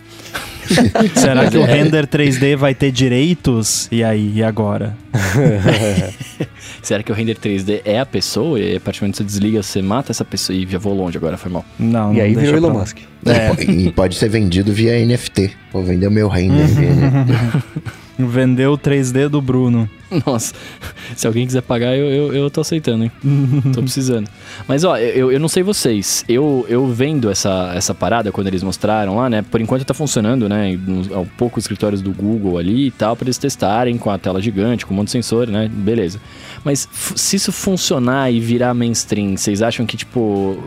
Será 1.15 1.49
que 1.49 1.57
o 1.57 1.63
render 1.65 2.07
3D 2.07 2.55
vai 2.55 2.73
ter 2.75 2.91
direitos? 2.91 3.87
E 3.91 4.03
aí, 4.03 4.33
e 4.35 4.43
agora? 4.43 4.95
Será 6.81 7.03
que 7.03 7.11
o 7.11 7.15
render 7.15 7.35
3D 7.37 7.81
é 7.85 7.99
a 7.99 8.05
pessoa? 8.05 8.59
E 8.59 8.75
a 8.77 8.79
partir 8.79 8.99
do 8.99 9.03
momento 9.03 9.13
que 9.15 9.17
você 9.17 9.23
desliga, 9.23 9.61
você 9.63 9.81
mata 9.81 10.11
essa 10.11 10.23
pessoa. 10.25 10.57
Ih, 10.57 10.67
já 10.69 10.77
vou 10.77 10.93
longe 10.93 11.17
agora, 11.17 11.37
foi 11.37 11.51
mal. 11.51 11.65
Não, 11.77 12.13
e 12.13 12.17
não 12.17 12.23
aí 12.23 12.35
deixa 12.35 12.51
virou 12.53 12.69
Elon. 12.69 12.79
Musk. 12.79 12.97
E 12.97 13.55
po- 13.65 13.71
E 13.71 13.91
pode 13.91 14.15
ser 14.15 14.29
vendido 14.29 14.71
via 14.71 14.93
NFT. 15.05 15.51
Vou 15.73 15.83
vender 15.83 16.07
o 16.07 16.11
meu 16.11 16.27
render 16.27 16.65
via 16.67 16.89
NFT. 16.89 17.33
Vendeu 18.21 18.73
o 18.73 18.77
3D 18.77 19.29
do 19.29 19.41
Bruno. 19.41 19.89
Nossa, 20.25 20.53
se 21.15 21.25
alguém 21.25 21.45
quiser 21.45 21.61
pagar, 21.61 21.95
eu, 21.95 22.05
eu, 22.09 22.33
eu 22.33 22.49
tô 22.49 22.59
aceitando, 22.59 23.05
hein? 23.05 23.11
tô 23.71 23.81
precisando. 23.81 24.27
Mas, 24.67 24.83
ó, 24.83 24.97
eu, 24.97 25.31
eu 25.31 25.39
não 25.39 25.47
sei 25.47 25.63
vocês. 25.63 26.25
Eu, 26.27 26.65
eu 26.67 26.85
vendo 26.87 27.29
essa, 27.31 27.71
essa 27.73 27.95
parada, 27.95 28.29
quando 28.29 28.47
eles 28.47 28.61
mostraram 28.61 29.15
lá, 29.15 29.29
né? 29.29 29.41
Por 29.49 29.61
enquanto 29.61 29.85
tá 29.85 29.93
funcionando, 29.93 30.49
né? 30.49 30.58
Nos, 30.67 31.11
há 31.11 31.23
poucos 31.37 31.63
escritórios 31.63 32.01
do 32.01 32.11
Google 32.11 32.57
ali 32.57 32.87
e 32.87 32.91
tal, 32.91 33.15
pra 33.15 33.25
eles 33.25 33.37
testarem 33.37 33.97
com 33.97 34.09
a 34.09 34.17
tela 34.17 34.41
gigante, 34.41 34.85
com 34.85 34.93
um 34.93 34.97
monte 34.97 35.07
de 35.07 35.11
sensor, 35.11 35.47
né? 35.47 35.69
Beleza. 35.71 36.19
Mas 36.63 36.87
se 37.15 37.35
isso 37.35 37.51
funcionar 37.51 38.31
e 38.31 38.39
virar 38.39 38.73
mainstream, 38.73 39.37
vocês 39.37 39.61
acham 39.61 39.85
que, 39.85 39.95
tipo, 39.95 40.61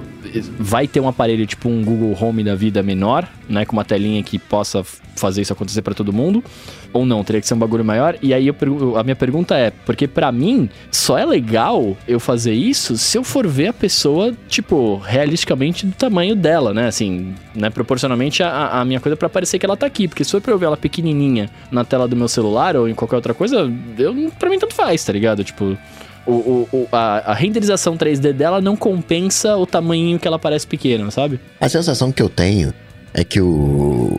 vai 0.59 0.87
ter 0.87 1.00
um 1.00 1.09
aparelho 1.09 1.46
tipo 1.46 1.68
um 1.68 1.85
Google 1.85 2.16
Home 2.20 2.42
da 2.42 2.55
vida 2.55 2.83
menor, 2.83 3.28
né? 3.48 3.64
Com 3.64 3.74
uma 3.74 3.85
telinha 3.85 4.22
que 4.22 4.38
possa 4.38 4.85
fazer 5.16 5.42
isso 5.42 5.52
acontecer 5.52 5.83
pra 5.83 5.94
todo 5.94 6.12
mundo? 6.12 6.42
Ou 6.92 7.07
não? 7.07 7.24
Teria 7.24 7.40
que 7.40 7.46
ser 7.46 7.55
um 7.55 7.59
bagulho 7.59 7.85
maior? 7.85 8.16
E 8.20 8.35
aí 8.35 8.48
a 8.50 9.02
minha 9.02 9.16
pergunta 9.16 9.57
é, 9.57 9.70
porque 9.87 10.07
pra 10.07 10.31
mim 10.31 10.68
só 10.90 11.16
é 11.16 11.24
legal 11.24 11.96
eu 12.07 12.20
fazer 12.20 12.52
isso 12.52 12.98
se 12.98 13.16
eu 13.16 13.24
for 13.24 13.46
ver 13.46 13.68
a 13.68 13.72
pessoa, 13.72 14.33
tipo, 14.48 14.96
realisticamente 14.96 15.87
do 15.87 15.92
tamanho 15.94 16.37
dela, 16.37 16.74
né? 16.74 16.87
Assim, 16.88 17.35
né? 17.55 17.70
Proporcionalmente 17.70 18.42
a, 18.42 18.81
a 18.81 18.85
minha 18.85 19.00
coisa 19.00 19.16
pra 19.16 19.28
parecer 19.28 19.59
que 19.59 19.64
ela 19.64 19.76
tá 19.76 19.87
aqui. 19.87 20.07
Porque 20.07 20.22
se 20.24 20.31
for 20.31 20.40
pra 20.40 20.52
eu 20.52 20.59
ver 20.59 20.66
ela 20.66 20.76
pequenininha 20.76 21.48
na 21.70 21.85
tela 21.85 22.07
do 22.07 22.14
meu 22.14 22.28
celular 22.28 22.76
ou 22.76 22.88
em 22.88 22.94
qualquer 22.94 23.16
outra 23.16 23.33
coisa, 23.35 23.70
eu, 23.98 24.31
pra 24.38 24.50
mim 24.50 24.59
tanto 24.59 24.74
faz, 24.74 25.02
tá 25.05 25.12
ligado? 25.12 25.42
Tipo, 25.42 25.76
o, 26.26 26.33
o, 26.33 26.68
o- 26.72 26.88
a, 26.92 27.33
a 27.33 27.35
renderização 27.35 27.96
3D 27.96 28.33
dela 28.33 28.61
não 28.61 28.76
compensa 28.76 29.57
o 29.57 29.64
tamanho 29.66 30.18
que 30.18 30.28
ela 30.28 30.38
parece 30.38 30.66
pequena, 30.66 31.11
sabe? 31.11 31.40
A 31.61 31.68
sensação 31.68 32.12
que 32.12 32.22
eu 32.22 32.28
tenho 32.28 32.72
é 33.14 33.24
que 33.24 33.40
o, 33.40 34.18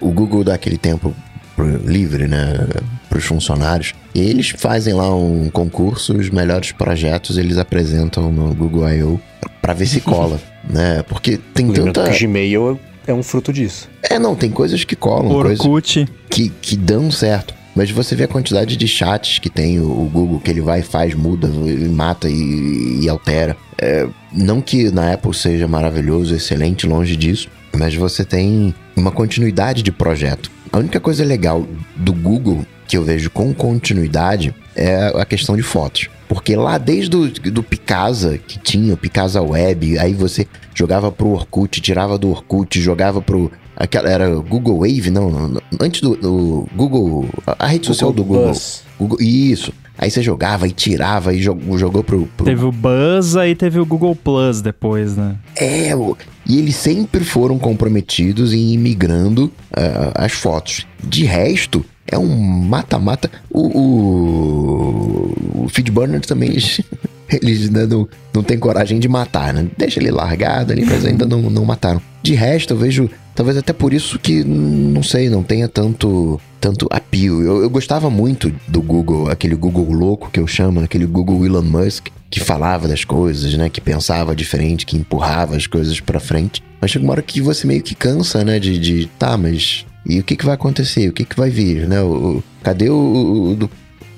o 0.00 0.10
Google 0.10 0.42
dá 0.42 0.54
aquele 0.54 0.78
tempo 0.78 1.14
livre, 1.62 2.26
né, 2.26 2.66
para 3.08 3.18
os 3.18 3.24
funcionários, 3.24 3.94
e 4.14 4.20
eles 4.20 4.50
fazem 4.50 4.94
lá 4.94 5.14
um 5.14 5.48
concurso, 5.50 6.16
os 6.16 6.30
melhores 6.30 6.72
projetos 6.72 7.38
eles 7.38 7.58
apresentam 7.58 8.32
no 8.32 8.54
Google 8.54 8.88
I.O. 8.88 9.20
para 9.62 9.72
ver 9.72 9.86
se 9.86 10.00
cola, 10.00 10.40
né? 10.68 11.02
Porque 11.08 11.38
tem 11.52 11.66
Lembrando 11.66 11.92
tanta... 11.92 12.10
que 12.10 12.26
Gmail 12.26 12.78
é 13.06 13.12
um 13.12 13.22
fruto 13.22 13.52
disso. 13.52 13.88
É, 14.02 14.18
não, 14.18 14.34
tem 14.34 14.50
coisas 14.50 14.84
que 14.84 14.96
colam, 14.96 15.42
coisas 15.42 15.60
Orkut. 15.60 16.06
que, 16.28 16.48
que 16.48 16.76
dão 16.76 17.10
certo. 17.10 17.54
Mas 17.74 17.90
você 17.90 18.14
vê 18.14 18.24
a 18.24 18.28
quantidade 18.28 18.76
de 18.76 18.86
chats 18.86 19.40
que 19.40 19.50
tem 19.50 19.80
o, 19.80 19.84
o 19.84 20.08
Google, 20.12 20.38
que 20.38 20.50
ele 20.50 20.60
vai, 20.60 20.80
faz, 20.82 21.12
muda, 21.12 21.48
e 21.48 21.88
mata 21.88 22.28
e, 22.28 23.00
e 23.02 23.08
altera. 23.08 23.56
É, 23.76 24.06
não 24.32 24.60
que 24.60 24.90
na 24.90 25.12
Apple 25.12 25.34
seja 25.34 25.66
maravilhoso, 25.66 26.34
excelente, 26.34 26.86
longe 26.86 27.16
disso, 27.16 27.48
mas 27.76 27.94
você 27.94 28.24
tem 28.24 28.72
uma 28.96 29.10
continuidade 29.10 29.82
de 29.82 29.90
projeto. 29.90 30.50
A 30.74 30.78
única 30.78 30.98
coisa 30.98 31.24
legal 31.24 31.64
do 31.94 32.12
Google 32.12 32.66
que 32.88 32.96
eu 32.96 33.04
vejo 33.04 33.30
com 33.30 33.54
continuidade 33.54 34.52
é 34.74 35.06
a 35.14 35.24
questão 35.24 35.56
de 35.56 35.62
fotos. 35.62 36.08
Porque 36.28 36.56
lá 36.56 36.78
desde 36.78 37.16
o 37.16 37.30
do 37.30 37.62
Picasa, 37.62 38.38
que 38.38 38.58
tinha 38.58 38.92
o 38.92 38.96
Picasa 38.96 39.40
Web, 39.40 39.96
aí 40.00 40.12
você 40.12 40.48
jogava 40.74 41.12
pro 41.12 41.28
Orkut, 41.28 41.80
tirava 41.80 42.18
do 42.18 42.28
Orkut, 42.28 42.80
jogava 42.80 43.22
pro. 43.22 43.52
Aquela, 43.76 44.10
era 44.10 44.28
Google 44.34 44.80
Wave? 44.80 45.12
Não, 45.12 45.62
antes 45.80 46.00
do, 46.00 46.16
do 46.16 46.68
Google. 46.74 47.28
A 47.46 47.68
rede 47.68 47.86
social 47.86 48.12
do 48.12 48.24
Google. 48.24 48.52
Google. 48.98 49.18
Isso. 49.20 49.72
Aí 49.96 50.10
você 50.10 50.20
jogava 50.22 50.66
e 50.66 50.72
tirava 50.72 51.32
e 51.32 51.40
jogou, 51.40 51.78
jogou 51.78 52.02
pro, 52.02 52.26
pro 52.36 52.44
Teve 52.46 52.64
o 52.64 52.72
Buzz 52.72 53.34
e 53.36 53.54
teve 53.54 53.78
o 53.78 53.86
Google 53.86 54.14
Plus 54.16 54.60
depois, 54.60 55.16
né? 55.16 55.36
É, 55.56 55.94
o- 55.94 56.16
e 56.46 56.58
eles 56.58 56.74
sempre 56.76 57.24
foram 57.24 57.58
comprometidos 57.58 58.52
em 58.52 58.72
ir 58.74 58.76
migrando 58.76 59.50
ah, 59.72 60.24
as 60.24 60.32
fotos. 60.32 60.86
De 61.02 61.24
resto, 61.24 61.84
é 62.06 62.18
um 62.18 62.36
mata-mata. 62.36 63.30
O, 63.50 63.68
o, 63.78 65.64
o 65.64 65.68
Feedburner 65.68 66.20
também, 66.20 66.50
eles, 66.50 66.80
eles 67.30 67.70
né, 67.70 67.86
não, 67.86 68.08
não 68.32 68.42
tem 68.42 68.58
coragem 68.58 68.98
de 68.98 69.08
matar, 69.08 69.54
né? 69.54 69.66
Deixa 69.76 70.00
ele 70.00 70.10
largado 70.10 70.72
ali, 70.72 70.84
mas 70.84 71.04
ainda 71.04 71.24
não, 71.26 71.42
não 71.42 71.64
mataram. 71.64 72.00
De 72.22 72.34
resto, 72.34 72.74
eu 72.74 72.78
vejo, 72.78 73.08
talvez 73.34 73.56
até 73.56 73.72
por 73.72 73.92
isso 73.92 74.18
que, 74.18 74.44
não 74.44 75.02
sei, 75.02 75.28
não 75.28 75.42
tenha 75.42 75.68
tanto 75.68 76.40
tanto 76.60 76.86
appeal. 76.90 77.42
Eu, 77.42 77.62
eu 77.62 77.68
gostava 77.68 78.08
muito 78.08 78.50
do 78.66 78.80
Google, 78.80 79.28
aquele 79.30 79.54
Google 79.54 79.92
louco 79.92 80.30
que 80.30 80.40
eu 80.40 80.46
chamo, 80.46 80.80
aquele 80.80 81.04
Google 81.04 81.44
Elon 81.44 81.60
Musk, 81.62 82.06
que 82.30 82.40
falava 82.40 82.88
das 82.88 83.04
coisas, 83.04 83.52
né? 83.54 83.68
Que 83.68 83.82
pensava 83.82 84.34
diferente, 84.34 84.86
que 84.86 84.96
empurrava 84.96 85.56
as 85.56 85.66
coisas 85.66 86.00
pra 86.00 86.18
frente. 86.18 86.62
Mas 86.80 86.90
chega 86.90 87.04
uma 87.04 87.12
hora 87.12 87.22
que 87.22 87.40
você 87.40 87.66
meio 87.66 87.82
que 87.82 87.94
cansa, 87.94 88.42
né? 88.42 88.58
De, 88.58 88.78
de 88.78 89.06
tá, 89.18 89.36
mas 89.36 89.84
e 90.06 90.18
o 90.18 90.24
que, 90.24 90.36
que 90.36 90.44
vai 90.44 90.54
acontecer? 90.54 91.08
O 91.08 91.12
que, 91.12 91.24
que 91.24 91.36
vai 91.36 91.50
vir, 91.50 91.86
né? 91.86 92.00
O, 92.00 92.42
cadê 92.62 92.88
o, 92.88 92.94
o, 92.94 93.50
o 93.50 93.54
du- 93.56 93.70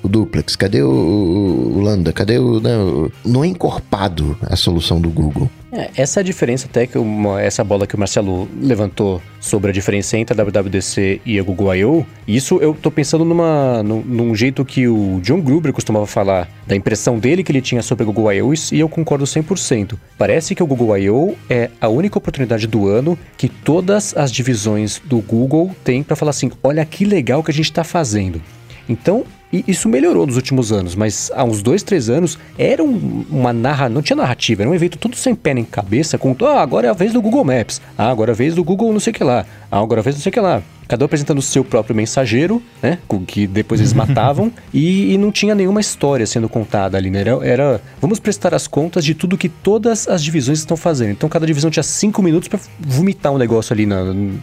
o 0.06 0.08
duplex? 0.08 0.56
Cadê 0.56 0.82
o, 0.82 0.88
o, 0.90 1.76
o 1.78 1.80
Lambda? 1.80 2.12
Cadê 2.12 2.38
o, 2.38 2.60
né? 2.60 2.76
o- 2.76 3.10
Não 3.24 3.44
é 3.44 3.46
encorpado 3.48 4.36
a 4.42 4.56
solução 4.56 5.00
do 5.00 5.10
Google. 5.10 5.50
É, 5.72 5.90
essa 5.96 6.20
é 6.20 6.22
diferença 6.22 6.66
até 6.70 6.86
que 6.86 6.96
uma- 6.96 7.40
essa 7.42 7.62
bola 7.62 7.86
que 7.86 7.94
o 7.94 7.98
Marcelo 7.98 8.48
levantou 8.60 9.20
sobre 9.40 9.70
a 9.70 9.74
diferença 9.74 10.16
entre 10.16 10.32
a 10.32 10.44
WWDC 10.44 11.20
e 11.26 11.38
a 11.38 11.42
Google 11.42 11.74
I.O. 11.74 12.06
Isso 12.26 12.56
eu 12.58 12.72
tô 12.80 12.90
pensando 12.90 13.24
numa, 13.24 13.82
num, 13.82 14.00
num 14.00 14.34
jeito 14.34 14.64
que 14.64 14.88
o 14.88 15.20
John 15.22 15.40
Gruber 15.40 15.72
costumava 15.72 16.06
falar, 16.06 16.48
da 16.66 16.74
impressão 16.74 17.18
dele 17.18 17.42
que 17.44 17.52
ele 17.52 17.60
tinha 17.60 17.82
sobre 17.82 18.04
a 18.04 18.06
Google 18.06 18.32
I.O. 18.32 18.54
e 18.72 18.80
eu 18.80 18.88
concordo 18.88 19.24
100%. 19.24 19.94
Parece 20.16 20.54
que 20.54 20.62
o 20.62 20.66
Google 20.66 20.96
I.O. 20.96 21.34
é 21.50 21.68
a 21.80 21.88
única 21.88 22.16
oportunidade 22.16 22.66
do 22.66 22.88
ano 22.88 23.18
que 23.36 23.48
todas 23.48 24.16
as 24.16 24.32
divisões 24.32 25.00
do 25.04 25.18
Google 25.18 25.70
têm 25.84 26.02
para 26.02 26.16
falar 26.16 26.30
assim, 26.30 26.50
olha 26.62 26.84
que 26.86 27.04
legal 27.04 27.42
que 27.42 27.50
a 27.50 27.54
gente 27.54 27.66
está 27.70 27.84
fazendo. 27.84 28.40
Então, 28.88 29.24
e 29.66 29.70
isso 29.70 29.88
melhorou 29.88 30.26
nos 30.26 30.36
últimos 30.36 30.72
anos, 30.72 30.94
mas 30.94 31.30
há 31.34 31.44
uns 31.44 31.62
dois, 31.62 31.82
três 31.82 32.08
anos 32.10 32.38
era 32.58 32.82
um- 32.82 33.24
uma 33.30 33.52
narra, 33.52 33.88
não 33.88 34.02
tinha 34.02 34.16
narrativa, 34.16 34.62
era 34.62 34.70
um 34.70 34.74
evento 34.74 34.98
tudo 34.98 35.16
sem 35.16 35.34
pé 35.34 35.54
nem 35.54 35.64
cabeça, 35.64 36.18
com 36.18 36.34
ah, 36.42 36.60
agora 36.60 36.86
é 36.86 36.90
a 36.90 36.94
vez 36.94 37.12
do 37.12 37.20
Google 37.22 37.44
Maps, 37.44 37.80
ah, 37.96 38.10
agora 38.10 38.32
é 38.32 38.34
a 38.34 38.36
vez 38.36 38.54
do 38.54 38.62
Google 38.64 38.92
não 38.92 39.00
sei 39.00 39.10
o 39.10 39.14
que 39.14 39.24
lá, 39.24 39.44
ah, 39.70 39.80
agora 39.80 40.00
é 40.00 40.02
a 40.02 40.04
vez 40.04 40.16
não 40.16 40.22
sei 40.22 40.30
o 40.30 40.32
que 40.32 40.40
lá. 40.40 40.62
Cada 40.88 41.02
um 41.04 41.06
apresentando 41.06 41.38
o 41.38 41.42
seu 41.42 41.64
próprio 41.64 41.96
mensageiro, 41.96 42.62
né? 42.80 42.98
com- 43.08 43.24
Que 43.26 43.44
depois 43.44 43.80
eles 43.80 43.92
matavam, 43.92 44.52
e, 44.72 45.14
e 45.14 45.18
não 45.18 45.32
tinha 45.32 45.52
nenhuma 45.52 45.80
história 45.80 46.24
sendo 46.28 46.48
contada 46.48 46.96
ali, 46.96 47.10
né? 47.10 47.22
Era, 47.22 47.30
era, 47.44 47.80
vamos 48.00 48.20
prestar 48.20 48.54
as 48.54 48.68
contas 48.68 49.04
de 49.04 49.12
tudo 49.12 49.36
que 49.36 49.48
todas 49.48 50.06
as 50.06 50.22
divisões 50.22 50.60
estão 50.60 50.76
fazendo. 50.76 51.10
Então 51.10 51.28
cada 51.28 51.44
divisão 51.44 51.70
tinha 51.72 51.82
cinco 51.82 52.22
minutos 52.22 52.46
pra 52.48 52.60
vomitar 52.78 53.32
um 53.32 53.36
negócio 53.38 53.72
ali 53.72 53.84
na, 53.84 53.96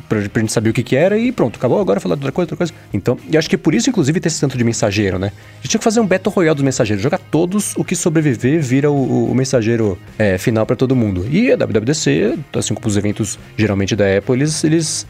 pra, 0.09 0.19
pra 0.27 0.41
gente 0.41 0.51
saber 0.51 0.71
o 0.71 0.73
que, 0.73 0.83
que 0.83 0.97
era 0.97 1.17
e 1.17 1.31
pronto, 1.31 1.55
acabou 1.55 1.79
agora 1.79 2.01
falar 2.01 2.15
de 2.15 2.19
outra 2.19 2.33
coisa, 2.33 2.45
outra 2.51 2.57
coisa. 2.57 2.73
Então, 2.93 3.17
eu 3.31 3.39
acho 3.39 3.49
que 3.49 3.57
por 3.57 3.73
isso, 3.73 3.89
inclusive, 3.89 4.19
ter 4.19 4.27
esse 4.27 4.41
tanto 4.41 4.57
de 4.57 4.63
mensageiro, 4.65 5.02
né? 5.19 5.27
A 5.27 5.55
gente 5.63 5.69
tinha 5.71 5.79
que 5.79 5.83
fazer 5.83 5.99
um 5.99 6.07
Battle 6.07 6.33
Royale 6.33 6.55
dos 6.55 6.63
mensageiros, 6.63 7.01
jogar 7.03 7.17
todos, 7.17 7.73
o 7.77 7.83
que 7.83 7.95
sobreviver 7.95 8.61
vira 8.61 8.91
o, 8.91 9.31
o- 9.31 9.35
mensageiro 9.35 9.97
é, 10.17 10.37
final 10.37 10.65
pra 10.65 10.75
todo 10.75 10.95
mundo. 10.95 11.25
E 11.29 11.51
a 11.51 11.55
WWDC, 11.55 12.37
assim 12.53 12.73
como 12.73 12.87
os 12.87 12.97
eventos 12.97 13.37
geralmente 13.57 13.95
da 13.95 14.05
Apple, 14.17 14.35
eles, 14.35 14.63
eles 14.63 15.05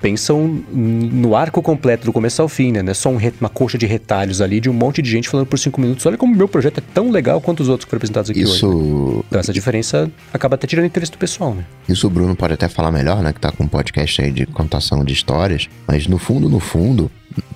pensam 0.00 0.62
no 0.70 1.34
arco 1.34 1.62
completo 1.62 2.04
do 2.04 2.12
começo 2.12 2.40
ao 2.42 2.48
fim, 2.48 2.70
né? 2.70 2.82
Não 2.82 2.90
é 2.90 2.94
só 2.94 3.08
um 3.08 3.16
re- 3.16 3.32
uma 3.40 3.48
coxa 3.48 3.78
de 3.78 3.86
retalhos 3.86 4.40
ali 4.42 4.60
de 4.60 4.68
um 4.68 4.72
monte 4.72 5.00
de 5.00 5.10
gente 5.10 5.28
falando 5.28 5.46
por 5.46 5.58
cinco 5.58 5.80
minutos. 5.80 6.04
Olha 6.04 6.18
como 6.18 6.36
meu 6.36 6.46
projeto 6.46 6.78
é 6.78 6.82
tão 6.94 7.10
legal 7.10 7.40
quanto 7.40 7.60
os 7.60 7.68
outros 7.68 7.86
que 7.86 7.90
foram 7.90 7.98
apresentados 7.98 8.30
aqui 8.30 8.42
hoje. 8.44 8.56
Isso, 8.56 9.24
Então 9.26 9.40
essa 9.40 9.52
diferença 9.52 10.10
acaba 10.32 10.54
até 10.54 10.66
tirando 10.66 10.84
interesse 10.84 11.10
do 11.12 11.18
pessoal, 11.18 11.54
né? 11.54 11.64
Isso 11.88 12.06
o 12.06 12.10
Bruno 12.10 12.36
pode 12.36 12.52
até 12.54 12.68
falar 12.68 12.92
melhor, 12.92 13.22
né? 13.22 13.32
Que 13.32 13.40
tá 13.40 13.50
com 13.50 13.64
um 13.64 13.68
podcast 13.68 14.20
aí 14.22 14.30
de 14.30 14.44
contação 14.46 15.02
de 15.04 15.12
histórias. 15.14 15.68
Mas 15.88 16.06
no 16.06 16.18
fundo, 16.18 16.48
no 16.48 16.60
fundo, 16.60 17.10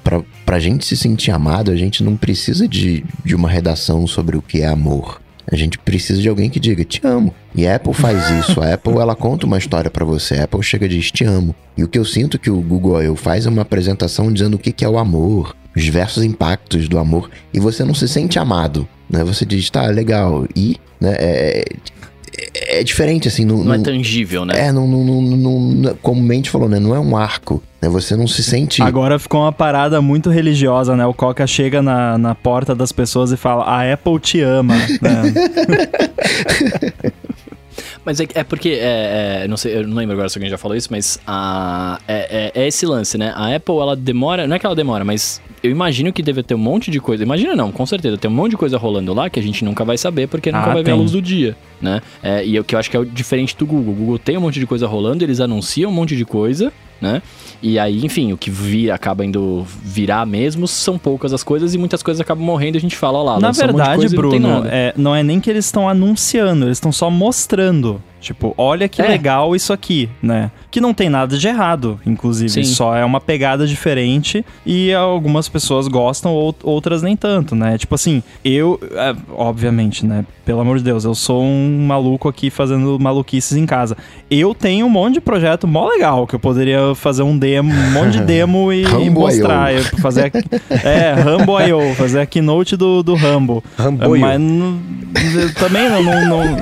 pra, 0.04 0.22
pra 0.46 0.58
gente 0.58 0.84
se 0.86 0.96
sentir 0.96 1.30
amado, 1.30 1.70
a 1.70 1.76
gente 1.76 2.02
não 2.02 2.16
precisa 2.16 2.66
de, 2.68 3.04
de 3.24 3.34
uma 3.34 3.48
redação 3.48 4.06
sobre 4.06 4.36
o 4.36 4.42
que 4.42 4.60
é 4.62 4.66
amor. 4.66 5.20
A 5.50 5.56
gente 5.56 5.78
precisa 5.78 6.20
de 6.22 6.28
alguém 6.28 6.48
que 6.48 6.60
diga, 6.60 6.84
te 6.84 7.00
amo. 7.04 7.34
E 7.54 7.66
a 7.66 7.74
Apple 7.76 7.92
faz 7.92 8.30
isso. 8.46 8.60
A 8.60 8.74
Apple, 8.74 8.98
ela 8.98 9.16
conta 9.16 9.46
uma 9.46 9.58
história 9.58 9.90
pra 9.90 10.04
você. 10.04 10.34
A 10.36 10.44
Apple 10.44 10.62
chega 10.62 10.86
e 10.86 10.88
diz, 10.88 11.10
te 11.10 11.24
amo. 11.24 11.54
E 11.76 11.82
o 11.82 11.88
que 11.88 11.98
eu 11.98 12.04
sinto 12.04 12.38
que 12.38 12.50
o 12.50 12.60
Google 12.60 13.02
I.O. 13.02 13.16
faz 13.16 13.46
é 13.46 13.48
uma 13.50 13.62
apresentação 13.62 14.32
dizendo 14.32 14.54
o 14.54 14.58
que 14.58 14.70
que 14.70 14.84
é 14.84 14.88
o 14.88 14.96
amor. 14.98 15.56
Os 15.74 15.82
diversos 15.82 16.22
impactos 16.22 16.88
do 16.88 16.98
amor. 16.98 17.30
E 17.52 17.58
você 17.58 17.84
não 17.84 17.94
se 17.94 18.06
sente 18.06 18.38
amado, 18.38 18.86
né? 19.08 19.24
Você 19.24 19.44
diz, 19.44 19.68
tá, 19.70 19.86
legal. 19.86 20.46
E, 20.54 20.76
né, 21.00 21.14
é, 21.18 21.64
é, 22.38 22.80
é 22.80 22.84
diferente, 22.84 23.26
assim. 23.26 23.44
Não, 23.44 23.64
Não 23.64 23.74
é 23.74 23.78
tangível, 23.78 24.44
né? 24.44 24.54
é, 24.66 24.72
não, 24.72 24.86
não, 24.86 25.04
não, 25.04 25.20
não- 25.36 25.60
não- 25.60 25.94
como 25.96 26.20
o 26.20 26.24
Mente 26.24 26.48
falou, 26.50 26.68
né? 26.68 26.78
Não 26.78 26.94
é 26.94 27.00
um 27.00 27.16
arco. 27.16 27.60
Né? 27.80 27.88
Você 27.88 28.14
não 28.16 28.26
se 28.26 28.42
sente. 28.42 28.82
Agora 28.82 29.18
ficou 29.18 29.40
uma 29.40 29.52
parada 29.52 30.00
muito 30.02 30.28
religiosa, 30.30 30.94
né? 30.96 31.06
O 31.06 31.14
Coca 31.14 31.46
chega 31.46 31.80
na, 31.80 32.18
na 32.18 32.34
porta 32.34 32.74
das 32.74 32.92
pessoas 32.92 33.32
e 33.32 33.36
fala: 33.36 33.64
A 33.64 33.92
Apple 33.92 34.18
te 34.20 34.40
ama. 34.40 34.74
né? 35.00 35.32
Mas 38.04 38.18
é, 38.18 38.26
é 38.34 38.42
porque, 38.44 38.70
é, 38.70 39.42
é, 39.44 39.48
não 39.48 39.56
sei, 39.56 39.76
eu 39.76 39.86
não 39.86 39.96
lembro 39.96 40.14
agora 40.14 40.28
se 40.28 40.38
alguém 40.38 40.50
já 40.50 40.56
falou 40.56 40.76
isso, 40.76 40.88
mas 40.90 41.20
a, 41.26 42.00
é, 42.08 42.50
é- 42.56 42.62
é 42.62 42.66
esse 42.66 42.86
lance, 42.86 43.18
né? 43.18 43.32
A 43.36 43.54
Apple, 43.54 43.74
ela 43.76 43.94
demora, 43.94 44.46
não 44.46 44.56
é 44.56 44.58
que 44.58 44.64
ela 44.64 44.74
demora, 44.74 45.04
mas 45.04 45.40
eu 45.62 45.70
imagino 45.70 46.10
que 46.12 46.22
deve 46.22 46.42
ter 46.42 46.54
um 46.54 46.58
monte 46.58 46.90
de 46.90 46.98
coisa. 46.98 47.22
Imagina 47.22 47.54
não, 47.54 47.70
com 47.70 47.84
certeza, 47.84 48.16
tem 48.16 48.30
um 48.30 48.34
monte 48.34 48.52
de 48.52 48.56
coisa 48.56 48.78
rolando 48.78 49.12
lá 49.12 49.28
que 49.28 49.38
a 49.38 49.42
gente 49.42 49.64
nunca 49.64 49.84
vai 49.84 49.98
saber 49.98 50.28
porque 50.28 50.50
nunca 50.50 50.70
Ah, 50.70 50.74
vai 50.74 50.82
ver 50.82 50.90
a 50.92 50.94
tem. 50.94 51.00
luz 51.00 51.12
do 51.12 51.20
dia, 51.20 51.54
né? 51.80 52.00
É, 52.22 52.44
e 52.44 52.58
o 52.58 52.64
que 52.64 52.74
eu 52.74 52.78
acho 52.78 52.90
que 52.90 52.96
é 52.96 53.00
o 53.00 53.04
diferente 53.04 53.54
do 53.56 53.66
Google. 53.66 53.92
O 53.92 53.96
Google 53.96 54.18
tem 54.18 54.36
um 54.36 54.40
monte 54.40 54.58
de 54.58 54.66
coisa 54.66 54.86
rolando, 54.86 55.22
eles 55.22 55.38
anunciam 55.40 55.90
um 55.90 55.94
monte 55.94 56.16
de 56.16 56.24
coisa, 56.24 56.72
né? 57.00 57.20
E 57.62 57.78
aí, 57.78 58.04
enfim, 58.04 58.32
o 58.32 58.38
que 58.38 58.50
vira, 58.50 58.94
acaba 58.94 59.24
indo 59.24 59.66
virar 59.82 60.24
mesmo 60.26 60.66
são 60.66 60.98
poucas 60.98 61.32
as 61.32 61.42
coisas 61.42 61.74
e 61.74 61.78
muitas 61.78 62.02
coisas 62.02 62.20
acabam 62.20 62.44
morrendo 62.44 62.76
e 62.76 62.78
a 62.78 62.80
gente 62.80 62.96
fala, 62.96 63.18
ó 63.18 63.22
lá, 63.22 63.40
Na 63.40 63.50
um 63.50 63.52
verdade, 63.52 64.02
não 64.02 64.08
tem 64.08 64.16
Bruno, 64.18 64.48
nada. 64.48 64.68
é, 64.70 64.94
não 64.96 65.14
é 65.14 65.22
nem 65.22 65.38
que 65.40 65.50
eles 65.50 65.66
estão 65.66 65.88
anunciando, 65.88 66.64
eles 66.66 66.78
estão 66.78 66.90
só 66.90 67.10
mostrando. 67.10 68.02
Tipo, 68.20 68.54
olha 68.58 68.86
que 68.86 69.00
É. 69.00 69.08
legal 69.08 69.56
isso 69.56 69.72
aqui, 69.72 70.08
né? 70.22 70.50
Que 70.70 70.80
não 70.80 70.92
tem 70.92 71.08
nada 71.08 71.38
de 71.38 71.48
errado, 71.48 71.98
inclusive. 72.06 72.50
Sim. 72.50 72.64
Só 72.64 72.94
é 72.94 73.04
uma 73.04 73.20
pegada 73.20 73.66
diferente 73.66 74.44
e 74.64 74.92
algumas 74.92 75.48
pessoas 75.48 75.88
gostam, 75.88 76.32
ou- 76.32 76.54
outras 76.62 77.02
nem 77.02 77.16
tanto, 77.16 77.54
né? 77.54 77.78
Tipo 77.78 77.94
assim, 77.94 78.22
eu, 78.44 78.78
é, 78.92 79.14
obviamente, 79.34 80.04
né? 80.04 80.24
Pelo 80.44 80.60
amor 80.60 80.78
de 80.78 80.84
Deus, 80.84 81.04
eu 81.04 81.14
sou 81.14 81.42
um 81.42 81.86
maluco 81.86 82.28
aqui 82.28 82.50
fazendo 82.50 82.98
maluquices 83.00 83.56
em 83.56 83.64
casa. 83.64 83.96
Eu 84.30 84.54
tenho 84.54 84.84
um 84.86 84.90
monte 84.90 85.14
de 85.14 85.20
projeto 85.20 85.66
mó 85.66 85.88
legal 85.88 86.26
que 86.26 86.34
eu 86.34 86.40
poderia 86.40 86.94
fazer 86.94 87.22
um 87.22 87.38
demo, 87.38 87.72
um 87.72 87.90
monte 87.92 88.18
de 88.18 88.20
demo 88.24 88.70
e, 88.72 88.82
e 88.84 89.08
mostrar. 89.10 89.72
Eu 89.74 89.82
fazer 90.00 90.30
a- 90.30 90.88
é, 90.88 91.12
Rambo 91.14 91.58
I.O., 91.60 91.94
fazer 91.94 92.20
a 92.20 92.26
keynote 92.26 92.76
do, 92.76 93.02
do 93.02 93.14
Rambo. 93.14 93.64
Rambo. 93.78 94.18
Mas 94.18 94.40
também 95.54 95.88
não- 95.88 96.02
não- 96.02 96.26
não... 96.26 96.56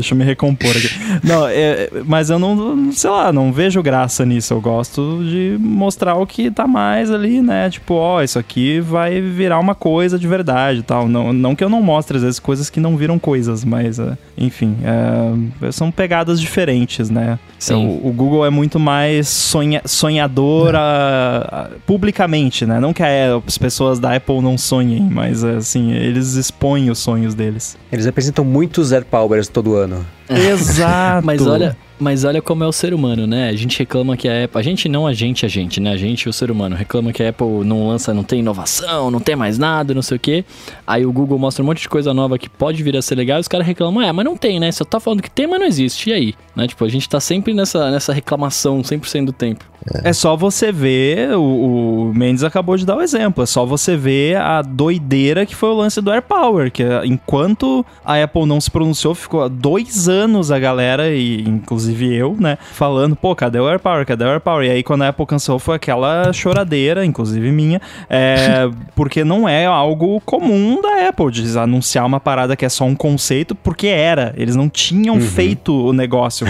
Deixa 0.00 0.14
eu 0.14 0.18
me 0.18 0.24
recompor 0.24 0.70
aqui. 0.70 0.88
Não, 1.22 1.46
é, 1.46 1.90
mas 2.06 2.30
eu 2.30 2.38
não, 2.38 2.90
sei 2.92 3.10
lá, 3.10 3.32
não 3.32 3.52
vejo 3.52 3.82
graça 3.82 4.24
nisso. 4.24 4.54
Eu 4.54 4.60
gosto 4.60 5.20
de 5.24 5.56
mostrar 5.60 6.14
o 6.16 6.26
que 6.26 6.50
tá 6.50 6.66
mais 6.66 7.10
ali, 7.10 7.40
né? 7.42 7.68
Tipo, 7.70 7.94
ó, 7.94 8.22
isso 8.22 8.38
aqui 8.38 8.80
vai 8.80 9.20
virar 9.20 9.58
uma 9.58 9.74
coisa 9.74 10.18
de 10.18 10.26
verdade 10.26 10.80
e 10.80 10.82
tal. 10.82 11.08
Não, 11.08 11.32
não 11.32 11.54
que 11.54 11.62
eu 11.62 11.68
não 11.68 11.82
mostre, 11.82 12.16
às 12.16 12.22
vezes, 12.22 12.38
coisas 12.40 12.70
que 12.70 12.80
não 12.80 12.96
viram 12.96 13.18
coisas, 13.18 13.64
mas, 13.64 13.98
é, 13.98 14.16
enfim, 14.38 14.76
é, 14.82 15.70
são 15.72 15.90
pegadas 15.90 16.40
diferentes, 16.40 17.10
né? 17.10 17.38
Sim. 17.58 17.74
O, 18.02 18.08
o 18.08 18.12
Google 18.12 18.46
é 18.46 18.50
muito 18.50 18.80
mais 18.80 19.28
sonha, 19.28 19.82
sonhador 19.84 20.74
a- 20.74 21.48
a- 21.52 21.68
publicamente, 21.86 22.64
né? 22.64 22.80
Não 22.80 22.92
que 22.92 23.02
as 23.02 23.58
pessoas 23.58 23.98
da 23.98 24.14
Apple 24.16 24.40
não 24.40 24.56
sonhem, 24.56 25.08
mas, 25.10 25.44
assim, 25.44 25.92
eles 25.92 26.34
expõem 26.34 26.90
os 26.90 26.98
sonhos 26.98 27.34
deles. 27.34 27.76
Eles 27.92 28.06
apresentam 28.06 28.44
muitos 28.44 28.92
Air 28.92 29.04
Powers 29.04 29.48
todo 29.48 29.74
ano. 29.74 29.89
Exato. 30.28 31.26
Mas 31.26 31.46
olha, 31.46 31.76
mas 32.00 32.24
olha 32.24 32.40
como 32.40 32.64
é 32.64 32.66
o 32.66 32.72
ser 32.72 32.94
humano, 32.94 33.26
né? 33.26 33.48
A 33.48 33.52
gente 33.52 33.78
reclama 33.78 34.16
que 34.16 34.28
a 34.28 34.44
Apple. 34.44 34.58
A 34.58 34.62
gente 34.62 34.88
não 34.88 35.06
a 35.06 35.12
gente, 35.12 35.44
a 35.44 35.48
gente, 35.48 35.80
né? 35.80 35.92
A 35.92 35.96
gente 35.96 36.28
o 36.28 36.32
ser 36.32 36.50
humano. 36.50 36.74
Reclama 36.74 37.12
que 37.12 37.22
a 37.22 37.28
Apple 37.28 37.64
não 37.64 37.88
lança, 37.88 38.14
não 38.14 38.24
tem 38.24 38.40
inovação, 38.40 39.10
não 39.10 39.20
tem 39.20 39.36
mais 39.36 39.58
nada, 39.58 39.94
não 39.94 40.02
sei 40.02 40.16
o 40.16 40.20
quê. 40.20 40.44
Aí 40.86 41.04
o 41.04 41.12
Google 41.12 41.38
mostra 41.38 41.62
um 41.62 41.66
monte 41.66 41.82
de 41.82 41.88
coisa 41.88 42.14
nova 42.14 42.38
que 42.38 42.48
pode 42.48 42.82
vir 42.82 42.96
a 42.96 43.02
ser 43.02 43.14
legal 43.14 43.38
e 43.38 43.40
os 43.40 43.48
caras 43.48 43.66
reclamam, 43.66 44.02
é, 44.02 44.12
mas 44.12 44.24
não 44.24 44.36
tem, 44.36 44.58
né? 44.58 44.72
Só 44.72 44.84
tá 44.84 44.98
falando 44.98 45.22
que 45.22 45.30
tem, 45.30 45.46
mas 45.46 45.60
não 45.60 45.66
existe. 45.66 46.10
E 46.10 46.12
aí? 46.12 46.34
Né? 46.56 46.66
Tipo, 46.66 46.84
a 46.84 46.88
gente 46.88 47.08
tá 47.08 47.20
sempre 47.20 47.52
nessa, 47.54 47.90
nessa 47.90 48.12
reclamação 48.12 48.80
100% 48.80 49.26
do 49.26 49.32
tempo. 49.32 49.64
É 50.04 50.12
só 50.12 50.36
você 50.36 50.70
ver, 50.70 51.34
o, 51.36 52.10
o 52.10 52.14
Mendes 52.14 52.44
acabou 52.44 52.76
de 52.76 52.84
dar 52.84 52.96
o 52.96 53.00
exemplo, 53.00 53.42
é 53.42 53.46
só 53.46 53.64
você 53.64 53.96
ver 53.96 54.36
a 54.36 54.60
doideira 54.60 55.46
que 55.46 55.54
foi 55.54 55.70
o 55.70 55.74
lance 55.74 56.02
do 56.02 56.10
AirPower, 56.10 56.70
que 56.70 56.82
é, 56.82 57.06
enquanto 57.06 57.84
a 58.04 58.22
Apple 58.22 58.44
não 58.44 58.60
se 58.60 58.70
pronunciou, 58.70 59.14
ficou 59.14 59.48
dois 59.48 60.06
anos 60.06 60.50
a 60.50 60.58
galera, 60.58 61.10
e 61.14 61.40
inclusive 61.40 61.89
eu, 61.94 62.36
né, 62.38 62.58
falando, 62.72 63.14
pô, 63.16 63.34
cadê 63.34 63.58
o 63.58 63.68
AirPower, 63.68 64.06
cadê 64.06 64.24
o 64.24 64.28
AirPower? 64.28 64.66
E 64.66 64.70
aí 64.70 64.82
quando 64.82 65.02
a 65.02 65.08
Apple 65.08 65.26
cancelou 65.26 65.58
foi 65.58 65.76
aquela 65.76 66.32
choradeira, 66.32 67.04
inclusive 67.04 67.50
minha, 67.50 67.80
é, 68.08 68.68
porque 68.94 69.24
não 69.24 69.48
é 69.48 69.66
algo 69.66 70.20
comum 70.24 70.80
da 70.80 71.08
Apple, 71.08 71.30
de 71.30 71.58
anunciar 71.58 72.04
uma 72.06 72.20
parada 72.20 72.54
que 72.56 72.64
é 72.64 72.68
só 72.68 72.84
um 72.84 72.94
conceito, 72.94 73.54
porque 73.54 73.86
era, 73.88 74.32
eles 74.36 74.56
não 74.56 74.68
tinham 74.68 75.20
feito 75.20 75.72
o 75.88 75.92
negócio, 75.92 76.46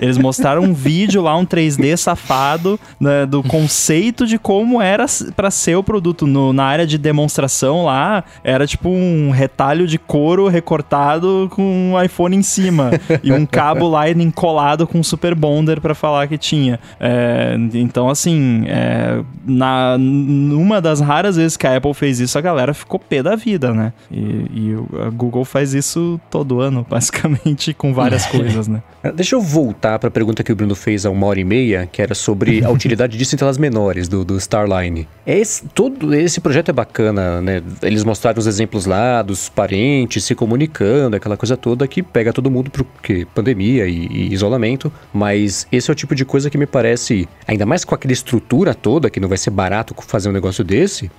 eles 0.00 0.16
mostraram 0.18 0.62
um 0.62 0.72
vídeo 0.74 1.22
lá, 1.22 1.36
um 1.36 1.44
3D 1.46 1.96
safado, 1.96 2.78
né, 2.98 3.26
do 3.26 3.42
conceito 3.42 4.26
de 4.26 4.38
como 4.38 4.80
era 4.80 5.06
pra 5.36 5.50
ser 5.50 5.76
o 5.76 5.82
produto. 5.82 6.26
No- 6.26 6.52
na 6.52 6.64
área 6.64 6.86
de 6.86 6.96
demonstração 6.98 7.84
lá, 7.84 8.24
era 8.42 8.66
tipo 8.66 8.88
um 8.88 9.30
retalho 9.30 9.86
de 9.86 9.98
couro 9.98 10.48
recortado 10.48 11.48
com 11.54 11.62
um 11.92 12.02
iPhone 12.02 12.36
em 12.36 12.42
cima 12.42 12.90
e 13.22 13.32
um 13.32 13.44
cabo 13.46 13.88
Lightning 13.88 14.30
colado 14.30 14.79
com 14.86 15.02
Super 15.02 15.34
Bonder 15.34 15.80
pra 15.80 15.94
falar 15.94 16.26
que 16.28 16.36
tinha. 16.38 16.78
É, 16.98 17.56
então, 17.74 18.08
assim, 18.08 18.64
é, 18.66 19.22
na, 19.46 19.96
numa 19.98 20.80
das 20.80 21.00
raras 21.00 21.36
vezes 21.36 21.56
que 21.56 21.66
a 21.66 21.76
Apple 21.76 21.94
fez 21.94 22.20
isso, 22.20 22.36
a 22.38 22.40
galera 22.40 22.72
ficou 22.74 22.98
pé 22.98 23.22
da 23.22 23.36
vida, 23.36 23.72
né? 23.72 23.92
E, 24.10 24.18
e 24.54 24.74
o- 24.74 24.88
a 25.06 25.10
Google 25.10 25.44
faz 25.44 25.74
isso 25.74 26.20
todo 26.30 26.60
ano, 26.60 26.84
basicamente, 26.88 27.72
com 27.74 27.92
várias 27.94 28.26
coisas, 28.30 28.68
né? 28.68 28.82
Ah, 29.02 29.10
Deixa 29.10 29.34
eu 29.34 29.40
voltar 29.40 29.98
para 29.98 30.08
a 30.08 30.10
pergunta 30.10 30.42
que 30.42 30.52
o 30.52 30.56
Bruno 30.56 30.74
fez 30.74 31.06
há 31.06 31.10
uma 31.10 31.26
hora 31.26 31.40
e 31.40 31.44
meia, 31.44 31.88
que 31.90 32.02
era 32.02 32.14
sobre 32.14 32.62
a 32.64 32.68
utilidade 32.70 33.16
disso 33.16 33.34
em 33.34 33.38
telas 33.38 33.56
menores 33.56 34.08
do, 34.08 34.24
do 34.24 34.36
Starline. 34.36 35.08
Esse, 35.26 35.66
todo 35.68 36.14
esse 36.14 36.40
projeto 36.40 36.68
é 36.68 36.72
bacana, 36.72 37.40
né? 37.40 37.62
Eles 37.82 38.04
mostraram 38.04 38.38
os 38.38 38.46
exemplos 38.46 38.86
lá 38.86 39.22
dos 39.22 39.48
parentes 39.48 40.24
se 40.24 40.34
comunicando, 40.34 41.16
aquela 41.16 41.36
coisa 41.36 41.56
toda 41.56 41.86
que 41.88 42.02
pega 42.02 42.32
todo 42.32 42.50
mundo 42.50 42.70
porque 42.70 43.26
pandemia 43.34 43.86
e, 43.86 44.06
e 44.06 44.34
isolamento. 44.34 44.92
Mas 45.12 45.66
esse 45.72 45.90
é 45.90 45.92
o 45.92 45.96
tipo 45.96 46.14
de 46.14 46.24
coisa 46.24 46.50
que 46.50 46.58
me 46.58 46.66
parece, 46.66 47.28
ainda 47.46 47.64
mais 47.64 47.84
com 47.84 47.94
aquela 47.94 48.12
estrutura 48.12 48.74
toda, 48.74 49.08
que 49.08 49.20
não 49.20 49.28
vai 49.28 49.38
ser 49.38 49.50
barato 49.50 49.94
fazer 50.06 50.28
um 50.28 50.32
negócio 50.32 50.62
desse. 50.62 51.10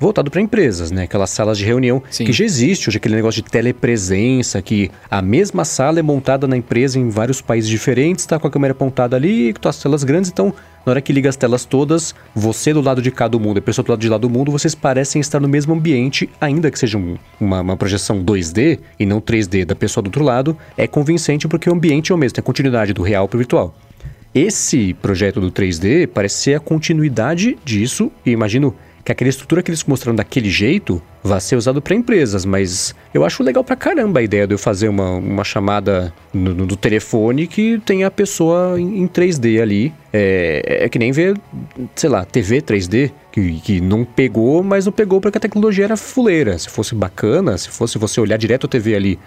Voltado 0.00 0.30
para 0.30 0.40
empresas, 0.40 0.92
né? 0.92 1.02
Aquelas 1.04 1.30
salas 1.30 1.58
de 1.58 1.64
reunião 1.64 2.00
Sim. 2.08 2.24
que 2.24 2.32
já 2.32 2.44
existe 2.44 2.88
hoje, 2.88 2.98
aquele 2.98 3.16
negócio 3.16 3.42
de 3.42 3.50
telepresença, 3.50 4.62
que 4.62 4.90
a 5.10 5.20
mesma 5.20 5.64
sala 5.64 5.98
é 5.98 6.02
montada 6.02 6.46
na 6.46 6.56
empresa 6.56 6.98
em 7.00 7.08
vários 7.08 7.40
países 7.40 7.68
diferentes, 7.68 8.24
tá 8.24 8.38
com 8.38 8.46
a 8.46 8.50
câmera 8.50 8.72
apontada 8.72 9.16
ali, 9.16 9.52
com 9.60 9.68
as 9.68 9.82
telas 9.82 10.04
grandes, 10.04 10.30
então 10.30 10.54
na 10.86 10.90
hora 10.92 11.00
que 11.02 11.12
liga 11.12 11.28
as 11.28 11.34
telas 11.36 11.64
todas, 11.64 12.14
você 12.32 12.72
do 12.72 12.80
lado 12.80 13.02
de 13.02 13.10
cá 13.10 13.26
do 13.26 13.40
mundo 13.40 13.56
e 13.56 13.58
a 13.58 13.62
pessoa 13.62 13.84
do 13.84 13.90
lado 13.90 14.00
de 14.00 14.08
lá 14.08 14.16
do 14.16 14.30
mundo, 14.30 14.52
vocês 14.52 14.72
parecem 14.74 15.20
estar 15.20 15.40
no 15.40 15.48
mesmo 15.48 15.74
ambiente, 15.74 16.30
ainda 16.40 16.70
que 16.70 16.78
seja 16.78 16.96
um- 16.96 17.16
uma, 17.40 17.60
uma 17.60 17.76
projeção 17.76 18.22
2D 18.22 18.78
e 19.00 19.04
não 19.04 19.20
3D 19.20 19.64
da 19.64 19.74
pessoa 19.74 20.00
do 20.02 20.06
outro 20.06 20.22
lado, 20.22 20.56
é 20.76 20.86
convincente 20.86 21.48
porque 21.48 21.68
o 21.68 21.72
ambiente 21.74 22.12
é 22.12 22.14
o 22.14 22.18
mesmo, 22.18 22.34
tem 22.36 22.40
a 22.42 22.44
continuidade 22.44 22.92
do 22.92 23.02
real 23.02 23.26
para 23.26 23.36
o 23.36 23.38
virtual. 23.38 23.74
Esse 24.34 24.94
projeto 24.94 25.40
do 25.40 25.50
3D 25.50 26.06
parece 26.06 26.36
ser 26.36 26.54
a 26.54 26.60
continuidade 26.60 27.58
disso, 27.64 28.12
e 28.24 28.30
imagino 28.30 28.74
que 29.08 29.12
aquela 29.12 29.30
estrutura 29.30 29.62
que 29.62 29.70
eles 29.70 29.82
mostraram 29.84 30.14
daquele 30.14 30.50
jeito 30.50 31.00
vai 31.24 31.40
ser 31.40 31.56
usado 31.56 31.80
para 31.80 31.94
empresas, 31.94 32.44
mas 32.44 32.94
eu 33.14 33.24
acho 33.24 33.42
legal 33.42 33.64
pra 33.64 33.74
caramba 33.74 34.20
a 34.20 34.22
ideia 34.22 34.46
de 34.46 34.52
eu 34.52 34.58
fazer 34.58 34.86
uma, 34.88 35.12
uma 35.12 35.44
chamada 35.44 36.12
no, 36.32 36.52
no- 36.54 36.66
do 36.66 36.76
telefone 36.76 37.46
que 37.46 37.80
tem 37.86 38.04
a 38.04 38.10
pessoa 38.10 38.78
em, 38.78 39.00
em 39.02 39.08
3D 39.08 39.62
ali. 39.62 39.94
É, 40.12 40.80
é 40.84 40.88
que 40.90 40.98
nem 40.98 41.10
ver, 41.10 41.38
sei 41.96 42.10
lá, 42.10 42.22
TV 42.26 42.60
3D, 42.60 43.10
que, 43.38 43.60
que 43.60 43.80
não 43.80 44.04
pegou, 44.04 44.62
mas 44.62 44.86
não 44.86 44.92
pegou 44.92 45.20
porque 45.20 45.38
a 45.38 45.40
tecnologia 45.40 45.84
era 45.84 45.96
fuleira. 45.96 46.58
Se 46.58 46.68
fosse 46.68 46.94
bacana, 46.94 47.56
se 47.56 47.68
fosse 47.68 47.98
você 47.98 48.20
olhar 48.20 48.36
direto 48.36 48.66
a 48.66 48.68
TV 48.68 48.94
ali, 48.94 49.18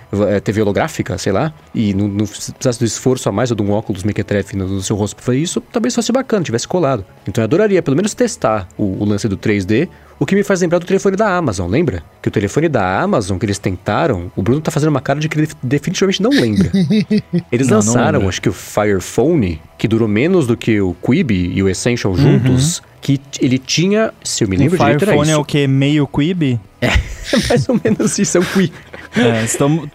TV 0.44 0.62
holográfica, 0.62 1.18
sei 1.18 1.32
lá, 1.32 1.54
e 1.74 1.94
não, 1.94 2.08
não 2.08 2.26
precisasse 2.26 2.80
do 2.80 2.86
esforço 2.86 3.30
a 3.30 3.32
mais 3.32 3.52
ou 3.52 3.56
de 3.56 3.64
um 3.64 3.72
óculos 3.72 4.04
mequetrefe 4.04 4.56
no, 4.56 4.68
no 4.68 4.82
seu 4.82 4.96
rosto 4.96 5.16
pra 5.16 5.26
fazer 5.26 5.38
isso, 5.38 5.62
talvez 5.72 5.96
fosse 5.96 6.12
bacana, 6.12 6.44
tivesse 6.44 6.68
colado. 6.68 7.06
Então 7.28 7.42
eu 7.42 7.46
adoraria 7.46 7.82
pelo 7.82 7.96
menos 7.96 8.14
testar 8.14 8.68
o, 8.78 9.02
o 9.02 9.06
lance 9.06 9.28
do 9.28 9.38
3D, 9.38 9.88
o 10.22 10.26
que 10.26 10.36
me 10.36 10.44
faz 10.44 10.62
lembrar 10.62 10.78
do 10.80 10.86
telefone 10.86 11.16
da 11.18 11.36
Amazon, 11.36 11.70
lembra? 11.70 12.04
Que 12.22 12.28
o 12.30 12.32
telefone 12.32 12.70
da 12.70 13.02
Amazon 13.02 13.38
que 13.40 13.46
eles 13.46 13.58
tentaram, 13.58 14.32
o 14.36 14.42
Bruno 14.44 14.62
tá 14.62 14.70
fazendo 14.70 14.90
uma 14.90 15.02
cara 15.02 15.20
de 15.20 15.28
que 15.28 15.38
ele 15.40 15.50
definitivamente 15.64 16.22
não 16.22 16.30
lembra. 16.30 16.72
Eles 17.52 17.68
Não, 17.68 17.80
não 17.80 17.86
lançaram, 17.88 18.20
lembro. 18.20 18.30
acho 18.30 18.42
que 18.42 18.48
o 18.50 18.54
Fire 18.54 19.02
Phone, 19.02 19.60
que 19.78 19.88
durou 19.88 20.08
menos 20.08 20.46
do 20.48 20.56
que 20.56 20.80
o 20.80 20.94
Quibi 21.04 21.52
e 21.56 21.64
o 21.64 21.68
Essential 21.68 22.16
juntos, 22.16 22.82
que 23.02 23.18
t- 23.18 23.44
ele 23.44 23.58
tinha, 23.58 24.14
se 24.24 24.44
eu 24.44 24.48
me 24.48 24.56
O 24.56 24.60
lembro 24.60 24.78
direito, 24.78 24.98
era 25.02 25.06
Firephone 25.12 25.30
isso. 25.32 25.38
é 25.38 25.42
o 25.42 25.44
que? 25.46 25.68
Meio 25.68 26.08
Quibi? 26.08 26.60
Mais 27.50 27.68
ou 27.68 27.80
menos 27.84 28.18
isso, 28.20 28.38
é 28.38 28.42
um 28.42 28.44
Qui. 28.44 28.72
É, 29.16 29.44
estamos 29.44 29.90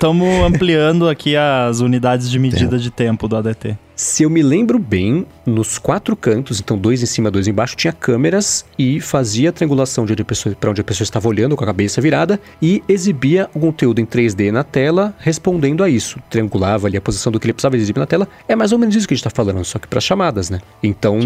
ampliando 0.44 1.08
aqui 1.08 1.34
as 1.36 1.80
unidades 1.80 2.28
de 2.30 2.38
medida 2.38 2.78
de 2.78 2.90
tempo 2.90 3.28
do 3.28 3.36
ADT. 3.36 3.76
Se 3.96 4.24
eu 4.24 4.28
me 4.28 4.42
lembro 4.42 4.78
bem, 4.78 5.24
nos 5.46 5.78
quatro 5.78 6.14
cantos, 6.14 6.60
então 6.60 6.76
dois 6.76 7.02
em 7.02 7.06
cima, 7.06 7.30
dois 7.30 7.48
embaixo, 7.48 7.74
tinha 7.74 7.94
câmeras 7.94 8.62
e 8.78 9.00
fazia 9.00 9.48
a 9.48 9.52
triangulação 9.52 10.04
de 10.04 10.12
onde 10.12 10.20
a 10.20 10.24
pessoa, 10.24 10.54
para 10.54 10.70
onde 10.70 10.82
a 10.82 10.84
pessoa 10.84 11.02
estava 11.02 11.26
olhando 11.26 11.56
com 11.56 11.64
a 11.64 11.66
cabeça 11.66 11.98
virada 11.98 12.38
e 12.60 12.82
exibia 12.86 13.48
o 13.54 13.60
conteúdo 13.60 13.98
em 13.98 14.04
3D 14.04 14.50
na 14.52 14.62
tela, 14.62 15.14
respondendo 15.18 15.82
a 15.82 15.88
isso. 15.88 16.20
Triangulava 16.28 16.88
ali 16.88 16.98
a 16.98 17.00
posição 17.00 17.32
do 17.32 17.40
que 17.40 17.46
ele 17.46 17.54
precisava 17.54 17.74
exibir 17.74 17.98
na 17.98 18.06
tela. 18.06 18.28
É 18.46 18.54
mais 18.54 18.70
ou 18.70 18.78
menos 18.78 18.94
isso 18.94 19.08
que 19.08 19.14
a 19.14 19.16
gente 19.16 19.26
está 19.26 19.34
falando, 19.34 19.64
só 19.64 19.78
que 19.78 19.88
para 19.88 19.98
chamadas, 19.98 20.50
né? 20.50 20.60
Então, 20.82 21.18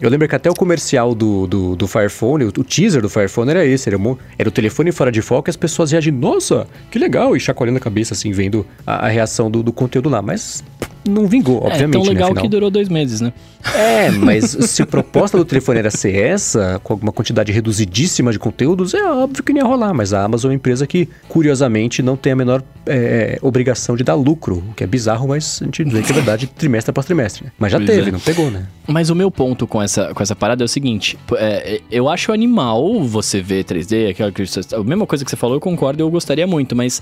eu 0.00 0.10
lembro 0.10 0.26
que 0.26 0.34
até 0.34 0.50
o 0.50 0.54
comercial 0.54 1.14
do, 1.14 1.46
do, 1.46 1.76
do 1.76 1.86
Firephone, 1.86 2.46
o, 2.46 2.64
teaser 2.64 3.02
do 3.02 3.08
Firephone 3.08 3.50
era 3.52 3.64
esse, 3.64 3.88
era, 3.88 3.96
o 3.96 4.18
era 4.36 4.48
o 4.48 4.52
telefone 4.52 4.90
fora 4.90 5.12
de 5.12 5.22
foco 5.22 5.48
e 5.48 5.50
as 5.50 5.56
pessoas 5.56 5.92
reagindo, 5.92 6.18
nossa, 6.18 6.66
que 6.90 6.98
legal, 6.98 7.36
e 7.36 7.40
chacoalhando 7.40 7.78
a 7.78 7.80
cabeça, 7.80 8.14
assim, 8.14 8.32
vendo 8.32 8.66
a, 8.84 9.06
a 9.06 9.08
reação 9.08 9.48
do, 9.48 9.62
do 9.62 9.72
conteúdo 9.72 10.08
lá. 10.08 10.20
Mas 10.20 10.64
não 11.08 11.26
vingou, 11.26 11.62
é 11.64 11.66
obviamente, 11.68 11.92
tão 11.92 12.02
legal 12.12 12.34
né? 12.34 12.40
Que 12.42 12.48
durou 12.48 12.70
dois 12.70 12.88
meses, 12.88 13.20
né? 13.20 13.32
é, 13.74 14.10
mas 14.12 14.44
se 14.44 14.82
a 14.82 14.86
proposta 14.86 15.36
do 15.36 15.44
telefone 15.44 15.78
era 15.78 15.90
ser 15.90 16.14
essa, 16.14 16.80
com 16.82 16.92
alguma 16.92 17.12
quantidade 17.12 17.50
reduzidíssima 17.52 18.32
de 18.32 18.38
conteúdos, 18.38 18.94
é 18.94 19.02
óbvio 19.10 19.42
que 19.42 19.52
não 19.52 19.60
ia 19.60 19.66
rolar. 19.66 19.92
Mas 19.94 20.12
a 20.12 20.24
Amazon 20.24 20.50
é 20.50 20.52
uma 20.52 20.56
empresa 20.56 20.86
que, 20.86 21.08
curiosamente, 21.28 22.02
não 22.02 22.16
tem 22.16 22.32
a 22.32 22.36
menor 22.36 22.62
é, 22.86 23.38
obrigação 23.42 23.96
de 23.96 24.04
dar 24.04 24.14
lucro, 24.14 24.62
o 24.70 24.74
que 24.74 24.84
é 24.84 24.86
bizarro, 24.86 25.28
mas 25.28 25.60
a 25.62 25.64
gente 25.64 25.84
vê 25.84 26.02
que 26.02 26.10
é 26.10 26.14
verdade 26.14 26.46
trimestre 26.56 26.90
após 26.90 27.06
trimestre. 27.06 27.44
né? 27.44 27.52
Mas 27.58 27.72
já 27.72 27.78
Pois 27.78 27.88
teve, 27.90 28.08
é. 28.08 28.12
não 28.12 28.20
pegou, 28.20 28.50
né? 28.50 28.66
Mas 28.86 29.08
o 29.10 29.14
meu 29.14 29.30
ponto 29.30 29.66
com 29.66 29.80
essa, 29.80 30.12
com 30.14 30.22
essa 30.22 30.36
parada 30.36 30.62
é 30.62 30.66
o 30.66 30.68
seguinte: 30.68 31.18
é, 31.36 31.80
eu 31.90 32.08
acho 32.08 32.32
animal 32.32 33.02
você 33.04 33.40
ver 33.40 33.64
3D, 33.64 34.10
aquela 34.10 34.30
que 34.32 34.44
você- 34.46 34.60
a 34.74 34.82
mesma 34.82 35.06
coisa 35.06 35.24
que 35.24 35.30
você 35.30 35.36
falou, 35.36 35.56
eu 35.56 35.60
concordo, 35.60 36.02
eu 36.02 36.10
gostaria 36.10 36.46
muito, 36.46 36.74
mas 36.76 37.00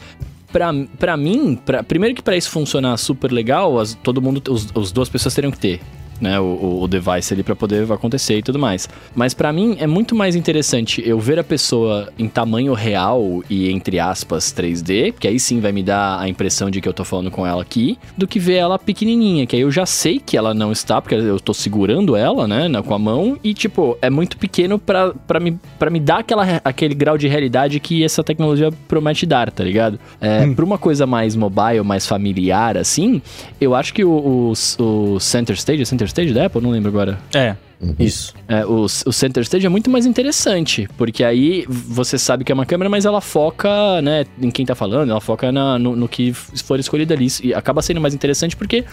pra, 0.52 0.72
pra 0.98 1.16
mim, 1.16 1.56
pra, 1.56 1.82
primeiro 1.82 2.14
que 2.14 2.22
pra 2.22 2.36
isso 2.36 2.50
funcionar 2.50 2.96
super 2.96 3.30
legal, 3.32 3.78
as, 3.78 3.94
todo 3.94 4.20
mundo, 4.20 4.42
os, 4.50 4.68
os 4.74 4.92
duas 4.92 5.08
pessoas 5.08 5.34
teriam 5.34 5.50
que 5.50 5.58
ter 5.58 5.80
né, 6.20 6.38
o, 6.40 6.80
o 6.82 6.88
device 6.88 7.32
ali 7.32 7.42
para 7.42 7.56
poder 7.56 7.90
acontecer 7.90 8.38
e 8.38 8.42
tudo 8.42 8.58
mais. 8.58 8.88
Mas 9.14 9.34
para 9.34 9.52
mim 9.52 9.76
é 9.78 9.86
muito 9.86 10.14
mais 10.14 10.34
interessante 10.34 11.02
eu 11.06 11.18
ver 11.18 11.38
a 11.38 11.44
pessoa 11.44 12.12
em 12.18 12.28
tamanho 12.28 12.72
real 12.74 13.42
e 13.48 13.70
entre 13.70 13.98
aspas 13.98 14.52
3D, 14.52 15.14
que 15.18 15.28
aí 15.28 15.38
sim 15.38 15.60
vai 15.60 15.72
me 15.72 15.82
dar 15.82 16.20
a 16.20 16.28
impressão 16.28 16.70
de 16.70 16.80
que 16.80 16.88
eu 16.88 16.92
tô 16.92 17.04
falando 17.04 17.30
com 17.30 17.46
ela 17.46 17.62
aqui, 17.62 17.98
do 18.16 18.26
que 18.26 18.38
ver 18.38 18.54
ela 18.54 18.78
pequenininha, 18.78 19.46
que 19.46 19.56
aí 19.56 19.62
eu 19.62 19.70
já 19.70 19.86
sei 19.86 20.18
que 20.18 20.36
ela 20.36 20.52
não 20.54 20.72
está, 20.72 21.00
porque 21.00 21.14
eu 21.14 21.40
tô 21.40 21.54
segurando 21.54 22.16
ela, 22.16 22.46
né, 22.46 22.68
com 22.82 22.94
a 22.94 22.98
mão 22.98 23.38
e 23.42 23.54
tipo, 23.54 23.96
é 24.00 24.10
muito 24.10 24.36
pequeno 24.36 24.78
para 24.78 25.40
me, 25.40 25.58
pra 25.78 25.90
me 25.90 26.00
dar 26.00 26.18
aquela, 26.18 26.60
aquele 26.64 26.94
grau 26.94 27.18
de 27.18 27.28
realidade 27.28 27.80
que 27.80 28.04
essa 28.04 28.24
tecnologia 28.24 28.70
promete 28.86 29.26
dar, 29.26 29.50
tá 29.50 29.62
ligado? 29.62 29.98
É, 30.20 30.44
hum. 30.44 30.54
Pra 30.54 30.64
uma 30.64 30.78
coisa 30.78 31.06
mais 31.06 31.36
mobile, 31.36 31.82
mais 31.82 32.06
familiar 32.06 32.76
assim, 32.76 33.22
eu 33.60 33.74
acho 33.74 33.92
que 33.94 34.04
o, 34.04 34.52
o, 34.78 34.82
o 34.82 35.20
Center 35.20 35.54
Stage, 35.56 35.84
Center 35.86 36.07
Stage 36.08 36.32
da 36.32 36.46
Apple? 36.46 36.60
Não 36.60 36.70
lembro 36.70 36.88
agora. 36.88 37.18
É. 37.34 37.56
Uhum. 37.80 37.94
Isso. 37.98 38.34
É, 38.48 38.66
o, 38.66 38.82
o 38.82 39.12
Center 39.12 39.42
Stage 39.42 39.64
é 39.64 39.68
muito 39.68 39.88
mais 39.88 40.04
interessante, 40.04 40.88
porque 40.96 41.22
aí 41.22 41.64
você 41.68 42.18
sabe 42.18 42.44
que 42.44 42.50
é 42.50 42.54
uma 42.54 42.66
câmera, 42.66 42.90
mas 42.90 43.04
ela 43.04 43.20
foca, 43.20 44.02
né, 44.02 44.26
em 44.40 44.50
quem 44.50 44.66
tá 44.66 44.74
falando, 44.74 45.10
ela 45.10 45.20
foca 45.20 45.52
na, 45.52 45.78
no, 45.78 45.94
no 45.94 46.08
que 46.08 46.32
for 46.32 46.80
escolhido 46.80 47.14
ali. 47.14 47.28
E 47.42 47.54
acaba 47.54 47.80
sendo 47.80 48.00
mais 48.00 48.14
interessante 48.14 48.56
porque, 48.56 48.84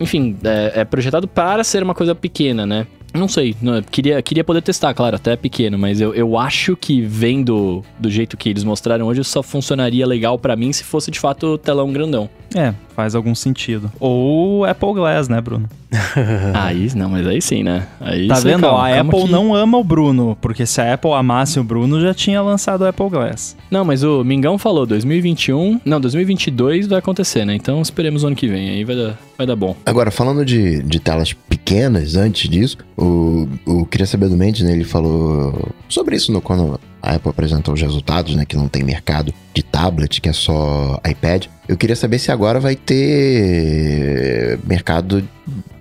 enfim, 0.00 0.36
é, 0.42 0.80
é 0.80 0.84
projetado 0.84 1.28
para 1.28 1.62
ser 1.62 1.82
uma 1.82 1.94
coisa 1.94 2.14
pequena, 2.14 2.66
né? 2.66 2.86
Não 3.14 3.26
sei, 3.26 3.56
não, 3.60 3.82
queria, 3.82 4.20
queria 4.20 4.44
poder 4.44 4.60
testar, 4.60 4.92
claro, 4.92 5.16
até 5.16 5.32
é 5.32 5.36
pequeno, 5.36 5.78
mas 5.78 6.00
eu, 6.00 6.14
eu 6.14 6.38
acho 6.38 6.76
que 6.76 7.00
vendo 7.00 7.82
do 7.98 8.10
jeito 8.10 8.36
que 8.36 8.48
eles 8.48 8.64
mostraram 8.64 9.06
hoje, 9.06 9.24
só 9.24 9.42
funcionaria 9.42 10.06
legal 10.06 10.38
para 10.38 10.54
mim 10.54 10.72
se 10.72 10.84
fosse 10.84 11.10
de 11.10 11.18
fato 11.18 11.56
telão 11.58 11.92
grandão. 11.92 12.28
É, 12.54 12.72
faz 12.94 13.14
algum 13.14 13.34
sentido. 13.34 13.92
Ou 14.00 14.64
Apple 14.64 14.94
Glass, 14.94 15.28
né, 15.28 15.40
Bruno? 15.40 15.68
aí, 16.54 16.88
não, 16.94 17.10
mas 17.10 17.26
aí 17.26 17.40
sim, 17.40 17.62
né? 17.62 17.86
Aí 18.00 18.28
tá 18.28 18.40
vendo? 18.40 18.62
Calma, 18.62 18.88
a 18.88 19.00
Apple 19.00 19.22
que... 19.22 19.30
não 19.30 19.54
ama 19.54 19.78
o 19.78 19.84
Bruno, 19.84 20.36
porque 20.40 20.66
se 20.66 20.80
a 20.80 20.94
Apple 20.94 21.12
amasse 21.12 21.58
o 21.58 21.64
Bruno, 21.64 22.00
já 22.00 22.12
tinha 22.12 22.42
lançado 22.42 22.82
o 22.82 22.86
Apple 22.86 23.08
Glass. 23.08 23.56
Não, 23.70 23.84
mas 23.84 24.02
o 24.02 24.22
Mingão 24.24 24.58
falou 24.58 24.84
2021, 24.86 25.80
não, 25.84 26.00
2022 26.00 26.86
vai 26.86 26.98
acontecer, 26.98 27.44
né? 27.44 27.54
Então 27.54 27.80
esperemos 27.80 28.22
o 28.22 28.26
ano 28.26 28.36
que 28.36 28.46
vem, 28.46 28.70
aí 28.70 28.84
vai 28.84 28.96
dar, 28.96 29.18
vai 29.36 29.46
dar 29.46 29.56
bom. 29.56 29.76
Agora, 29.86 30.10
falando 30.10 30.44
de, 30.44 30.82
de 30.82 31.00
telas 31.00 31.32
pequenas, 31.32 32.16
antes 32.16 32.48
disso, 32.50 32.76
o, 32.98 33.48
o 33.64 33.86
Queria 33.86 34.06
Saber 34.06 34.28
do 34.28 34.36
Mendes, 34.36 34.62
né, 34.62 34.72
ele 34.72 34.82
falou 34.82 35.72
sobre 35.88 36.16
isso 36.16 36.32
no, 36.32 36.40
quando 36.40 36.80
a 37.00 37.14
Apple 37.14 37.30
apresentou 37.30 37.72
os 37.72 37.80
resultados, 37.80 38.34
né, 38.34 38.44
que 38.44 38.56
não 38.56 38.66
tem 38.66 38.82
mercado 38.82 39.32
de 39.54 39.62
tablet, 39.62 40.20
que 40.20 40.28
é 40.28 40.32
só 40.32 41.00
iPad. 41.08 41.46
Eu 41.68 41.76
queria 41.76 41.94
saber 41.94 42.18
se 42.18 42.32
agora 42.32 42.58
vai 42.58 42.74
ter 42.74 44.58
mercado 44.64 45.22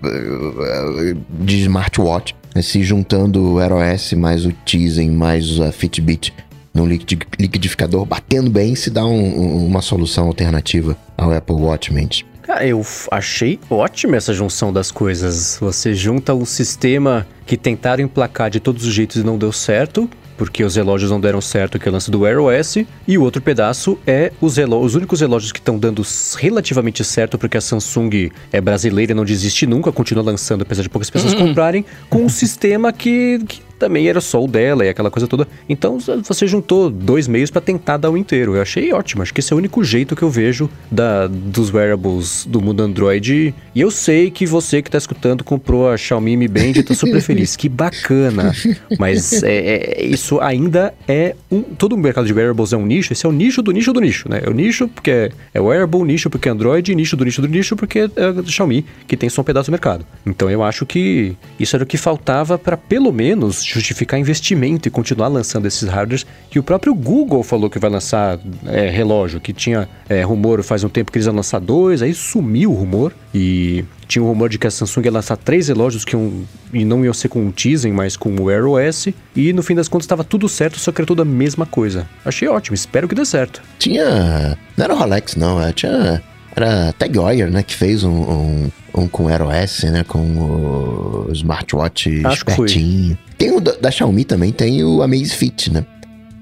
eh, 0.04 1.16
de 1.40 1.62
smartwatch, 1.62 2.36
né, 2.54 2.62
se 2.62 2.84
juntando 2.84 3.54
o 3.54 3.60
Air 3.60 3.74
OS 3.74 4.14
mais 4.14 4.46
o 4.46 4.52
Tizen 4.64 5.10
mais 5.10 5.60
a 5.60 5.72
Fitbit 5.72 6.32
no 6.72 6.86
liquidificador, 6.86 8.06
batendo 8.06 8.52
bem, 8.52 8.76
se 8.76 8.92
dá 8.92 9.04
um, 9.04 9.66
uma 9.66 9.82
solução 9.82 10.28
alternativa 10.28 10.96
ao 11.18 11.34
Apple 11.34 11.56
Watch, 11.56 11.92
Mendes. 11.92 12.24
Cara, 12.48 12.66
eu 12.66 12.82
achei 13.12 13.60
ótima 13.70 14.16
essa 14.16 14.34
junção 14.34 14.72
das 14.72 14.90
coisas. 14.90 15.58
Você 15.60 15.94
junta 15.94 16.34
um 16.34 16.46
sistema 16.46 17.28
que 17.46 17.58
tentaram 17.58 18.02
emplacar 18.02 18.50
de 18.50 18.62
todos 18.62 18.86
os 18.86 18.94
jeitos 18.94 19.18
e 19.18 19.24
não 19.24 19.38
deu 19.38 19.52
certo, 19.52 20.10
porque 20.38 20.64
os 20.64 20.78
relógios 20.78 21.12
não 21.12 21.20
deram 21.20 21.42
certo, 21.42 21.78
que 21.78 21.90
é 21.90 21.92
o 21.92 21.94
lance 21.94 22.10
do 22.10 22.22
Wear 22.22 22.40
OS, 22.40 22.78
e 23.06 23.18
o 23.18 23.22
outro 23.22 23.42
pedaço 23.42 24.00
é 24.08 24.32
os, 24.40 24.56
relógios, 24.56 24.92
os 24.92 24.96
únicos 24.96 25.20
relógios 25.20 25.52
que 25.52 25.60
estão 25.60 25.78
dando 25.78 26.02
relativamente 26.38 27.04
certo, 27.04 27.38
porque 27.38 27.58
a 27.58 27.62
Samsung 27.62 28.32
é 28.50 28.62
brasileira 28.62 29.12
e 29.12 29.16
não 29.16 29.26
desiste 29.26 29.68
nunca, 29.68 29.92
continua 29.92 30.24
lançando, 30.24 30.62
apesar 30.62 30.84
de 30.84 30.90
poucas 30.90 31.10
pessoas 31.10 31.34
uhum. 31.34 31.48
comprarem, 31.48 31.84
com 32.10 32.24
um 32.24 32.30
sistema 32.30 32.94
que, 32.94 33.42
que 33.46 33.62
também 33.78 34.08
era 34.08 34.22
só 34.22 34.44
o 34.44 34.48
dela 34.48 34.86
e 34.86 34.90
aquela 34.90 35.12
coisa 35.12 35.28
toda. 35.28 35.48
Então 35.70 35.98
você 36.00 36.48
juntou 36.48 36.90
dois 36.90 37.28
meios 37.28 37.52
para 37.52 37.62
tentar 37.62 37.98
dar 37.98 38.10
o 38.10 38.18
inteiro. 38.18 38.56
Eu 38.56 38.62
achei 38.62 38.92
ótimo. 38.92 39.22
Acho 39.22 39.34
que 39.34 39.40
esse 39.40 39.54
é 39.54 39.56
o 39.56 39.58
único 39.58 39.84
jeito 39.84 40.16
que 40.16 40.24
eu 40.24 40.30
vejo 40.30 40.70
da, 40.92 41.28
dos 41.28 41.74
wearables 41.74 42.46
do 42.46 42.62
mundo 42.62 42.82
Android. 42.82 43.54
E 43.74 43.82
eu 43.82 43.92
sei 43.92 44.32
que 44.32 44.46
você 44.46 44.82
que 44.82 44.90
tá 44.90 44.98
escutando 44.98 45.44
comprou 45.44 45.90
a 45.90 45.98
Xiaomi 45.98 46.36
Mi 46.38 46.48
Band 46.48 46.74
e 46.76 46.84
tá 46.84 46.94
super 46.94 47.22
feliz. 47.22 47.56
que 47.56 47.70
bacana. 47.70 48.54
Mas 48.98 49.44
é, 49.44 50.02
é, 50.02 50.06
isso 50.06 50.40
ainda 50.40 50.94
é 51.08 51.36
um. 51.52 51.62
Todo 51.62 51.94
o 51.94 51.98
mercado 51.98 52.26
de 52.26 52.34
wearables 52.34 52.74
é 52.74 52.78
um 52.78 52.86
nicho. 52.86 53.14
Esse 53.14 53.26
é 53.26 53.30
o 53.30 53.32
nicho 53.32 53.62
do 53.62 53.72
nicho 53.72 53.94
do 53.94 54.00
nicho, 54.00 54.30
né? 54.30 54.42
É 54.44 54.50
o 54.50 54.54
nicho 54.54 54.88
porque 54.88 55.12
é, 55.12 55.32
é 55.54 55.62
wearable, 55.62 56.04
nicho 56.04 56.30
porque 56.30 56.50
é 56.50 56.52
Android, 56.52 56.94
nicho 56.96 57.16
do 57.16 57.26
nicho 57.26 57.42
do 57.42 57.48
nicho 57.48 57.76
porque 57.76 58.00
é 58.00 58.10
Xiaomi, 58.46 58.86
que 59.08 59.18
tem 59.18 59.30
só 59.30 59.42
um 59.42 59.46
pedaço 59.46 59.70
do 59.70 59.72
mercado. 59.72 60.06
Então 60.26 60.50
eu 60.50 60.64
acho 60.64 60.86
que 60.86 61.36
isso 61.60 61.76
era 61.76 61.84
o 61.84 61.88
que 61.88 61.98
faltava 61.98 62.58
para 62.58 62.78
pelo 62.78 63.12
menos 63.12 63.64
justificar 63.74 64.20
investimento 64.20 64.88
e 64.88 64.92
continuar 64.92 65.28
lançando 65.28 65.66
esses 65.66 65.88
hardwares. 65.88 66.26
Que 66.50 66.60
o 66.60 66.64
próprio 66.64 66.94
Google 66.94 67.44
falou 67.44 67.70
que 67.70 67.80
vai 67.80 67.90
lançar 67.90 68.40
é, 68.66 68.90
relógio, 68.90 69.40
que 69.40 69.54
tinha 69.54 69.90
é, 70.08 70.22
rumor 70.24 70.64
faz 70.64 70.84
um 70.84 70.90
tempo 70.90 71.12
que 71.12 71.18
eles 71.18 71.26
iam 71.26 71.36
lançar 71.36 71.60
dois, 71.60 72.02
aí 72.02 72.14
sumiu 72.14 72.72
o 72.72 72.76
rumor 72.76 73.14
e 73.34 73.84
tinha 74.08 74.24
o 74.24 74.28
rumor 74.28 74.50
de 74.50 74.58
que 74.58 74.66
a 74.66 74.72
Samsung 74.72 75.06
ia 75.06 75.12
lançar 75.12 75.36
três 75.36 75.68
relógios 75.68 76.06
que 76.06 76.16
iam, 76.16 76.46
e 76.74 76.86
não 76.86 77.04
iam 77.04 77.14
ser 77.14 77.28
com 77.28 77.46
o 77.46 77.52
Tizen, 77.52 77.92
mas 77.92 78.16
com 78.16 78.30
o 78.30 78.44
Wear 78.44 78.66
OS. 78.66 79.10
E 79.36 79.52
no 79.52 79.62
fim 79.62 79.76
das 79.76 79.88
contas 79.88 80.06
estava 80.06 80.24
tudo 80.24 80.48
certo, 80.48 80.80
só 80.80 80.92
que 80.92 81.02
era 81.02 81.06
tudo 81.06 81.22
a 81.22 81.26
mesma 81.26 81.66
coisa. 81.66 82.08
Achei 82.24 82.48
ótimo, 82.48 82.76
espero 82.76 83.08
que 83.08 83.16
dê 83.16 83.26
certo. 83.26 83.62
Tinha. 83.78 84.58
Não 84.78 84.86
era 84.86 84.94
o 84.94 84.98
Rolex, 84.98 85.36
não, 85.36 85.62
é, 85.62 85.74
tinha. 85.74 86.24
Era 86.56 86.92
Tag 86.94 87.16
Heuer, 87.16 87.52
né, 87.52 87.62
que 87.62 87.76
fez 87.76 88.04
um, 88.04 88.10
um, 88.10 88.72
um 88.96 89.08
com 89.08 89.28
Air 89.28 89.44
OS, 89.44 89.84
né, 89.84 90.04
com 90.04 90.20
o 90.20 91.30
smartwatch 91.32 92.26
Acho 92.26 92.38
espertinho. 92.38 93.18
Tem 93.38 93.52
o 93.52 93.60
da, 93.60 93.74
da, 93.74 93.92
Xiaomi 93.92 94.26
também, 94.26 94.52
tem 94.52 94.84
o 94.84 95.02
Amazfit, 95.02 95.72
né, 95.72 95.86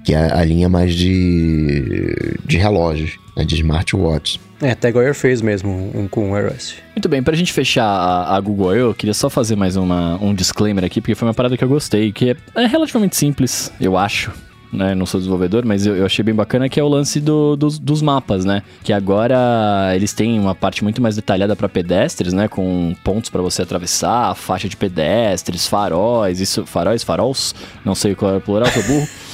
que 0.04 0.14
é 0.14 0.32
a 0.32 0.43
linha 0.43 0.70
mais 0.70 0.93
de, 0.96 2.38
de 2.46 2.58
relógios, 2.58 3.18
né, 3.36 3.43
de 3.43 3.56
smartwatches. 3.56 4.39
É, 4.62 4.74
Tag 4.74 4.98
Heuer 4.98 5.14
fez 5.14 5.41
mesmo 5.41 5.91
um 5.93 6.08
com 6.08 6.32
o 6.32 6.36
Air 6.36 6.54
OS. 6.54 6.76
Muito 6.96 7.10
bem, 7.10 7.22
pra 7.22 7.36
gente 7.36 7.52
fechar 7.52 7.86
a, 7.86 8.38
a 8.38 8.39
Google 8.39 8.74
eu 8.74 8.93
queria 8.93 9.14
só 9.14 9.30
fazer 9.30 9.56
mais 9.58 9.76
uma, 9.76 10.16
um 10.24 10.34
disclaimer 10.34 10.86
aqui, 10.86 11.02
porque 11.02 11.16
foi 11.16 11.28
uma 11.28 11.34
parada 11.34 11.58
que 11.58 11.64
eu 11.64 11.68
gostei, 11.68 12.14
que 12.14 12.32
é, 12.32 12.36
é 12.56 12.66
relativamente 12.66 13.18
simples, 13.18 13.72
eu 13.80 13.98
acho 13.98 14.32
né? 14.76 14.96
Não 14.96 15.06
sou 15.06 15.20
desenvolvedor, 15.20 15.66
mas 15.66 15.86
eu, 15.86 15.96
eu 15.96 16.06
achei 16.06 16.24
bem 16.24 16.34
bacana 16.34 16.70
que 16.70 16.80
é 16.80 16.84
o 16.84 16.88
lance 16.88 17.20
do, 17.20 17.56
dos, 17.56 17.80
dos, 17.80 18.02
mapas, 18.02 18.46
né? 18.46 18.62
Que 18.84 18.94
agora 18.94 19.92
eles 19.96 20.14
têm 20.14 20.40
uma 20.40 20.54
parte 20.54 20.84
muito 20.84 21.02
mais 21.02 21.16
detalhada 21.16 21.56
para 21.56 21.68
pedestres, 21.68 22.34
né? 22.34 22.48
Com 22.48 22.96
pontos 23.04 23.30
para 23.30 23.42
você 23.42 23.62
atravessar, 23.62 24.36
faixa 24.36 24.70
de 24.70 24.78
pedestres, 24.78 25.68
faróis, 25.68 26.40
isso, 26.40 26.66
faróis, 26.66 27.04
farols, 27.04 27.56
não 27.84 27.96
sei 27.96 28.16
qual 28.16 28.34
é 28.34 28.38
o 28.38 28.42
plural, 28.42 28.70
tô 28.72 28.82
burro. 28.82 29.08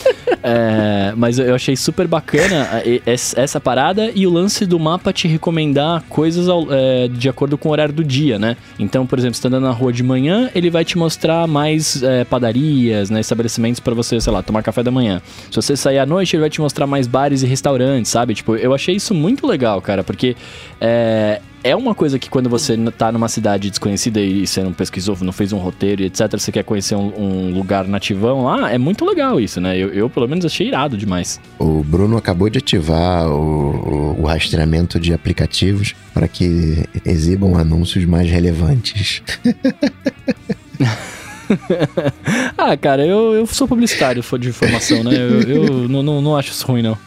é, 0.44 1.14
mas 1.16 1.40
eu 1.40 1.54
achei 1.56 1.76
super 1.76 2.08
bacana 2.08 2.68
essa 3.06 3.60
parada 3.60 4.12
e 4.14 4.26
o 4.26 4.32
lance 4.32 4.66
do 4.66 4.80
mapa 4.80 5.14
te 5.14 5.28
recomendar 5.28 6.04
coisas 6.10 6.48
ao, 6.48 6.68
é, 6.72 7.08
de 7.08 7.30
acordo 7.30 7.58
com 7.58 7.70
o 7.70 7.72
horário 7.72 7.94
do 7.94 8.04
dia, 8.04 8.40
né? 8.40 8.58
Então, 8.80 9.06
por 9.06 9.20
exemplo, 9.20 9.36
você 9.36 9.42
tá 9.42 9.48
andando 9.48 9.64
na 9.64 9.72
rua 9.72 9.92
de 9.92 10.04
manhã, 10.04 10.50
ele 10.56 10.70
vai 10.70 10.84
te 10.84 10.98
mostrar 10.98 11.48
mais 11.48 12.02
é, 12.02 12.24
padarias, 12.24 13.10
né? 13.10 13.20
Estabelecimentos 13.20 13.80
para 13.80 13.94
você, 13.94 14.20
sei 14.20 14.32
lá, 14.32 14.42
tomar 14.42 14.64
café 14.64 14.84
da 14.84 14.92
manhã. 14.92 15.22
Se 15.50 15.56
você 15.56 15.76
sair 15.76 16.00
à 16.00 16.06
noite, 16.06 16.36
ele 16.36 16.42
vai 16.42 16.50
te 16.50 16.62
mostrar 16.62 16.88
mais 16.88 17.08
bares 17.08 17.44
e 17.44 17.46
restaurantes, 17.46 18.12
sabe? 18.12 18.34
Tipo, 18.34 18.56
eu 18.56 18.74
achei 18.74 18.96
isso 18.96 19.14
muito 19.14 19.46
legal, 19.46 19.82
cara, 19.82 20.04
porque 20.04 20.36
é, 20.80 21.42
é 21.64 21.76
uma 21.76 21.94
coisa 21.94 22.18
que 22.18 22.30
quando 22.30 22.50
você 22.50 22.78
tá 22.98 23.12
numa 23.12 23.28
cidade 23.28 23.70
desconhecida 23.70 24.20
e 24.20 24.46
você 24.46 24.64
não 24.64 24.74
pesquisou, 24.74 25.18
não 25.22 25.32
fez 25.32 25.54
um 25.54 25.58
roteiro 25.58 26.02
e 26.02 26.06
etc, 26.06 26.32
você 26.32 26.52
quer 26.52 26.64
conhecer 26.64 26.96
um, 26.96 27.14
um 27.18 27.54
lugar 27.54 27.88
nativão 27.88 28.46
lá, 28.46 28.72
é 28.72 28.78
muito 28.78 29.06
legal 29.06 29.40
isso, 29.40 29.62
né? 29.62 29.78
Eu, 29.78 29.90
eu, 29.90 30.10
pelo 30.10 30.28
menos 30.28 30.46
achei 30.46 30.68
irado 30.68 30.98
demais. 30.98 31.40
O 31.60 31.84
Bruno 31.84 32.18
acabou 32.18 32.50
de 32.50 32.58
ativar 32.58 33.28
o, 33.28 34.16
o, 34.16 34.22
o 34.22 34.26
rastreamento 34.26 35.00
de 35.00 35.14
aplicativos 35.14 35.94
para 36.14 36.28
que 36.28 36.86
exibam 37.06 37.58
anúncios 37.58 38.06
mais 38.06 38.30
relevantes. 38.30 39.22
ah, 42.58 42.78
cara, 42.78 43.06
eu, 43.06 43.34
eu 43.34 43.46
sou 43.46 43.68
publicitário 43.68 44.24
de 44.40 44.50
informação, 44.50 45.04
né? 45.04 45.16
Eu, 45.16 45.42
eu 45.42 45.90
não, 45.90 46.02
não, 46.04 46.22
não, 46.22 46.38
acho 46.38 46.52
isso 46.52 46.66
ruim, 46.66 46.82
não. 46.82 46.98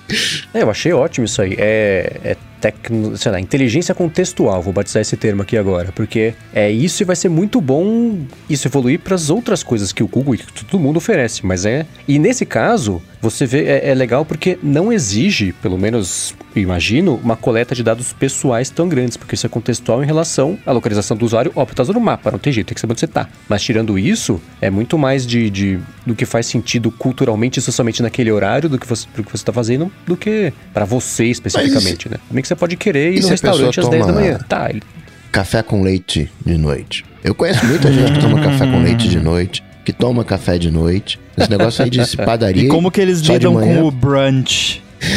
É, 0.53 0.63
eu 0.63 0.71
achei 0.71 0.93
ótimo 0.93 1.25
isso 1.25 1.41
aí. 1.41 1.55
É, 1.59 2.21
é 2.25 2.37
tecno, 2.65 3.15
sei 3.15 3.31
lá, 3.31 3.39
inteligência 3.39 3.95
contextual, 3.95 4.63
vou 4.63 4.73
batizar 4.73 5.03
esse 5.03 5.19
termo 5.19 5.43
aqui 5.43 5.55
agora, 5.59 5.93
porque 5.95 6.33
é 6.55 6.71
isso 6.71 7.03
e 7.03 7.05
vai 7.05 7.15
ser 7.15 7.29
muito 7.29 7.61
bom 7.61 8.19
isso 8.49 8.67
evoluir 8.67 9.01
para 9.01 9.15
as 9.15 9.29
outras 9.29 9.63
coisas 9.63 9.93
que 9.93 10.03
o 10.03 10.09
Google 10.09 10.37
e 10.37 10.39
que 10.39 10.65
todo 10.65 10.81
mundo 10.81 10.97
oferece, 10.97 11.45
mas 11.45 11.67
é. 11.67 11.85
E 12.09 12.19
nesse 12.19 12.47
caso, 12.47 13.03
você 13.21 13.45
vê, 13.45 13.65
é, 13.65 13.91
é, 13.91 13.95
legal 13.95 14.25
porque 14.25 14.59
não 14.63 14.93
exige, 14.93 15.53
pelo 15.53 15.79
menos 15.79 16.35
imagino, 16.55 17.21
uma 17.23 17.37
coleta 17.37 17.75
de 17.75 17.83
dados 17.83 18.13
pessoais 18.13 18.71
tão 18.71 18.89
grandes, 18.89 19.17
porque 19.17 19.35
isso 19.35 19.47
é 19.47 19.49
contextual 19.49 20.03
em 20.03 20.07
relação 20.07 20.59
à 20.65 20.73
localização 20.73 21.17
do 21.17 21.25
usuário. 21.25 21.51
Ó, 21.57 21.65
tá 21.65 21.83
usando 21.83 21.97
o 21.97 22.01
mapa, 22.01 22.31
não 22.31 22.39
tem 22.39 22.53
jeito, 22.53 22.69
tem 22.69 22.75
que 22.75 22.81
saber 22.81 22.93
onde 22.93 23.01
você 23.01 23.07
tá. 23.07 23.29
Mas 23.49 23.63
tirando 23.63 23.99
isso, 23.99 24.41
é 24.61 24.71
muito 24.71 24.97
mais 24.97 25.27
de, 25.27 25.51
de 25.51 25.81
do 26.07 26.15
que 26.15 26.27
faz 26.27 26.47
sentido 26.47 26.91
culturalmente 26.91 27.59
e 27.59 27.63
socialmente 27.63 28.03
naquele 28.03 28.31
horário 28.31 28.69
do 28.69 28.79
que 28.79 28.87
você, 28.87 29.07
do 29.17 29.25
que 29.25 29.33
você 29.33 29.45
tá 29.45 29.53
fazendo, 29.53 29.91
do 30.07 30.17
que 30.17 30.53
para 30.73 30.85
você 30.85 31.25
especificamente, 31.25 32.09
né? 32.09 32.19
Também 32.29 32.43
que 32.43 32.49
você 32.49 32.54
pode 32.57 32.77
querer 32.77 33.15
ir 33.15 33.23
no 33.23 33.29
restaurante 33.29 33.81
às 33.81 33.89
10 33.89 34.07
da 34.07 34.13
manhã. 34.13 34.39
Tá, 34.49 34.71
ele... 34.71 34.83
Café 35.31 35.63
com 35.63 35.83
leite 35.83 36.31
de 36.45 36.57
noite. 36.57 37.05
Eu 37.23 37.35
conheço 37.35 37.65
muita 37.67 37.93
gente 37.93 38.13
que 38.13 38.21
toma 38.21 38.41
café 38.41 38.67
com 38.67 38.83
leite 38.83 39.09
de 39.09 39.19
noite 39.19 39.63
que 39.85 39.93
toma 39.93 40.25
café 40.25 40.59
de 40.59 40.71
noite. 40.71 41.21
Esse 41.37 41.51
negócio 41.51 41.85
aí 41.85 41.91
de 41.91 42.01
padaria. 42.17 42.65
E 42.65 42.69
como 42.69 42.91
que 42.91 43.01
eles 43.01 43.21
lidam 43.21 43.55
com 43.55 43.83
o 43.83 43.91
brunch? 43.91 44.83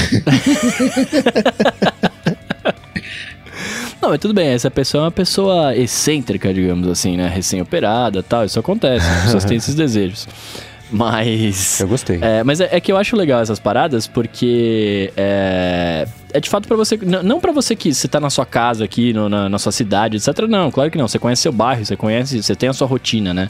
Não, 4.01 4.09
mas 4.09 4.19
tudo 4.19 4.33
bem, 4.33 4.49
essa 4.49 4.69
pessoa 4.69 5.03
é 5.03 5.05
uma 5.05 5.11
pessoa 5.11 5.75
excêntrica, 5.75 6.53
digamos 6.53 6.88
assim, 6.88 7.17
né? 7.17 7.27
Recém-operada 7.27 8.21
tal, 8.21 8.45
isso 8.45 8.59
acontece, 8.59 9.05
as 9.05 9.23
pessoas 9.23 9.45
têm 9.45 9.57
esses 9.57 9.73
desejos. 9.73 10.27
Mas. 10.91 11.79
Eu 11.79 11.88
gostei. 11.88 12.19
É, 12.21 12.43
mas 12.43 12.61
é, 12.61 12.69
é, 12.71 12.79
que 12.79 12.91
eu 12.91 12.97
acho 12.97 13.15
legal 13.15 13.41
essas 13.41 13.59
paradas 13.59 14.07
porque 14.07 15.11
é, 15.17 16.07
é 16.33 16.39
de 16.39 16.49
fato 16.49 16.67
para 16.67 16.77
você. 16.77 16.97
Não 16.97 17.39
para 17.39 17.51
você 17.51 17.75
que 17.75 17.93
você 17.93 18.07
tá 18.07 18.19
na 18.19 18.29
sua 18.29 18.45
casa 18.45 18.85
aqui, 18.85 19.13
no, 19.13 19.27
na, 19.27 19.49
na 19.49 19.59
sua 19.59 19.71
cidade, 19.71 20.17
etc. 20.17 20.47
Não, 20.47 20.71
claro 20.71 20.89
que 20.89 20.97
não. 20.97 21.07
Você 21.07 21.19
conhece 21.19 21.41
seu 21.41 21.51
bairro, 21.51 21.85
você 21.85 21.95
conhece, 21.95 22.41
você 22.41 22.55
tem 22.55 22.69
a 22.69 22.73
sua 22.73 22.88
rotina, 22.88 23.33
né? 23.33 23.49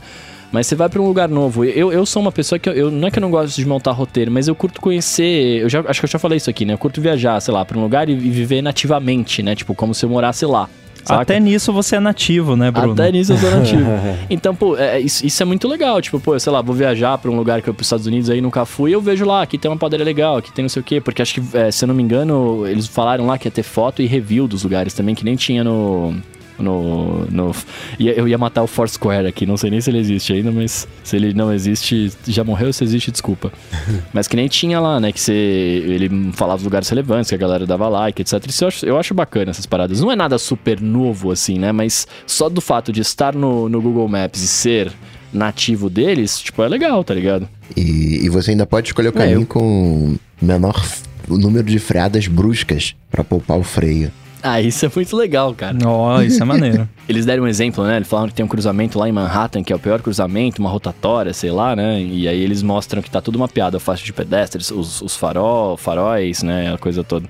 Mas 0.51 0.65
você 0.65 0.75
vai 0.75 0.87
para 0.87 1.01
um 1.01 1.05
lugar 1.05 1.27
novo. 1.27 1.65
Eu, 1.65 1.91
eu 1.91 2.05
sou 2.05 2.21
uma 2.21 2.31
pessoa 2.31 2.57
que 2.57 2.69
eu, 2.69 2.73
eu, 2.73 2.91
não 2.91 3.07
é 3.07 3.11
que 3.11 3.19
eu 3.19 3.21
não 3.21 3.29
gosto 3.29 3.55
de 3.55 3.65
montar 3.65 3.91
roteiro, 3.91 4.31
mas 4.31 4.47
eu 4.47 4.55
curto 4.55 4.79
conhecer. 4.79 5.61
Eu 5.61 5.69
já 5.69 5.81
acho 5.81 5.99
que 5.99 6.05
eu 6.05 6.09
já 6.09 6.19
falei 6.19 6.37
isso 6.37 6.49
aqui, 6.49 6.65
né? 6.65 6.73
Eu 6.73 6.77
curto 6.77 7.01
viajar, 7.01 7.39
sei 7.41 7.53
lá, 7.53 7.65
para 7.65 7.77
um 7.77 7.81
lugar 7.81 8.09
e, 8.09 8.13
e 8.13 8.15
viver 8.15 8.61
nativamente, 8.61 9.43
né? 9.43 9.55
Tipo, 9.55 9.75
como 9.75 9.93
se 9.93 10.05
eu 10.05 10.09
morasse 10.09 10.45
lá. 10.45 10.69
Saca? 11.07 11.21
Até 11.21 11.39
nisso 11.39 11.71
você 11.71 11.95
é 11.95 11.99
nativo, 11.99 12.55
né, 12.55 12.69
Bruno? 12.69 12.91
Até 12.91 13.11
nisso 13.11 13.33
eu 13.33 13.37
sou 13.37 13.49
nativo. 13.51 13.89
então, 14.29 14.53
pô, 14.53 14.75
é, 14.77 14.99
isso, 14.99 15.25
isso, 15.25 15.41
é 15.41 15.45
muito 15.45 15.67
legal. 15.67 16.01
Tipo, 16.01 16.19
pô, 16.19 16.37
sei 16.37 16.51
lá, 16.51 16.61
vou 16.61 16.75
viajar 16.75 17.17
pra 17.17 17.31
um 17.31 17.35
lugar 17.37 17.61
que 17.61 17.69
eu 17.69 17.73
pros 17.73 17.87
Estados 17.87 18.05
Unidos 18.05 18.29
aí 18.29 18.41
nunca 18.41 18.65
fui, 18.65 18.93
eu 18.93 19.01
vejo 19.01 19.25
lá, 19.25 19.41
aqui 19.41 19.57
tem 19.57 19.71
uma 19.71 19.77
padaria 19.77 20.05
legal, 20.05 20.37
aqui 20.37 20.51
tem 20.51 20.63
não 20.63 20.69
sei 20.69 20.81
o 20.81 20.83
quê. 20.83 20.99
Porque 20.99 21.21
acho 21.21 21.35
que, 21.35 21.57
é, 21.57 21.71
se 21.71 21.85
eu 21.85 21.87
não 21.87 21.95
me 21.95 22.03
engano, 22.03 22.67
eles 22.67 22.87
falaram 22.87 23.25
lá 23.25 23.37
que 23.37 23.47
ia 23.47 23.51
ter 23.51 23.63
foto 23.63 24.01
e 24.01 24.05
review 24.05 24.47
dos 24.47 24.63
lugares 24.63 24.93
também, 24.93 25.15
que 25.15 25.23
nem 25.23 25.35
tinha 25.35 25.63
no, 25.63 26.13
no, 26.59 27.25
no 27.25 27.55
eu 27.99 28.27
ia 28.27 28.37
matar 28.37 28.63
o 28.63 28.67
Foursquare 28.67 29.27
aqui, 29.27 29.45
não 29.45 29.57
sei 29.57 29.69
nem 29.69 29.81
se 29.81 29.89
ele 29.89 29.99
existe 29.99 30.33
ainda, 30.33 30.51
mas 30.51 30.87
se 31.03 31.15
ele 31.15 31.33
não 31.33 31.53
existe, 31.53 32.11
já 32.27 32.43
morreu, 32.43 32.71
se 32.73 32.83
existe, 32.83 33.11
desculpa. 33.11 33.51
mas 34.13 34.27
que 34.27 34.35
nem 34.35 34.47
tinha 34.47 34.79
lá, 34.79 34.99
né, 34.99 35.11
que 35.11 35.19
você, 35.19 35.33
ele 35.33 36.31
falava 36.33 36.63
lugares 36.63 36.89
relevantes, 36.89 37.29
que 37.29 37.35
a 37.35 37.37
galera 37.37 37.65
dava 37.65 37.87
like, 37.87 38.21
etc. 38.21 38.43
Isso 38.47 38.63
eu 38.63 38.67
acho, 38.67 38.85
eu 38.85 38.97
acho 38.97 39.13
bacana 39.13 39.51
essas 39.51 39.65
paradas. 39.65 40.01
Não 40.01 40.11
é 40.11 40.15
nada 40.15 40.37
super 40.37 40.81
novo 40.81 41.31
assim, 41.31 41.57
né, 41.57 41.71
mas 41.71 42.07
só 42.25 42.49
do 42.49 42.61
fato 42.61 42.91
de 42.91 43.01
estar 43.01 43.35
no, 43.35 43.69
no 43.69 43.81
Google 43.81 44.07
Maps 44.07 44.41
e 44.41 44.47
ser 44.47 44.91
nativo 45.31 45.89
deles, 45.89 46.39
tipo, 46.39 46.63
é 46.63 46.69
legal, 46.69 47.03
tá 47.03 47.13
ligado? 47.13 47.47
E, 47.75 48.25
e 48.25 48.29
você 48.29 48.51
ainda 48.51 48.65
pode 48.65 48.87
escolher 48.87 49.09
o 49.09 49.13
caminho 49.13 49.39
é, 49.39 49.41
eu... 49.41 49.45
com 49.45 50.15
menor 50.41 50.83
o 51.29 51.37
número 51.37 51.67
de 51.67 51.79
freadas 51.79 52.27
bruscas 52.27 52.95
para 53.11 53.23
poupar 53.23 53.57
o 53.57 53.63
freio. 53.63 54.11
Ah, 54.43 54.61
isso 54.61 54.85
é 54.85 54.91
muito 54.93 55.15
legal, 55.15 55.53
cara. 55.53 55.77
Ó, 55.85 56.17
oh, 56.17 56.21
isso 56.21 56.41
é 56.41 56.45
maneiro. 56.45 56.87
Eles 57.09 57.25
deram 57.25 57.43
um 57.43 57.47
exemplo, 57.47 57.83
né? 57.83 57.97
Eles 57.97 58.07
falaram 58.07 58.29
que 58.29 58.35
tem 58.35 58.45
um 58.45 58.47
cruzamento 58.47 58.99
lá 58.99 59.07
em 59.09 59.11
Manhattan, 59.11 59.63
que 59.63 59.73
é 59.73 59.75
o 59.75 59.79
pior 59.79 60.01
cruzamento, 60.01 60.61
uma 60.61 60.69
rotatória, 60.69 61.33
sei 61.33 61.51
lá, 61.51 61.75
né? 61.75 62.01
E 62.01 62.27
aí 62.27 62.41
eles 62.41 62.61
mostram 62.61 63.01
que 63.01 63.09
tá 63.09 63.21
tudo 63.21 63.39
mapeado, 63.39 63.77
a 63.77 63.79
faixa 63.79 64.05
de 64.05 64.13
pedestres, 64.13 64.71
os, 64.71 65.01
os 65.01 65.15
farol, 65.15 65.77
faróis, 65.77 66.43
né? 66.43 66.73
A 66.73 66.77
coisa 66.77 67.03
toda. 67.03 67.27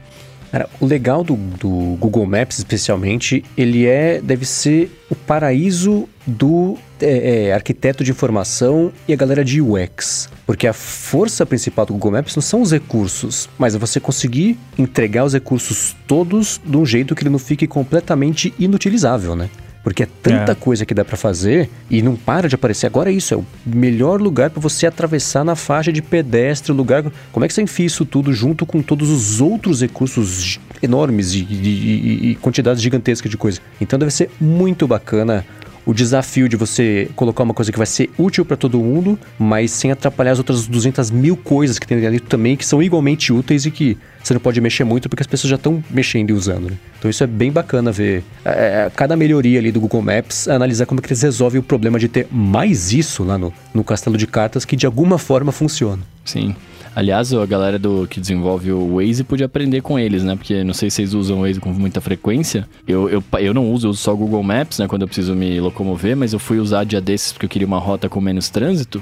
Cara, 0.51 0.69
o 0.79 0.85
legal 0.85 1.23
do, 1.23 1.35
do 1.35 1.97
Google 1.99 2.25
Maps, 2.25 2.57
especialmente, 2.57 3.43
ele 3.57 3.85
é 3.85 4.21
deve 4.21 4.45
ser 4.45 4.89
o 5.09 5.15
paraíso 5.15 6.07
do 6.25 6.77
é, 7.01 7.47
é, 7.47 7.53
arquiteto 7.53 8.03
de 8.03 8.11
informação 8.11 8.91
e 9.07 9.13
a 9.13 9.15
galera 9.15 9.43
de 9.43 9.61
UX. 9.61 10.29
Porque 10.45 10.67
a 10.67 10.73
força 10.73 11.45
principal 11.45 11.85
do 11.85 11.93
Google 11.93 12.11
Maps 12.11 12.35
não 12.35 12.41
são 12.41 12.61
os 12.61 12.71
recursos, 12.71 13.49
mas 13.57 13.75
é 13.75 13.77
você 13.77 13.99
conseguir 13.99 14.57
entregar 14.77 15.25
os 15.25 15.33
recursos 15.33 15.95
todos 16.07 16.61
de 16.65 16.77
um 16.77 16.85
jeito 16.85 17.13
que 17.13 17.23
ele 17.23 17.29
não 17.29 17.39
fique 17.39 17.67
completamente 17.67 18.53
inutilizável, 18.57 19.35
né? 19.35 19.49
Porque 19.87 20.03
é 20.03 20.07
tanta 20.21 20.51
é. 20.51 20.55
coisa 20.55 20.85
que 20.85 20.93
dá 20.93 21.05
para 21.05 21.15
fazer 21.15 21.69
e 21.89 22.01
não 22.01 22.13
para 22.13 22.49
de 22.49 22.55
aparecer. 22.55 22.87
Agora 22.87 23.09
é 23.09 23.13
isso, 23.13 23.33
é 23.33 23.37
o 23.37 23.45
melhor 23.65 24.21
lugar 24.21 24.49
para 24.49 24.59
você 24.59 24.85
atravessar 24.85 25.45
na 25.45 25.55
faixa 25.55 25.93
de 25.93 26.01
pedestre, 26.01 26.73
lugar. 26.73 27.05
Como 27.31 27.45
é 27.45 27.47
que 27.47 27.53
você 27.53 27.61
enfia 27.61 27.85
isso 27.85 28.03
tudo 28.03 28.33
junto 28.33 28.65
com 28.65 28.81
todos 28.81 29.09
os 29.09 29.39
outros 29.39 29.79
recursos 29.79 30.59
enormes 30.83 31.33
e, 31.33 31.37
e, 31.39 31.53
e, 31.53 32.31
e 32.31 32.35
quantidades 32.35 32.81
gigantescas 32.81 33.31
de 33.31 33.37
coisa? 33.37 33.61
Então 33.79 33.97
deve 33.97 34.11
ser 34.11 34.29
muito 34.41 34.85
bacana 34.85 35.45
o 35.87 35.93
desafio 35.93 36.49
de 36.49 36.57
você 36.57 37.09
colocar 37.15 37.43
uma 37.43 37.53
coisa 37.53 37.71
que 37.71 37.77
vai 37.77 37.87
ser 37.87 38.09
útil 38.17 38.43
para 38.43 38.57
todo 38.57 38.77
mundo, 38.77 39.17
mas 39.39 39.71
sem 39.71 39.89
atrapalhar 39.89 40.33
as 40.33 40.37
outras 40.37 40.67
200 40.67 41.09
mil 41.09 41.37
coisas 41.37 41.79
que 41.79 41.87
tem 41.87 42.05
ali 42.05 42.19
também, 42.19 42.57
que 42.57 42.65
são 42.65 42.83
igualmente 42.83 43.31
úteis 43.31 43.65
e 43.65 43.71
que 43.71 43.97
você 44.21 44.33
não 44.33 44.41
pode 44.41 44.59
mexer 44.59 44.83
muito 44.83 45.07
porque 45.07 45.23
as 45.23 45.27
pessoas 45.27 45.49
já 45.49 45.55
estão 45.55 45.81
mexendo 45.89 46.31
e 46.31 46.33
usando. 46.33 46.69
Né? 46.71 46.77
Então 46.99 47.09
isso 47.09 47.23
é 47.23 47.27
bem 47.27 47.53
bacana 47.53 47.89
ver. 47.89 48.21
É, 48.43 48.49
é, 48.49 48.91
cada 48.93 49.15
melhoria 49.15 49.59
ali 49.59 49.71
do 49.71 49.79
Google 49.79 50.01
Maps, 50.01 50.49
analisar 50.49 50.85
como 50.85 50.99
é 50.99 51.01
que 51.01 51.07
eles 51.07 51.21
resolvem 51.21 51.61
o 51.61 51.63
problema 51.63 51.97
de 51.97 52.09
ter 52.09 52.27
mais 52.29 52.91
isso 52.91 53.23
lá 53.23 53.37
no, 53.37 53.53
no 53.73 53.81
castelo 53.81 54.17
de 54.17 54.27
cartas 54.27 54.65
que 54.65 54.75
de 54.75 54.85
alguma 54.85 55.17
forma 55.17 55.53
funciona. 55.53 56.03
Sim. 56.25 56.53
Aliás, 56.97 57.31
a 57.31 57.45
galera 57.45 57.77
do 57.77 58.07
que 58.07 58.19
desenvolve 58.19 58.71
o 58.71 58.95
Waze 58.95 59.23
podia 59.23 59.45
aprender 59.45 59.81
com 59.81 59.99
eles, 59.99 60.23
né? 60.23 60.35
Porque 60.35 60.63
não 60.63 60.73
sei 60.73 60.89
se 60.89 60.95
vocês 60.95 61.13
usam 61.13 61.37
o 61.37 61.41
Waze 61.43 61.59
com 61.59 61.69
muita 61.71 62.01
frequência. 62.01 62.67
Eu, 62.87 63.07
eu, 63.07 63.23
eu 63.37 63.53
não 63.53 63.71
uso, 63.71 63.85
eu 63.85 63.91
uso 63.91 64.01
só 64.01 64.15
o 64.15 64.17
Google 64.17 64.41
Maps, 64.41 64.79
né? 64.79 64.87
Quando 64.87 65.03
eu 65.03 65.07
preciso 65.07 65.35
me 65.35 65.59
locomover, 65.59 66.17
mas 66.17 66.33
eu 66.33 66.39
fui 66.39 66.57
usar 66.57 66.85
dia 66.85 66.99
desses 66.99 67.31
porque 67.31 67.45
eu 67.45 67.49
queria 67.49 67.67
uma 67.67 67.77
rota 67.77 68.09
com 68.09 68.19
menos 68.19 68.49
trânsito. 68.49 68.99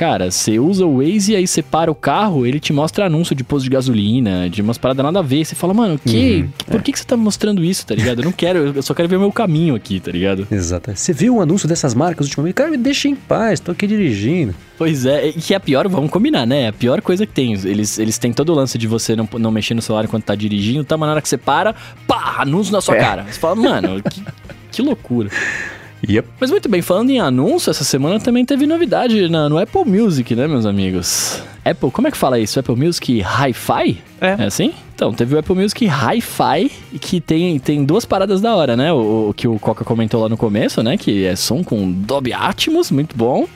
Cara, 0.00 0.30
você 0.30 0.58
usa 0.58 0.86
o 0.86 0.96
Waze 0.96 1.32
e 1.32 1.36
aí 1.36 1.46
você 1.46 1.62
para 1.62 1.90
o 1.90 1.94
carro, 1.94 2.46
ele 2.46 2.58
te 2.58 2.72
mostra 2.72 3.04
anúncio 3.04 3.34
de 3.34 3.44
posto 3.44 3.64
de 3.64 3.70
gasolina, 3.70 4.48
de 4.48 4.62
umas 4.62 4.78
paradas 4.78 5.04
nada 5.04 5.18
a 5.18 5.22
ver. 5.22 5.44
Você 5.44 5.54
fala, 5.54 5.74
mano, 5.74 6.00
que? 6.02 6.36
Uhum, 6.36 6.48
por 6.68 6.80
é. 6.80 6.82
que, 6.82 6.92
que 6.92 6.98
você 6.98 7.04
tá 7.04 7.18
me 7.18 7.22
mostrando 7.22 7.62
isso, 7.62 7.84
tá 7.84 7.94
ligado? 7.94 8.20
Eu 8.20 8.24
não 8.24 8.32
quero, 8.32 8.72
eu 8.76 8.82
só 8.82 8.94
quero 8.94 9.06
ver 9.06 9.16
o 9.16 9.20
meu 9.20 9.30
caminho 9.30 9.74
aqui, 9.74 10.00
tá 10.00 10.10
ligado? 10.10 10.48
Exato. 10.50 10.90
Você 10.94 11.12
viu 11.12 11.36
o 11.36 11.42
anúncio 11.42 11.68
dessas 11.68 11.92
marcas 11.92 12.28
ultimamente? 12.28 12.54
Cara, 12.54 12.70
me 12.70 12.78
deixa 12.78 13.08
em 13.08 13.14
paz, 13.14 13.60
tô 13.60 13.72
aqui 13.72 13.86
dirigindo. 13.86 14.54
Pois 14.78 15.04
é, 15.04 15.28
e 15.28 15.32
que 15.34 15.52
é 15.52 15.58
a 15.58 15.60
pior, 15.60 15.86
vamos 15.86 16.10
combinar, 16.10 16.46
né? 16.46 16.62
É 16.62 16.68
a 16.68 16.72
pior 16.72 17.02
coisa 17.02 17.26
que 17.26 17.34
tem. 17.34 17.52
Eles, 17.52 17.98
eles 17.98 18.16
têm 18.16 18.32
todo 18.32 18.54
o 18.54 18.54
lance 18.54 18.78
de 18.78 18.86
você 18.86 19.14
não, 19.14 19.28
não 19.34 19.50
mexer 19.50 19.74
no 19.74 19.82
celular 19.82 20.06
enquanto 20.06 20.24
tá 20.24 20.34
dirigindo, 20.34 20.82
tá? 20.82 20.96
Mas 20.96 21.08
na 21.08 21.12
hora 21.12 21.20
que 21.20 21.28
você 21.28 21.36
para, 21.36 21.74
pá, 22.06 22.36
anúncio 22.38 22.72
na 22.72 22.80
sua 22.80 22.96
é. 22.96 23.00
cara. 23.00 23.26
Você 23.30 23.38
fala, 23.38 23.54
mano, 23.54 24.02
que, 24.02 24.24
que 24.72 24.80
loucura. 24.80 25.28
Yep. 26.08 26.28
Mas 26.40 26.50
muito 26.50 26.68
bem, 26.68 26.82
falando 26.82 27.10
em 27.10 27.20
anúncio, 27.20 27.70
essa 27.70 27.84
semana 27.84 28.18
também 28.18 28.44
teve 28.44 28.66
novidade 28.66 29.28
na, 29.28 29.48
no 29.48 29.58
Apple 29.58 29.84
Music, 29.84 30.34
né, 30.34 30.46
meus 30.46 30.66
amigos? 30.66 31.42
Apple, 31.64 31.90
como 31.90 32.08
é 32.08 32.10
que 32.10 32.16
fala 32.16 32.38
isso? 32.38 32.58
Apple 32.58 32.76
Music 32.76 33.20
Hi-Fi? 33.20 33.98
É. 34.20 34.36
É 34.38 34.44
assim? 34.44 34.72
Então, 34.94 35.12
teve 35.12 35.34
o 35.34 35.38
Apple 35.38 35.54
Music 35.54 35.86
Hi-Fi, 35.86 36.70
que 37.00 37.20
tem, 37.20 37.58
tem 37.58 37.84
duas 37.84 38.04
paradas 38.04 38.40
da 38.40 38.54
hora, 38.54 38.76
né? 38.76 38.92
O, 38.92 39.30
o, 39.30 39.34
que 39.34 39.48
o 39.48 39.58
Coca 39.58 39.84
comentou 39.84 40.20
lá 40.20 40.28
no 40.28 40.36
começo, 40.36 40.82
né? 40.82 40.96
Que 40.96 41.24
é 41.24 41.36
som 41.36 41.64
com 41.64 41.90
Dolby 41.90 42.32
Atmos, 42.32 42.90
muito 42.90 43.16
bom. 43.16 43.46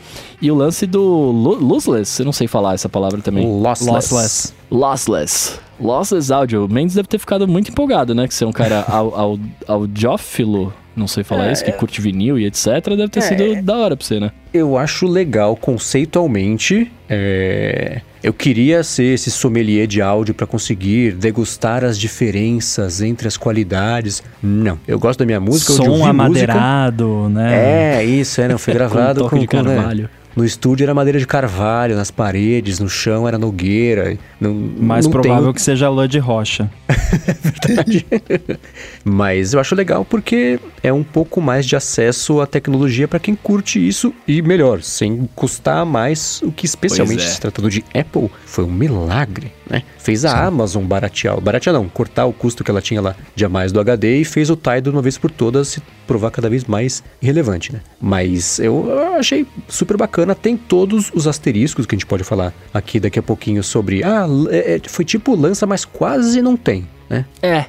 E 0.40 0.50
o 0.50 0.54
lance 0.54 0.86
do 0.86 1.02
lossless, 1.02 2.20
eu 2.20 2.24
não 2.26 2.32
sei 2.32 2.46
falar 2.46 2.74
essa 2.74 2.88
palavra 2.88 3.20
também. 3.20 3.46
Lossless. 3.46 3.90
Lossless. 3.90 4.54
Lossless. 4.70 5.60
Lossless 5.80 6.32
Audio. 6.32 6.64
O 6.64 6.68
Mendes 6.68 6.94
deve 6.94 7.08
ter 7.08 7.18
ficado 7.18 7.46
muito 7.48 7.70
empolgado, 7.70 8.14
né? 8.14 8.28
Que 8.28 8.34
você 8.34 8.44
é 8.44 8.46
um 8.46 8.52
cara 8.52 8.84
audiófilo 9.66 10.72
não 10.96 11.08
sei 11.08 11.24
falar 11.24 11.48
é, 11.48 11.52
isso, 11.52 11.64
que 11.64 11.72
curte 11.72 12.00
vinil 12.00 12.38
e 12.38 12.46
etc, 12.46 12.66
deve 12.96 13.08
ter 13.08 13.18
é, 13.18 13.22
sido 13.22 13.62
da 13.62 13.76
hora 13.76 13.96
pra 13.96 14.06
você, 14.06 14.20
né? 14.20 14.30
Eu 14.52 14.78
acho 14.78 15.06
legal 15.06 15.56
conceitualmente. 15.56 16.90
É... 17.08 18.00
Eu 18.22 18.32
queria 18.32 18.82
ser 18.82 19.14
esse 19.14 19.30
sommelier 19.30 19.86
de 19.86 20.00
áudio 20.00 20.32
para 20.32 20.46
conseguir 20.46 21.12
degustar 21.12 21.84
as 21.84 21.98
diferenças 21.98 23.02
entre 23.02 23.28
as 23.28 23.36
qualidades. 23.36 24.22
Não, 24.42 24.78
eu 24.88 24.98
gosto 24.98 25.18
da 25.18 25.26
minha 25.26 25.40
música. 25.40 25.72
Som 25.72 26.06
amadeirado, 26.06 27.06
música. 27.06 27.40
né? 27.40 27.98
É, 27.98 28.04
isso, 28.04 28.40
é, 28.40 28.48
não, 28.48 28.56
foi 28.56 28.72
gravado 28.74 29.24
com, 29.24 29.30
com, 29.30 29.38
de 29.38 29.46
com, 29.46 29.62
né? 29.62 29.74
carvalho. 29.74 30.02
Né? 30.04 30.08
No 30.36 30.44
estúdio 30.44 30.84
era 30.84 30.94
madeira 30.94 31.18
de 31.18 31.26
carvalho, 31.26 31.96
nas 31.96 32.10
paredes, 32.10 32.80
no 32.80 32.88
chão 32.88 33.26
era 33.28 33.38
nogueira. 33.38 34.18
Não, 34.40 34.52
Mais 34.52 35.04
não 35.04 35.12
provável 35.12 35.44
tem... 35.44 35.52
que 35.54 35.62
seja 35.62 35.88
lã 35.88 36.08
de 36.08 36.18
rocha. 36.18 36.70
é 36.88 37.32
verdade. 37.32 38.06
Mas 39.04 39.54
eu 39.54 39.60
acho 39.60 39.74
legal 39.74 40.04
porque 40.04 40.58
é 40.82 40.92
um 40.92 41.04
pouco 41.04 41.40
mais 41.40 41.64
de 41.64 41.76
acesso 41.76 42.40
à 42.40 42.46
tecnologia 42.46 43.06
para 43.06 43.18
quem 43.18 43.34
curte 43.34 43.86
isso 43.86 44.12
e 44.26 44.42
melhor, 44.42 44.82
sem 44.82 45.28
custar 45.34 45.86
mais 45.86 46.42
o 46.42 46.50
que 46.50 46.66
especialmente 46.66 47.24
é. 47.24 47.28
se 47.28 47.40
tratando 47.40 47.70
de 47.70 47.84
Apple 47.94 48.30
foi 48.44 48.64
um 48.64 48.72
milagre. 48.72 49.52
Né? 49.68 49.82
Fez 49.98 50.24
a 50.24 50.44
Amazon 50.44 50.84
baratear, 50.84 51.40
baratear 51.40 51.74
não, 51.74 51.88
cortar 51.88 52.26
o 52.26 52.32
custo 52.32 52.62
que 52.62 52.70
ela 52.70 52.80
tinha 52.80 53.00
lá 53.00 53.14
de 53.34 53.44
a 53.44 53.48
mais 53.48 53.72
do 53.72 53.80
HD 53.80 54.18
e 54.20 54.24
fez 54.24 54.50
o 54.50 54.56
Tidal 54.56 54.92
uma 54.92 55.02
vez 55.02 55.18
por 55.18 55.30
todas 55.30 55.68
se 55.68 55.82
provar 56.06 56.30
cada 56.30 56.48
vez 56.48 56.64
mais 56.64 57.02
irrelevante, 57.20 57.72
né? 57.72 57.80
Mas 58.00 58.58
eu 58.58 58.86
achei 59.16 59.46
super 59.68 59.96
bacana, 59.96 60.34
tem 60.34 60.56
todos 60.56 61.10
os 61.14 61.26
asteriscos 61.26 61.86
que 61.86 61.94
a 61.94 61.96
gente 61.96 62.06
pode 62.06 62.24
falar 62.24 62.52
aqui 62.72 63.00
daqui 63.00 63.18
a 63.18 63.22
pouquinho 63.22 63.62
sobre, 63.62 64.02
ah, 64.04 64.26
é, 64.50 64.76
é, 64.76 64.80
foi 64.88 65.04
tipo 65.04 65.34
lança, 65.34 65.66
mas 65.66 65.84
quase 65.84 66.42
não 66.42 66.56
tem, 66.56 66.86
né? 67.08 67.24
É. 67.42 67.66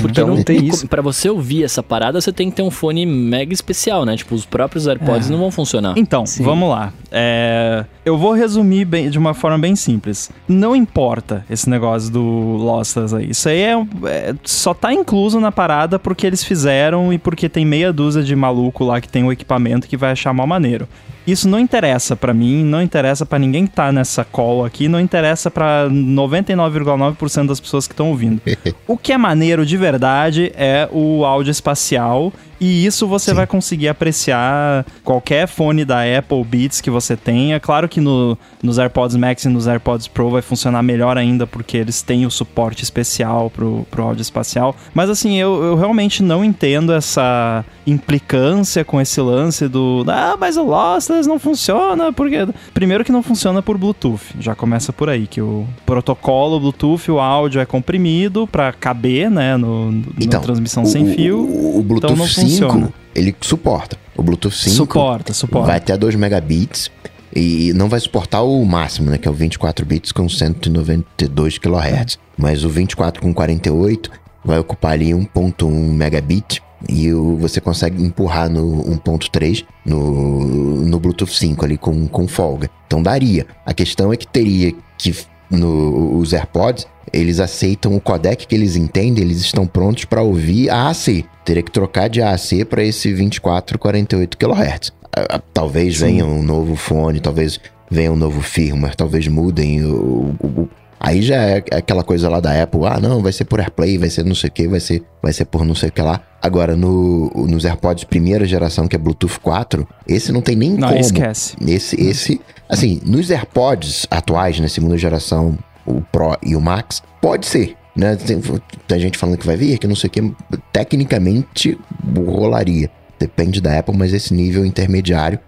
Porque 0.00 0.20
Então, 0.20 0.26
não 0.34 0.42
tem 0.42 0.66
isso. 0.66 0.88
Pra 0.88 1.00
você 1.00 1.30
ouvir 1.30 1.62
essa 1.64 1.82
parada, 1.82 2.20
você 2.20 2.32
tem 2.32 2.50
que 2.50 2.56
ter 2.56 2.62
um 2.62 2.70
fone 2.70 3.06
mega 3.06 3.52
especial, 3.52 4.04
né? 4.04 4.16
Tipo, 4.16 4.34
os 4.34 4.44
próprios 4.44 4.86
AirPods 4.88 5.28
não 5.30 5.38
vão 5.38 5.50
funcionar. 5.50 5.94
Então, 5.96 6.24
vamos 6.40 6.68
lá. 6.68 6.92
É, 7.12 7.84
eu 8.04 8.16
vou 8.18 8.32
resumir 8.32 8.84
bem- 8.84 9.10
de 9.10 9.18
uma 9.18 9.34
forma 9.34 9.58
bem 9.58 9.76
simples. 9.76 10.30
Não 10.48 10.74
importa 10.74 11.44
esse 11.48 11.68
negócio 11.70 12.10
do 12.10 12.20
Lossless 12.22 13.14
aí. 13.14 13.30
Isso 13.30 13.48
aí 13.48 13.60
é, 13.62 13.72
é- 14.06 14.34
só 14.44 14.74
tá 14.74 14.92
incluso 14.92 15.38
na 15.40 15.52
parada 15.52 15.98
porque 15.98 16.26
eles 16.26 16.42
fizeram 16.42 17.12
e 17.12 17.18
porque 17.18 17.48
tem 17.48 17.64
meia 17.64 17.92
dúzia 17.92 18.22
de 18.22 18.34
maluco 18.34 18.84
lá 18.84 19.00
que 19.00 19.08
tem 19.08 19.22
o 19.24 19.30
equipamento 19.32 19.86
que 19.88 19.96
vai 19.96 20.12
achar 20.12 20.32
mal 20.32 20.46
maneiro. 20.46 20.88
Isso 21.30 21.48
não 21.48 21.60
interessa 21.60 22.16
pra 22.16 22.34
mim, 22.34 22.64
não 22.64 22.82
interessa 22.82 23.24
pra 23.24 23.38
ninguém 23.38 23.64
que 23.64 23.72
tá 23.72 23.92
nessa 23.92 24.24
call 24.24 24.64
aqui, 24.64 24.88
não 24.88 24.98
interessa 24.98 25.48
pra 25.48 25.88
99,9% 25.88 27.46
das 27.46 27.60
pessoas 27.60 27.86
que 27.86 27.92
estão 27.92 28.08
ouvindo. 28.08 28.40
O 28.86 28.96
que 28.96 29.12
é 29.12 29.18
maneiro 29.18 29.64
de 29.64 29.76
verdade 29.76 30.52
é 30.56 30.88
o 30.90 31.24
áudio 31.24 31.52
espacial. 31.52 32.32
E 32.60 32.84
isso 32.84 33.06
você 33.06 33.32
vai 33.32 33.46
conseguir 33.46 33.88
apreciar 33.88 34.84
qualquer 35.02 35.48
fone 35.48 35.84
da 35.84 36.00
Apple 36.18 36.44
Beats 36.44 36.80
que 36.80 36.90
você 36.90 37.16
tenha. 37.16 37.58
Claro 37.58 37.88
que 37.88 38.00
no- 38.00 38.36
nos 38.62 38.78
AirPods 38.78 39.16
Max 39.16 39.44
e 39.44 39.48
nos 39.48 39.66
AirPods 39.66 40.06
Pro 40.08 40.28
vai 40.30 40.42
funcionar 40.42 40.82
melhor 40.82 41.16
ainda, 41.16 41.46
porque 41.46 41.76
eles 41.78 42.02
têm 42.02 42.26
o 42.26 42.30
suporte 42.30 42.82
especial 42.84 43.48
pro, 43.50 43.86
pro 43.90 44.02
áudio 44.02 44.20
espacial. 44.22 44.76
Mas 44.92 45.08
assim, 45.08 45.36
eu, 45.38 45.62
eu 45.62 45.74
realmente 45.76 46.22
não 46.22 46.44
entendo 46.44 46.92
essa 46.92 47.64
implicância 47.86 48.84
com 48.84 49.00
esse 49.00 49.20
lance 49.20 49.68
do. 49.68 50.04
Ah, 50.08 50.36
mas 50.38 50.56
o 50.56 50.62
Lossless 50.64 51.28
não 51.28 51.38
funciona, 51.38 52.12
porque. 52.12 52.46
Primeiro 52.74 53.04
que 53.04 53.12
não 53.12 53.22
funciona 53.22 53.62
por 53.62 53.78
Bluetooth. 53.78 54.20
Já 54.38 54.54
começa 54.54 54.92
por 54.92 55.08
aí, 55.08 55.26
que 55.26 55.40
o 55.40 55.66
protocolo 55.86 56.58
Bluetooth, 56.60 57.10
o 57.10 57.18
áudio 57.20 57.60
é 57.60 57.66
comprimido 57.66 58.46
pra 58.46 58.72
caber, 58.72 59.30
né, 59.30 59.56
no, 59.56 59.90
no- 59.92 60.02
na 60.36 60.40
transmissão 60.40 60.82
Então, 60.84 60.90
o- 61.02 61.06
sem 61.06 61.14
fio. 61.14 61.38
O, 61.40 61.78
o 61.78 61.82
Bluetooth 61.82 62.12
então 62.12 62.16
não 62.16 62.26
5, 62.50 62.70
funciona. 62.72 62.92
ele 63.14 63.34
suporta. 63.40 63.96
O 64.16 64.22
Bluetooth 64.22 64.54
5 64.56 64.76
Suporta, 64.76 65.32
suporta. 65.32 65.66
vai 65.68 65.76
até 65.78 65.96
2 65.96 66.14
megabits 66.16 66.90
e 67.34 67.72
não 67.74 67.88
vai 67.88 67.98
suportar 68.00 68.42
o 68.42 68.64
máximo, 68.64 69.10
né, 69.10 69.16
que 69.18 69.26
é 69.26 69.30
o 69.30 69.34
24 69.34 69.86
bits 69.86 70.12
com 70.12 70.28
192 70.28 71.58
kHz. 71.58 72.18
Mas 72.36 72.64
o 72.64 72.68
24 72.68 73.22
com 73.22 73.32
48 73.32 74.10
vai 74.44 74.58
ocupar 74.58 74.92
ali 74.92 75.12
1.1 75.14 75.70
megabit 75.92 76.62
e 76.88 77.12
o- 77.12 77.36
você 77.36 77.60
consegue 77.60 78.02
empurrar 78.02 78.48
no 78.50 78.82
1.3 78.90 79.64
no, 79.84 80.84
no 80.86 80.98
Bluetooth 80.98 81.32
5 81.34 81.64
ali 81.64 81.76
com, 81.76 82.06
com 82.08 82.26
folga. 82.26 82.70
Então 82.86 83.02
daria. 83.02 83.46
A 83.64 83.72
questão 83.74 84.12
é 84.12 84.16
que 84.16 84.26
teria 84.26 84.72
que 84.98 85.14
no, 85.50 86.16
os 86.18 86.32
AirPods 86.32 86.86
eles 87.12 87.40
aceitam 87.40 87.96
o 87.96 88.00
codec 88.00 88.46
que 88.46 88.54
eles 88.54 88.76
entendem, 88.76 89.24
eles 89.24 89.38
estão 89.40 89.66
prontos 89.66 90.04
para 90.04 90.22
ouvir 90.22 90.70
AAC. 90.70 91.24
Teria 91.44 91.62
que 91.62 91.70
trocar 91.72 92.08
de 92.08 92.22
AAC 92.22 92.64
para 92.68 92.84
esse 92.84 93.08
2448 93.12 94.38
kHz. 94.38 94.92
Ah, 95.16 95.26
ah, 95.28 95.40
Talvez 95.52 95.98
venha 95.98 96.24
um 96.24 96.40
novo 96.40 96.76
fone, 96.76 97.18
talvez 97.18 97.58
venha 97.90 98.12
um 98.12 98.16
novo 98.16 98.40
firmware, 98.40 98.94
talvez 98.94 99.26
mudem 99.26 99.84
o, 99.84 100.36
o- 100.40 100.46
o- 100.46 100.68
Aí 101.02 101.22
já 101.22 101.36
é 101.36 101.64
aquela 101.72 102.04
coisa 102.04 102.28
lá 102.28 102.40
da 102.40 102.62
Apple, 102.62 102.82
ah 102.84 103.00
não, 103.00 103.22
vai 103.22 103.32
ser 103.32 103.46
por 103.46 103.58
AirPlay, 103.58 103.96
vai 103.96 104.10
ser 104.10 104.22
não 104.22 104.34
sei 104.34 104.50
o 104.50 104.52
que, 104.52 104.68
vai 104.68 104.80
ser, 104.80 105.02
vai 105.22 105.32
ser 105.32 105.46
por 105.46 105.64
não 105.64 105.74
sei 105.74 105.88
o 105.88 105.92
que 105.92 106.02
lá. 106.02 106.20
Agora, 106.42 106.76
no, 106.76 107.30
nos 107.48 107.64
AirPods 107.64 108.04
primeira 108.04 108.44
geração, 108.44 108.86
que 108.86 108.94
é 108.94 108.98
Bluetooth 108.98 109.40
4, 109.40 109.88
esse 110.06 110.30
não 110.30 110.42
tem 110.42 110.54
nem 110.54 110.74
Não, 110.74 110.88
como. 110.88 111.00
esquece. 111.00 111.56
Esse, 111.66 111.98
esse, 111.98 112.40
assim, 112.68 113.00
nos 113.02 113.30
AirPods 113.30 114.06
atuais, 114.10 114.60
né, 114.60 114.68
segunda 114.68 114.98
geração, 114.98 115.58
o 115.86 116.02
Pro 116.02 116.36
e 116.42 116.54
o 116.54 116.60
Max, 116.60 117.02
pode 117.22 117.46
ser, 117.46 117.76
né? 117.96 118.16
Tem, 118.16 118.38
tem 118.86 119.00
gente 119.00 119.16
falando 119.16 119.38
que 119.38 119.46
vai 119.46 119.56
vir, 119.56 119.78
que 119.78 119.86
não 119.86 119.96
sei 119.96 120.08
o 120.08 120.10
que, 120.10 120.34
tecnicamente 120.70 121.78
rolaria. 122.14 122.90
Depende 123.18 123.60
da 123.60 123.78
Apple, 123.78 123.96
mas 123.96 124.12
esse 124.12 124.34
nível 124.34 124.66
intermediário 124.66 125.38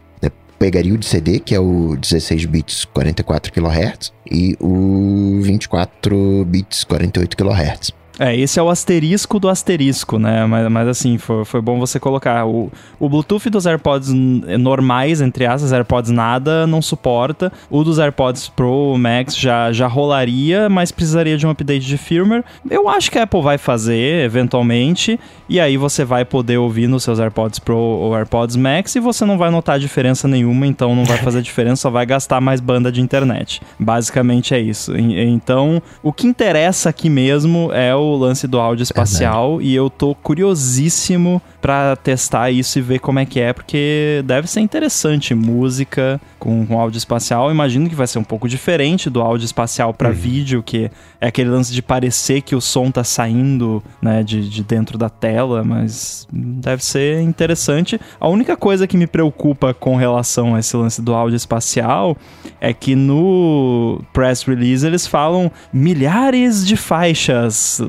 pegaria 0.63 0.95
o 0.95 0.99
de 0.99 1.05
CD, 1.05 1.41
que 1.41 1.57
é 1.57 1.59
o 1.59 1.97
16 1.97 2.45
bits 2.45 2.85
44 2.85 3.53
kHz, 3.53 4.13
e 4.31 4.57
o 4.61 5.41
24 5.43 6.45
bits 6.45 6.85
48 6.85 7.37
kHz. 7.37 8.02
É, 8.19 8.37
esse 8.37 8.59
é 8.59 8.63
o 8.63 8.69
asterisco 8.69 9.41
do 9.41 9.49
asterisco, 9.49 10.19
né? 10.19 10.45
Mas, 10.47 10.69
mas 10.71 10.89
assim, 10.89 11.17
foi, 11.17 11.45
foi 11.45 11.61
bom 11.61 11.79
você 11.79 11.99
colocar. 11.99 12.47
O, 12.47 12.71
o 13.01 13.09
Bluetooth 13.09 13.49
dos 13.49 13.67
AirPods 13.67 14.11
normais, 14.13 15.21
entre 15.21 15.47
aspas, 15.47 15.73
AirPods 15.73 16.11
nada, 16.11 16.67
não 16.67 16.83
suporta. 16.83 17.53
O 17.71 17.83
dos 17.83 17.99
AirPods 17.99 18.49
Pro 18.49 18.97
Max 18.99 19.37
já, 19.37 19.73
já 19.73 19.87
rolaria, 19.87 20.69
mas 20.69 20.93
precisaria 20.93 21.39
de 21.39 21.47
um 21.47 21.51
update 21.51 21.87
de 21.87 21.97
firmware. 21.97 22.45
Eu 22.69 22.89
acho 22.89 23.11
que 23.11 23.19
a 23.19 23.23
Apple 23.23 23.41
vai 23.41 23.57
fazer, 23.57 24.25
eventualmente, 24.25 25.19
e 25.49 25.59
aí 25.59 25.77
você 25.77 26.05
vai 26.05 26.25
poder 26.25 26.59
ouvir 26.59 26.87
nos 26.87 27.03
seus 27.03 27.19
AirPods 27.19 27.59
Pro 27.59 27.77
ou 27.77 28.15
AirPods 28.15 28.57
Max 28.57 28.95
e 28.95 29.01
você 29.01 29.25
não 29.25 29.39
vai 29.39 29.51
notar 29.51 29.79
diferença 29.79 30.29
nenhuma, 30.29 30.67
então 30.67 30.95
não 30.95 31.05
vai 31.05 31.17
fazer 31.19 31.41
diferença, 31.41 31.83
só 31.83 31.91
vai 31.91 32.05
gastar 32.05 32.41
mais 32.41 32.61
banda 32.61 32.93
de 32.93 33.01
internet. 33.01 33.63
Basicamente 33.79 34.55
é 34.55 34.61
isso. 34.61 34.93
Então, 34.97 35.83
o 36.03 36.13
que 36.13 36.27
interessa 36.27 36.91
aqui 36.91 37.09
mesmo 37.09 37.71
é 37.73 37.95
o 37.95 38.02
lance 38.17 38.47
do 38.47 38.59
áudio 38.59 38.83
espacial 38.83 39.61
e 39.61 39.75
eu 39.75 39.89
tô 39.89 40.15
curiosíssimo 40.15 41.41
pra 41.63 41.95
testar 41.95 42.51
isso 42.51 42.77
e 42.81 42.83
ver 42.83 42.99
como 42.99 43.21
é 43.21 43.25
que 43.25 43.39
é, 43.39 43.53
porque 43.53 44.21
deve 44.25 44.51
ser 44.51 44.61
interessante 44.61 45.33
música 45.33 46.21
com, 46.37 46.67
com 46.67 46.79
áudio 46.79 46.99
espacial. 46.99 47.47
Eu 47.47 47.53
imagino 47.53 47.89
que 47.89 47.95
vai 47.95 48.09
ser 48.09 48.19
um 48.19 48.25
pouco 48.25 48.49
diferente 48.49 49.09
do 49.09 49.23
áudio 49.23 49.45
espacial 49.45 49.95
pra 49.95 50.11
vídeo, 50.11 50.61
que 50.61 50.91
é 51.21 51.29
aquele 51.29 51.49
lance 51.49 51.73
de 51.73 51.81
parecer 51.81 52.43
que 52.43 52.57
o 52.57 52.61
som 52.61 52.91
tá 52.91 53.05
saindo, 53.05 53.81
né, 54.03 54.25
de, 54.25 54.49
de 54.49 54.65
dentro 54.65 54.99
da 54.99 55.09
tela, 55.09 55.63
mas 55.63 56.27
deve 56.33 56.85
ser 56.85 57.21
interessante. 57.21 58.01
A 58.19 58.29
única 58.29 58.57
coisa 58.57 58.89
que 58.89 58.97
me 58.97 59.07
preocupa 59.07 59.73
com 59.73 59.95
relação 59.95 60.57
a 60.57 60.59
esse 60.59 60.77
lance 60.77 61.01
do 61.01 61.15
áudio 61.15 61.37
espacial 61.37 62.17
é 62.61 62.73
que 62.73 62.97
no 62.97 64.03
press 64.13 64.43
release 64.43 64.85
eles 64.85 65.07
falam 65.07 65.51
milhares 65.73 66.67
de 66.67 66.77
faixas 66.77 67.81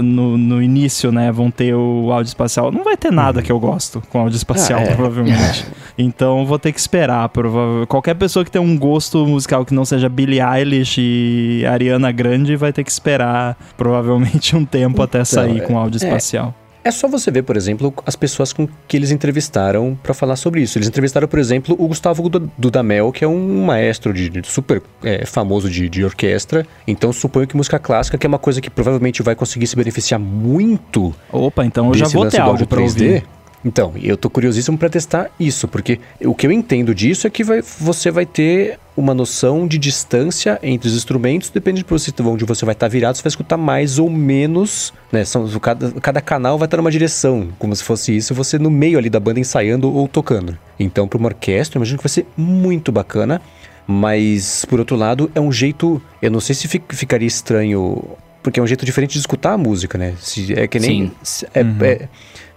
no, 0.00 0.38
no 0.38 0.62
início, 0.62 1.10
né? 1.10 1.32
Vão 1.32 1.50
ter 1.50 1.74
o 1.74 2.12
áudio 2.12 2.28
espacial. 2.28 2.70
Não 2.70 2.84
vai 2.84 2.96
ter 2.96 3.15
nada 3.16 3.42
que 3.42 3.50
eu 3.50 3.58
gosto 3.58 4.02
com 4.10 4.20
áudio 4.20 4.36
espacial, 4.36 4.80
Ah, 4.80 4.84
é. 4.84 4.94
provavelmente. 4.94 5.66
Então 5.98 6.44
vou 6.44 6.58
ter 6.58 6.72
que 6.72 6.78
esperar. 6.78 7.30
Qualquer 7.88 8.14
pessoa 8.14 8.44
que 8.44 8.50
tem 8.50 8.60
um 8.60 8.76
gosto 8.76 9.26
musical 9.26 9.64
que 9.64 9.72
não 9.72 9.82
seja 9.82 10.10
Billie 10.10 10.42
Eilish 10.42 10.98
e 11.00 11.64
Ariana 11.64 12.12
Grande 12.12 12.54
vai 12.54 12.70
ter 12.70 12.84
que 12.84 12.90
esperar 12.90 13.56
provavelmente 13.78 14.54
um 14.54 14.62
tempo 14.66 15.00
até 15.00 15.24
sair 15.24 15.62
com 15.62 15.78
áudio 15.78 15.98
é. 16.02 16.04
espacial. 16.04 16.54
É 16.86 16.90
só 16.92 17.08
você 17.08 17.32
ver, 17.32 17.42
por 17.42 17.56
exemplo, 17.56 17.92
as 18.06 18.14
pessoas 18.14 18.52
com 18.52 18.68
que 18.86 18.96
eles 18.96 19.10
entrevistaram 19.10 19.98
pra 20.04 20.14
falar 20.14 20.36
sobre 20.36 20.62
isso. 20.62 20.78
Eles 20.78 20.86
entrevistaram, 20.86 21.26
por 21.26 21.40
exemplo, 21.40 21.74
o 21.76 21.88
Gustavo 21.88 22.28
Duda- 22.28 22.48
Dudamel, 22.56 23.10
que 23.10 23.24
é 23.24 23.28
um 23.28 23.64
maestro 23.64 24.12
de, 24.14 24.30
de 24.30 24.46
super 24.46 24.80
é, 25.02 25.26
famoso 25.26 25.68
de, 25.68 25.88
de 25.88 26.04
orquestra. 26.04 26.64
Então 26.86 27.12
suponho 27.12 27.44
que 27.48 27.56
música 27.56 27.76
clássica, 27.80 28.16
que 28.16 28.24
é 28.24 28.28
uma 28.28 28.38
coisa 28.38 28.60
que 28.60 28.70
provavelmente 28.70 29.20
vai 29.20 29.34
conseguir 29.34 29.66
se 29.66 29.74
beneficiar 29.74 30.20
muito 30.20 31.12
Opa, 31.32 31.64
então 31.64 31.88
eu 31.88 31.94
já 31.94 32.06
vou 32.06 32.26
ter 32.28 32.40
áudio 32.40 32.68
pra 32.68 32.80
ouvir. 32.80 33.24
Então, 33.66 33.92
eu 34.00 34.16
tô 34.16 34.30
curiosíssimo 34.30 34.78
pra 34.78 34.88
testar 34.88 35.28
isso, 35.40 35.66
porque 35.66 35.98
o 36.24 36.36
que 36.36 36.46
eu 36.46 36.52
entendo 36.52 36.94
disso 36.94 37.26
é 37.26 37.30
que 37.30 37.42
vai- 37.42 37.60
você 37.80 38.12
vai 38.12 38.24
ter 38.24 38.78
uma 38.96 39.12
noção 39.12 39.66
de 39.66 39.76
distância 39.76 40.56
entre 40.62 40.88
os 40.88 40.94
instrumentos, 40.94 41.50
depende 41.50 41.82
de 41.82 42.22
onde 42.22 42.44
você 42.44 42.64
vai 42.64 42.74
estar 42.74 42.86
virado, 42.86 43.16
você 43.16 43.24
vai 43.24 43.28
escutar 43.30 43.56
mais 43.56 43.98
ou 43.98 44.08
menos, 44.08 44.94
né? 45.10 45.24
São, 45.24 45.48
cada, 45.58 45.90
cada 46.00 46.20
canal 46.20 46.56
vai 46.58 46.66
estar 46.66 46.76
numa 46.76 46.92
direção, 46.92 47.48
como 47.58 47.74
se 47.74 47.82
fosse 47.82 48.16
isso, 48.16 48.32
você 48.34 48.56
no 48.56 48.70
meio 48.70 48.98
ali 48.98 49.10
da 49.10 49.18
banda 49.18 49.40
ensaiando 49.40 49.92
ou 49.92 50.06
tocando. 50.06 50.56
Então, 50.78 51.08
para 51.08 51.18
uma 51.18 51.26
orquestra, 51.26 51.76
eu 51.76 51.80
imagino 51.80 51.98
que 51.98 52.04
vai 52.04 52.08
ser 52.08 52.24
muito 52.36 52.92
bacana, 52.92 53.42
mas 53.84 54.64
por 54.66 54.78
outro 54.78 54.94
lado, 54.96 55.28
é 55.34 55.40
um 55.40 55.50
jeito, 55.50 56.00
eu 56.22 56.30
não 56.30 56.38
sei 56.40 56.54
se 56.54 56.68
fi- 56.68 56.82
ficaria 56.90 57.26
estranho, 57.26 58.02
porque 58.42 58.60
é 58.60 58.62
um 58.62 58.66
jeito 58.66 58.86
diferente 58.86 59.14
de 59.14 59.18
escutar 59.18 59.54
a 59.54 59.58
música, 59.58 59.98
né? 59.98 60.14
Se, 60.20 60.52
é 60.54 60.68
que 60.68 60.78
nem 60.78 61.08
Sim. 61.08 61.12
se- 61.20 61.46
é- 61.52 61.60
é- 61.84 62.08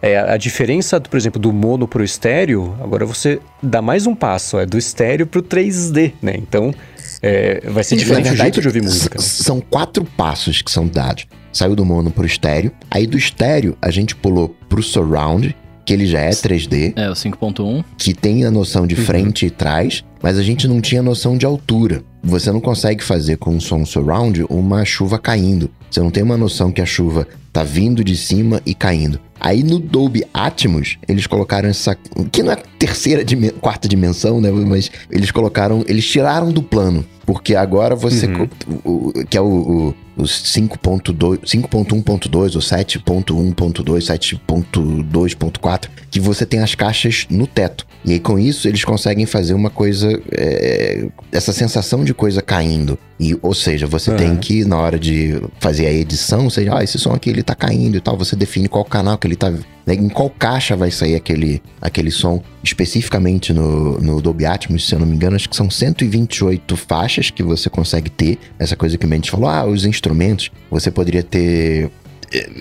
é, 0.02 0.18
a 0.18 0.38
diferença, 0.38 1.00
por 1.02 1.18
exemplo, 1.18 1.40
do 1.42 1.52
mono 1.52 1.88
pro 1.88 2.04
estéreo, 2.04 2.76
agora 2.82 3.06
você 3.06 3.40
dá 3.62 3.82
mais 3.82 4.08
um 4.08 4.16
passo, 4.16 4.58
é 4.60 4.66
do 4.66 4.78
estéreo 4.78 5.28
pro 5.28 5.42
3D, 5.42 6.14
né? 6.22 6.34
Então, 6.38 6.74
é, 7.22 7.62
vai 7.70 7.84
ser 7.84 7.96
diferente 7.98 8.26
o 8.28 8.30
verdade, 8.30 8.42
jeito 8.44 8.62
de 8.62 8.68
ouvir 8.68 8.82
música. 8.84 9.18
s- 9.18 9.44
São 9.44 9.60
quatro 9.60 10.06
passos 10.06 10.62
que 10.62 10.72
são 10.72 10.88
dados. 10.88 11.28
Saiu 11.52 11.76
do 11.76 11.84
mono 11.84 12.12
pro 12.12 12.26
estéreo. 12.26 12.72
Aí 12.90 13.06
do 13.08 13.18
estéreo, 13.18 13.76
a 13.82 13.90
gente 13.92 14.16
pulou 14.16 14.56
pro 14.70 14.82
surround, 14.84 15.56
que 15.84 15.92
ele 15.94 16.06
já 16.06 16.20
é 16.22 16.30
3D, 16.30 16.94
É, 16.96 17.10
o 17.10 17.14
5.1. 17.16 17.84
que 17.98 18.14
tem 18.14 18.46
a 18.46 18.52
noção 18.52 18.86
de 18.88 18.96
frente 18.96 19.48
e 19.48 19.50
trás, 19.50 20.04
mas 20.22 20.38
a 20.38 20.44
gente 20.44 20.68
não 20.68 20.82
tinha 20.82 21.02
noção 21.02 21.38
de 21.38 21.46
altura. 21.46 22.04
você 22.22 22.52
não 22.52 22.60
consegue 22.60 23.04
fazer 23.04 23.38
com 23.38 23.52
um 23.52 23.60
som 23.60 23.86
surround 23.86 24.46
uma 24.50 24.84
chuva 24.84 25.18
caindo. 25.18 25.70
Você 25.90 26.00
não 26.00 26.12
tem 26.12 26.22
uma 26.22 26.38
noção 26.38 26.72
que 26.72 26.82
a 26.82 26.86
chuva 26.86 27.28
tá 27.52 27.64
vindo 27.64 28.04
de 28.04 28.16
cima 28.16 28.62
e 28.66 28.74
caindo. 28.74 29.20
Aí 29.40 29.64
no 29.64 29.80
Dolby 29.80 30.26
Atmos, 30.34 30.98
eles 31.08 31.26
colocaram 31.26 31.70
essa. 31.70 31.96
Que 32.32 32.44
não 32.44 32.52
é 32.52 32.58
terceira, 32.78 33.24
quarta 33.62 33.88
dimensão, 33.88 34.42
né? 34.42 34.52
Mas 34.52 34.92
eles 35.10 35.32
colocaram. 35.32 35.84
Eles 35.88 36.06
tiraram 36.06 36.52
do 36.52 36.62
plano. 36.62 37.06
Porque 37.26 37.56
agora 37.56 37.96
você. 37.96 38.28
Uhum. 38.28 38.50
O, 38.84 39.26
que 39.26 39.38
é 39.38 39.42
o, 39.42 39.46
o 39.46 39.96
os 40.20 40.44
5.1.2 40.44 42.56
ou 42.56 42.62
7.1.2, 42.62 44.40
7.2.4, 44.44 45.90
que 46.12 46.20
você 46.20 46.46
tem 46.46 46.60
as 46.60 46.76
caixas 46.76 47.26
no 47.30 47.48
teto. 47.48 47.88
E 48.04 48.12
aí 48.14 48.20
com 48.20 48.38
isso 48.38 48.68
eles 48.68 48.84
conseguem 48.84 49.26
fazer 49.26 49.54
uma 49.54 49.70
coisa, 49.70 50.09
é, 50.32 51.08
essa 51.32 51.54
sensação 51.54 52.04
de 52.04 52.14
coisa 52.14 52.42
caindo. 52.42 52.98
E, 53.20 53.38
ou 53.42 53.54
seja, 53.54 53.86
você 53.86 54.12
uhum. 54.12 54.18
tem 54.18 54.36
que, 54.38 54.64
na 54.64 54.78
hora 54.78 54.98
de 54.98 55.42
fazer 55.60 55.88
a 55.88 55.92
edição, 55.92 56.46
ou 56.46 56.50
seja, 56.50 56.78
ah, 56.78 56.84
esse 56.84 56.98
som 56.98 57.12
aqui 57.12 57.30
ele 57.30 57.44
tá 57.44 57.54
caindo 57.54 57.98
e 57.98 58.00
tal, 58.00 58.18
você 58.18 58.36
define 58.36 58.70
qual 58.70 58.86
canal 58.86 59.18
que 59.18 59.28
ele 59.28 59.36
tá 59.36 59.52
né? 59.90 59.96
Em 59.96 60.08
qual 60.08 60.30
caixa 60.30 60.76
vai 60.76 60.92
sair 60.92 61.16
aquele, 61.16 61.62
aquele 61.82 62.12
som 62.12 62.44
especificamente 62.64 63.52
no, 63.52 64.00
no 64.00 64.22
Dolby 64.22 64.46
Atmos, 64.46 64.88
se 64.88 64.94
eu 64.94 65.00
não 65.00 65.08
me 65.08 65.16
engano, 65.16 65.36
acho 65.36 65.50
que 65.50 65.56
são 65.56 65.70
128 65.70 66.78
faixas 66.78 67.32
que 67.32 67.42
você 67.42 67.70
consegue 67.70 68.10
ter. 68.10 68.38
Essa 68.60 68.76
coisa 68.76 68.98
que 68.98 69.06
o 69.06 69.10
Mendes 69.10 69.32
falou, 69.32 69.50
ah, 69.50 69.66
os 69.66 69.86
instrumentos, 69.86 70.52
você 70.70 70.92
poderia 70.92 71.24
ter 71.24 71.90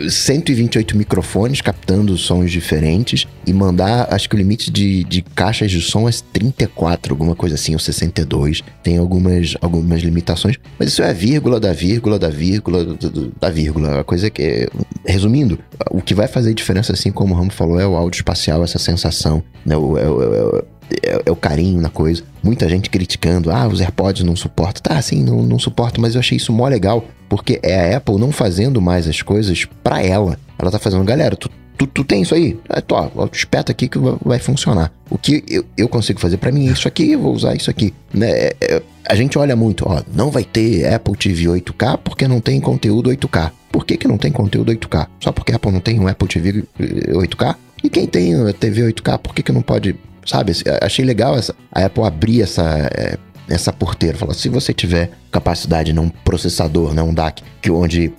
128 0.09 0.97
microfones 0.97 1.61
captando 1.61 2.17
sons 2.17 2.51
diferentes 2.51 3.27
e 3.47 3.53
mandar, 3.53 4.13
acho 4.13 4.29
que 4.29 4.35
o 4.35 4.39
limite 4.39 4.71
de, 4.71 5.05
de 5.05 5.23
caixas 5.23 5.71
de 5.71 5.81
som 5.81 6.09
é 6.09 6.13
34, 6.33 7.13
alguma 7.13 7.35
coisa 7.35 7.55
assim, 7.55 7.75
ou 7.75 7.79
62. 7.79 8.63
Tem 8.83 8.99
algumas, 8.99 9.55
algumas 9.61 10.03
limitações, 10.03 10.57
mas 10.79 10.89
isso 10.89 11.03
é 11.03 11.11
a 11.11 11.13
vírgula 11.13 11.61
da 11.61 11.73
vírgula 11.73 12.19
da 12.19 12.29
vírgula 12.29 12.97
da 13.41 13.51
vírgula. 13.51 14.01
A 14.01 14.05
coisa 14.05 14.31
que, 14.31 14.43
é, 14.43 14.69
resumindo, 15.07 15.59
o 15.91 16.01
que 16.01 16.15
vai 16.15 16.27
fazer 16.27 16.55
diferença, 16.55 16.93
assim 16.93 17.11
como 17.11 17.35
o 17.35 17.37
Ramo 17.37 17.51
falou, 17.51 17.81
é 17.81 17.87
o 17.87 17.97
áudio 17.97 18.19
espacial, 18.19 18.63
essa 18.65 18.79
sensação, 18.79 19.43
né? 19.65 19.77
O, 19.77 19.99
é, 19.99 20.09
o, 20.09 20.65
é, 21.03 21.23
é, 21.27 21.31
o 21.31 21.37
carinho 21.37 21.81
na 21.81 21.89
coisa. 21.89 22.23
Muita 22.43 22.69
gente 22.69 22.91
criticando, 22.91 23.51
ah, 23.51 23.67
os 23.67 23.81
AirPods 23.81 24.25
não 24.25 24.37
suportam. 24.37 24.83
Tá, 24.83 25.01
sim, 25.03 25.23
não, 25.23 25.43
não 25.43 25.59
suporto, 25.59 26.01
mas 26.01 26.15
eu 26.15 26.21
achei 26.21 26.37
isso 26.37 26.53
mó 26.53 26.67
legal, 26.69 27.05
porque 27.29 27.59
é 27.63 27.95
a 27.95 27.97
Apple 27.99 28.19
não 28.19 28.33
fazendo 28.33 28.81
mais 28.81 29.07
as 29.07 29.23
coisas 29.23 29.67
para 29.83 30.03
ela. 30.03 30.39
Ela 30.59 30.71
tá 30.71 30.79
fazendo, 30.79 31.05
galera, 31.05 31.37
tu, 31.37 31.51
tu, 31.77 31.87
tu 31.87 32.05
tem 32.05 32.23
isso 32.23 32.35
aí? 32.35 32.59
É, 32.69 32.81
tô, 32.81 32.97
ó, 32.97 33.29
espeta 33.33 33.73
aqui 33.73 33.89
que 33.89 33.99
vai 34.25 34.39
funcionar. 34.39 34.93
O 35.11 35.19
que 35.19 35.45
eu, 35.49 35.65
eu 35.77 35.89
consigo 35.89 36.21
fazer 36.21 36.37
para 36.37 36.53
mim 36.53 36.69
é 36.69 36.73
isso 36.73 36.89
aqui, 36.89 37.13
eu 37.13 37.21
vou 37.21 37.35
usar 37.35 37.55
isso 37.55 37.71
aqui. 37.71 37.93
Né? 38.13 38.31
É, 38.31 38.57
é, 38.61 38.83
a 39.09 39.15
gente 39.15 39.39
olha 39.39 39.55
muito, 39.55 39.85
ó, 39.87 40.03
não 40.15 40.31
vai 40.31 40.45
ter 40.45 40.93
Apple 40.93 41.17
TV 41.17 41.45
8K 41.45 41.99
porque 41.99 42.27
não 42.27 42.41
tem 42.41 42.61
conteúdo 42.61 43.11
8K. 43.11 43.53
Por 43.71 43.85
que, 43.85 43.97
que 43.97 44.09
não 44.09 44.19
tem 44.19 44.33
conteúdo 44.33 44.73
8K? 44.73 45.07
Só 45.21 45.31
porque 45.31 45.53
a 45.53 45.57
Apple 45.57 45.71
não 45.71 45.81
tem 45.81 46.01
um 46.01 46.09
Apple 46.09 46.29
TV 46.29 46.65
8K? 46.81 47.57
E 47.83 47.89
quem 47.89 48.07
tem 48.07 48.35
TV 48.55 48.93
8K, 48.93 49.19
por 49.19 49.35
que, 49.35 49.43
que 49.43 49.53
não 49.53 49.63
pode 49.63 49.95
Sabe? 50.29 50.53
Achei 50.83 51.05
legal 51.05 51.37
essa, 51.37 51.55
a 51.73 51.87
Apple 51.87 52.05
abrir 52.05 52.43
essa, 52.43 52.63
é, 52.95 53.17
essa 53.49 53.73
porteira. 53.73 54.17
Falar, 54.17 54.35
se 54.35 54.49
você 54.49 54.75
tiver 54.75 55.11
capacidade 55.33 55.93
num 55.93 56.09
processador, 56.09 56.93
né, 56.93 57.03
um 57.03 57.15
DAC, 57.15 57.43
que 57.63 57.71
onde 57.71 58.13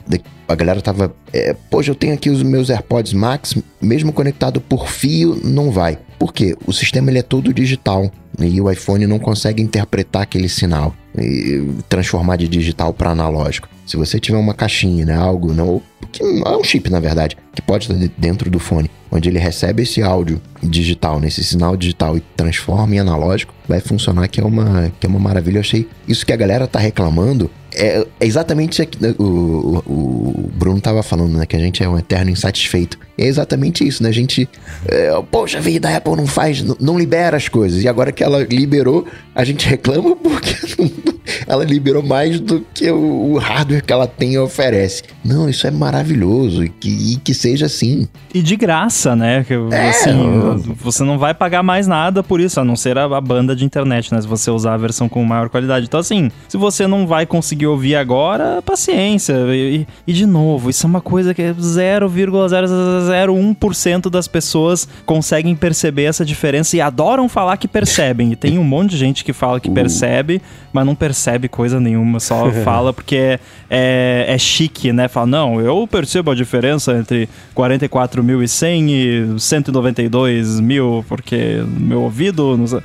a 0.47 0.55
galera 0.55 0.81
tava, 0.81 1.13
é, 1.31 1.55
poxa, 1.69 1.91
eu 1.91 1.95
tenho 1.95 2.15
aqui 2.15 2.29
os 2.29 2.41
meus 2.41 2.69
AirPods 2.69 3.13
Max, 3.13 3.55
mesmo 3.79 4.11
conectado 4.11 4.59
por 4.59 4.87
fio, 4.87 5.39
não 5.43 5.69
vai. 5.69 5.99
Por 6.17 6.33
quê? 6.33 6.55
O 6.65 6.73
sistema 6.73 7.11
ele 7.11 7.19
é 7.19 7.23
todo 7.23 7.53
digital 7.53 8.11
e 8.39 8.59
o 8.59 8.69
iPhone 8.69 9.05
não 9.05 9.19
consegue 9.19 9.61
interpretar 9.61 10.23
aquele 10.23 10.49
sinal 10.49 10.93
e 11.17 11.71
transformar 11.87 12.37
de 12.37 12.47
digital 12.47 12.93
para 12.93 13.11
analógico. 13.11 13.69
Se 13.85 13.97
você 13.97 14.19
tiver 14.19 14.37
uma 14.37 14.53
caixinha, 14.53 15.05
né, 15.05 15.15
algo, 15.15 15.53
não, 15.53 15.81
que 16.11 16.23
é 16.23 16.57
um 16.57 16.63
chip 16.63 16.89
na 16.89 16.99
verdade, 16.99 17.37
que 17.53 17.61
pode 17.61 17.91
estar 17.91 18.13
dentro 18.17 18.49
do 18.49 18.59
fone, 18.59 18.89
onde 19.11 19.29
ele 19.29 19.39
recebe 19.39 19.83
esse 19.83 20.01
áudio 20.01 20.41
digital, 20.61 21.19
nesse 21.19 21.43
sinal 21.43 21.75
digital 21.75 22.17
e 22.17 22.21
transforma 22.35 22.95
em 22.95 22.99
analógico, 22.99 23.53
vai 23.67 23.79
funcionar 23.79 24.27
que 24.27 24.41
é 24.41 24.43
uma 24.43 24.91
que 24.99 25.05
é 25.05 25.09
uma 25.09 25.19
maravilha. 25.19 25.57
Eu 25.57 25.61
achei 25.61 25.87
isso 26.07 26.25
que 26.25 26.33
a 26.33 26.37
galera 26.37 26.67
tá 26.67 26.79
reclamando 26.79 27.49
é, 27.75 28.05
é 28.19 28.25
exatamente 28.25 28.81
né, 28.99 29.13
o, 29.17 29.23
o, 29.23 29.83
o 29.87 30.51
Bruno 30.55 30.81
tava 30.81 31.03
falando, 31.03 31.37
né? 31.37 31.45
Que 31.45 31.55
a 31.55 31.59
gente 31.59 31.83
é 31.83 31.89
um 31.89 31.97
eterno 31.97 32.31
insatisfeito. 32.31 32.97
É 33.17 33.25
exatamente 33.25 33.85
isso, 33.87 34.01
né? 34.01 34.09
A 34.09 34.13
gente. 34.13 34.49
É, 34.87 35.09
Poxa 35.29 35.59
vida, 35.59 35.89
a 35.89 35.97
Apple 35.97 36.15
não 36.15 36.25
faz, 36.25 36.61
não, 36.61 36.75
não, 36.79 36.97
libera 36.97 37.37
as 37.37 37.47
coisas. 37.47 37.83
E 37.83 37.87
agora 37.87 38.11
que 38.11 38.23
ela 38.23 38.43
liberou, 38.43 39.05
a 39.35 39.43
gente 39.43 39.67
reclama 39.67 40.15
porque 40.15 40.55
ela 41.45 41.63
liberou 41.63 42.01
mais 42.01 42.39
do 42.39 42.65
que 42.73 42.89
o, 42.89 43.33
o, 43.33 43.37
hardware 43.37 43.83
que 43.83 43.93
ela 43.93 44.07
tem 44.07 44.33
e 44.33 44.39
oferece. 44.39 45.03
Não, 45.23 45.49
isso 45.49 45.67
é 45.67 45.71
maravilhoso 45.71 46.63
e 46.63 46.69
que, 46.69 47.13
e 47.13 47.17
que 47.17 47.33
seja 47.33 47.67
assim. 47.67 48.07
E 48.33 48.41
de 48.41 48.55
graça, 48.55 49.15
né? 49.15 49.43
Que, 49.43 49.53
é, 49.53 49.89
assim, 49.89 50.11
você 50.57 51.03
não 51.03 51.17
vai 51.17 51.33
pagar 51.33 51.63
mais 51.63 51.87
nada 51.87 52.21
por 52.21 52.39
isso, 52.39 52.59
a 52.59 52.63
não 52.63 52.75
ser 52.75 52.95
a, 52.97 53.05
a 53.05 53.21
banda 53.21 53.55
de 53.55 53.65
internet, 53.65 54.13
né? 54.13 54.21
Se 54.21 54.27
você 54.27 54.51
usar 54.51 54.73
a 54.73 54.77
versão 54.77 55.09
com 55.09 55.23
maior 55.23 55.49
qualidade. 55.49 55.85
Então, 55.85 55.99
assim, 55.99 56.29
se 56.47 56.57
você 56.57 56.87
não 56.87 57.07
vai 57.07 57.25
conseguir 57.25 57.65
ouvir 57.67 57.95
agora, 57.95 58.61
paciência. 58.61 59.33
E, 59.49 59.87
e 60.05 60.13
de 60.13 60.25
novo, 60.25 60.69
isso 60.69 60.85
é 60.85 60.89
uma 60.89 61.01
coisa 61.01 61.33
que 61.33 61.41
0,001% 61.41 64.09
das 64.09 64.27
pessoas 64.27 64.87
conseguem 65.05 65.55
perceber 65.55 66.03
essa 66.03 66.25
diferença 66.25 66.77
e 66.77 66.81
adoram 66.81 67.29
falar 67.29 67.57
que 67.57 67.67
percebem. 67.67 68.31
E 68.31 68.35
tem 68.35 68.57
um 68.57 68.63
monte 68.63 68.91
de 68.91 68.97
gente 68.97 69.23
que 69.23 69.33
fala 69.33 69.59
que 69.59 69.69
uh. 69.69 69.73
percebe, 69.73 70.41
mas 70.71 70.85
não 70.85 70.95
percebe 70.95 71.47
coisa 71.47 71.79
nenhuma, 71.79 72.19
só 72.19 72.51
fala 72.63 72.93
porque 72.93 73.15
é, 73.15 73.39
é, 73.69 74.25
é, 74.27 74.37
chique, 74.37 74.91
né? 74.91 75.07
Fala, 75.07 75.27
não, 75.27 75.61
eu 75.61 75.87
percebo 75.87 76.31
a 76.31 76.35
diferença 76.35 76.93
entre 76.93 77.29
44.100 77.55 78.89
e 78.89 79.39
192 79.39 80.38
mil, 80.47 81.03
porque 81.07 81.63
meu 81.67 82.03
ouvido. 82.03 82.57
Não 82.57 82.67
sei. 82.67 82.81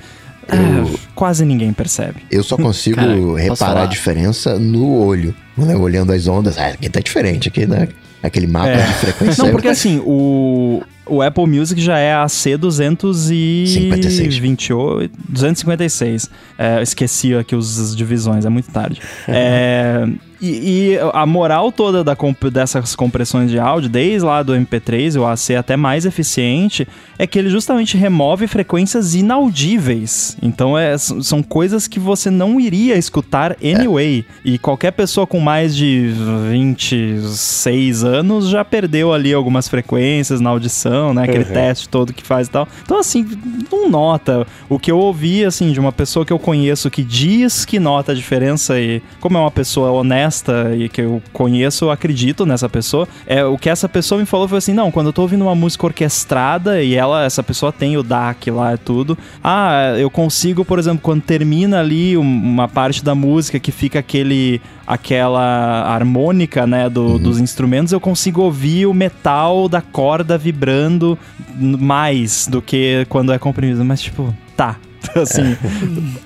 Eu, 0.49 0.99
quase 1.15 1.45
ninguém 1.45 1.73
percebe. 1.73 2.23
Eu 2.31 2.43
só 2.43 2.57
consigo 2.57 2.97
Cara, 2.97 3.15
reparar 3.37 3.83
a 3.85 3.87
diferença 3.87 4.59
no 4.59 4.99
olho. 4.99 5.35
Né? 5.57 5.77
Olhando 5.77 6.13
as 6.13 6.27
ondas. 6.27 6.59
Ah, 6.59 6.67
aqui 6.69 6.89
tá 6.89 7.01
diferente, 7.01 7.49
aqui, 7.49 7.67
né? 7.67 7.89
Aquele 8.23 8.47
mapa 8.47 8.69
é. 8.69 8.87
de 8.87 8.93
frequência. 8.95 9.45
Não, 9.45 9.51
porque 9.51 9.69
assim, 9.69 10.01
o, 10.05 10.83
o 11.07 11.23
Apple 11.23 11.47
Music 11.47 11.81
já 11.81 11.99
é 11.99 12.13
a 12.15 12.27
C228, 12.27 15.11
256. 15.29 16.31
É, 16.59 16.83
esqueci 16.83 17.35
aqui 17.35 17.55
as 17.55 17.95
divisões, 17.95 18.47
é 18.47 18.49
muito 18.49 18.71
tarde. 18.71 19.01
é, 19.29 20.09
e, 20.45 20.93
e, 20.95 20.99
a 21.13 21.25
moral 21.25 21.73
toda 21.73 22.05
da 22.05 22.15
comp 22.15 22.45
dessas 22.45 22.95
compressões 22.95 23.51
de 23.51 23.59
áudio, 23.59 23.89
desde 23.89 24.27
lá 24.27 24.43
do 24.43 24.53
MP3 24.53 25.15
e 25.15 25.19
o 25.19 25.27
AC 25.27 25.51
até 25.51 25.77
mais 25.77 26.05
eficiente, 26.05 26.87
é 27.19 27.27
que 27.27 27.39
ele 27.39 27.49
justamente 27.49 27.97
remove 27.97 28.47
frequências 28.47 29.15
inaudíveis. 29.15 30.37
Então 30.43 30.77
é, 30.77 30.97
são 30.99 31.43
coisas 31.43 31.87
que 31.87 31.99
você 31.99 32.31
não 32.31 32.61
iria 32.61 32.97
escutar 32.97 33.57
anyway. 33.63 34.25
É. 34.45 34.51
E 34.51 34.59
qualquer 34.59 34.91
pessoa 34.93 35.27
com 35.27 35.41
mais 35.41 35.75
de 35.75 36.13
26 36.51 38.05
anos 38.05 38.49
já 38.49 38.65
perdeu 38.65 39.13
ali 39.13 39.33
algumas 39.33 39.69
frequências 39.69 40.41
na 40.41 40.51
audição, 40.51 41.15
né? 41.15 41.25
Aquele 41.25 41.45
uhum. 41.45 41.53
teste 41.53 41.89
todo 41.89 42.13
que 42.13 42.23
faz 42.23 42.49
e 42.49 42.51
tal. 42.51 42.69
Então, 42.83 42.99
assim, 42.99 43.27
não 43.71 43.89
nota. 43.89 44.47
O 44.69 44.79
que 44.79 44.91
eu 44.91 44.99
ouvi, 44.99 45.45
assim, 45.45 45.73
de 45.73 45.81
uma 45.81 45.93
pessoa 45.93 46.27
que 46.27 46.33
eu 46.33 46.39
conheço 46.39 46.91
que 46.91 47.03
diz 47.03 47.65
que 47.65 47.79
nota 47.79 48.13
a 48.13 48.15
diferença 48.15 48.79
e, 48.81 49.03
como 49.21 49.39
é 49.39 49.41
uma 49.41 49.51
pessoa 49.51 49.91
honesta, 49.91 50.34
honesta 50.35 50.75
e 50.77 50.89
que 50.89 51.01
eu 51.01 51.23
conheço, 51.33 51.85
eu 51.85 51.91
acredito 51.91 52.45
nessa 52.45 52.69
pessoa. 52.69 53.07
É, 53.27 53.45
o 53.45 53.57
que 53.57 53.71
essa 53.71 53.89
pessoa 53.89 54.21
me 54.21 54.27
falou 54.27 54.49
foi 54.49 54.59
assim: 54.59 54.73
não, 54.73 54.91
quando 54.91 55.07
eu 55.07 55.13
tô 55.13 55.23
ouvindo 55.23 55.43
uma 55.43 55.55
música 55.55 55.87
orquestrada 55.87 56.83
e 56.83 56.95
ela, 56.95 57.25
essa 57.25 57.43
pessoa 57.43 57.73
tem 57.73 57.97
o 57.97 58.03
DAC 58.03 58.51
lá 58.51 58.75
e 58.75 58.79
tudo. 58.79 59.17
Ah, 59.43 59.95
eu 59.99 60.11
consigo, 60.11 60.65
por 60.65 60.79
exemplo, 60.79 61.01
quando 61.03 61.23
termina 61.23 61.81
ali 61.81 62.17
uma 62.17 62.69
parte 62.69 63.05
da 63.05 63.15
música 63.15 63.59
que 63.59 63.71
fica 63.71 63.99
aquele 63.99 64.61
aquela 64.87 65.85
harmônica, 65.87 66.67
né, 66.67 66.91
do, 66.91 67.13
uhum. 67.13 67.19
dos 67.19 67.41
instrumentos, 67.41 67.91
eu 67.91 67.99
consigo 68.01 68.43
ouvir 68.43 68.85
o 68.85 68.93
metal 68.93 69.67
da 69.67 69.81
corda 69.81 70.37
vibrando 70.37 71.19
mais 71.59 72.47
do 72.47 72.61
que 72.61 73.07
quando 73.09 73.33
é 73.33 73.39
comprimido. 73.39 73.83
Mas, 73.83 74.03
tipo, 74.03 74.35
tá, 74.57 74.79
assim, 75.17 75.57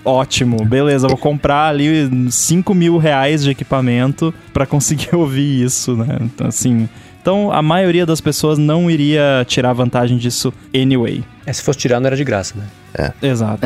ótimo, 0.04 0.64
beleza, 0.64 1.08
vou 1.08 1.16
comprar 1.16 1.68
ali 1.68 2.08
5 2.30 2.74
mil 2.74 2.96
reais 2.96 3.42
de 3.42 3.50
equipamento 3.50 4.32
para 4.52 4.66
conseguir 4.66 5.14
ouvir 5.16 5.64
isso, 5.64 5.96
né? 5.96 6.18
Então, 6.20 6.46
assim. 6.46 6.88
Então, 7.20 7.52
a 7.52 7.60
maioria 7.60 8.06
das 8.06 8.20
pessoas 8.20 8.58
não 8.58 8.90
iria 8.90 9.44
tirar 9.46 9.72
vantagem 9.72 10.16
disso 10.16 10.52
anyway. 10.74 11.22
É, 11.44 11.52
se 11.52 11.62
fosse 11.62 11.78
tirar, 11.78 12.00
não 12.00 12.06
era 12.06 12.16
de 12.16 12.24
graça, 12.24 12.54
né? 12.56 12.64
Exato. 13.22 13.60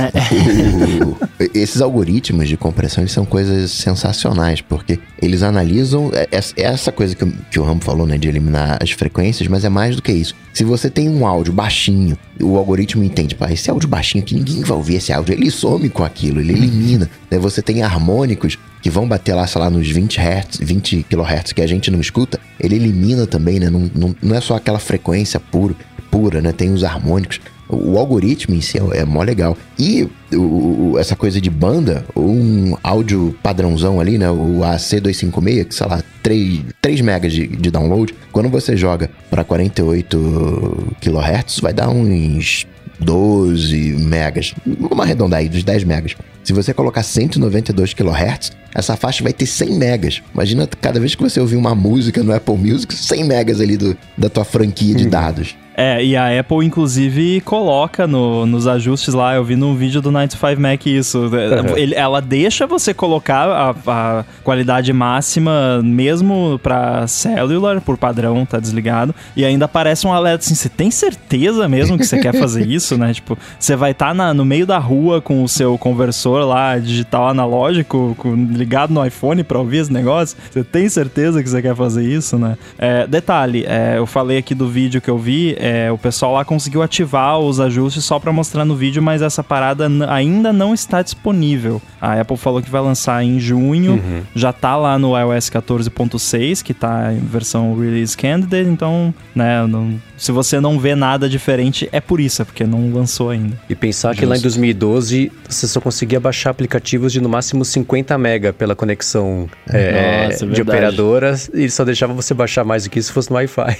O- 1.06 1.16
esses 1.54 1.80
algoritmos 1.80 2.48
de 2.48 2.56
compressão 2.56 3.02
eles 3.02 3.12
são 3.12 3.24
coisas 3.24 3.70
sensacionais, 3.70 4.60
porque 4.60 4.98
eles 5.20 5.42
analisam 5.42 6.10
é- 6.12 6.28
essa- 6.30 6.54
essa 6.56 6.92
coisa 6.92 7.14
que, 7.14 7.24
o- 7.24 7.32
que 7.50 7.58
o 7.60 7.62
Rambo 7.64 7.84
falou, 7.84 8.06
né, 8.06 8.18
de 8.18 8.28
eliminar 8.28 8.78
as 8.82 8.90
frequências, 8.90 9.48
mas 9.48 9.64
é 9.64 9.68
mais 9.68 9.96
do 9.96 10.02
que 10.02 10.12
isso. 10.12 10.34
Se 10.52 10.64
você 10.64 10.90
tem 10.90 11.08
um 11.08 11.26
áudio 11.26 11.52
baixinho, 11.52 12.16
o 12.40 12.56
algoritmo 12.56 13.02
entende, 13.02 13.34
pá, 13.34 13.50
esse 13.50 13.70
áudio 13.70 13.88
baixinho 13.88 14.22
aqui, 14.22 14.34
ninguém 14.34 14.60
vai 14.62 14.76
ouvir 14.76 14.96
esse 14.96 15.12
áudio, 15.12 15.34
ele 15.34 15.50
some 15.50 15.88
com 15.88 16.04
aquilo, 16.04 16.40
ele 16.40 16.52
elimina. 16.52 17.08
Daí 17.30 17.38
você 17.38 17.62
tem 17.62 17.82
harmônicos 17.82 18.58
que 18.82 18.90
vão 18.90 19.06
bater 19.08 19.34
lá, 19.34 19.46
sei 19.46 19.60
lá, 19.60 19.70
nos 19.70 19.88
20 19.88 20.18
Hz, 20.20 20.58
20 20.60 21.06
kHz 21.08 21.52
que 21.52 21.62
a 21.62 21.66
gente 21.66 21.90
não 21.90 22.00
escuta, 22.00 22.38
ele 22.58 22.74
elimina 22.74 23.26
também, 23.26 23.58
né? 23.60 23.70
Não, 23.70 23.90
não, 23.94 24.16
não 24.20 24.36
é 24.36 24.40
só 24.40 24.56
aquela 24.56 24.78
frequência 24.80 25.38
puro, 25.40 25.76
pura, 26.10 26.42
né? 26.42 26.52
Tem 26.52 26.70
os 26.72 26.82
harmônicos. 26.84 27.40
O, 27.74 27.98
algoritmo 27.98 28.54
em 28.54 28.60
si 28.60 28.78
é, 28.78 28.98
é 28.98 29.04
mó 29.04 29.22
legal. 29.22 29.56
E 29.78 30.06
o- 30.34 30.96
essa 30.98 31.16
coisa 31.16 31.40
de 31.40 31.48
banda, 31.50 32.04
um 32.14 32.76
áudio 32.82 33.34
padrãozão 33.42 33.98
ali, 34.00 34.18
né? 34.18 34.30
O 34.30 34.60
AC256, 34.64 35.64
que 35.64 35.74
sei 35.74 35.86
lá, 35.86 36.02
3, 36.22 36.60
3 36.80 37.00
megas 37.00 37.32
de, 37.32 37.46
de 37.46 37.70
download. 37.70 38.14
Quando 38.30 38.48
você 38.48 38.76
joga 38.76 39.10
para 39.30 39.42
48 39.44 40.94
kHz, 41.00 41.60
vai 41.60 41.72
dar 41.72 41.88
uns 41.88 42.66
12 43.00 43.96
megas. 43.98 44.54
Vamos 44.66 45.00
arredondar 45.00 45.40
aí, 45.40 45.48
dos 45.48 45.64
10 45.64 45.84
megas. 45.84 46.14
Se 46.42 46.52
você 46.52 46.74
colocar 46.74 47.02
192 47.02 47.94
kHz, 47.94 48.52
essa 48.74 48.96
faixa 48.96 49.22
vai 49.22 49.32
ter 49.32 49.46
100 49.46 49.74
megas. 49.78 50.22
Imagina 50.34 50.68
cada 50.80 50.98
vez 50.98 51.14
que 51.14 51.22
você 51.22 51.38
ouvir 51.40 51.56
uma 51.56 51.74
música 51.74 52.22
no 52.22 52.34
Apple 52.34 52.56
Music, 52.56 52.94
100 52.94 53.24
megas 53.24 53.60
ali 53.60 53.76
do, 53.76 53.96
da 54.16 54.28
tua 54.28 54.44
franquia 54.44 54.94
de 54.94 55.06
dados. 55.06 55.56
É, 55.74 56.04
e 56.04 56.14
a 56.14 56.38
Apple, 56.38 56.66
inclusive, 56.66 57.40
coloca 57.40 58.06
no- 58.06 58.44
nos 58.44 58.66
ajustes 58.66 59.14
lá, 59.14 59.34
eu 59.34 59.42
vi 59.42 59.56
num 59.56 59.74
vídeo 59.74 60.02
do 60.02 60.10
95 60.10 60.60
Mac 60.60 60.84
isso. 60.86 61.30
Ele- 61.78 61.94
ela 61.94 62.20
deixa 62.20 62.66
você 62.66 62.92
colocar 62.92 63.48
a, 63.48 63.74
a 63.86 64.24
qualidade 64.44 64.92
máxima 64.92 65.80
mesmo 65.82 66.60
pra 66.62 67.06
cellular, 67.06 67.80
por 67.80 67.96
padrão, 67.96 68.44
tá 68.44 68.60
desligado. 68.60 69.14
E 69.34 69.46
ainda 69.46 69.64
aparece 69.64 70.06
um 70.06 70.12
alerta 70.12 70.44
assim: 70.44 70.54
você 70.54 70.68
tem 70.68 70.90
certeza 70.90 71.66
mesmo 71.66 71.96
que 71.96 72.04
você 72.04 72.18
quer 72.18 72.34
fazer 72.38 72.66
isso, 72.68 72.98
né? 72.98 73.14
Tipo, 73.14 73.38
você 73.58 73.74
vai 73.74 73.92
estar 73.92 74.14
no 74.14 74.44
meio 74.44 74.66
da 74.66 74.78
rua 74.78 75.22
com 75.22 75.42
o 75.42 75.48
seu 75.48 75.78
conversor 75.78 76.31
lá, 76.40 76.78
digital 76.78 77.28
analógico, 77.28 78.14
com- 78.18 78.34
ligado 78.34 78.92
no 78.92 79.04
iPhone 79.04 79.42
pra 79.44 79.58
ouvir 79.58 79.78
esse 79.78 79.92
negócio. 79.92 80.36
Você 80.50 80.64
tem 80.64 80.88
certeza 80.88 81.42
que 81.42 81.48
você 81.48 81.60
quer 81.62 81.74
fazer 81.76 82.04
isso, 82.04 82.38
né? 82.38 82.56
É, 82.78 83.06
detalhe, 83.06 83.64
é, 83.66 83.94
eu 83.98 84.06
falei 84.06 84.38
aqui 84.38 84.54
do 84.54 84.68
vídeo 84.68 85.00
que 85.00 85.10
eu 85.10 85.18
vi, 85.18 85.54
é, 85.58 85.90
o 85.92 85.98
pessoal 85.98 86.34
lá 86.34 86.44
conseguiu 86.44 86.82
ativar 86.82 87.38
os 87.38 87.60
ajustes 87.60 88.04
só 88.04 88.18
pra 88.18 88.32
mostrar 88.32 88.64
no 88.64 88.74
vídeo, 88.74 89.02
mas 89.02 89.22
essa 89.22 89.42
parada 89.44 89.88
ainda 90.08 90.52
não 90.52 90.72
está 90.74 91.02
disponível. 91.02 91.80
A 92.00 92.20
Apple 92.20 92.36
falou 92.36 92.60
que 92.62 92.70
vai 92.70 92.80
lançar 92.80 93.22
em 93.24 93.38
junho, 93.38 94.00
já 94.34 94.52
tá 94.52 94.76
lá 94.76 94.98
no 94.98 95.16
iOS 95.18 95.48
14.6, 95.50 96.62
que 96.62 96.74
tá 96.74 97.12
em 97.12 97.18
versão 97.20 97.76
Release 97.78 98.16
Candidate, 98.16 98.68
então, 98.68 99.14
né, 99.34 99.66
não- 99.66 100.00
se 100.16 100.30
você 100.30 100.60
não 100.60 100.78
vê 100.78 100.94
nada 100.94 101.28
diferente, 101.28 101.88
é 101.92 102.00
por 102.00 102.20
isso, 102.20 102.42
é 102.42 102.44
porque 102.44 102.64
não 102.64 102.92
lançou 102.92 103.30
ainda. 103.30 103.58
E 103.68 103.74
pensar 103.74 104.14
que 104.14 104.24
lá 104.24 104.36
em 104.36 104.40
2012 104.40 105.32
você 105.48 105.66
só 105.66 105.80
conseguia 105.80 106.20
baixar 106.22 106.50
aplicativos 106.50 107.12
de 107.12 107.20
no 107.20 107.28
máximo 107.28 107.64
50 107.64 108.16
mega 108.16 108.52
pela 108.52 108.74
conexão 108.74 109.48
é, 109.68 110.24
Nossa, 110.28 110.38
de 110.38 110.46
verdade. 110.46 110.62
operadoras 110.62 111.50
e 111.52 111.68
só 111.68 111.84
deixava 111.84 112.12
você 112.14 112.32
baixar 112.32 112.64
mais 112.64 112.84
do 112.84 112.90
que 112.90 112.98
isso 112.98 113.08
se 113.08 113.12
fosse 113.12 113.28
no 113.30 113.36
Wi-Fi. 113.36 113.76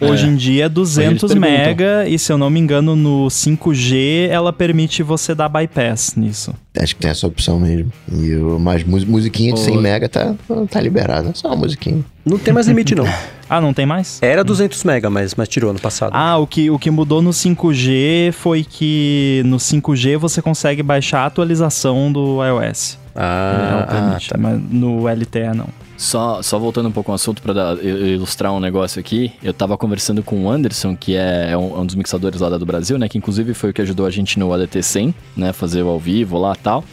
Hoje 0.00 0.26
em 0.26 0.34
dia 0.36 0.64
é 0.64 0.68
200 0.68 1.32
perguntam. 1.32 1.40
mega 1.50 2.08
e 2.08 2.18
se 2.18 2.32
eu 2.32 2.38
não 2.38 2.50
me 2.50 2.58
engano 2.58 2.96
no 2.96 3.26
5G 3.26 4.28
ela 4.28 4.52
permite 4.52 5.02
você 5.02 5.34
dar 5.34 5.48
bypass 5.48 6.14
nisso. 6.16 6.54
Acho 6.76 6.96
que 6.96 7.00
tem 7.02 7.10
essa 7.10 7.26
opção 7.26 7.60
mesmo. 7.60 7.92
E 8.12 8.34
o, 8.34 8.58
mas 8.58 8.82
mus- 8.82 9.04
musiquinha 9.04 9.52
de 9.52 9.60
100 9.60 9.78
mega 9.80 10.08
tá, 10.08 10.34
tá 10.68 10.80
liberado. 10.80 11.28
É 11.28 11.32
só 11.34 11.48
uma 11.48 11.56
musiquinha. 11.56 12.04
Não 12.26 12.36
tem 12.38 12.52
mais 12.52 12.66
limite 12.66 12.94
não. 12.94 13.04
Ah, 13.46 13.60
não 13.60 13.74
tem 13.74 13.84
mais? 13.84 14.18
Era 14.22 14.42
200 14.42 14.82
mega, 14.84 15.10
mas, 15.10 15.34
mas 15.34 15.46
tirou 15.48 15.70
no 15.70 15.78
passado. 15.78 16.12
Ah, 16.14 16.38
o 16.38 16.46
que, 16.46 16.70
o 16.70 16.78
que 16.78 16.90
mudou 16.90 17.20
no 17.20 17.28
5G 17.30 18.32
foi 18.32 18.64
que 18.64 19.42
no 19.44 19.58
5G 19.58 20.16
você 20.16 20.40
consegue 20.40 20.82
baixar 20.82 21.20
a 21.20 21.26
atualização 21.26 22.10
do 22.10 22.38
iOS. 22.42 22.98
Ah, 23.14 24.14
ah, 24.16 24.18
tá. 24.28 24.38
mas 24.38 24.58
no 24.70 25.06
LTE 25.06 25.54
não. 25.54 25.68
Só, 25.96 26.42
só 26.42 26.58
voltando 26.58 26.88
um 26.88 26.92
pouco 26.92 27.10
ao 27.10 27.14
assunto 27.14 27.40
para 27.40 27.74
ilustrar 27.82 28.52
um 28.52 28.60
negócio 28.60 28.98
aqui, 28.98 29.32
eu 29.42 29.54
tava 29.54 29.76
conversando 29.76 30.22
com 30.22 30.44
o 30.44 30.50
Anderson, 30.50 30.96
que 30.96 31.14
é, 31.14 31.52
é 31.52 31.56
um, 31.56 31.76
é 31.76 31.80
um 31.80 31.86
dos 31.86 31.94
mixadores 31.94 32.40
lá 32.40 32.50
do 32.58 32.66
Brasil, 32.66 32.98
né? 32.98 33.08
Que 33.08 33.16
inclusive 33.18 33.54
foi 33.54 33.70
o 33.70 33.72
que 33.72 33.82
ajudou 33.82 34.04
a 34.04 34.10
gente 34.10 34.38
no 34.38 34.52
ADT 34.52 34.82
100, 34.82 35.14
né? 35.36 35.52
Fazer 35.52 35.82
o 35.82 35.88
ao 35.88 35.98
vivo 35.98 36.38
lá 36.38 36.52
e 36.52 36.62
tal. 36.62 36.84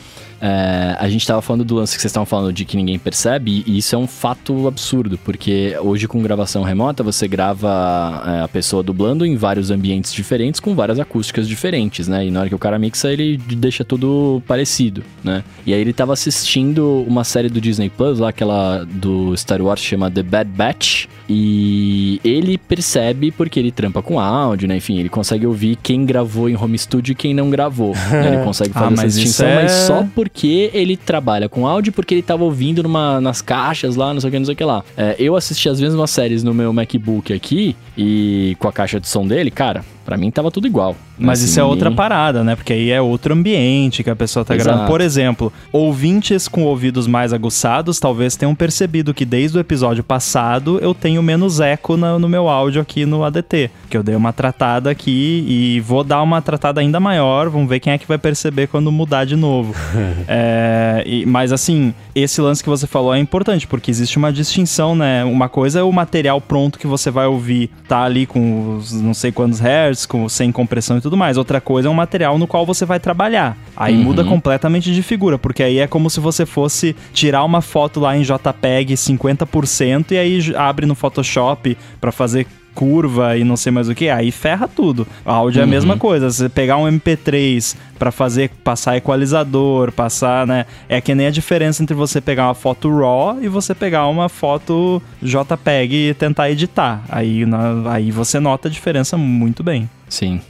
É, 0.41 0.95
a 0.99 1.07
gente 1.07 1.25
tava 1.27 1.41
falando 1.41 1.63
do 1.63 1.75
lance 1.75 1.95
que 1.95 2.01
vocês 2.01 2.09
estavam 2.09 2.25
falando 2.25 2.51
de 2.51 2.65
que 2.65 2.75
ninguém 2.75 2.97
percebe, 2.97 3.63
e 3.67 3.77
isso 3.77 3.93
é 3.95 3.97
um 3.97 4.07
fato 4.07 4.67
absurdo, 4.67 5.17
porque 5.23 5.75
hoje 5.81 6.07
com 6.07 6.21
gravação 6.21 6.63
remota 6.63 7.03
você 7.03 7.27
grava 7.27 8.23
é, 8.25 8.41
a 8.41 8.47
pessoa 8.47 8.81
dublando 8.81 9.25
em 9.25 9.35
vários 9.35 9.69
ambientes 9.69 10.11
diferentes, 10.13 10.59
com 10.59 10.73
várias 10.73 10.99
acústicas 10.99 11.47
diferentes, 11.47 12.07
né? 12.07 12.25
E 12.25 12.31
na 12.31 12.39
hora 12.41 12.49
que 12.49 12.55
o 12.55 12.59
cara 12.59 12.79
mixa, 12.79 13.11
ele 13.11 13.37
deixa 13.37 13.83
tudo 13.85 14.41
parecido, 14.47 15.03
né? 15.23 15.43
E 15.65 15.73
aí 15.73 15.79
ele 15.79 15.93
tava 15.93 16.13
assistindo 16.13 17.05
uma 17.07 17.23
série 17.23 17.49
do 17.49 17.61
Disney 17.61 17.89
Plus, 17.89 18.19
lá 18.19 18.29
aquela 18.29 18.83
do 18.85 19.35
Star 19.37 19.61
Wars 19.61 19.79
chama 19.81 20.09
The 20.09 20.23
Bad 20.23 20.49
Batch, 20.49 21.05
e 21.29 22.19
ele 22.23 22.57
percebe 22.57 23.31
porque 23.31 23.59
ele 23.59 23.71
trampa 23.71 24.01
com 24.01 24.19
áudio, 24.19 24.67
né? 24.67 24.77
Enfim, 24.77 24.97
ele 24.99 25.09
consegue 25.09 25.45
ouvir 25.45 25.77
quem 25.81 26.05
gravou 26.05 26.49
em 26.49 26.55
home 26.55 26.77
studio 26.77 27.11
e 27.11 27.15
quem 27.15 27.33
não 27.33 27.49
gravou. 27.49 27.93
né? 27.93 28.27
Ele 28.33 28.43
consegue 28.43 28.71
Ah, 28.75 28.79
fazer 28.79 28.93
essa 28.93 29.01
mas 29.03 29.15
isso 29.15 29.23
distinção, 29.25 29.47
é- 29.47 29.55
mas 29.63 29.71
só 29.71 30.05
porque 30.15 30.30
ele 30.73 30.97
trabalha 30.97 31.47
com 31.49 31.67
áudio, 31.67 31.91
porque 31.93 32.13
ele 32.13 32.21
tava 32.21 32.43
ouvindo 32.43 32.83
numa, 32.83 33.19
nas 33.21 33.41
caixas 33.41 33.95
lá, 33.95 34.13
não 34.13 34.21
sei 34.21 34.29
o 34.29 34.31
que, 34.31 34.39
não 34.39 34.45
sei 34.45 34.53
o 34.53 34.57
que 34.57 34.63
lá. 34.63 34.83
É, 34.97 35.15
eu 35.19 35.35
assisti 35.35 35.69
as 35.69 35.79
mesmas 35.79 36.09
séries 36.11 36.43
no 36.43 36.53
meu 36.53 36.71
MacBook 36.71 37.33
aqui 37.33 37.75
e 37.97 38.55
com 38.59 38.67
a 38.67 38.73
caixa 38.73 38.99
de 38.99 39.07
som 39.07 39.25
dele, 39.25 39.51
cara, 39.51 39.83
pra 40.11 40.17
mim 40.17 40.29
tava 40.29 40.51
tudo 40.51 40.67
igual. 40.67 40.93
Mas 41.17 41.39
Assim, 41.39 41.49
isso 41.51 41.59
é 41.61 41.63
outra 41.63 41.89
parada, 41.89 42.43
né? 42.43 42.53
Porque 42.53 42.73
aí 42.73 42.91
é 42.91 42.99
outro 42.99 43.33
ambiente 43.33 44.03
que 44.03 44.09
a 44.09 44.15
pessoa 44.15 44.43
tá 44.43 44.53
Exato. 44.53 44.67
gravando. 44.69 44.89
Por 44.91 44.99
exemplo, 44.99 45.53
ouvintes 45.71 46.49
com 46.49 46.63
ouvidos 46.63 47.07
mais 47.07 47.31
aguçados 47.31 47.97
talvez 47.97 48.35
tenham 48.35 48.53
percebido 48.53 49.13
que 49.13 49.23
desde 49.23 49.57
o 49.57 49.61
episódio 49.61 50.03
passado 50.03 50.79
eu 50.81 50.93
tenho 50.93 51.23
menos 51.23 51.61
eco 51.61 51.95
na- 51.95 52.19
no 52.19 52.27
meu 52.27 52.49
áudio 52.49 52.81
aqui 52.81 53.05
no 53.05 53.23
ADT. 53.23 53.71
Que 53.89 53.95
eu 53.95 54.03
dei 54.03 54.13
uma 54.15 54.33
tratada 54.33 54.89
aqui 54.89 55.45
e 55.47 55.79
vou 55.79 56.03
dar 56.03 56.21
uma 56.21 56.41
tratada 56.41 56.81
ainda 56.81 56.99
maior. 56.99 57.47
Vamos 57.49 57.69
ver 57.69 57.79
quem 57.79 57.93
é 57.93 57.97
que 57.97 58.05
vai 58.05 58.17
perceber 58.17 58.67
quando 58.67 58.91
mudar 58.91 59.23
de 59.23 59.37
novo. 59.37 59.73
É, 60.27 61.03
e- 61.05 61.25
mas 61.25 61.51
assim, 61.51 61.93
esse 62.13 62.41
lance 62.41 62.61
que 62.63 62.69
você 62.69 62.85
falou 62.87 63.13
é 63.13 63.19
importante, 63.19 63.65
porque 63.67 63.89
existe 63.89 64.17
uma 64.17 64.31
distinção, 64.31 64.95
né? 64.95 65.23
Uma 65.23 65.47
coisa 65.49 65.79
é 65.79 65.83
o 65.83 65.91
material 65.91 66.39
pronto 66.41 66.77
que 66.79 66.87
você 66.87 67.09
vai 67.09 67.27
ouvir, 67.27 67.69
tá 67.87 68.03
ali 68.03 68.25
com 68.25 68.75
os 68.77 68.91
não 68.91 69.13
sei 69.13 69.31
quantos 69.31 69.59
hertz, 69.59 70.00
com, 70.05 70.27
sem 70.29 70.51
compressão 70.51 70.97
e 70.97 71.01
tudo 71.01 71.15
mais. 71.17 71.37
Outra 71.37 71.59
coisa 71.61 71.87
é 71.87 71.91
um 71.91 71.93
material 71.93 72.37
no 72.37 72.47
qual 72.47 72.65
você 72.65 72.85
vai 72.85 72.99
trabalhar. 72.99 73.57
Aí 73.75 73.95
Uhum. 73.95 74.03
muda 74.03 74.23
completamente 74.23 74.93
de 74.93 75.01
figura, 75.03 75.37
porque 75.37 75.63
aí 75.63 75.79
é 75.79 75.87
como 75.87 76.09
se 76.09 76.19
você 76.19 76.45
fosse 76.45 76.95
tirar 77.13 77.43
uma 77.43 77.61
foto 77.61 77.99
lá 77.99 78.15
em 78.17 78.21
JPEG 78.21 78.95
50% 78.95 80.11
e 80.11 80.17
aí 80.17 80.39
abre 80.55 80.85
no 80.85 80.95
Photoshop 80.95 81.77
pra 81.99 82.11
fazer 82.11 82.45
curva 82.73 83.37
e 83.37 83.43
não 83.43 83.55
sei 83.57 83.71
mais 83.71 83.87
o 83.89 83.95
que, 83.95 84.09
aí 84.09 84.31
ferra 84.31 84.67
tudo. 84.67 85.05
O 85.25 85.29
áudio 85.29 85.59
é 85.59 85.63
a 85.63 85.67
mesma 85.67 85.97
coisa, 85.97 86.29
você 86.31 86.47
pegar 86.49 86.77
um 86.77 86.85
MP3 86.87 87.75
pra 87.99 88.11
fazer 88.11 88.49
passar 88.63 88.97
equalizador, 88.97 89.91
passar, 89.91 90.47
né? 90.47 90.65
É 90.89 90.99
que 91.01 91.13
nem 91.13 91.27
a 91.27 91.31
diferença 91.31 91.83
entre 91.83 91.93
você 91.95 92.19
pegar 92.21 92.47
uma 92.47 92.53
foto 92.55 92.89
RAW 92.89 93.37
e 93.41 93.47
você 93.47 93.75
pegar 93.75 94.07
uma 94.07 94.27
foto 94.29 95.01
JPEG 95.21 96.09
e 96.09 96.13
tentar 96.13 96.49
editar. 96.49 97.03
Aí, 97.09 97.45
na- 97.45 97.91
aí 97.93 98.11
você 98.11 98.39
nota 98.39 98.67
a 98.67 98.71
diferença 98.71 99.17
muito 99.17 99.63
bem. 99.63 99.89
Sim. 100.09 100.41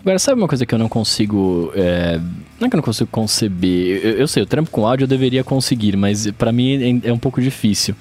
Agora, 0.00 0.18
sabe 0.18 0.40
uma 0.40 0.48
coisa 0.48 0.64
que 0.64 0.74
eu 0.74 0.78
não 0.78 0.88
consigo. 0.88 1.72
é, 1.74 2.20
Não 2.60 2.66
é 2.66 2.70
que 2.70 2.76
eu 2.76 2.78
não 2.78 2.84
consigo 2.84 3.10
conceber. 3.10 4.00
Eu, 4.04 4.10
eu 4.18 4.28
sei, 4.28 4.42
o 4.42 4.46
trampo 4.46 4.70
com 4.70 4.86
áudio 4.86 5.04
eu 5.04 5.08
deveria 5.08 5.42
conseguir, 5.44 5.96
mas 5.96 6.30
pra 6.32 6.52
mim 6.52 7.00
é, 7.04 7.08
é 7.08 7.12
um 7.12 7.18
pouco 7.18 7.40
difícil. 7.40 7.94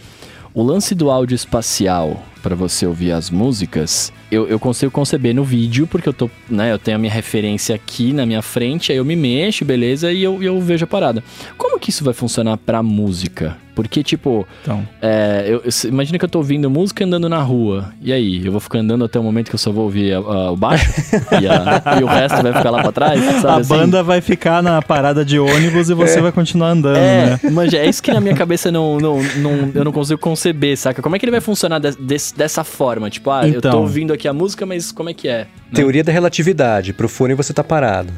O 0.53 0.63
lance 0.63 0.93
do 0.95 1.09
áudio 1.11 1.35
espacial 1.35 2.23
pra 2.45 2.53
você 2.53 2.85
ouvir 2.85 3.11
as 3.11 3.31
músicas, 3.31 4.13
eu, 4.31 4.47
eu 4.47 4.59
consigo 4.59 4.91
conceber 4.91 5.33
no 5.33 5.43
vídeo, 5.43 5.87
porque 5.87 6.07
eu 6.07 6.13
tô, 6.13 6.29
né, 6.47 6.71
eu 6.71 6.77
tenho 6.77 6.95
a 6.95 6.99
minha 6.99 7.11
referência 7.11 7.73
aqui 7.73 8.13
na 8.13 8.23
minha 8.23 8.43
frente, 8.43 8.91
aí 8.91 8.99
eu 8.99 9.03
me 9.03 9.15
mexo, 9.15 9.65
beleza, 9.65 10.11
e 10.11 10.21
eu, 10.21 10.43
eu 10.43 10.61
vejo 10.61 10.83
a 10.83 10.87
parada. 10.87 11.23
Como 11.57 11.79
que 11.79 11.89
isso 11.89 12.03
vai 12.03 12.13
funcionar 12.13 12.57
pra 12.57 12.83
música? 12.83 13.57
Porque, 13.75 14.01
tipo, 14.01 14.47
Então, 14.61 14.87
é, 15.01 15.43
eu, 15.47 15.61
eu- 15.65 15.89
imagina 15.89 16.17
que 16.17 16.23
eu 16.25 16.29
tô 16.29 16.37
ouvindo 16.39 16.69
música 16.69 17.03
andando 17.05 17.27
na 17.29 17.39
rua. 17.41 17.91
E 18.01 18.13
aí? 18.13 18.45
Eu 18.45 18.51
vou 18.51 18.61
ficar 18.61 18.79
andando 18.79 19.03
até 19.03 19.19
o 19.19 19.23
momento 19.23 19.49
que 19.49 19.55
eu 19.55 19.59
só 19.59 19.71
vou 19.71 19.83
ouvir 19.83 20.13
a- 20.13 20.17
a- 20.19 20.51
o 20.51 20.55
baixo? 20.55 20.89
e, 21.41 21.47
a- 21.47 21.99
e 21.99 22.03
o 22.03 22.07
resto 22.07 22.41
vai 22.41 22.53
ficar 22.53 22.69
lá 22.71 22.81
pra 22.81 22.91
trás? 22.91 23.21
Sabe 23.41 23.47
a 23.47 23.55
assim? 23.57 23.69
banda 23.69 24.01
vai 24.01 24.21
ficar 24.21 24.63
na 24.63 24.81
parada 24.81 25.25
de 25.25 25.37
ônibus 25.37 25.89
e 25.89 25.93
você 25.95 26.21
vai 26.21 26.31
continuar 26.31 26.69
andando, 26.69 26.97
É, 26.97 27.37
né? 27.43 27.49
manja, 27.51 27.77
é 27.77 27.87
isso 27.87 28.01
que 28.01 28.11
na 28.13 28.21
minha 28.21 28.33
cabeça 28.35 28.71
não, 28.71 28.97
não, 28.99 29.19
não, 29.37 29.71
eu 29.75 29.83
não 29.83 29.91
consigo 29.91 30.19
conceber, 30.19 30.77
saca? 30.77 31.01
Como 31.01 31.15
é 31.15 31.19
que 31.19 31.25
ele 31.25 31.31
vai 31.31 31.41
funcionar 31.41 31.79
de- 31.79 31.97
desse- 31.99 32.35
dessa 32.35 32.63
forma? 32.63 33.09
Tipo, 33.09 33.29
ah, 33.31 33.47
eu 33.47 33.61
tô 33.61 33.67
Então. 33.67 33.81
ouvindo 33.81 34.13
aqui 34.13 34.27
a 34.27 34.33
música, 34.33 34.65
mas 34.65 34.91
como 34.91 35.09
é 35.09 35.13
que 35.13 35.27
é? 35.27 35.47
Teoria 35.73 36.03
da 36.03 36.11
relatividade. 36.11 36.93
Pro 36.93 37.09
fone 37.09 37.33
você 37.33 37.53
tá 37.53 37.63
parado. 37.63 38.13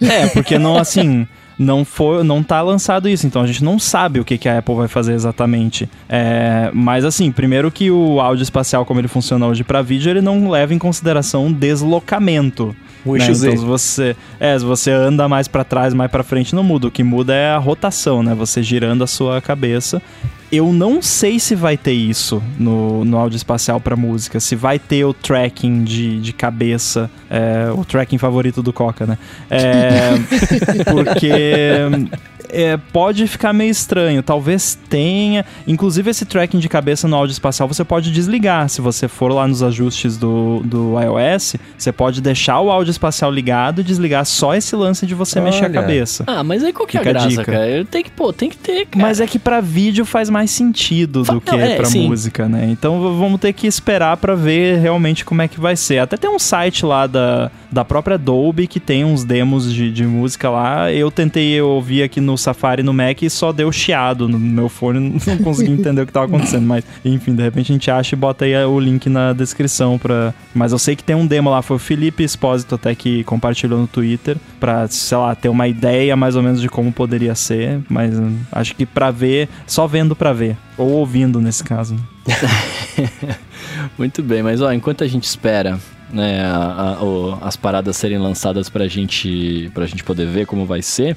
É, 0.00 0.26
porque 0.28 0.58
não, 0.58 0.76
assim, 0.76 1.26
não 1.60 1.84
foi, 1.84 2.24
não 2.24 2.42
tá 2.42 2.62
lançado 2.62 3.06
isso, 3.06 3.26
então 3.26 3.42
a 3.42 3.46
gente 3.46 3.62
não 3.62 3.78
sabe 3.78 4.18
o 4.18 4.24
que, 4.24 4.38
que 4.38 4.48
a 4.48 4.58
Apple 4.58 4.74
vai 4.74 4.88
fazer 4.88 5.12
exatamente. 5.12 5.86
É, 6.08 6.70
mas 6.72 7.04
assim, 7.04 7.30
primeiro 7.30 7.70
que 7.70 7.90
o 7.90 8.18
áudio 8.18 8.42
espacial, 8.42 8.86
como 8.86 8.98
ele 8.98 9.08
funciona 9.08 9.46
hoje 9.46 9.62
para 9.62 9.82
vídeo, 9.82 10.08
ele 10.08 10.22
não 10.22 10.48
leva 10.48 10.72
em 10.72 10.78
consideração 10.78 11.52
deslocamento. 11.52 12.74
O 13.04 13.16
né? 13.16 13.24
Então 13.24 13.34
se 13.34 13.64
você, 13.64 14.16
é, 14.38 14.58
se 14.58 14.64
você 14.64 14.90
anda 14.90 15.28
mais 15.28 15.48
para 15.48 15.64
trás, 15.64 15.94
mais 15.94 16.10
para 16.10 16.22
frente, 16.22 16.54
não 16.54 16.62
muda. 16.62 16.88
O 16.88 16.90
que 16.90 17.02
muda 17.02 17.34
é 17.34 17.50
a 17.50 17.58
rotação, 17.58 18.22
né? 18.22 18.34
Você 18.34 18.62
girando 18.62 19.02
a 19.04 19.06
sua 19.06 19.40
cabeça. 19.40 20.02
Eu 20.52 20.72
não 20.72 21.00
sei 21.00 21.38
se 21.38 21.54
vai 21.54 21.76
ter 21.76 21.92
isso 21.92 22.42
no, 22.58 23.04
no 23.04 23.16
áudio 23.16 23.36
espacial 23.36 23.80
para 23.80 23.94
música, 23.94 24.40
se 24.40 24.56
vai 24.56 24.80
ter 24.80 25.04
o 25.04 25.14
tracking 25.14 25.84
de, 25.84 26.20
de 26.20 26.32
cabeça, 26.32 27.08
é, 27.30 27.70
o 27.72 27.84
tracking 27.84 28.18
favorito 28.18 28.60
do 28.60 28.72
Coca, 28.72 29.06
né? 29.06 29.16
É, 29.48 30.10
porque 30.90 31.30
é, 32.52 32.76
pode 32.92 33.26
ficar 33.26 33.52
meio 33.52 33.70
estranho. 33.70 34.22
Talvez 34.22 34.78
tenha. 34.88 35.44
Inclusive, 35.66 36.10
esse 36.10 36.24
tracking 36.24 36.58
de 36.58 36.68
cabeça 36.68 37.06
no 37.08 37.16
áudio 37.16 37.32
espacial 37.32 37.68
você 37.68 37.84
pode 37.84 38.10
desligar. 38.12 38.68
Se 38.68 38.80
você 38.80 39.08
for 39.08 39.32
lá 39.32 39.46
nos 39.46 39.62
ajustes 39.62 40.16
do, 40.16 40.60
do 40.64 40.94
iOS, 41.00 41.56
você 41.76 41.92
pode 41.92 42.20
deixar 42.20 42.60
o 42.60 42.70
áudio 42.70 42.90
espacial 42.90 43.30
ligado 43.30 43.80
e 43.80 43.84
desligar 43.84 44.24
só 44.24 44.54
esse 44.54 44.74
lance 44.76 45.06
de 45.06 45.14
você 45.14 45.40
mexer 45.40 45.64
a 45.64 45.68
Olha. 45.68 45.74
cabeça. 45.80 46.24
Ah, 46.26 46.42
mas 46.44 46.62
aí 46.64 46.72
qual 46.72 46.86
que 46.86 46.96
é 46.96 47.00
a 47.00 47.04
graça, 47.04 47.28
dica. 47.28 47.44
cara? 47.44 47.84
Tem 47.90 48.02
que, 48.02 48.10
pô, 48.10 48.32
tem 48.32 48.48
que 48.50 48.56
ter, 48.56 48.86
cara. 48.86 49.06
Mas 49.06 49.20
é 49.20 49.26
que 49.26 49.38
pra 49.38 49.60
vídeo 49.60 50.04
faz 50.04 50.28
mais 50.30 50.50
sentido 50.50 51.24
Fa- 51.24 51.32
do 51.34 51.40
que 51.40 51.52
não, 51.52 51.60
é, 51.60 51.76
pra 51.76 51.84
sim. 51.86 52.08
música, 52.08 52.48
né? 52.48 52.68
Então 52.70 53.16
vamos 53.18 53.40
ter 53.40 53.52
que 53.52 53.66
esperar 53.66 54.16
pra 54.16 54.34
ver 54.34 54.78
realmente 54.78 55.24
como 55.24 55.42
é 55.42 55.48
que 55.48 55.60
vai 55.60 55.76
ser. 55.76 55.98
Até 55.98 56.16
tem 56.16 56.30
um 56.30 56.38
site 56.38 56.84
lá 56.84 57.06
da, 57.06 57.50
da 57.70 57.84
própria 57.84 58.18
Dolby 58.18 58.66
que 58.66 58.80
tem 58.80 59.04
uns 59.04 59.24
demos 59.24 59.72
de, 59.72 59.90
de 59.92 60.04
música 60.04 60.50
lá. 60.50 60.92
Eu 60.92 61.10
tentei 61.10 61.60
ouvir 61.60 62.02
aqui 62.02 62.20
no 62.20 62.36
Safari 62.40 62.82
no 62.82 62.92
Mac 62.92 63.22
e 63.22 63.30
só 63.30 63.52
deu 63.52 63.70
chiado 63.70 64.28
no 64.28 64.38
meu 64.38 64.68
fone, 64.68 65.20
não 65.26 65.38
consegui 65.38 65.72
entender 65.72 66.02
o 66.02 66.06
que 66.06 66.12
tava 66.12 66.26
acontecendo. 66.26 66.66
Mas 66.66 66.84
enfim, 67.04 67.34
de 67.34 67.42
repente 67.42 67.70
a 67.70 67.74
gente 67.74 67.90
acha 67.90 68.14
e 68.14 68.18
bota 68.18 68.44
aí 68.44 68.54
o 68.64 68.80
link 68.80 69.08
na 69.08 69.32
descrição 69.32 69.98
pra. 69.98 70.34
Mas 70.54 70.72
eu 70.72 70.78
sei 70.78 70.96
que 70.96 71.04
tem 71.04 71.14
um 71.16 71.26
demo 71.26 71.50
lá, 71.50 71.62
foi 71.62 71.76
o 71.76 71.78
Felipe 71.80 72.22
Espósito 72.22 72.74
até 72.74 72.94
que 72.94 73.22
compartilhou 73.24 73.78
no 73.80 73.86
Twitter 73.86 74.36
pra, 74.58 74.86
sei 74.88 75.16
lá, 75.18 75.34
ter 75.34 75.48
uma 75.48 75.68
ideia 75.68 76.16
mais 76.16 76.36
ou 76.36 76.42
menos 76.42 76.60
de 76.60 76.68
como 76.68 76.92
poderia 76.92 77.34
ser. 77.34 77.80
Mas 77.88 78.18
hum, 78.18 78.36
acho 78.52 78.74
que 78.74 78.84
pra 78.86 79.10
ver, 79.10 79.48
só 79.66 79.86
vendo 79.86 80.16
pra 80.16 80.32
ver. 80.32 80.56
Ou 80.78 80.88
ouvindo 80.92 81.40
nesse 81.40 81.62
caso. 81.62 81.96
Muito 83.98 84.22
bem, 84.22 84.42
mas 84.42 84.60
ó, 84.60 84.72
enquanto 84.72 85.04
a 85.04 85.06
gente 85.06 85.24
espera 85.24 85.78
né, 86.12 86.42
a- 86.44 86.96
a- 86.98 87.04
o- 87.04 87.38
as 87.40 87.56
paradas 87.56 87.96
serem 87.96 88.18
lançadas 88.18 88.68
pra 88.68 88.88
gente, 88.88 89.70
pra 89.74 89.86
gente 89.86 90.02
poder 90.02 90.26
ver 90.26 90.46
como 90.46 90.66
vai 90.66 90.82
ser, 90.82 91.16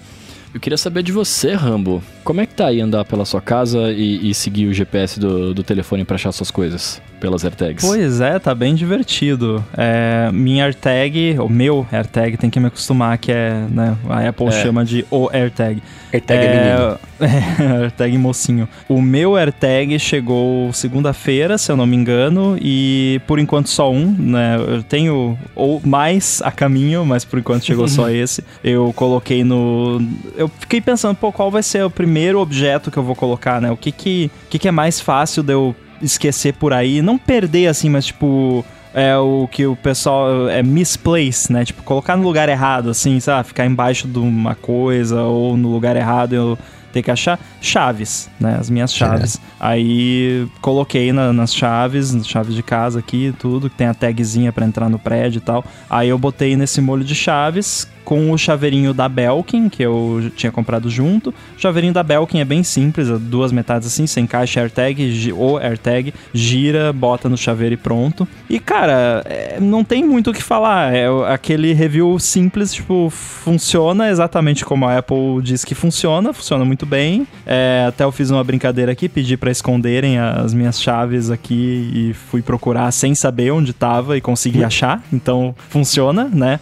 eu 0.53 0.59
queria 0.59 0.77
saber 0.77 1.03
de 1.03 1.11
você, 1.11 1.53
Rambo. 1.53 2.03
Como 2.23 2.39
é 2.39 2.45
que 2.45 2.53
tá 2.53 2.67
aí 2.67 2.80
andar 2.80 3.05
pela 3.05 3.25
sua 3.25 3.41
casa 3.41 3.91
e, 3.91 4.30
e 4.30 4.34
seguir 4.34 4.67
o 4.67 4.73
GPS 4.73 5.19
do, 5.19 5.53
do 5.53 5.63
telefone 5.63 6.05
pra 6.05 6.15
achar 6.15 6.31
suas 6.31 6.51
coisas 6.51 7.01
pelas 7.24 7.45
AirTags? 7.45 7.86
Pois 7.86 8.20
é, 8.20 8.38
tá 8.38 8.54
bem 8.54 8.76
divertido. 8.76 9.64
É, 9.78 10.30
minha 10.34 10.66
AirTag, 10.66 11.38
o 11.40 11.48
meu 11.48 11.88
AirTag, 11.90 12.36
tem 12.36 12.50
que 12.50 12.60
me 12.60 12.68
acostumar 12.68 13.18
que 13.18 13.32
é, 13.32 13.64
né, 13.70 13.95
a 14.10 14.28
Apple 14.28 14.48
É. 14.48 14.52
chama 14.52 14.84
de 14.84 15.06
o 15.10 15.30
AirTag. 15.32 15.82
AirTag 16.12 16.45
é 16.45 16.50
menino. 16.54 17.00
é, 17.80 17.84
AirTag 17.84 18.18
mocinho. 18.18 18.68
O 18.90 19.02
meu 19.02 19.38
AirTag 19.38 19.98
chegou 20.00 20.74
segunda-feira, 20.74 21.58
se 21.58 21.72
eu 21.72 21.78
não 21.78 21.86
me 21.86 21.95
engano, 21.95 22.58
e 22.60 23.22
por 23.26 23.40
enquanto 23.40 23.70
só 23.70 23.90
um, 23.90 24.14
né? 24.20 24.58
Eu 24.60 24.84
tenho 24.84 25.40
ou 25.56 25.82
mais 25.82 26.41
a 26.44 26.52
caminho, 26.52 27.06
mas 27.06 27.24
por 27.24 27.40
enquanto 27.40 27.64
chegou 27.64 27.88
só 27.88 28.10
esse. 28.12 28.44
Eu 28.62 28.91
coloquei 28.98 29.45
no. 29.45 30.06
Eu 30.36 30.50
fiquei 30.60 30.82
pensando, 30.82 31.16
pô, 31.16 31.32
qual 31.32 31.50
vai 31.50 31.64
ser 31.64 31.86
o 31.86 31.90
primeiro 31.90 32.40
objeto 32.40 32.91
que 32.91 32.98
eu 32.98 33.04
vou 33.04 33.16
colocar, 33.16 33.62
né? 33.62 33.72
O 33.72 33.78
que 33.78 33.94
que, 33.94 34.30
o 34.45 34.50
que, 34.50 34.60
que 34.60 34.68
é 34.68 34.72
mais 34.72 35.00
fácil 35.00 35.41
de 35.41 35.54
eu 35.54 35.74
esquecer 36.03 36.53
por 36.53 36.73
aí? 36.73 37.01
Não 37.01 37.17
perder 37.17 37.67
assim, 37.67 37.89
mas 37.89 38.05
tipo 38.05 38.63
é 38.93 39.17
o 39.17 39.47
que 39.51 39.65
o 39.65 39.75
pessoal 39.75 40.47
é 40.49 40.61
misplace, 40.61 41.51
né? 41.51 41.65
Tipo, 41.65 41.81
colocar 41.81 42.15
no 42.15 42.21
lugar 42.21 42.47
errado, 42.47 42.91
assim, 42.91 43.19
sabe? 43.19 43.47
Ficar 43.47 43.65
embaixo 43.65 44.07
de 44.07 44.19
uma 44.19 44.53
coisa 44.53 45.23
ou 45.23 45.57
no 45.57 45.71
lugar 45.71 45.95
errado 45.95 46.34
eu 46.34 46.57
ter 46.91 47.01
que 47.01 47.09
achar 47.09 47.39
chaves, 47.59 48.30
né? 48.39 48.55
As 48.59 48.69
minhas 48.69 48.93
chaves. 48.93 49.41
Aí 49.59 50.45
coloquei 50.61 51.11
na- 51.11 51.34
nas 51.34 51.55
chaves, 51.55 52.13
nas 52.13 52.27
chaves 52.27 52.53
de 52.53 52.61
casa 52.61 52.99
aqui, 52.99 53.34
tudo, 53.39 53.67
que 53.67 53.75
tem 53.75 53.88
a 53.88 53.95
tagzinha 53.95 54.53
pra 54.53 54.63
entrar 54.63 54.88
no 54.89 54.99
prédio 54.99 55.39
e 55.39 55.41
tal. 55.41 55.65
Aí 55.89 56.09
eu 56.09 56.19
botei 56.19 56.55
nesse 56.55 56.80
molho 56.80 57.03
de 57.03 57.15
chaves 57.15 57.88
com 58.03 58.31
o 58.31 58.38
chaveirinho 58.38 58.93
da 58.93 59.07
Belkin, 59.07 59.69
que 59.69 59.84
eu 59.84 60.31
tinha 60.35 60.51
comprado 60.51 60.89
junto. 60.89 61.30
O 61.30 61.59
chaveirinho 61.59 61.93
da 61.93 62.03
Belkin 62.03 62.39
é 62.39 62.45
bem 62.45 62.63
simples, 62.63 63.09
é 63.09 63.17
duas 63.17 63.51
metades 63.51 63.88
assim, 63.88 64.05
você 64.05 64.19
encaixa 64.19 64.61
AirTag 64.61 65.31
ou 65.34 65.57
AirTag, 65.57 66.13
gira, 66.34 66.91
bota 66.91 67.30
no 67.30 67.38
chaveiro 67.38 67.73
e 67.73 67.77
pronto. 67.77 68.27
E 68.49 68.59
cara, 68.59 69.23
é, 69.25 69.57
não 69.59 69.84
tem 69.84 70.03
muito 70.03 70.31
o 70.31 70.34
que 70.34 70.43
falar, 70.43 70.93
é 70.93 71.07
aquele 71.27 71.73
review 71.73 72.17
simples, 72.19 72.73
tipo, 72.73 73.09
funciona 73.09 74.09
exatamente 74.09 74.65
como 74.65 74.85
a 74.85 74.97
Apple 74.97 75.41
diz 75.41 75.63
que 75.65 75.75
funciona, 75.75 76.34
funciona 76.34 76.65
muito 76.65 76.85
bem. 76.85 77.27
É, 77.45 77.85
até 77.88 78.03
eu 78.03 78.11
fiz 78.11 78.30
uma 78.30 78.43
brincadeira 78.43 78.91
aqui, 78.91 79.07
pedi 79.07 79.38
pra 79.38 79.51
esconderem 79.51 80.19
as 80.19 80.53
minhas 80.53 80.81
chaves 80.81 81.30
aqui 81.30 81.91
e 81.93 82.13
fui 82.13 82.41
procurar 82.41 82.91
sem 82.91 83.15
saber 83.15 83.51
onde 83.51 83.73
tava 83.73 84.17
e 84.17 84.21
consegui 84.21 84.63
achar, 84.63 85.01
então 85.11 85.55
funciona, 85.69 86.30
né? 86.31 86.59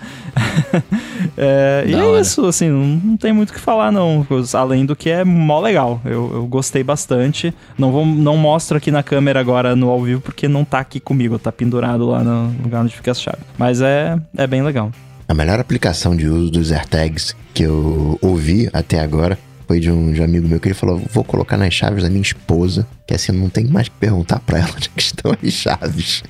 É, 1.37 1.83
e 1.87 1.93
é 1.93 2.19
isso, 2.19 2.45
assim, 2.45 2.69
não, 2.69 3.17
tem 3.17 3.33
muito 3.33 3.51
o 3.51 3.53
que 3.53 3.59
falar, 3.59 3.91
não. 3.91 4.25
Além 4.53 4.85
do 4.85 4.95
que 4.95 5.09
é 5.09 5.23
mó 5.23 5.59
legal. 5.59 6.01
Eu, 6.05 6.31
eu 6.33 6.45
gostei 6.45 6.83
bastante. 6.83 7.53
Não, 7.77 7.91
vou, 7.91 8.05
não 8.05 8.37
mostro 8.37 8.77
aqui 8.77 8.91
na 8.91 9.03
câmera 9.03 9.39
agora 9.39 9.75
no 9.75 9.89
ao 9.89 10.01
vivo, 10.01 10.21
porque 10.21 10.47
não 10.47 10.65
tá 10.65 10.79
aqui 10.79 10.99
comigo, 10.99 11.39
tá 11.39 11.51
pendurado 11.51 12.07
lá 12.07 12.23
no 12.23 12.55
lugar 12.63 12.83
onde 12.83 12.95
fica 12.95 13.11
as 13.11 13.21
chaves. 13.21 13.41
Mas 13.57 13.81
é, 13.81 14.17
é 14.37 14.45
bem 14.47 14.61
legal. 14.61 14.91
A 15.27 15.33
melhor 15.33 15.59
aplicação 15.59 16.15
de 16.15 16.27
uso 16.27 16.51
dos 16.51 16.71
AirTags 16.71 17.35
que 17.53 17.63
eu 17.63 18.19
ouvi 18.21 18.69
até 18.73 18.99
agora 18.99 19.37
foi 19.67 19.79
de 19.79 19.89
um, 19.89 20.11
de 20.11 20.19
um 20.19 20.25
amigo 20.25 20.47
meu 20.47 20.59
que 20.59 20.67
ele 20.67 20.75
falou: 20.75 21.01
vou 21.11 21.23
colocar 21.23 21.55
nas 21.55 21.73
chaves 21.73 22.03
da 22.03 22.09
minha 22.09 22.21
esposa, 22.21 22.85
que 23.07 23.13
assim 23.13 23.31
não 23.31 23.49
tenho 23.49 23.71
mais 23.71 23.87
que 23.87 23.95
perguntar 23.95 24.39
pra 24.41 24.59
ela 24.59 24.69
onde 24.75 24.91
é 24.93 24.99
estão 24.99 25.31
as 25.31 25.53
chaves. 25.53 26.23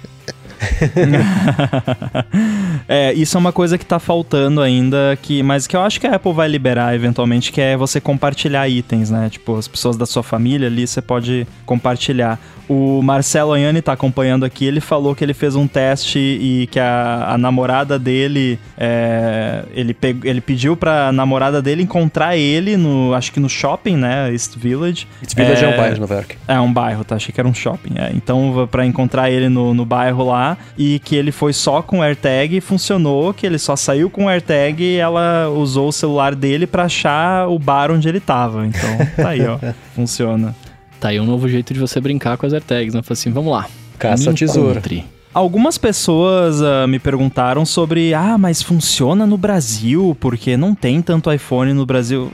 é, 2.88 3.14
isso 3.14 3.38
é 3.38 3.40
uma 3.40 3.52
coisa 3.52 3.78
que 3.78 3.86
tá 3.86 4.00
faltando 4.00 4.62
ainda, 4.62 5.18
que, 5.22 5.42
mas 5.44 5.68
que 5.68 5.76
eu 5.76 5.82
acho 5.82 6.00
que 6.00 6.08
a 6.08 6.16
Apple 6.16 6.34
vai 6.34 6.48
liberar 6.48 6.96
eventualmente, 6.96 7.52
que 7.52 7.62
é 7.62 7.78
você 7.78 8.00
compartilhar 8.00 8.68
itens, 8.68 9.10
né? 9.10 9.30
Tipo, 9.30 9.58
as 9.58 9.68
pessoas 9.68 9.98
da 9.98 10.06
sua 10.06 10.24
família 10.24 10.68
ali, 10.68 10.86
você 10.88 11.02
pode 11.02 11.48
compartilhar. 11.66 12.40
O 12.70 13.02
Marcelo 13.02 13.52
Anhani 13.52 13.82
tá 13.82 13.92
acompanhando 13.92 14.46
aqui, 14.46 14.66
ele 14.66 14.80
falou 14.80 15.14
que 15.14 15.24
ele 15.24 15.34
fez 15.34 15.56
um 15.56 15.68
teste 15.68 16.20
e 16.20 16.68
que 16.72 16.80
a, 16.80 17.26
a 17.34 17.38
namorada 17.38 18.00
dele, 18.00 18.58
é, 18.78 19.66
ele, 19.74 19.94
peg- 19.94 20.26
ele 20.26 20.40
pediu 20.40 20.78
pra 20.78 21.12
namorada 21.12 21.62
dele 21.62 21.84
encontrar 21.84 22.38
ele 22.38 22.78
no, 22.78 23.14
acho 23.14 23.32
que 23.34 23.42
no 23.42 23.50
shopping, 23.50 23.98
né? 23.98 24.32
East 24.32 24.56
Village. 24.56 25.06
Esse 25.22 25.36
Village 25.36 25.66
é, 25.66 25.68
um 25.68 25.76
bairro 25.78 25.94
de 25.96 26.00
Nova 26.00 26.14
York. 26.14 26.38
É 26.48 26.60
um 26.62 26.72
bairro, 26.72 27.04
tá? 27.04 27.16
Achei 27.16 27.34
que 27.34 27.42
era 27.42 27.48
um 27.48 27.54
shopping. 27.54 27.94
É. 27.98 28.12
Então, 28.16 28.68
pra 28.72 28.86
encontrar 28.86 29.30
ele 29.30 29.50
no, 29.50 29.74
no 29.74 29.86
bairro 29.86 30.24
lá 30.26 30.51
e 30.78 31.00
que 31.00 31.16
ele 31.16 31.32
foi 31.32 31.54
só 31.54 31.82
com 31.82 32.02
AirTag, 32.02 32.62
funcionou, 32.62 33.34
que 33.34 33.46
ele 33.46 33.58
só 33.58 33.76
saiu 33.76 34.10
com 34.10 34.28
AirTag 34.28 34.84
e 34.84 34.98
ela 34.98 35.50
usou 35.50 35.90
o 35.90 35.92
celular 35.92 36.36
dele 36.36 36.68
pra 36.68 36.84
achar 36.84 37.48
o 37.48 37.58
bar 37.58 37.92
onde 37.92 38.08
ele 38.08 38.20
tava. 38.20 38.66
Então, 38.66 38.98
tá 39.16 39.30
aí, 39.30 39.46
ó. 39.46 39.58
Funciona. 39.96 40.56
Tá 41.00 41.10
aí 41.10 41.20
um 41.20 41.26
novo 41.26 41.50
jeito 41.50 41.74
de 41.74 41.80
você 41.80 42.00
brincar 42.00 42.38
com 42.38 42.46
as 42.46 42.54
AirTags, 42.54 42.94
né? 42.94 43.02
Fala 43.02 43.14
assim, 43.14 43.32
vamos 43.32 43.52
lá. 43.52 43.68
Caça 43.98 44.24
me 44.24 44.30
ao 44.30 44.34
tesouro. 44.36 44.72
encontre. 44.72 45.06
Algumas 45.34 45.78
pessoas 45.78 46.62
ah, 46.62 46.86
me 46.88 47.00
perguntaram 47.00 47.66
sobre, 47.66 48.14
ah, 48.14 48.38
mas 48.38 48.62
funciona 48.62 49.26
no 49.26 49.38
Brasil, 49.38 50.16
porque 50.20 50.58
não 50.58 50.76
tem 50.76 51.02
tanto 51.02 51.32
iPhone 51.32 51.74
no 51.74 51.86
Brasil. 51.86 52.30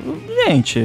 Gente, 0.48 0.80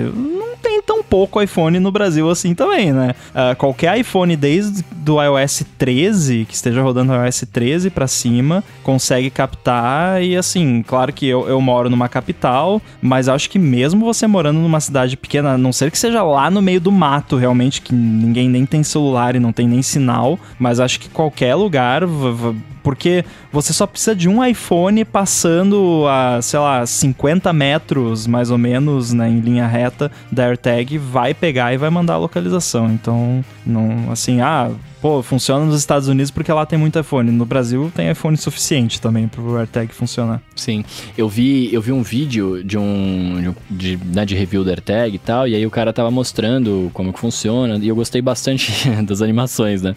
pouco 1.12 1.42
iPhone 1.42 1.78
no 1.78 1.92
Brasil 1.92 2.30
assim 2.30 2.54
também, 2.54 2.90
né? 2.90 3.14
Ah, 3.34 3.54
qualquer 3.54 3.98
iPhone 3.98 4.34
desde 4.34 4.82
do 4.96 5.22
iOS 5.22 5.62
13, 5.76 6.46
que 6.48 6.54
esteja 6.54 6.80
rodando 6.80 7.12
iOS 7.12 7.44
13 7.52 7.90
pra 7.90 8.06
cima, 8.06 8.64
consegue 8.82 9.28
captar 9.28 10.22
e 10.22 10.34
assim, 10.34 10.82
claro 10.82 11.12
que 11.12 11.28
eu, 11.28 11.46
eu 11.46 11.60
moro 11.60 11.90
numa 11.90 12.08
capital, 12.08 12.80
mas 13.02 13.28
acho 13.28 13.50
que 13.50 13.58
mesmo 13.58 14.06
você 14.06 14.26
morando 14.26 14.60
numa 14.60 14.80
cidade 14.80 15.14
pequena, 15.18 15.50
a 15.50 15.58
não 15.58 15.70
ser 15.70 15.90
que 15.90 15.98
seja 15.98 16.22
lá 16.22 16.50
no 16.50 16.62
meio 16.62 16.80
do 16.80 16.90
mato, 16.90 17.36
realmente, 17.36 17.82
que 17.82 17.94
ninguém 17.94 18.48
nem 18.48 18.64
tem 18.64 18.82
celular 18.82 19.36
e 19.36 19.40
não 19.40 19.52
tem 19.52 19.68
nem 19.68 19.82
sinal, 19.82 20.38
mas 20.58 20.80
acho 20.80 20.98
que 20.98 21.10
qualquer 21.10 21.54
lugar, 21.56 22.04
porque 22.82 23.24
você 23.52 23.72
só 23.72 23.86
precisa 23.86 24.14
de 24.14 24.28
um 24.28 24.44
iPhone 24.44 25.04
passando 25.04 26.04
a, 26.08 26.40
sei 26.42 26.58
lá, 26.58 26.84
50 26.86 27.52
metros, 27.52 28.26
mais 28.26 28.50
ou 28.50 28.58
menos, 28.58 29.12
né, 29.12 29.28
em 29.28 29.40
linha 29.40 29.66
reta 29.66 30.10
da 30.30 30.44
AirTag, 30.46 30.98
vai 30.98 31.34
pegar 31.34 31.72
e 31.72 31.76
vai 31.76 31.90
mandar 31.90 32.14
a 32.14 32.18
localização. 32.18 32.90
Então, 32.92 33.44
não, 33.64 34.10
assim, 34.10 34.40
ah, 34.40 34.70
pô, 35.00 35.22
funciona 35.22 35.64
nos 35.64 35.78
Estados 35.78 36.08
Unidos 36.08 36.30
porque 36.30 36.52
lá 36.52 36.64
tem 36.66 36.78
muito 36.78 36.98
iPhone. 36.98 37.30
No 37.30 37.44
Brasil 37.44 37.90
tem 37.94 38.10
iPhone 38.10 38.36
suficiente 38.36 39.00
também 39.00 39.28
pro 39.28 39.56
AirTag 39.56 39.92
funcionar. 39.94 40.40
Sim. 40.56 40.84
Eu 41.16 41.28
vi, 41.28 41.72
eu 41.72 41.80
vi 41.80 41.92
um 41.92 42.02
vídeo 42.02 42.62
de 42.64 42.78
um. 42.78 43.40
de, 43.40 43.48
um- 43.48 43.54
de, 43.70 43.98
né, 44.04 44.24
de 44.24 44.34
review 44.34 44.64
do 44.64 44.70
AirTag 44.70 45.14
e 45.14 45.18
tal, 45.18 45.46
e 45.48 45.54
aí 45.54 45.66
o 45.66 45.70
cara 45.70 45.92
tava 45.92 46.10
mostrando 46.10 46.90
como 46.92 47.12
que 47.12 47.18
funciona, 47.18 47.78
e 47.82 47.88
eu 47.88 47.94
gostei 47.96 48.20
bastante 48.22 48.72
das 49.06 49.22
animações, 49.22 49.82
né? 49.82 49.94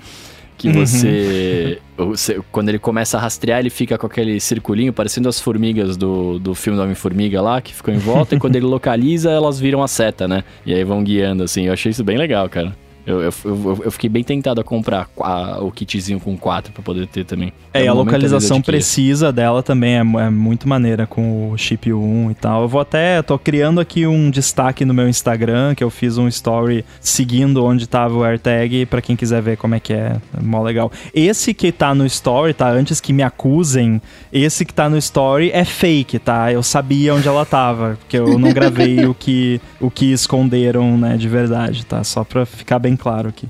Que 0.57 0.69
você, 0.71 1.79
você- 1.97 2.39
Quando 2.51 2.69
ele 2.69 2.79
começa 2.79 3.17
a 3.17 3.21
rastrear, 3.21 3.59
ele 3.59 3.69
fica 3.69 3.97
com 3.97 4.07
aquele 4.07 4.39
circulinho, 4.39 4.93
parecendo 4.93 5.27
as 5.27 5.39
formigas 5.39 5.97
do, 5.97 6.39
do 6.39 6.55
filme 6.55 6.77
do 6.77 6.83
Homem-Formiga 6.83 7.41
lá, 7.41 7.61
que 7.61 7.73
ficam 7.73 7.93
em 7.93 7.97
volta, 7.97 8.35
e 8.35 8.39
quando 8.39 8.55
ele 8.55 8.65
localiza, 8.65 9.29
elas 9.31 9.59
viram 9.59 9.83
a 9.83 9.87
seta, 9.87 10.27
né? 10.27 10.43
E 10.65 10.73
aí 10.73 10.83
vão 10.83 11.03
guiando, 11.03 11.43
assim. 11.43 11.67
Eu 11.67 11.73
achei 11.73 11.91
isso 11.91 12.03
bem 12.03 12.17
legal, 12.17 12.47
cara. 12.49 12.75
Eu, 13.05 13.21
eu, 13.21 13.33
eu, 13.45 13.81
eu 13.85 13.91
fiquei 13.91 14.09
bem 14.09 14.23
tentado 14.23 14.59
a 14.59 14.63
comprar 14.63 15.07
a- 15.19 15.59
o 15.61 15.71
kitzinho 15.71 16.19
com 16.19 16.35
quatro 16.37 16.73
pra 16.73 16.81
poder 16.81 17.05
ter 17.07 17.23
também. 17.23 17.53
É, 17.73 17.83
e 17.83 17.87
a 17.87 17.93
localização 17.93 18.57
precisa 18.71 19.31
dela 19.31 19.61
também 19.61 19.95
é, 19.95 19.99
é 19.99 20.29
muito 20.29 20.67
maneira 20.67 21.05
com 21.05 21.51
o 21.51 21.57
chip 21.57 21.91
1 21.93 22.31
e 22.31 22.35
tal. 22.35 22.63
Eu 22.63 22.67
vou 22.67 22.81
até, 22.81 23.21
tô 23.21 23.37
criando 23.37 23.79
aqui 23.79 24.07
um 24.07 24.29
destaque 24.29 24.83
no 24.85 24.93
meu 24.93 25.07
Instagram, 25.07 25.75
que 25.75 25.83
eu 25.83 25.89
fiz 25.89 26.17
um 26.17 26.27
story 26.27 26.83
seguindo 26.99 27.63
onde 27.63 27.87
tava 27.87 28.15
o 28.15 28.23
AirTag, 28.23 28.85
pra 28.87 29.01
quem 29.01 29.15
quiser 29.15 29.41
ver 29.41 29.57
como 29.57 29.75
é 29.75 29.79
que 29.79 29.93
é, 29.93 30.17
é 30.37 30.41
mó 30.41 30.63
legal. 30.63 30.91
Esse 31.13 31.53
que 31.53 31.71
tá 31.71 31.93
no 31.93 32.05
story, 32.05 32.53
tá? 32.53 32.69
Antes 32.71 32.99
que 32.99 33.13
me 33.13 33.21
acusem, 33.23 34.01
esse 34.33 34.65
que 34.65 34.73
tá 34.73 34.89
no 34.89 34.97
story 34.97 35.51
é 35.53 35.63
fake, 35.63 36.17
tá? 36.19 36.51
Eu 36.51 36.63
sabia 36.63 37.13
onde 37.13 37.27
ela 37.27 37.45
tava, 37.45 37.97
porque 37.99 38.17
eu 38.17 38.39
não 38.39 38.51
gravei 38.51 39.05
o 39.05 39.13
que, 39.13 39.61
o 39.79 39.91
que 39.91 40.11
esconderam, 40.11 40.97
né, 40.97 41.17
de 41.17 41.27
verdade, 41.29 41.85
tá? 41.85 42.03
Só 42.03 42.23
pra 42.23 42.45
ficar 42.45 42.79
bem 42.79 42.94
claro 42.95 43.29
aqui. 43.29 43.47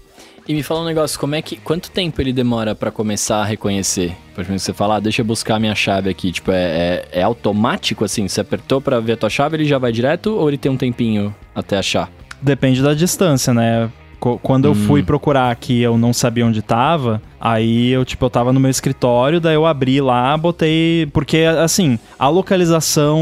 E 0.47 0.53
me 0.53 0.61
fala 0.61 0.81
um 0.81 0.85
negócio, 0.85 1.19
como 1.19 1.33
é 1.33 1.41
que. 1.41 1.55
Quanto 1.57 1.89
tempo 1.89 2.21
ele 2.21 2.31
demora 2.31 2.75
pra 2.75 2.91
começar 2.91 3.37
a 3.37 3.45
reconhecer? 3.45 4.15
Por 4.35 4.41
exemplo, 4.41 4.59
você 4.59 4.73
fala, 4.73 4.97
ah, 4.97 4.99
deixa 4.99 5.21
eu 5.21 5.25
buscar 5.25 5.55
a 5.55 5.59
minha 5.59 5.73
chave 5.73 6.07
aqui. 6.09 6.31
Tipo, 6.31 6.51
é, 6.51 7.07
é, 7.11 7.19
é 7.19 7.21
automático 7.23 8.05
assim? 8.05 8.27
Você 8.27 8.41
apertou 8.41 8.79
pra 8.79 8.99
ver 8.99 9.13
a 9.13 9.17
tua 9.17 9.29
chave, 9.29 9.57
ele 9.57 9.65
já 9.65 9.79
vai 9.79 9.91
direto 9.91 10.35
ou 10.35 10.47
ele 10.47 10.57
tem 10.57 10.71
um 10.71 10.77
tempinho 10.77 11.33
até 11.55 11.77
achar? 11.77 12.11
Depende 12.41 12.83
da 12.83 12.93
distância, 12.93 13.53
né? 13.53 13.89
Quando 14.19 14.65
eu 14.65 14.73
fui 14.73 15.03
procurar 15.03 15.51
aqui, 15.51 15.81
eu 15.81 15.97
não 15.97 16.11
sabia 16.11 16.45
onde 16.45 16.61
tava. 16.61 17.21
Aí 17.47 17.91
eu, 17.91 18.03
tipo, 18.03 18.25
eu 18.25 18.29
tava 18.31 18.51
no 18.51 18.59
meu 18.59 18.71
escritório, 18.71 19.39
daí 19.39 19.53
eu 19.53 19.67
abri 19.67 20.01
lá, 20.01 20.35
botei. 20.35 21.05
Porque, 21.13 21.43
assim, 21.63 21.99
a 22.17 22.27
localização 22.27 23.19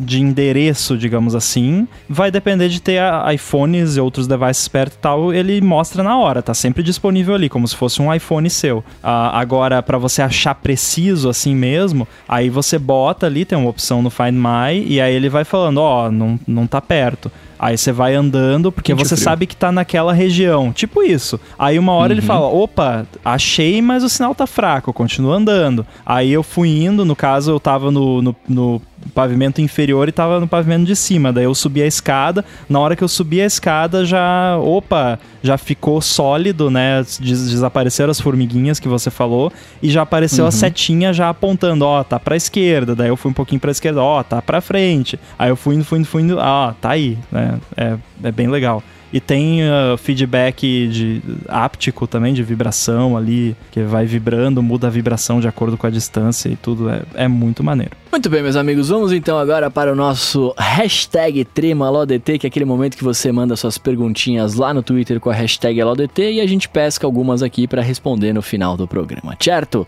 de 0.00 0.20
endereço, 0.20 0.96
digamos 0.96 1.34
assim, 1.34 1.88
vai 2.08 2.30
depender 2.30 2.68
de 2.68 2.80
ter 2.80 2.98
a- 2.98 3.32
iPhones 3.34 3.96
e 3.96 4.00
outros 4.00 4.28
devices 4.28 4.68
perto 4.68 4.94
e 4.94 4.98
tal. 4.98 5.32
Ele 5.34 5.60
mostra 5.60 6.02
na 6.04 6.16
hora, 6.16 6.42
tá 6.42 6.54
sempre 6.54 6.80
disponível 6.82 7.34
ali, 7.34 7.48
como 7.48 7.66
se 7.66 7.74
fosse 7.74 8.00
um 8.00 8.12
iPhone 8.14 8.48
seu. 8.48 8.84
Ah, 9.02 9.38
agora, 9.38 9.82
pra 9.82 9.98
você 9.98 10.22
achar 10.22 10.54
preciso 10.54 11.28
assim 11.28 11.54
mesmo, 11.54 12.06
aí 12.28 12.48
você 12.48 12.78
bota 12.78 13.26
ali, 13.26 13.44
tem 13.44 13.58
uma 13.58 13.70
opção 13.70 14.00
no 14.00 14.10
Find 14.10 14.34
My, 14.34 14.84
e 14.86 15.00
aí 15.00 15.12
ele 15.12 15.28
vai 15.28 15.42
falando: 15.44 15.78
ó, 15.78 16.08
não, 16.10 16.38
não 16.46 16.66
tá 16.68 16.80
perto. 16.80 17.32
Aí 17.58 17.78
você 17.78 17.90
vai 17.90 18.14
andando, 18.14 18.70
porque 18.70 18.92
ou 18.92 18.98
você 18.98 19.14
frio? 19.16 19.24
sabe 19.24 19.46
que 19.46 19.56
tá 19.56 19.72
naquela 19.72 20.12
região. 20.12 20.74
Tipo 20.74 21.02
isso. 21.02 21.40
Aí 21.58 21.78
uma 21.78 21.92
hora 21.92 22.12
ele 22.12 22.20
fala: 22.20 22.46
opa, 22.46 23.06
achei, 23.24 23.55
mas 23.82 24.02
o 24.04 24.08
sinal 24.08 24.34
tá 24.34 24.46
fraco, 24.46 24.92
continua 24.92 25.36
andando. 25.36 25.86
Aí 26.04 26.32
eu 26.32 26.42
fui 26.42 26.68
indo, 26.84 27.04
no 27.04 27.14
caso 27.16 27.50
eu 27.50 27.60
tava 27.60 27.90
no, 27.90 28.20
no, 28.22 28.36
no 28.48 28.82
pavimento 29.14 29.60
inferior 29.60 30.08
e 30.08 30.12
tava 30.12 30.40
no 30.40 30.48
pavimento 30.48 30.84
de 30.84 30.94
cima. 30.96 31.32
Daí 31.32 31.44
eu 31.44 31.54
subi 31.54 31.82
a 31.82 31.86
escada. 31.86 32.44
Na 32.68 32.78
hora 32.80 32.94
que 32.96 33.02
eu 33.04 33.08
subi 33.08 33.40
a 33.40 33.46
escada, 33.46 34.04
já. 34.04 34.56
Opa, 34.58 35.18
já 35.42 35.56
ficou 35.56 36.00
sólido, 36.00 36.70
né? 36.70 37.02
Des- 37.20 37.50
desapareceram 37.50 38.10
as 38.10 38.20
formiguinhas 38.20 38.78
que 38.80 38.88
você 38.88 39.10
falou. 39.10 39.52
E 39.82 39.90
já 39.90 40.02
apareceu 40.02 40.44
a 40.46 40.50
setinha 40.50 41.12
já 41.12 41.28
apontando: 41.28 41.84
ó, 41.84 42.02
tá 42.04 42.18
pra 42.18 42.36
esquerda. 42.36 42.94
Daí 42.94 43.08
eu 43.08 43.16
fui 43.16 43.30
um 43.30 43.34
pouquinho 43.34 43.60
pra 43.60 43.70
esquerda, 43.70 44.02
ó, 44.02 44.22
tá 44.22 44.42
pra 44.42 44.60
frente. 44.60 45.18
Aí 45.38 45.48
eu 45.50 45.56
fui 45.56 45.74
indo, 45.76 45.84
fui 45.84 45.98
indo, 45.98 46.06
fui 46.06 46.22
indo. 46.22 46.38
Ah, 46.40 46.74
tá 46.80 46.90
aí, 46.90 47.16
né? 47.30 47.58
É, 47.76 47.96
é 48.24 48.32
bem 48.32 48.48
legal. 48.48 48.82
E 49.12 49.20
tem 49.20 49.62
ah, 49.62 49.96
feedback 49.96 50.88
de 50.88 51.22
áptico 51.48 52.06
também, 52.06 52.34
de 52.34 52.42
vibração 52.42 53.16
ali, 53.16 53.56
que 53.70 53.82
vai 53.82 54.04
vibrando, 54.04 54.62
muda 54.62 54.88
a 54.88 54.90
vibração 54.90 55.40
de 55.40 55.48
acordo 55.48 55.76
com 55.76 55.86
a 55.86 55.90
distância 55.90 56.48
e 56.48 56.56
tudo. 56.56 56.90
É, 56.90 57.02
é 57.14 57.28
muito 57.28 57.62
maneiro. 57.62 57.92
Muito 58.10 58.30
bem, 58.30 58.42
meus 58.42 58.56
amigos, 58.56 58.88
vamos 58.88 59.12
então 59.12 59.38
agora 59.38 59.70
para 59.70 59.92
o 59.92 59.94
nosso 59.94 60.54
hashtag 60.56 61.44
TremaLoDT, 61.44 62.38
que 62.38 62.46
é 62.46 62.48
aquele 62.48 62.64
momento 62.64 62.96
que 62.96 63.04
você 63.04 63.30
manda 63.30 63.54
suas 63.56 63.76
perguntinhas 63.76 64.54
lá 64.54 64.72
no 64.72 64.82
Twitter 64.82 65.20
com 65.20 65.28
a 65.28 65.34
hashtag 65.34 65.82
LODT 65.82 66.32
e 66.32 66.40
a 66.40 66.46
gente 66.46 66.68
pesca 66.68 67.06
algumas 67.06 67.42
aqui 67.42 67.66
para 67.66 67.82
responder 67.82 68.32
no 68.32 68.40
final 68.40 68.76
do 68.76 68.88
programa, 68.88 69.36
certo? 69.38 69.86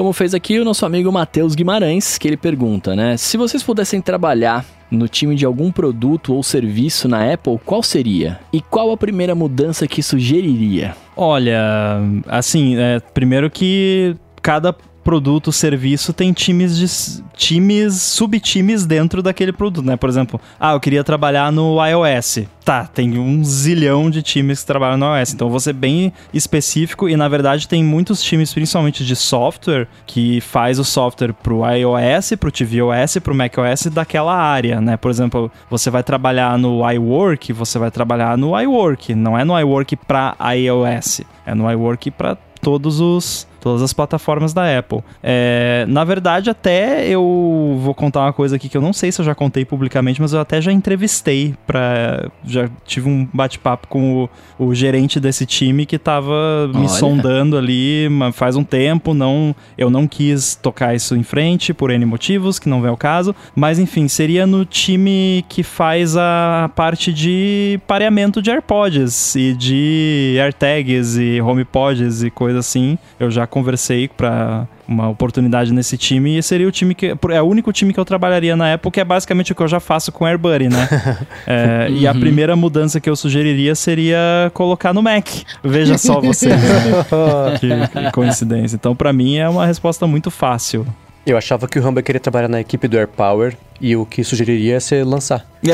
Como 0.00 0.14
fez 0.14 0.32
aqui 0.32 0.58
o 0.58 0.64
nosso 0.64 0.86
amigo 0.86 1.12
Matheus 1.12 1.54
Guimarães, 1.54 2.16
que 2.16 2.26
ele 2.26 2.36
pergunta, 2.38 2.96
né? 2.96 3.18
Se 3.18 3.36
vocês 3.36 3.62
pudessem 3.62 4.00
trabalhar 4.00 4.64
no 4.90 5.06
time 5.06 5.34
de 5.34 5.44
algum 5.44 5.70
produto 5.70 6.32
ou 6.34 6.42
serviço 6.42 7.06
na 7.06 7.30
Apple, 7.34 7.60
qual 7.66 7.82
seria? 7.82 8.40
E 8.50 8.62
qual 8.62 8.92
a 8.92 8.96
primeira 8.96 9.34
mudança 9.34 9.86
que 9.86 10.02
sugeriria? 10.02 10.96
Olha, 11.14 12.00
assim, 12.26 12.78
é, 12.78 12.98
primeiro 13.12 13.50
que 13.50 14.16
cada 14.40 14.74
produto, 15.02 15.52
serviço 15.52 16.12
tem 16.12 16.32
times 16.32 16.76
de 16.76 17.22
times, 17.36 18.00
subtimes 18.00 18.84
dentro 18.84 19.22
daquele 19.22 19.52
produto, 19.52 19.84
né? 19.84 19.96
Por 19.96 20.08
exemplo, 20.08 20.40
ah, 20.58 20.72
eu 20.72 20.80
queria 20.80 21.02
trabalhar 21.02 21.50
no 21.50 21.78
iOS. 21.84 22.40
Tá, 22.64 22.86
tem 22.86 23.18
um 23.18 23.42
zilhão 23.42 24.10
de 24.10 24.22
times 24.22 24.60
que 24.60 24.66
trabalham 24.66 24.98
no 24.98 25.16
iOS. 25.16 25.32
Então 25.32 25.58
ser 25.58 25.72
bem 25.72 26.12
específico 26.32 27.08
e 27.08 27.16
na 27.16 27.28
verdade 27.28 27.68
tem 27.68 27.82
muitos 27.84 28.22
times, 28.22 28.52
principalmente 28.52 29.04
de 29.04 29.16
software, 29.16 29.86
que 30.06 30.40
faz 30.40 30.78
o 30.78 30.84
software 30.84 31.32
pro 31.32 31.62
iOS, 31.64 32.32
pro 32.38 32.50
tvOS, 32.50 33.18
pro 33.22 33.34
macOS 33.34 33.86
daquela 33.86 34.34
área, 34.34 34.80
né? 34.80 34.96
Por 34.96 35.10
exemplo, 35.10 35.50
você 35.68 35.90
vai 35.90 36.02
trabalhar 36.02 36.58
no 36.58 36.88
iWork, 36.90 37.52
você 37.52 37.78
vai 37.78 37.90
trabalhar 37.90 38.36
no 38.36 38.58
iWork, 38.58 39.14
não 39.14 39.38
é 39.38 39.44
no 39.44 39.58
iWork 39.58 39.96
para 39.96 40.36
iOS, 40.54 41.22
é 41.46 41.54
no 41.54 41.70
iWork 41.70 42.10
para 42.10 42.36
todos 42.60 43.00
os 43.00 43.49
todas 43.60 43.82
as 43.82 43.92
plataformas 43.92 44.52
da 44.52 44.78
Apple. 44.78 45.02
É, 45.22 45.84
na 45.88 46.04
verdade, 46.04 46.50
até 46.50 47.06
eu 47.06 47.78
vou 47.80 47.94
contar 47.94 48.20
uma 48.20 48.32
coisa 48.32 48.56
aqui 48.56 48.68
que 48.68 48.76
eu 48.76 48.82
não 48.82 48.92
sei 48.92 49.12
se 49.12 49.20
eu 49.20 49.24
já 49.24 49.34
contei 49.34 49.64
publicamente, 49.64 50.20
mas 50.20 50.32
eu 50.32 50.40
até 50.40 50.60
já 50.60 50.72
entrevistei 50.72 51.54
para 51.66 52.30
já 52.44 52.68
tive 52.84 53.08
um 53.08 53.28
bate-papo 53.32 53.86
com 53.88 54.28
o, 54.58 54.66
o 54.66 54.74
gerente 54.74 55.20
desse 55.20 55.46
time 55.46 55.86
que 55.86 55.98
tava 55.98 56.68
me 56.68 56.80
Olha. 56.80 56.88
sondando 56.88 57.56
ali 57.56 58.08
faz 58.32 58.56
um 58.56 58.64
tempo, 58.64 59.14
não 59.14 59.54
eu 59.76 59.90
não 59.90 60.06
quis 60.06 60.54
tocar 60.54 60.94
isso 60.94 61.14
em 61.16 61.22
frente 61.22 61.72
por 61.74 61.90
N 61.90 62.04
motivos, 62.04 62.58
que 62.58 62.68
não 62.68 62.80
vem 62.80 62.90
ao 62.90 62.96
caso, 62.96 63.34
mas 63.54 63.78
enfim, 63.78 64.08
seria 64.08 64.46
no 64.46 64.64
time 64.64 65.44
que 65.48 65.62
faz 65.62 66.16
a 66.16 66.70
parte 66.74 67.12
de 67.12 67.80
pareamento 67.86 68.40
de 68.40 68.50
AirPods 68.50 69.34
e 69.36 69.52
de 69.54 70.36
AirTags 70.40 71.16
e 71.16 71.40
HomePods 71.40 72.22
e 72.22 72.30
coisa 72.30 72.58
assim. 72.58 72.98
Eu 73.18 73.30
já 73.30 73.46
conversei 73.50 74.08
pra 74.08 74.66
uma 74.88 75.08
oportunidade 75.08 75.72
nesse 75.72 75.96
time 75.96 76.38
e 76.38 76.42
seria 76.42 76.66
o 76.66 76.72
time 76.72 76.94
que 76.94 77.14
é 77.30 77.42
o 77.42 77.44
único 77.44 77.72
time 77.72 77.92
que 77.92 78.00
eu 78.00 78.04
trabalharia 78.04 78.56
na 78.56 78.74
Apple, 78.74 78.90
que 78.90 79.00
é 79.00 79.04
basicamente 79.04 79.52
o 79.52 79.54
que 79.54 79.62
eu 79.62 79.68
já 79.68 79.78
faço 79.78 80.10
com 80.10 80.24
AirBuddy, 80.24 80.68
né? 80.68 80.88
É, 81.46 81.88
E 81.90 82.06
a 82.06 82.14
primeira 82.14 82.54
mudança 82.56 83.00
que 83.00 83.08
eu 83.08 83.16
sugeriria 83.16 83.74
seria 83.74 84.50
colocar 84.54 84.92
no 84.92 85.02
Mac. 85.02 85.26
Veja 85.62 85.98
só 85.98 86.20
vocês, 86.20 86.52
né? 86.52 87.04
que, 87.60 87.68
que 88.02 88.12
coincidência. 88.12 88.76
Então, 88.76 88.94
pra 88.94 89.12
mim 89.12 89.36
é 89.36 89.48
uma 89.48 89.66
resposta 89.66 90.06
muito 90.06 90.30
fácil. 90.30 90.86
Eu 91.30 91.38
achava 91.38 91.68
que 91.68 91.78
o 91.78 91.88
Humber 91.88 92.02
queria 92.02 92.20
trabalhar 92.20 92.48
na 92.48 92.60
equipe 92.60 92.88
do 92.88 92.96
AirPower 92.98 93.56
e 93.80 93.94
o 93.94 94.04
que 94.04 94.24
sugeriria 94.24 94.74
é 94.76 94.80
ser 94.80 95.04
lançar. 95.04 95.46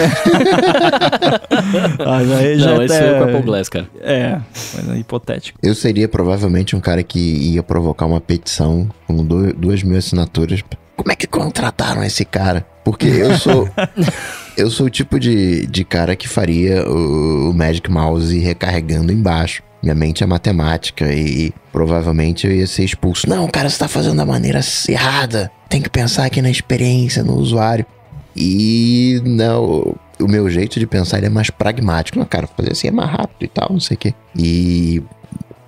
Ah, 1.99 2.23
já, 2.25 2.57
já 2.57 2.75
Não, 2.75 2.83
esse 2.83 2.95
até- 2.95 3.19
foi 3.19 3.21
o 3.21 3.25
Apple 3.25 3.43
Glass, 3.43 3.69
cara. 3.69 3.89
É, 4.01 4.39
coisa 4.75 4.99
hipotético. 4.99 5.59
Eu 5.63 5.75
seria 5.75 6.09
provavelmente 6.09 6.77
um 6.77 6.81
cara 6.81 7.03
que 7.03 7.19
ia 7.19 7.63
provocar 7.63 8.07
uma 8.07 8.21
petição 8.21 8.89
com 9.07 9.25
do- 9.25 9.53
duas 9.55 9.83
mil 9.83 9.99
assinaturas. 9.99 10.63
Como 10.97 11.11
é 11.11 11.17
que 11.17 11.27
contrataram 11.27 12.03
esse 12.05 12.25
cara? 12.25 12.67
Porque 12.85 13.07
eu 13.07 13.37
sou. 13.39 13.69
eu 14.57 14.71
sou 14.71 14.87
o 14.87 14.91
tipo 14.91 15.19
de, 15.19 15.67
de 15.67 15.85
cara 15.85 16.15
que 16.15 16.29
faria 16.29 16.87
o, 16.89 17.51
o 17.51 17.55
Magic 17.55 17.91
Mouse 17.91 18.39
recarregando 18.39 19.13
embaixo. 19.13 19.63
Minha 19.83 19.95
mente 19.95 20.25
é 20.25 20.27
matemática 20.27 21.13
e 21.13 21.53
provavelmente 21.73 22.47
eu 22.47 22.53
ia 22.53 22.67
ser 22.67 22.85
expulso. 22.85 23.29
Não, 23.29 23.47
cara, 23.49 23.69
você 23.69 23.79
tá 23.79 23.89
fazendo 23.89 24.17
da 24.17 24.27
maneira 24.27 24.61
errada. 24.89 25.51
Tem 25.69 25.83
que 25.83 25.91
pensar 25.91 26.25
aqui 26.25 26.41
na 26.43 26.51
experiência, 26.51 27.23
no 27.23 27.35
usuário. 27.35 27.87
E 28.35 29.21
não, 29.25 29.95
o 30.21 30.29
meu 30.29 30.49
jeito 30.51 30.79
de 30.79 30.87
pensar 30.87 31.23
é 31.23 31.29
mais 31.29 31.51
pragmático. 31.51 32.19
Não, 32.19 32.27
cara, 32.27 32.47
fazer 32.47 32.73
assim 32.73 32.89
é 32.89 32.91
mais 32.91 33.11
rápido 33.11 33.43
e 33.43 33.49
tal, 33.49 33.69
não 33.71 33.81
sei 33.81 33.95
o 33.95 33.99
quê. 33.99 34.15
E 34.37 35.03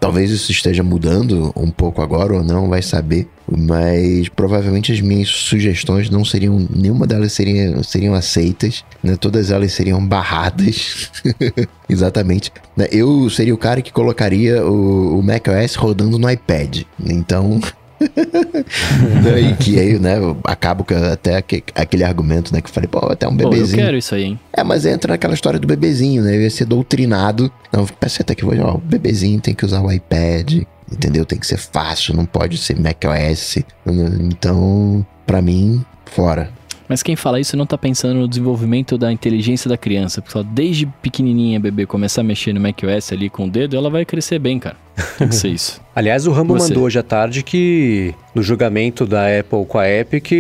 Talvez 0.01 0.31
isso 0.31 0.53
esteja 0.53 0.83
mudando 0.83 1.53
um 1.57 1.71
pouco 1.71 2.01
agora 2.01 2.35
ou 2.35 2.45
não, 2.45 2.69
vai 2.69 2.83
saber. 2.83 3.29
Mas 3.51 4.29
provavelmente 4.29 4.93
as 4.93 5.01
minhas 5.01 5.29
sugestões 5.29 6.09
não 6.09 6.25
seriam. 6.25 6.67
Nenhuma 6.71 7.07
delas 7.07 7.33
seriam, 7.33 7.83
seriam 7.83 8.15
aceitas, 8.15 8.85
né? 9.03 9.17
Todas 9.17 9.51
elas 9.51 9.73
seriam 9.73 10.05
barradas. 10.07 11.11
Exatamente. 11.89 12.53
Eu 12.93 13.29
seria 13.31 13.55
o 13.55 13.59
cara 13.59 13.83
que 13.83 13.93
colocaria 13.93 14.65
o, 14.65 15.19
o 15.19 15.23
macOS 15.23 15.75
rodando 15.75 16.19
no 16.19 16.31
iPad. 16.31 16.83
Então. 17.05 17.61
Daí 19.25 19.57
que 19.57 19.79
aí, 19.79 19.99
né, 19.99 20.17
acabo 20.45 20.85
com 20.85 20.95
até 20.95 21.37
aquele 21.37 22.05
argumento, 22.05 22.53
né, 22.53 22.61
que 22.61 22.69
eu 22.69 22.73
falei, 22.73 22.89
pô, 22.89 22.99
até 23.11 23.27
um 23.27 23.37
bebezinho. 23.37 23.69
Pô, 23.69 23.81
eu 23.81 23.85
quero 23.85 23.97
isso 23.97 24.15
aí, 24.15 24.25
hein? 24.25 24.41
É, 24.53 24.63
mas 24.63 24.87
entra 24.87 25.13
naquela 25.13 25.35
história 25.35 25.59
do 25.59 25.67
bebezinho, 25.67 26.23
né, 26.23 26.37
eu 26.37 26.43
ia 26.43 26.51
ser 26.51 26.65
doutrinado. 26.65 27.51
Não, 27.73 27.87
pensei 27.87 28.23
até 28.23 28.35
que, 28.35 28.45
ó, 28.45 28.75
o 28.75 28.79
bebezinho 28.79 29.41
tem 29.41 29.55
que 29.55 29.65
usar 29.65 29.81
o 29.81 29.91
iPad, 29.91 30.63
entendeu? 30.91 31.25
Tem 31.25 31.39
que 31.39 31.47
ser 31.47 31.59
fácil, 31.59 32.15
não 32.15 32.25
pode 32.25 32.59
ser 32.59 32.79
macOS. 32.79 33.59
Então, 33.87 35.05
para 35.27 35.43
mim, 35.43 35.85
fora. 36.07 36.51
Mas 36.89 37.03
quem 37.03 37.15
fala 37.15 37.39
isso 37.39 37.55
não 37.57 37.67
tá 37.67 37.77
pensando 37.77 38.19
no 38.19 38.27
desenvolvimento 38.27 38.97
da 38.97 39.13
inteligência 39.13 39.69
da 39.69 39.77
criança. 39.77 40.23
Porque 40.23 40.33
só 40.33 40.43
desde 40.43 40.87
pequenininha, 41.03 41.61
bebê, 41.61 41.85
começar 41.85 42.23
a 42.23 42.25
mexer 42.25 42.55
no 42.55 42.61
macOS 42.61 43.13
ali 43.13 43.29
com 43.29 43.45
o 43.45 43.51
dedo, 43.51 43.77
ela 43.77 43.91
vai 43.91 44.07
crescer 44.07 44.39
bem, 44.39 44.59
cara. 44.59 44.77
Tem 45.19 45.29
que 45.29 45.35
ser 45.35 45.49
isso. 45.49 45.81
Aliás, 45.95 46.27
o 46.27 46.33
Rambo 46.33 46.55
Você. 46.55 46.69
mandou 46.69 46.85
hoje 46.85 46.99
à 46.99 47.03
tarde 47.03 47.43
que 47.43 48.15
no 48.35 48.43
julgamento 48.43 49.05
da 49.05 49.27
Apple 49.41 49.65
com 49.67 49.79
a 49.79 49.89
Epic, 49.89 50.31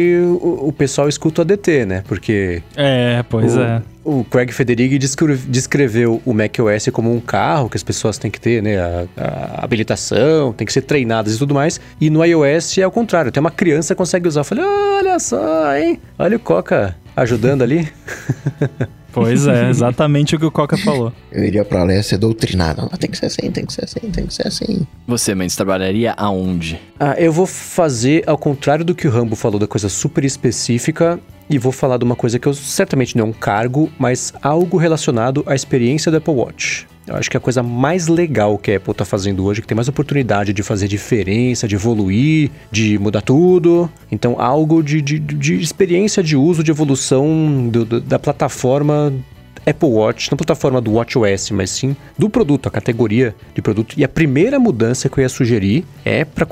o, 0.40 0.68
o 0.68 0.72
pessoal 0.72 1.08
escuta 1.08 1.40
o 1.40 1.42
ADT, 1.42 1.84
né? 1.84 2.04
Porque. 2.06 2.62
É, 2.76 3.24
pois 3.28 3.56
o, 3.56 3.60
é. 3.60 3.82
O 4.04 4.24
Craig 4.24 4.52
Federighi 4.52 4.98
descreveu 4.98 6.22
o 6.24 6.32
macOS 6.32 6.88
como 6.92 7.12
um 7.12 7.20
carro 7.20 7.68
que 7.68 7.76
as 7.76 7.82
pessoas 7.82 8.18
têm 8.18 8.30
que 8.30 8.40
ter, 8.40 8.62
né? 8.62 8.78
A, 8.78 9.06
a 9.16 9.64
habilitação, 9.64 10.52
tem 10.52 10.66
que 10.66 10.72
ser 10.72 10.82
treinadas 10.82 11.34
e 11.34 11.38
tudo 11.38 11.54
mais. 11.54 11.80
E 12.00 12.08
no 12.08 12.24
iOS 12.24 12.78
é 12.78 12.86
o 12.86 12.90
contrário, 12.90 13.32
tem 13.32 13.40
uma 13.40 13.50
criança 13.50 13.94
que 13.94 13.98
consegue 13.98 14.28
usar. 14.28 14.40
Eu 14.40 14.44
falei, 14.44 14.64
olha 14.64 15.18
só, 15.18 15.76
hein? 15.76 16.00
Olha 16.18 16.36
o 16.36 16.40
Coca 16.40 16.96
ajudando 17.16 17.62
ali. 17.62 17.88
Pois 19.12 19.46
é, 19.46 19.68
exatamente 19.68 20.36
o 20.36 20.38
que 20.38 20.44
o 20.44 20.50
Coca 20.50 20.76
falou. 20.76 21.12
Eu 21.32 21.44
iria 21.44 21.64
pra 21.64 21.84
lá 21.84 21.94
e 21.94 22.02
ser 22.02 22.18
doutrinado. 22.18 22.82
Não, 22.82 22.88
tem 22.88 23.10
que 23.10 23.16
ser 23.16 23.26
assim, 23.26 23.50
tem 23.50 23.64
que 23.64 23.72
ser 23.72 23.84
assim, 23.84 24.00
tem 24.10 24.26
que 24.26 24.34
ser 24.34 24.46
assim. 24.46 24.86
Você, 25.06 25.34
mas 25.34 25.56
trabalharia 25.56 26.12
aonde? 26.16 26.80
Ah, 27.00 27.14
eu 27.18 27.32
vou 27.32 27.46
fazer 27.46 28.22
ao 28.26 28.36
contrário 28.36 28.84
do 28.84 28.94
que 28.94 29.08
o 29.08 29.10
Rambo 29.10 29.34
falou, 29.34 29.58
da 29.58 29.66
coisa 29.66 29.88
super 29.88 30.24
específica. 30.24 31.18
E 31.50 31.56
vou 31.56 31.72
falar 31.72 31.96
de 31.96 32.04
uma 32.04 32.14
coisa 32.14 32.38
que 32.38 32.46
eu 32.46 32.52
certamente 32.52 33.16
não 33.16 33.24
é 33.24 33.28
um 33.28 33.32
cargo, 33.32 33.90
mas 33.98 34.34
algo 34.42 34.76
relacionado 34.76 35.42
à 35.46 35.54
experiência 35.54 36.10
do 36.10 36.18
Apple 36.18 36.34
Watch. 36.34 36.86
Eu 37.08 37.16
acho 37.16 37.30
que 37.30 37.36
a 37.36 37.40
coisa 37.40 37.62
mais 37.62 38.06
legal 38.06 38.58
que 38.58 38.70
a 38.70 38.76
Apple 38.76 38.92
está 38.92 39.04
fazendo 39.04 39.44
hoje, 39.44 39.62
que 39.62 39.66
tem 39.66 39.74
mais 39.74 39.88
oportunidade 39.88 40.52
de 40.52 40.62
fazer 40.62 40.86
diferença, 40.88 41.66
de 41.66 41.74
evoluir, 41.74 42.50
de 42.70 42.98
mudar 42.98 43.22
tudo. 43.22 43.90
Então, 44.12 44.40
algo 44.40 44.82
de, 44.82 45.00
de, 45.00 45.18
de 45.18 45.54
experiência 45.54 46.22
de 46.22 46.36
uso, 46.36 46.62
de 46.62 46.70
evolução 46.70 47.68
do, 47.68 47.84
do, 47.84 48.00
da 48.00 48.18
plataforma 48.18 49.12
Apple 49.66 49.88
Watch, 49.88 50.30
não 50.30 50.36
plataforma 50.36 50.80
do 50.80 50.92
WatchOS, 50.92 51.50
mas 51.50 51.70
sim 51.70 51.96
do 52.16 52.28
produto, 52.30 52.68
a 52.68 52.70
categoria 52.70 53.34
de 53.54 53.60
produto. 53.60 53.94
E 53.98 54.04
a 54.04 54.08
primeira 54.08 54.58
mudança 54.58 55.08
que 55.08 55.18
eu 55.18 55.22
ia 55.22 55.28
sugerir 55.28 55.84
é 56.04 56.24
para 56.24 56.46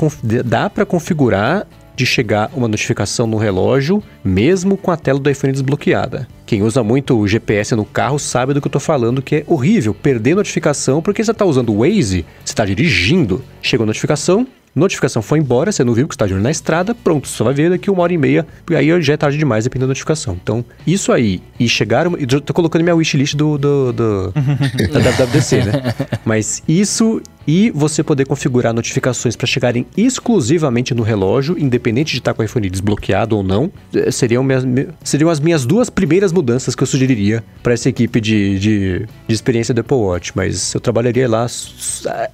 dar 0.44 0.70
para 0.70 0.84
configurar 0.84 1.66
de 1.96 2.04
chegar 2.04 2.50
uma 2.54 2.68
notificação 2.68 3.26
no 3.26 3.38
relógio, 3.38 4.02
mesmo 4.22 4.76
com 4.76 4.90
a 4.90 4.96
tela 4.96 5.18
do 5.18 5.30
iPhone 5.30 5.52
desbloqueada. 5.52 6.28
Quem 6.44 6.62
usa 6.62 6.84
muito 6.84 7.18
o 7.18 7.26
GPS 7.26 7.74
no 7.74 7.84
carro 7.84 8.18
sabe 8.18 8.54
do 8.54 8.60
que 8.60 8.68
eu 8.68 8.72
tô 8.72 8.78
falando, 8.78 9.22
que 9.22 9.36
é 9.36 9.44
horrível 9.46 9.94
perder 9.94 10.36
notificação 10.36 11.02
porque 11.02 11.24
você 11.24 11.32
está 11.32 11.44
usando 11.44 11.72
o 11.72 11.78
Waze, 11.78 12.24
você 12.44 12.52
está 12.52 12.64
dirigindo, 12.64 13.42
chegou 13.62 13.84
a 13.84 13.86
notificação, 13.86 14.46
notificação 14.76 15.22
foi 15.22 15.38
embora, 15.38 15.72
você 15.72 15.82
não 15.82 15.94
viu 15.94 16.06
que 16.06 16.14
está 16.14 16.26
na 16.26 16.50
estrada, 16.50 16.94
pronto, 16.94 17.26
você 17.26 17.42
vai 17.42 17.54
ver 17.54 17.70
daqui 17.70 17.90
uma 17.90 18.02
hora 18.02 18.12
e 18.12 18.18
meia, 18.18 18.46
e 18.70 18.76
aí 18.76 19.02
já 19.02 19.14
é 19.14 19.16
tarde 19.16 19.38
demais, 19.38 19.64
dependendo 19.64 19.86
da 19.86 19.90
notificação. 19.90 20.38
Então, 20.40 20.62
isso 20.86 21.10
aí, 21.10 21.40
e 21.58 21.66
chegaram, 21.66 22.12
tô 22.44 22.52
colocando 22.52 22.82
minha 22.82 22.94
wishlist 22.94 23.34
do, 23.34 23.56
do, 23.56 23.92
do 23.92 24.32
da 24.32 25.24
WWDC, 25.24 25.64
né? 25.64 25.94
Mas 26.24 26.62
isso 26.68 27.22
e 27.46 27.70
você 27.70 28.02
poder 28.02 28.26
configurar 28.26 28.74
notificações 28.74 29.36
para 29.36 29.46
chegarem 29.46 29.86
exclusivamente 29.96 30.94
no 30.94 31.02
relógio, 31.02 31.56
independente 31.58 32.12
de 32.12 32.18
estar 32.18 32.34
com 32.34 32.42
o 32.42 32.44
iPhone 32.44 32.68
desbloqueado 32.68 33.36
ou 33.36 33.42
não, 33.42 33.70
eh, 33.94 34.10
seriam, 34.10 34.42
minhas, 34.42 34.64
seriam 35.04 35.30
as 35.30 35.38
minhas 35.38 35.64
duas 35.64 35.88
primeiras 35.88 36.32
mudanças 36.32 36.74
que 36.74 36.82
eu 36.82 36.86
sugeriria 36.86 37.44
para 37.62 37.72
essa 37.72 37.88
equipe 37.88 38.20
de, 38.20 38.58
de, 38.58 39.06
de, 39.28 39.34
experiência 39.34 39.72
do 39.72 39.80
Apple 39.80 39.96
Watch. 39.96 40.32
Mas 40.34 40.74
eu 40.74 40.80
trabalharia 40.80 41.28
lá 41.28 41.46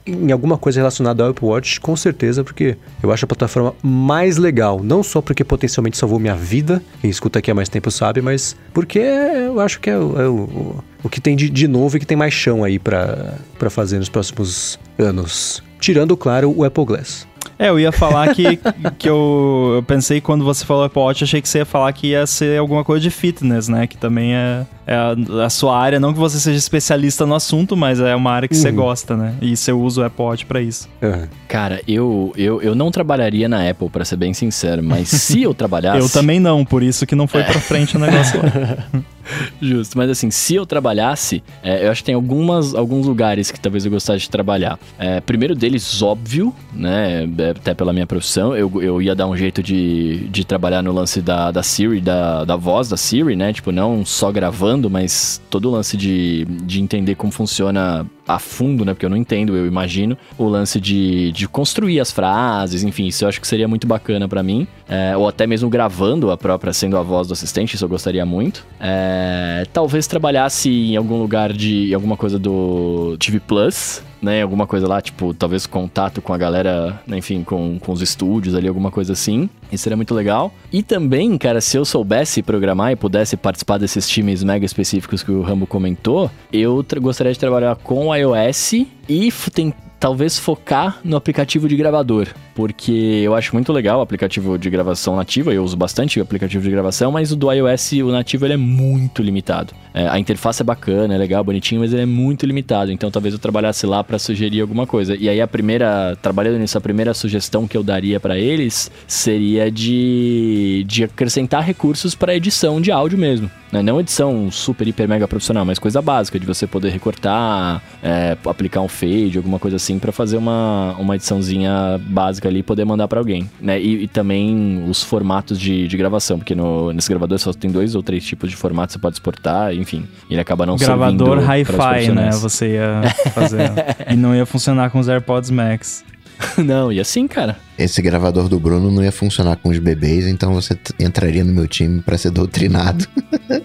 em 0.06 0.32
alguma 0.32 0.56
coisa 0.56 0.80
relacionada 0.80 1.22
ao 1.22 1.30
Apple 1.30 1.46
Watch, 1.46 1.80
com 1.80 1.96
certeza, 1.96 2.42
porque 2.42 2.76
eu 3.02 3.12
acho 3.12 3.24
a 3.24 3.28
plataforma 3.28 3.74
mais 3.82 4.36
legal, 4.36 4.82
não 4.82 5.02
só 5.02 5.20
porque 5.20 5.44
potencialmente 5.44 5.96
salvou 5.96 6.18
minha 6.18 6.34
vida, 6.34 6.82
quem 7.00 7.10
escuta 7.10 7.38
aqui 7.38 7.50
há 7.50 7.54
mais 7.54 7.68
tempo 7.68 7.90
sabe, 7.90 8.20
mas 8.20 8.56
porque 8.72 8.98
eu 8.98 9.60
acho 9.60 9.80
que 9.80 9.90
é, 9.90 9.94
é 9.94 9.96
o, 9.96 10.82
o 11.02 11.08
que 11.08 11.20
tem 11.20 11.36
de, 11.36 11.48
de 11.50 11.68
novo 11.68 11.96
e 11.96 12.00
que 12.00 12.06
tem 12.06 12.16
mais 12.16 12.32
chão 12.32 12.64
aí 12.64 12.78
para 12.78 13.36
fazer 13.70 13.98
nos 13.98 14.08
próximos 14.08 14.78
anos. 14.98 15.62
Tirando, 15.80 16.16
claro, 16.16 16.52
o 16.56 16.64
Apple 16.64 16.84
Glass. 16.84 17.26
É, 17.58 17.68
eu 17.68 17.78
ia 17.78 17.92
falar 17.92 18.34
que, 18.34 18.58
que 18.98 19.08
eu, 19.08 19.72
eu 19.76 19.82
pensei 19.82 20.20
quando 20.20 20.44
você 20.44 20.64
falou 20.64 20.84
Apple 20.84 21.00
Watch, 21.00 21.24
achei 21.24 21.40
que 21.40 21.48
você 21.48 21.58
ia 21.58 21.64
falar 21.64 21.92
que 21.92 22.08
ia 22.08 22.26
ser 22.26 22.58
alguma 22.58 22.84
coisa 22.84 23.00
de 23.00 23.10
fitness, 23.10 23.68
né? 23.68 23.86
Que 23.86 23.96
também 23.96 24.34
é, 24.34 24.66
é 24.86 24.94
a, 24.94 25.44
a, 25.44 25.50
sua 25.50 25.78
área. 25.78 26.00
Não 26.00 26.12
que 26.12 26.18
você 26.18 26.40
seja 26.40 26.58
especialista 26.58 27.24
no 27.24 27.34
assunto, 27.34 27.76
mas 27.76 28.00
é 28.00 28.14
uma 28.16 28.32
área 28.32 28.48
que 28.48 28.54
uhum. 28.54 28.60
você 28.60 28.72
gosta, 28.72 29.16
né? 29.16 29.34
E 29.40 29.56
você 29.56 29.72
usa 29.72 30.02
o 30.02 30.04
Apple 30.04 30.24
Watch 30.24 30.46
pra 30.46 30.60
isso. 30.60 30.88
Uhum. 31.00 31.26
Cara, 31.46 31.80
eu, 31.86 32.32
eu, 32.36 32.60
eu 32.62 32.74
não 32.74 32.90
trabalharia 32.90 33.48
na 33.48 33.68
Apple, 33.68 33.88
para 33.90 34.04
ser 34.04 34.16
bem 34.16 34.34
sincero, 34.34 34.82
mas 34.82 35.08
se 35.08 35.42
eu 35.42 35.54
trabalhasse. 35.54 36.00
eu 36.00 36.08
também 36.08 36.40
não, 36.40 36.64
por 36.64 36.82
isso 36.82 37.06
que 37.06 37.14
não 37.14 37.28
foi 37.28 37.44
pra 37.44 37.60
frente 37.60 37.96
o 37.96 38.00
negócio 38.00 38.40
lá. 38.42 39.02
Justo, 39.60 39.96
mas 39.96 40.10
assim, 40.10 40.30
se 40.30 40.54
eu 40.54 40.66
trabalhasse, 40.66 41.42
é, 41.62 41.86
eu 41.86 41.90
acho 41.90 42.02
que 42.02 42.06
tem 42.06 42.14
algumas, 42.14 42.74
alguns 42.74 43.06
lugares 43.06 43.50
que 43.50 43.60
talvez 43.60 43.84
eu 43.84 43.90
gostasse 43.90 44.20
de 44.20 44.30
trabalhar. 44.30 44.78
É, 44.98 45.20
primeiro 45.20 45.54
deles, 45.54 46.02
óbvio, 46.02 46.54
né? 46.72 47.28
É, 47.38 47.50
até 47.50 47.74
pela 47.74 47.92
minha 47.92 48.06
profissão, 48.06 48.56
eu, 48.56 48.82
eu 48.82 49.00
ia 49.00 49.14
dar 49.14 49.26
um 49.26 49.36
jeito 49.36 49.62
de, 49.62 50.28
de 50.28 50.44
trabalhar 50.44 50.82
no 50.82 50.92
lance 50.92 51.20
da, 51.20 51.50
da 51.50 51.62
Siri, 51.62 52.00
da, 52.00 52.44
da 52.44 52.56
voz 52.56 52.88
da 52.88 52.96
Siri, 52.96 53.36
né? 53.36 53.52
Tipo, 53.52 53.72
não 53.72 54.04
só 54.04 54.30
gravando, 54.30 54.90
mas 54.90 55.40
todo 55.50 55.68
o 55.68 55.72
lance 55.72 55.96
de, 55.96 56.44
de 56.44 56.80
entender 56.80 57.14
como 57.14 57.32
funciona 57.32 58.06
a 58.26 58.38
fundo, 58.38 58.84
né? 58.84 58.94
Porque 58.94 59.06
eu 59.06 59.10
não 59.10 59.16
entendo, 59.16 59.56
eu 59.56 59.66
imagino. 59.66 60.16
O 60.38 60.46
lance 60.46 60.80
de, 60.80 61.32
de 61.32 61.48
construir 61.48 62.00
as 62.00 62.10
frases, 62.10 62.82
enfim, 62.82 63.06
isso 63.06 63.24
eu 63.24 63.28
acho 63.28 63.40
que 63.40 63.46
seria 63.46 63.66
muito 63.66 63.86
bacana 63.86 64.28
para 64.28 64.42
mim. 64.42 64.66
É, 64.88 65.16
ou 65.16 65.28
até 65.28 65.46
mesmo 65.46 65.68
gravando 65.68 66.30
a 66.30 66.36
própria, 66.36 66.72
sendo 66.72 66.96
a 66.96 67.02
voz 67.02 67.28
do 67.28 67.32
assistente, 67.32 67.74
isso 67.74 67.84
eu 67.84 67.88
gostaria 67.88 68.24
muito. 68.24 68.66
É, 68.80 69.66
talvez 69.72 70.06
trabalhasse 70.06 70.70
em 70.70 70.96
algum 70.96 71.18
lugar 71.18 71.52
de 71.52 71.92
alguma 71.94 72.16
coisa 72.16 72.38
do 72.38 73.16
TV 73.18 73.40
Plus, 73.40 74.02
né, 74.22 74.40
alguma 74.40 74.66
coisa 74.66 74.86
lá, 74.86 75.02
tipo, 75.02 75.34
talvez 75.34 75.66
contato 75.66 76.22
com 76.22 76.32
a 76.32 76.38
galera, 76.38 77.02
né, 77.06 77.18
enfim, 77.18 77.42
com, 77.42 77.78
com 77.80 77.92
os 77.92 78.00
estúdios 78.00 78.54
ali, 78.54 78.68
alguma 78.68 78.90
coisa 78.90 79.12
assim. 79.12 79.50
Isso 79.70 79.82
seria 79.82 79.96
muito 79.96 80.14
legal. 80.14 80.52
E 80.72 80.82
também, 80.82 81.36
cara, 81.36 81.60
se 81.60 81.76
eu 81.76 81.84
soubesse 81.84 82.42
programar 82.42 82.92
e 82.92 82.96
pudesse 82.96 83.36
participar 83.36 83.78
desses 83.78 84.08
times 84.08 84.44
mega 84.44 84.64
específicos 84.64 85.22
que 85.22 85.32
o 85.32 85.42
Rambo 85.42 85.66
comentou, 85.66 86.30
eu 86.52 86.84
gostaria 87.00 87.32
de 87.32 87.38
trabalhar 87.38 87.74
com 87.76 88.14
iOS 88.14 88.72
e 89.08 89.32
tem 89.52 89.74
talvez 90.02 90.36
focar 90.36 90.98
no 91.04 91.16
aplicativo 91.16 91.68
de 91.68 91.76
gravador, 91.76 92.26
porque 92.56 93.22
eu 93.24 93.36
acho 93.36 93.54
muito 93.54 93.72
legal 93.72 94.00
o 94.00 94.02
aplicativo 94.02 94.58
de 94.58 94.68
gravação 94.68 95.14
nativa, 95.14 95.54
eu 95.54 95.62
uso 95.62 95.76
bastante 95.76 96.18
o 96.18 96.22
aplicativo 96.24 96.64
de 96.64 96.70
gravação, 96.72 97.12
mas 97.12 97.30
o 97.30 97.36
do 97.36 97.52
iOS, 97.52 97.92
o 97.92 98.10
nativo, 98.10 98.44
ele 98.44 98.54
é 98.54 98.56
muito 98.56 99.22
limitado. 99.22 99.72
É, 99.94 100.08
a 100.08 100.18
interface 100.18 100.60
é 100.60 100.64
bacana, 100.64 101.14
é 101.14 101.16
legal, 101.16 101.44
bonitinho, 101.44 101.82
mas 101.82 101.92
ele 101.92 102.02
é 102.02 102.06
muito 102.06 102.44
limitado, 102.44 102.90
então 102.90 103.12
talvez 103.12 103.32
eu 103.32 103.38
trabalhasse 103.38 103.86
lá 103.86 104.02
para 104.02 104.18
sugerir 104.18 104.60
alguma 104.60 104.88
coisa. 104.88 105.14
E 105.14 105.28
aí 105.28 105.40
a 105.40 105.46
primeira, 105.46 106.18
trabalhando 106.20 106.58
nisso, 106.58 106.76
a 106.76 106.80
primeira 106.80 107.14
sugestão 107.14 107.68
que 107.68 107.76
eu 107.76 107.84
daria 107.84 108.18
para 108.18 108.36
eles 108.36 108.90
seria 109.06 109.70
de, 109.70 110.84
de 110.84 111.04
acrescentar 111.04 111.62
recursos 111.62 112.12
para 112.16 112.34
edição 112.34 112.80
de 112.80 112.90
áudio 112.90 113.16
mesmo. 113.16 113.48
Né? 113.72 113.82
Não 113.82 113.98
edição 113.98 114.50
super, 114.50 114.86
hiper, 114.86 115.08
mega 115.08 115.26
profissional, 115.26 115.64
mas 115.64 115.78
coisa 115.78 116.02
básica, 116.02 116.38
de 116.38 116.44
você 116.44 116.66
poder 116.66 116.90
recortar, 116.90 117.82
é, 118.02 118.36
aplicar 118.44 118.82
um 118.82 118.88
fade, 118.88 119.38
alguma 119.38 119.58
coisa 119.58 119.76
assim, 119.76 119.98
para 119.98 120.12
fazer 120.12 120.36
uma, 120.36 120.94
uma 120.98 121.16
ediçãozinha 121.16 121.98
básica 122.06 122.48
ali 122.48 122.58
e 122.58 122.62
poder 122.62 122.84
mandar 122.84 123.08
para 123.08 123.18
alguém. 123.18 123.48
Né? 123.60 123.80
E, 123.80 124.04
e, 124.04 124.08
também 124.08 124.84
os 124.86 125.02
formatos 125.02 125.58
de, 125.58 125.88
de 125.88 125.96
gravação, 125.96 126.38
porque 126.38 126.54
no, 126.54 126.92
nesse 126.92 127.08
gravador 127.08 127.38
só 127.38 127.52
tem 127.52 127.70
dois 127.70 127.94
ou 127.94 128.02
três 128.02 128.24
tipos 128.24 128.50
de 128.50 128.56
formato 128.56 128.88
que 128.88 128.92
você 128.94 128.98
pode 128.98 129.16
exportar, 129.16 129.74
enfim. 129.74 130.06
Ele 130.30 130.40
acaba 130.40 130.66
não 130.66 130.76
Gravador 130.76 131.38
hi-fi, 131.38 132.10
né? 132.12 132.30
Você 132.32 132.74
ia 132.74 133.02
fazer. 133.32 133.70
e 134.10 134.16
não 134.16 134.34
ia 134.34 134.44
funcionar 134.44 134.90
com 134.90 134.98
os 134.98 135.08
AirPods 135.08 135.50
Max. 135.50 136.04
não, 136.58 136.92
e 136.92 137.00
assim, 137.00 137.26
cara. 137.26 137.56
Esse 137.78 138.00
gravador 138.02 138.48
do 138.48 138.58
Bruno 138.58 138.90
não 138.90 139.02
ia 139.02 139.12
funcionar 139.12 139.56
com 139.56 139.68
os 139.68 139.78
bebês, 139.78 140.26
então 140.26 140.52
você 140.52 140.76
entraria 140.98 141.44
no 141.44 141.52
meu 141.52 141.66
time 141.66 142.00
para 142.02 142.18
ser 142.18 142.30
doutrinado. 142.30 143.06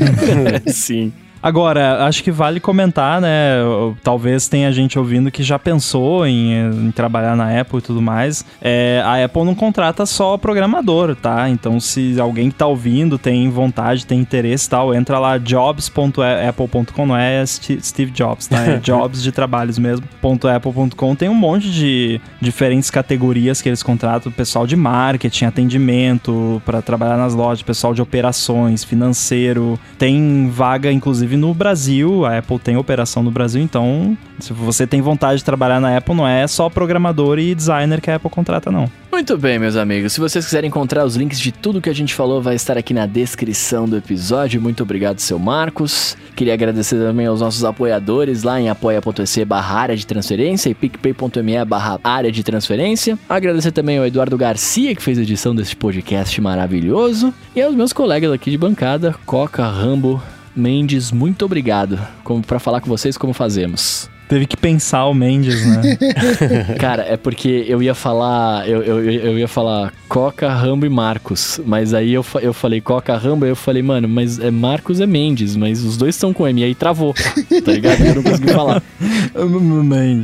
Sim. 0.72 1.12
Agora, 1.42 2.04
acho 2.04 2.22
que 2.22 2.30
vale 2.30 2.60
comentar, 2.60 3.20
né? 3.20 3.58
Talvez 4.02 4.48
tenha 4.48 4.72
gente 4.72 4.98
ouvindo 4.98 5.30
que 5.30 5.42
já 5.42 5.58
pensou 5.58 6.26
em, 6.26 6.52
em 6.86 6.90
trabalhar 6.90 7.36
na 7.36 7.60
Apple 7.60 7.78
e 7.78 7.82
tudo 7.82 8.02
mais. 8.02 8.44
É, 8.60 9.02
a 9.04 9.24
Apple 9.24 9.44
não 9.44 9.54
contrata 9.54 10.04
só 10.04 10.36
programador, 10.36 11.14
tá? 11.14 11.48
Então, 11.48 11.78
se 11.78 12.20
alguém 12.20 12.50
que 12.50 12.56
tá 12.56 12.66
ouvindo 12.66 13.18
tem 13.18 13.48
vontade, 13.50 14.04
tem 14.04 14.20
interesse 14.20 14.66
e 14.66 14.70
tal, 14.70 14.94
entra 14.94 15.18
lá 15.18 15.38
jobs.apple.com, 15.38 17.06
não 17.06 17.16
é 17.16 17.44
Steve 17.46 18.10
Jobs, 18.10 18.48
tá? 18.48 18.64
É 18.64 18.76
jobs 18.82 19.22
de 19.22 19.30
trabalhos 19.30 19.78
mesmo. 19.78 20.06
.apple.com 20.22 21.14
tem 21.14 21.28
um 21.28 21.34
monte 21.34 21.70
de 21.70 22.20
diferentes 22.40 22.90
categorias 22.90 23.62
que 23.62 23.68
eles 23.68 23.82
contratam, 23.82 24.30
pessoal 24.30 24.66
de 24.66 24.76
marketing, 24.76 25.44
atendimento 25.44 26.60
para 26.64 26.82
trabalhar 26.82 27.16
nas 27.16 27.34
lojas, 27.34 27.62
pessoal 27.62 27.94
de 27.94 28.02
operações, 28.02 28.84
financeiro. 28.84 29.78
Tem 29.98 30.48
vaga, 30.50 30.90
inclusive, 30.90 31.27
no 31.36 31.52
Brasil. 31.52 32.24
A 32.24 32.38
Apple 32.38 32.58
tem 32.58 32.76
operação 32.76 33.22
no 33.22 33.30
Brasil, 33.30 33.62
então 33.62 34.16
se 34.38 34.52
você 34.52 34.86
tem 34.86 35.00
vontade 35.00 35.38
de 35.38 35.44
trabalhar 35.44 35.80
na 35.80 35.96
Apple, 35.96 36.14
não 36.14 36.26
é 36.26 36.46
só 36.46 36.68
programador 36.68 37.38
e 37.38 37.54
designer 37.54 38.00
que 38.00 38.10
a 38.10 38.16
Apple 38.16 38.30
contrata, 38.30 38.70
não. 38.70 38.90
Muito 39.10 39.36
bem, 39.36 39.58
meus 39.58 39.74
amigos. 39.74 40.12
Se 40.12 40.20
vocês 40.20 40.44
quiserem 40.44 40.68
encontrar 40.68 41.04
os 41.04 41.16
links 41.16 41.40
de 41.40 41.50
tudo 41.50 41.80
que 41.80 41.90
a 41.90 41.94
gente 41.94 42.14
falou, 42.14 42.40
vai 42.40 42.54
estar 42.54 42.78
aqui 42.78 42.94
na 42.94 43.04
descrição 43.04 43.88
do 43.88 43.96
episódio. 43.96 44.60
Muito 44.60 44.82
obrigado, 44.82 45.18
seu 45.18 45.38
Marcos. 45.38 46.16
Queria 46.36 46.54
agradecer 46.54 46.96
também 46.96 47.26
aos 47.26 47.40
nossos 47.40 47.64
apoiadores 47.64 48.44
lá 48.44 48.60
em 48.60 48.68
apoia.se 48.68 49.44
barra 49.44 49.80
área 49.80 49.96
de 49.96 50.06
transferência 50.06 50.70
e 50.70 50.74
picpay.me 50.74 51.64
barra 51.64 51.98
área 52.04 52.30
de 52.30 52.44
transferência. 52.44 53.18
Agradecer 53.28 53.72
também 53.72 53.98
ao 53.98 54.06
Eduardo 54.06 54.38
Garcia, 54.38 54.94
que 54.94 55.02
fez 55.02 55.18
a 55.18 55.22
edição 55.22 55.52
desse 55.52 55.74
podcast 55.74 56.40
maravilhoso. 56.40 57.34
E 57.56 57.60
aos 57.60 57.74
meus 57.74 57.92
colegas 57.92 58.30
aqui 58.30 58.52
de 58.52 58.58
bancada, 58.58 59.16
Coca, 59.26 59.66
Rambo, 59.66 60.22
Mendes, 60.54 61.12
muito 61.12 61.44
obrigado 61.44 61.98
como 62.24 62.42
para 62.42 62.58
falar 62.58 62.80
com 62.80 62.88
vocês 62.88 63.16
como 63.16 63.32
fazemos. 63.32 64.08
Teve 64.28 64.46
que 64.46 64.58
pensar 64.58 65.06
o 65.06 65.14
Mendes, 65.14 65.64
né? 65.64 65.96
Cara, 66.78 67.02
é 67.02 67.16
porque 67.16 67.64
eu 67.66 67.82
ia 67.82 67.94
falar. 67.94 68.68
Eu, 68.68 68.82
eu, 68.82 69.10
eu 69.10 69.38
ia 69.38 69.48
falar 69.48 69.90
Coca, 70.06 70.52
Rambo 70.52 70.84
e 70.84 70.88
Marcos. 70.90 71.58
Mas 71.64 71.94
aí 71.94 72.12
eu, 72.12 72.24
eu 72.42 72.52
falei 72.52 72.78
Coca, 72.78 73.16
Rambo, 73.16 73.46
e 73.46 73.48
eu 73.48 73.56
falei, 73.56 73.82
mano, 73.82 74.06
mas 74.06 74.38
é 74.38 74.50
Marcos 74.50 75.00
é 75.00 75.06
Mendes, 75.06 75.56
mas 75.56 75.82
os 75.82 75.96
dois 75.96 76.14
estão 76.14 76.34
com 76.34 76.46
M. 76.46 76.60
E 76.60 76.64
aí 76.64 76.74
travou. 76.74 77.14
Tá 77.14 77.72
ligado? 77.72 78.04
Eu 78.04 78.16
não 78.16 78.22
consegui 78.22 78.52
falar. 78.52 78.82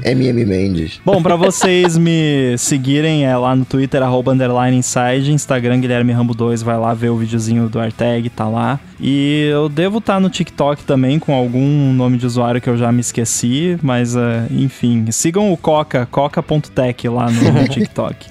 MM 0.04 0.44
Mendes. 0.44 1.00
Bom, 1.02 1.22
pra 1.22 1.36
vocês 1.36 1.96
me 1.96 2.56
seguirem, 2.58 3.24
é 3.24 3.34
lá 3.34 3.56
no 3.56 3.64
Twitter, 3.64 4.02
arroba 4.02 4.32
underline 4.32 4.76
inside, 4.76 5.32
Instagram 5.32 5.80
Guilherme 5.80 6.12
Rambo 6.12 6.34
2, 6.34 6.62
vai 6.62 6.76
lá 6.76 6.92
ver 6.92 7.08
o 7.08 7.16
videozinho 7.16 7.70
do 7.70 7.80
Arteg, 7.80 8.28
tá 8.28 8.46
lá. 8.46 8.78
E 9.06 9.50
eu 9.52 9.68
devo 9.68 9.98
estar 9.98 10.14
tá 10.14 10.20
no 10.20 10.30
TikTok 10.30 10.82
também 10.84 11.18
com 11.18 11.34
algum 11.34 11.92
nome 11.92 12.16
de 12.16 12.24
usuário 12.24 12.58
que 12.58 12.70
eu 12.70 12.76
já 12.78 12.90
me 12.90 13.02
esqueci, 13.02 13.78
mas 13.82 14.16
uh, 14.16 14.20
enfim, 14.50 15.04
sigam 15.10 15.52
o 15.52 15.58
Coca, 15.58 16.06
coca.tech 16.10 17.06
lá 17.10 17.30
no, 17.30 17.68
TikTok. 17.68 18.26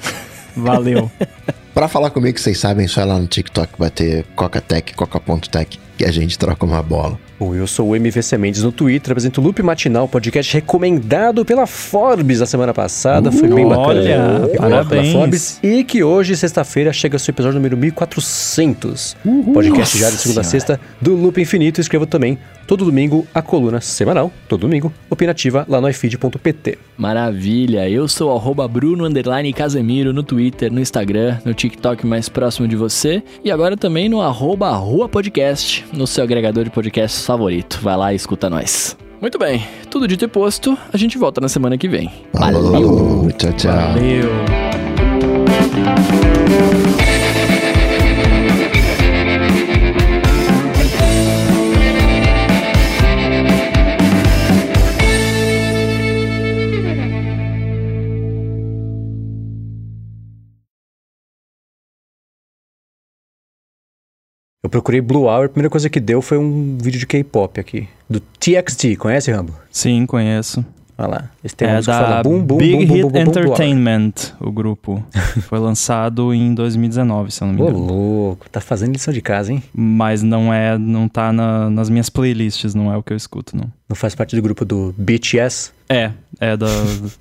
Valeu. 0.57 1.11
Pra 1.75 1.87
falar 1.87 2.09
comigo, 2.09 2.39
vocês 2.39 2.57
sabem, 2.57 2.87
só 2.87 3.01
é 3.01 3.05
lá 3.05 3.19
no 3.19 3.27
TikTok 3.27 3.73
bater 3.77 4.25
Coca-Tech, 4.35 4.95
coca.tech, 4.95 5.79
e 5.99 6.05
a 6.05 6.11
gente 6.11 6.39
troca 6.39 6.65
uma 6.65 6.81
bola. 6.81 7.19
Bom, 7.43 7.53
eu 7.53 7.67
sou 7.67 7.89
o 7.89 7.95
MVC 7.95 8.37
Mendes 8.37 8.63
no 8.63 8.71
Twitter, 8.71 9.11
apresento 9.11 9.41
o 9.41 9.43
Loop 9.43 9.61
Matinal, 9.61 10.07
podcast 10.07 10.53
recomendado 10.53 11.43
pela 11.43 11.67
Forbes 11.67 12.39
na 12.39 12.45
semana 12.45 12.73
passada. 12.73 13.33
Foi 13.33 13.49
bem 13.49 13.67
bacana. 13.67 14.43
Olha, 14.43 14.55
parabéns. 14.55 15.11
Forbes, 15.11 15.59
e 15.61 15.83
que 15.83 16.01
hoje, 16.01 16.37
sexta-feira, 16.37 16.93
chega 16.93 17.17
o 17.17 17.19
seu 17.19 17.33
episódio 17.33 17.55
número 17.55 17.75
1400. 17.75 19.17
Uhul. 19.25 19.53
Podcast 19.53 19.97
já 19.97 20.09
de 20.09 20.15
segunda 20.15 20.39
a 20.39 20.43
sexta 20.45 20.79
do 21.01 21.17
Loop 21.17 21.41
Infinito. 21.41 21.81
Escrevo 21.81 22.05
também 22.05 22.39
todo 22.65 22.85
domingo 22.85 23.27
a 23.33 23.41
coluna 23.41 23.81
semanal, 23.81 24.31
todo 24.47 24.61
domingo, 24.61 24.91
opinativa 25.09 25.65
lá 25.67 25.81
no 25.81 25.89
ifeed.pt. 25.89 26.77
Maravilha, 26.97 27.89
eu 27.89 28.07
sou 28.07 28.35
arroba 28.35 28.67
Bruno 28.67 29.03
Casemiro 29.55 30.13
no 30.13 30.23
Twitter, 30.23 30.71
no 30.71 30.79
Instagram, 30.79 31.39
no 31.43 31.53
TikTok 31.53 32.05
mais 32.05 32.29
próximo 32.29 32.67
de 32.67 32.75
você 32.75 33.21
e 33.43 33.51
agora 33.51 33.75
também 33.75 34.07
no 34.07 34.21
arroba 34.21 34.71
Rua 34.71 35.09
Podcast, 35.09 35.85
no 35.91 36.07
seu 36.07 36.23
agregador 36.23 36.63
de 36.63 36.69
podcasts 36.69 37.21
favorito. 37.33 37.79
Vai 37.81 37.97
lá 37.97 38.13
e 38.13 38.15
escuta 38.15 38.49
nós. 38.49 38.95
Muito 39.19 39.37
bem, 39.39 39.65
tudo 39.89 40.07
dito 40.07 40.25
e 40.25 40.27
posto, 40.27 40.77
a 40.91 40.97
gente 40.97 41.17
volta 41.17 41.39
na 41.39 41.47
semana 41.47 41.77
que 41.77 41.87
vem. 41.87 42.11
Valeu! 42.33 43.31
Tchau, 43.37 43.53
tchau. 43.53 43.71
Valeu! 43.71 44.29
Eu 64.63 64.69
procurei 64.69 65.01
Blue 65.01 65.23
Hour, 65.25 65.45
a 65.47 65.49
primeira 65.49 65.69
coisa 65.69 65.89
que 65.89 65.99
deu 65.99 66.21
foi 66.21 66.37
um 66.37 66.77
vídeo 66.81 66.97
de 66.97 67.05
K-pop 67.05 67.59
aqui. 67.59 67.85
Do 68.09 68.21
TXT, 68.21 68.95
conhece, 68.97 69.29
Rambo? 69.29 69.53
Sim, 69.69 70.05
conheço. 70.05 70.65
Olha 70.97 71.07
lá. 71.09 71.29
Esse 71.43 71.53
tem 71.53 71.67
é 71.67 71.81
da 71.81 71.99
fala 71.99 72.23
boom, 72.23 72.41
boom, 72.41 72.57
Big 72.59 72.85
boom, 72.85 72.93
Hit 72.93 73.01
boom. 73.09 73.19
Entertainment, 73.19 74.13
o 74.39 74.49
grupo. 74.53 75.03
Foi 75.49 75.59
lançado 75.59 76.33
em 76.33 76.53
2019, 76.53 77.31
se 77.31 77.41
eu 77.43 77.47
não 77.47 77.53
me 77.55 77.61
Ô, 77.61 77.65
engano. 77.69 77.85
louco. 77.85 78.49
Tá 78.49 78.61
fazendo 78.61 78.93
lição 78.93 79.13
de 79.13 79.21
casa, 79.21 79.51
hein? 79.51 79.61
Mas 79.73 80.23
não 80.23 80.53
é, 80.53 80.77
não 80.77 81.09
tá 81.09 81.33
na- 81.33 81.69
nas 81.69 81.89
minhas 81.89 82.09
playlists, 82.09 82.73
não 82.73 82.93
é 82.93 82.95
o 82.95 83.03
que 83.03 83.11
eu 83.11 83.17
escuto, 83.17 83.57
não. 83.57 83.65
Não 83.89 83.97
faz 83.97 84.15
parte 84.15 84.33
do 84.33 84.41
grupo 84.41 84.63
do 84.63 84.95
BTS? 84.97 85.71
É, 85.89 86.11
é 86.39 86.55
da, 86.55 86.67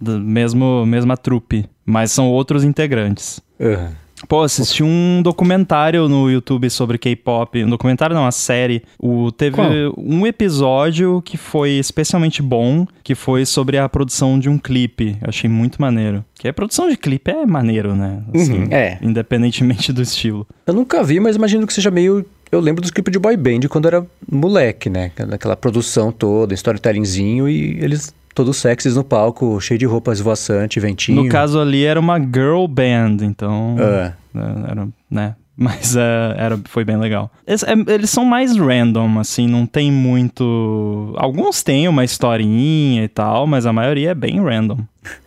da 0.01 0.17
mesmo, 0.17 0.87
mesma 0.87 1.17
trupe, 1.17 1.69
mas 1.85 2.13
são 2.13 2.29
outros 2.29 2.63
integrantes. 2.63 3.41
Aham. 3.61 4.01
Pô, 4.29 4.43
assisti 4.43 4.83
um 4.83 5.21
documentário 5.23 6.09
no 6.09 6.31
YouTube 6.31 6.69
sobre 6.71 6.99
K-pop. 6.99 7.65
Um 7.65 7.71
documentário 7.71 8.15
não, 8.15 8.23
uma 8.23 8.33
série. 8.33 8.83
O, 8.99 9.31
teve 9.33 9.57
Qual? 9.57 9.69
um 9.97 10.27
episódio 10.27 11.21
que 11.23 11.37
foi 11.37 11.73
especialmente 11.73 12.43
bom, 12.43 12.87
que 13.03 13.15
foi 13.15 13.45
sobre 13.45 13.79
a 13.79 13.89
produção 13.89 14.39
de 14.39 14.49
um 14.49 14.59
clipe. 14.59 15.17
Eu 15.21 15.29
achei 15.29 15.49
muito 15.49 15.81
maneiro. 15.81 16.25
Que 16.35 16.49
a 16.49 16.53
produção 16.53 16.89
de 16.89 16.97
clipe 16.97 17.31
é 17.31 17.47
maneiro, 17.47 17.95
né? 17.95 18.23
Uhum, 18.35 18.69
é. 18.71 18.99
Independentemente 19.03 19.93
do 19.93 20.03
estilo. 20.03 20.47
Eu 20.67 20.75
nunca 20.75 21.03
vi, 21.03 21.21
mas 21.21 21.37
imagino 21.37 21.67
que 21.67 21.73
seja 21.73 21.91
meio. 21.91 22.25
Eu 22.51 22.61
lembro 22.61 22.83
dos 22.83 22.91
clipes 22.91 23.13
de 23.13 23.19
boy 23.19 23.37
band 23.37 23.61
quando 23.69 23.87
era 23.87 24.07
moleque, 24.31 24.91
né? 24.91 25.11
Aquela 25.33 25.57
produção 25.57 26.13
toda, 26.13 26.53
storytellingzinho 26.53 27.49
e 27.49 27.79
eles 27.83 28.13
todos 28.35 28.57
sexys 28.57 28.97
no 28.97 29.05
palco, 29.05 29.61
cheio 29.61 29.79
de 29.79 29.87
roupas 29.87 30.21
voaçante, 30.21 30.81
ventinho. 30.81 31.23
No 31.23 31.29
caso 31.29 31.61
ali 31.61 31.85
era 31.85 31.99
uma 31.99 32.19
girl 32.19 32.67
band, 32.67 33.19
então. 33.23 33.77
Ah, 33.79 34.13
né, 34.33 34.65
Era, 34.69 34.89
né? 35.11 35.35
Mas 35.55 35.95
é, 35.95 36.35
era, 36.37 36.59
foi 36.65 36.83
bem 36.83 36.97
legal. 36.97 37.31
Eles, 37.47 37.63
é, 37.63 37.75
eles 37.89 38.09
são 38.09 38.25
mais 38.25 38.57
random, 38.57 39.19
assim, 39.19 39.47
não 39.47 39.67
tem 39.67 39.93
muito. 39.93 41.15
Alguns 41.17 41.63
têm 41.63 41.87
uma 41.89 42.05
historinha 42.05 43.05
e 43.05 43.09
tal, 43.09 43.47
mas 43.47 43.67
a 43.67 43.73
maioria 43.73 44.11
é 44.11 44.15
bem 44.15 44.43
random. 44.43 44.79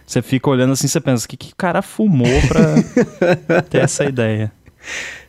Você 0.06 0.22
fica 0.22 0.49
olhando 0.49 0.73
assim, 0.73 0.88
você 0.88 0.99
pensa, 0.99 1.26
o 1.26 1.30
que, 1.30 1.38
que 1.38 1.53
o 1.53 1.56
cara 1.56 1.82
fumou 1.82 2.41
pra 2.48 3.61
ter 3.69 3.84
essa 3.84 4.03
ideia? 4.03 4.52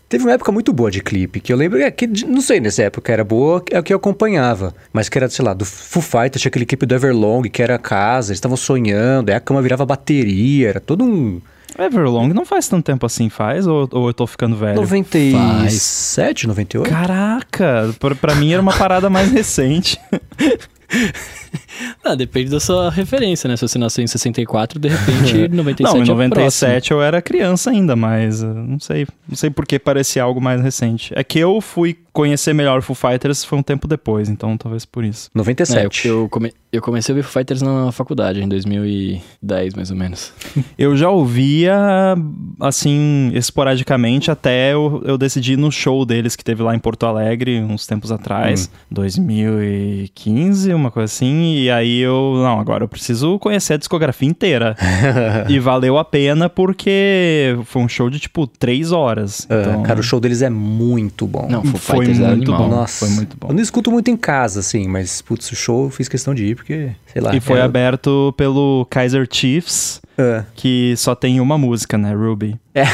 Teve 0.09 0.25
uma 0.25 0.33
época 0.33 0.53
muito 0.53 0.73
boa 0.73 0.89
de 0.89 1.03
clipe, 1.03 1.41
que 1.41 1.53
eu 1.53 1.57
lembro 1.57 1.81
é, 1.81 1.91
que, 1.91 2.07
não 2.07 2.41
sei 2.41 2.61
nessa 2.61 2.85
época 2.85 3.13
era 3.13 3.25
boa, 3.25 3.63
é 3.73 3.79
o 3.79 3.83
que 3.83 3.93
eu 3.93 3.97
acompanhava, 3.97 4.73
mas 4.93 5.09
que 5.09 5.19
era, 5.19 5.29
sei 5.29 5.45
lá, 5.45 5.53
do 5.53 5.65
Foo 5.65 6.01
Fighters, 6.01 6.43
tinha 6.43 6.49
aquele 6.49 6.65
clipe 6.65 6.87
do 6.87 6.95
Everlong, 6.95 7.49
que 7.51 7.61
era 7.61 7.75
a 7.75 7.79
casa, 7.79 8.31
eles 8.31 8.37
estavam 8.37 8.57
sonhando, 8.57 9.31
aí 9.31 9.35
a 9.35 9.41
cama 9.41 9.61
virava 9.61 9.85
bateria, 9.85 10.69
era 10.69 10.81
todo 10.81 11.03
um 11.03 11.41
Everlong 11.79 12.33
não 12.33 12.45
faz 12.45 12.69
tanto 12.69 12.85
tempo 12.85 13.05
assim, 13.05 13.29
faz? 13.29 13.67
Ou, 13.67 13.89
ou 13.93 14.07
eu 14.09 14.15
tô 14.15 14.27
ficando 14.27 14.57
velho? 14.57 14.77
97, 14.77 16.47
98? 16.47 16.89
Caraca, 16.89 17.95
pra, 17.99 18.15
pra 18.15 18.35
mim 18.35 18.53
era 18.53 18.63
uma 18.63 18.73
parada 18.73 19.11
mais 19.11 19.31
recente. 19.31 20.01
Ah, 22.03 22.15
depende 22.15 22.51
da 22.51 22.61
sua 22.61 22.91
referência, 22.91 23.49
né? 23.49 23.57
Se 23.57 23.67
você 23.67 23.79
nasceu 23.79 24.03
em 24.03 24.07
64, 24.07 24.79
de 24.79 24.89
repente 24.89 25.49
97 25.49 25.53
não, 25.59 25.67
em 25.67 25.71
é 25.71 25.75
próximo. 25.85 26.07
97 26.15 26.91
eu 26.93 27.03
era 27.03 27.21
criança 27.21 27.71
ainda, 27.71 27.95
mas 27.95 28.43
uh, 28.43 28.47
não 28.47 28.81
sei. 28.81 29.07
Não 29.29 29.37
sei 29.37 29.51
por 29.51 29.67
que 29.67 29.79
parecia 29.79 30.23
algo 30.23 30.41
mais 30.41 30.63
recente. 30.63 31.13
É 31.15 31.23
que 31.23 31.39
eu 31.39 31.61
fui 31.61 31.99
conhecer 32.17 32.55
melhor 32.55 32.81
Foo 32.81 32.95
Fighters 32.97 33.45
foi 33.45 33.59
um 33.59 33.63
tempo 33.63 33.87
depois, 33.87 34.29
então 34.31 34.57
talvez 34.57 34.87
por 34.87 35.05
isso. 35.05 35.29
É, 35.35 35.39
97. 35.39 36.09
eu, 36.09 36.29
come- 36.31 36.53
eu 36.73 36.81
comecei 36.81 37.13
a 37.13 37.17
ver 37.17 37.23
Foo 37.23 37.33
Fighters 37.33 37.61
na 37.61 37.93
faculdade, 37.93 38.43
em 38.43 38.49
2010, 38.49 39.75
mais 39.75 39.91
ou 39.91 39.97
menos. 39.97 40.33
Eu 40.79 40.97
já 40.97 41.09
ouvia, 41.11 41.75
assim, 42.61 43.31
esporadicamente, 43.35 44.31
até 44.31 44.73
eu, 44.73 45.03
eu 45.05 45.17
decidi 45.19 45.53
ir 45.55 45.57
no 45.57 45.71
show 45.73 46.05
deles 46.05 46.37
que 46.37 46.45
teve 46.45 46.63
lá 46.63 46.75
em 46.75 46.79
Porto 46.79 47.05
Alegre, 47.07 47.61
uns 47.61 47.87
tempos 47.87 48.13
atrás, 48.13 48.71
2015, 48.91 50.73
uma 50.75 50.91
coisa 50.91 51.05
assim, 51.07 51.55
e 51.57 51.71
aí 51.71 52.01
eu, 52.01 52.35
não, 52.37 52.59
agora 52.61 52.85
eu 52.85 52.89
preciso 52.89 53.39
conhecer 53.39 53.75
a 53.75 53.77
discografia 53.77 54.29
inteira. 54.29 54.77
e 55.49 55.59
valeu 55.59 55.99
a 55.99 56.05
pena 56.05 56.49
porque 56.49 57.57
foi 57.65 57.83
um 57.83 57.89
show 57.89 58.09
de, 58.11 58.19
tipo, 58.21 58.47
três 58.47 58.93
horas. 58.93 59.47
Ah, 59.51 59.61
Então, 59.61 59.83
Cara, 59.83 60.01
o 60.01 60.03
show 60.03 60.21
deles 60.21 60.43
é 60.43 60.51
muito 60.51 61.27
bom. 61.27 61.47
Não, 61.51 61.63
Foo 61.65 61.79
Foi 61.97 62.06
Era 62.11 62.29
muito 62.37 62.53
animal. 62.53 62.69
bom. 62.71 62.77
Nossa, 62.77 63.07
Foi 63.07 63.15
muito 63.15 63.37
bom. 63.39 63.49
Eu 63.49 63.55
não 63.55 63.63
escuto 63.63 63.91
muito 63.91 64.11
em 64.11 64.17
casa, 64.17 64.61
assim, 64.61 64.87
mas, 64.87 65.21
putz, 65.23 65.51
o 65.51 65.57
show 65.57 65.85
eu 65.85 65.91
fiz 65.91 66.09
questão 66.09 66.35
de 66.35 66.45
ir 66.45 66.55
porque, 66.57 66.91
sei 67.13 67.23
lá. 67.23 67.35
E 67.35 67.41
foi 67.41 67.57
era- 67.57 67.65
aberto 67.65 68.35
pelo 68.37 68.87
Kaiser 68.91 69.27
Chiefs, 69.31 70.01
É. 70.19 70.45
que 70.55 70.95
só 70.97 71.15
tem 71.15 71.41
uma 71.41 71.57
música, 71.59 71.97
né? 71.99 72.13
Ruby. 72.15 72.57
É. 72.75 72.85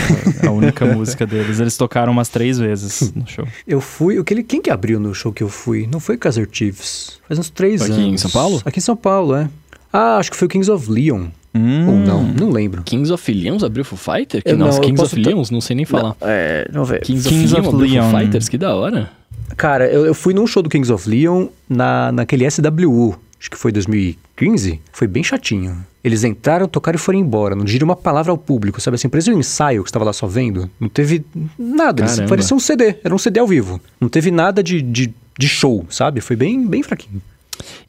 A 0.46 0.50
única 0.50 0.84
música 0.86 1.26
deles. 1.26 1.60
Eles 1.60 1.76
tocaram 1.76 2.12
umas 2.12 2.28
três 2.28 2.58
vezes 2.58 3.12
no 3.14 3.26
show. 3.26 3.46
Eu 3.66 3.80
fui. 3.80 4.18
Aquele, 4.18 4.42
quem 4.42 4.60
que 4.62 4.70
abriu 4.70 4.98
no 5.00 5.14
show 5.14 5.32
que 5.32 5.42
eu 5.42 5.48
fui? 5.48 5.88
Não 5.90 5.98
foi 6.00 6.16
Kaiser 6.16 6.48
Chiefs. 6.50 7.18
Faz 7.28 7.38
uns 7.38 7.50
três 7.50 7.82
Aqui 7.82 7.92
anos. 7.92 8.04
em 8.06 8.16
São 8.16 8.30
Paulo? 8.30 8.62
Aqui 8.64 8.78
em 8.78 8.82
São 8.82 8.96
Paulo, 8.96 9.34
é. 9.34 9.48
Ah, 9.92 10.16
acho 10.16 10.30
que 10.30 10.36
foi 10.36 10.46
o 10.46 10.48
Kings 10.50 10.70
of 10.70 10.90
Leon. 10.90 11.26
Hum. 11.54 11.88
Ou 11.88 11.98
não, 11.98 12.22
não 12.22 12.50
lembro. 12.50 12.82
Kings 12.82 13.12
of 13.12 13.32
Leons 13.32 13.62
abriu 13.62 13.84
Foo 13.84 13.98
Fighter? 13.98 14.42
Que 14.42 14.50
Eu 14.50 14.56
não, 14.56 14.66
nossa, 14.66 14.78
eu 14.78 14.82
Kings 14.82 15.02
of 15.02 15.16
Leons, 15.16 15.50
não 15.50 15.60
sei 15.60 15.76
nem 15.76 15.84
falar. 15.84 16.16
É, 16.22 16.68
não, 16.72 16.84
velho. 16.84 17.02
Kings, 17.02 17.28
Kings 17.28 17.54
of 17.54 17.68
of 17.68 17.76
Leon. 17.76 18.10
Foo 18.10 18.18
Fighters, 18.20 18.48
que 18.48 18.56
da 18.56 18.74
hora. 18.74 19.10
Cara, 19.56 19.86
eu, 19.86 20.06
eu 20.06 20.14
fui 20.14 20.32
num 20.32 20.46
show 20.46 20.62
do 20.62 20.70
Kings 20.70 20.90
of 20.90 21.08
Leon 21.08 21.48
na, 21.68 22.10
naquele 22.10 22.50
SWU. 22.50 23.18
Acho 23.38 23.50
que 23.50 23.56
foi 23.56 23.72
2015. 23.72 24.80
Foi 24.92 25.06
bem 25.06 25.22
chatinho. 25.22 25.84
Eles 26.02 26.24
entraram, 26.24 26.66
tocaram 26.66 26.96
e 26.96 26.98
foram 26.98 27.18
embora. 27.18 27.54
Não 27.54 27.64
diriam 27.64 27.88
uma 27.88 27.96
palavra 27.96 28.30
ao 28.30 28.38
público, 28.38 28.80
sabe 28.80 28.94
assim? 28.94 29.08
Parecia 29.08 29.34
um 29.34 29.38
ensaio 29.38 29.82
que 29.82 29.90
você 29.90 29.92
tava 29.92 30.04
lá 30.04 30.12
só 30.12 30.26
vendo. 30.26 30.70
Não 30.80 30.88
teve 30.88 31.24
nada. 31.58 32.02
Eles 32.02 32.20
parecia 32.20 32.56
um 32.56 32.60
CD. 32.60 32.96
Era 33.04 33.14
um 33.14 33.18
CD 33.18 33.40
ao 33.40 33.46
vivo. 33.46 33.80
Não 34.00 34.08
teve 34.08 34.30
nada 34.30 34.62
de, 34.62 34.80
de, 34.80 35.12
de 35.38 35.48
show, 35.48 35.84
sabe? 35.90 36.20
Foi 36.20 36.36
bem, 36.36 36.66
bem 36.66 36.82
fraquinho. 36.82 37.20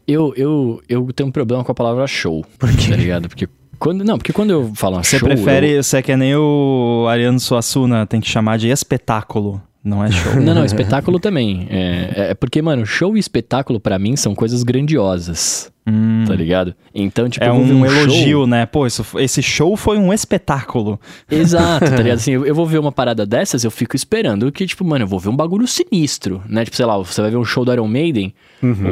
Eu, 0.08 0.34
eu, 0.36 0.82
eu 0.88 1.08
tenho 1.14 1.30
um 1.30 1.32
problema 1.32 1.64
com 1.64 1.72
a 1.72 1.76
palavra 1.76 2.06
show. 2.08 2.45
Por 2.58 2.70
quê? 2.76 2.90
Tá 2.91 2.95
ligado? 2.95 3.28
Porque 3.30 3.48
quando, 3.80 4.04
não, 4.06 4.18
porque 4.18 4.32
quando 4.32 4.52
eu 4.52 4.72
falo 4.76 5.04
Você 5.04 5.20
show... 5.20 5.28
prefere, 5.28 5.72
eu- 5.72 5.84
você 5.84 5.98
é 5.98 6.02
que 6.02 6.16
nem 6.16 6.36
o 6.36 7.06
Ariano 7.10 7.40
Suassuna, 7.40 8.06
tem 8.06 8.22
que 8.22 8.30
chamar 8.30 8.58
de 8.58 8.70
espetáculo, 8.70 9.62
não 9.84 10.04
é 10.04 10.10
show. 10.12 10.36
Não, 10.40 10.54
não, 10.56 10.64
espetáculo 10.64 11.20
também. 11.20 11.68
É, 11.70 12.30
é 12.30 12.34
porque, 12.34 12.62
mano, 12.62 12.86
show 12.86 13.18
e 13.18 13.20
espetáculo 13.20 13.80
pra 13.82 14.00
mim 14.00 14.16
são 14.16 14.34
coisas 14.34 14.64
grandiosas. 14.64 15.70
Hum. 15.85 16.23
Tá 16.26 16.34
ligado? 16.34 16.73
Então, 16.95 17.27
tipo, 17.27 17.43
É 17.43 17.51
um, 17.51 17.68
show- 17.68 17.85
elogio, 17.85 18.47
né? 18.47 18.65
Pô, 18.65 18.88
isso, 18.88 19.05
esse 19.19 19.41
show 19.41 19.76
foi 19.76 19.97
um 19.97 20.14
espetáculo. 20.14 20.97
Exato, 21.30 21.85
tá 21.89 21.97
ligado? 21.97 22.15
Assim, 22.23 22.31
eu, 22.31 22.45
eu 22.45 22.55
vou 22.55 22.65
ver 22.65 22.77
uma 22.80 22.91
parada 22.91 23.26
dessas, 23.26 23.64
eu 23.65 23.72
fico 23.72 23.95
esperando 23.95 24.49
que, 24.51 24.65
tipo, 24.65 24.85
mano, 24.85 25.03
eu 25.03 25.07
vou 25.07 25.19
ver 25.19 25.30
um 25.30 25.35
bagulho 25.35 25.68
sinistro, 25.68 26.41
né? 26.47 26.64
Tipo, 26.64 26.77
sei 26.77 26.85
lá, 26.85 26.97
você 26.97 27.22
vai 27.22 27.31
ver 27.31 27.38
um 27.38 27.43
show 27.43 27.65
do 27.65 27.73
Iron 27.73 27.88
Maiden, 27.88 28.34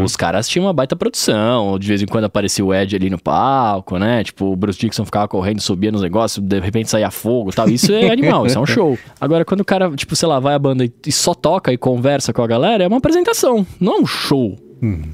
os 0.04 0.18
caras 0.18 0.50
tinham 0.50 0.66
uma 0.66 0.74
baita 0.74 0.96
produção, 0.98 1.80
de 1.80 1.88
vez 1.88 2.02
em 2.02 2.06
quando 2.06 2.26
aparecia 2.26 2.66
o 2.66 2.74
Ed 2.74 2.94
ali 2.94 3.10
no 3.10 3.18
palco, 3.22 3.98
né? 3.98 4.22
Tipo, 4.24 4.48
o 4.52 4.56
Bruce 4.58 4.78
Dixon 4.78 5.06
ficava 5.06 5.30
correndo, 5.30 5.62
subia 5.62 5.92
nos 5.94 6.02
negócios, 6.02 6.46
de 6.46 6.60
repente 6.60 6.90
saía 6.90 7.10
fogo 7.10 7.52
e 7.52 7.54
tal. 7.54 7.70
Isso 7.70 7.94
é 7.94 8.10
animal, 8.12 8.46
isso 8.46 8.58
é 8.58 8.62
um 8.62 8.66
show. 8.68 8.98
Agora, 9.20 9.46
quando 9.46 9.62
o 9.62 9.66
cara, 9.66 9.90
tipo, 9.92 10.14
sei 10.16 10.28
lá, 10.28 10.40
vai 10.42 10.54
a 10.56 10.60
banda 10.60 10.84
e, 10.84 10.92
e 11.08 11.12
só 11.12 11.34
toca 11.34 11.72
e 11.72 11.78
conversa 11.78 12.34
com 12.34 12.42
a 12.42 12.48
galera, 12.48 12.84
é 12.84 12.88
uma 12.88 12.98
apresentação, 12.98 13.66
não 13.80 13.98
é 13.98 14.00
um 14.02 14.06
show, 14.06 14.58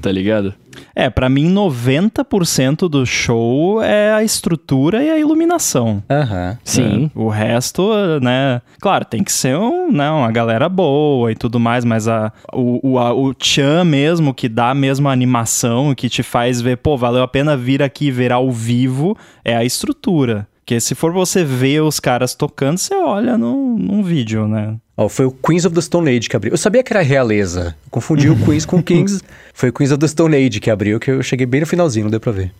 tá 0.00 0.10
ligado? 0.10 0.54
É, 0.94 1.10
pra 1.10 1.28
mim 1.28 1.52
90% 1.52 2.88
do 2.88 3.04
show 3.04 3.82
é 3.82 4.12
a 4.12 4.22
estrutura 4.22 5.02
e 5.02 5.10
a 5.10 5.18
iluminação. 5.18 6.02
Aham. 6.08 6.58
Sim. 6.64 7.10
O 7.14 7.28
resto, 7.28 7.90
né? 8.22 8.62
Claro, 8.80 9.04
tem 9.04 9.22
que 9.22 9.32
ser 9.32 9.56
um, 9.56 9.90
né, 9.92 10.10
uma 10.10 10.30
galera 10.32 10.68
boa 10.68 11.30
e 11.32 11.34
tudo 11.34 11.60
mais, 11.60 11.84
mas 11.84 12.08
a, 12.08 12.32
o, 12.52 12.92
o, 12.92 12.98
a- 12.98 13.12
o 13.12 13.34
tchan 13.34 13.84
mesmo, 13.84 14.32
que 14.32 14.48
dá 14.48 14.74
mesmo 14.74 15.08
a 15.08 15.12
animação, 15.12 15.94
que 15.94 16.08
te 16.08 16.22
faz 16.22 16.60
ver, 16.60 16.78
pô, 16.78 16.96
valeu 16.96 17.22
a 17.22 17.28
pena 17.28 17.56
vir 17.56 17.82
aqui 17.82 18.06
e 18.06 18.10
ver 18.12 18.32
ao 18.32 18.50
vivo, 18.50 19.16
é 19.44 19.56
a 19.56 19.64
estrutura. 19.64 20.46
Porque 20.68 20.82
se 20.82 20.94
for 20.94 21.10
você 21.10 21.42
ver 21.42 21.80
os 21.80 21.98
caras 21.98 22.34
tocando, 22.34 22.76
você 22.76 22.94
olha 22.94 23.38
num, 23.38 23.78
num 23.78 24.02
vídeo, 24.02 24.46
né? 24.46 24.76
Ó, 24.98 25.08
foi 25.08 25.24
o 25.24 25.30
Queens 25.30 25.64
of 25.64 25.74
the 25.74 25.80
Stone 25.80 26.10
Age 26.10 26.28
que 26.28 26.36
abriu. 26.36 26.52
Eu 26.52 26.58
sabia 26.58 26.82
que 26.82 26.92
era 26.92 27.00
realeza. 27.00 27.74
Confundi 27.90 28.28
o 28.28 28.36
Queens 28.44 28.66
com 28.66 28.76
o 28.76 28.82
Kings. 28.82 29.22
Foi 29.54 29.70
o 29.70 29.72
Queens 29.72 29.92
of 29.92 29.98
the 29.98 30.06
Stone 30.06 30.36
Age 30.36 30.60
que 30.60 30.70
abriu, 30.70 31.00
que 31.00 31.10
eu 31.10 31.22
cheguei 31.22 31.46
bem 31.46 31.62
no 31.62 31.66
finalzinho, 31.66 32.04
não 32.04 32.10
deu 32.10 32.20
pra 32.20 32.32
ver. 32.32 32.52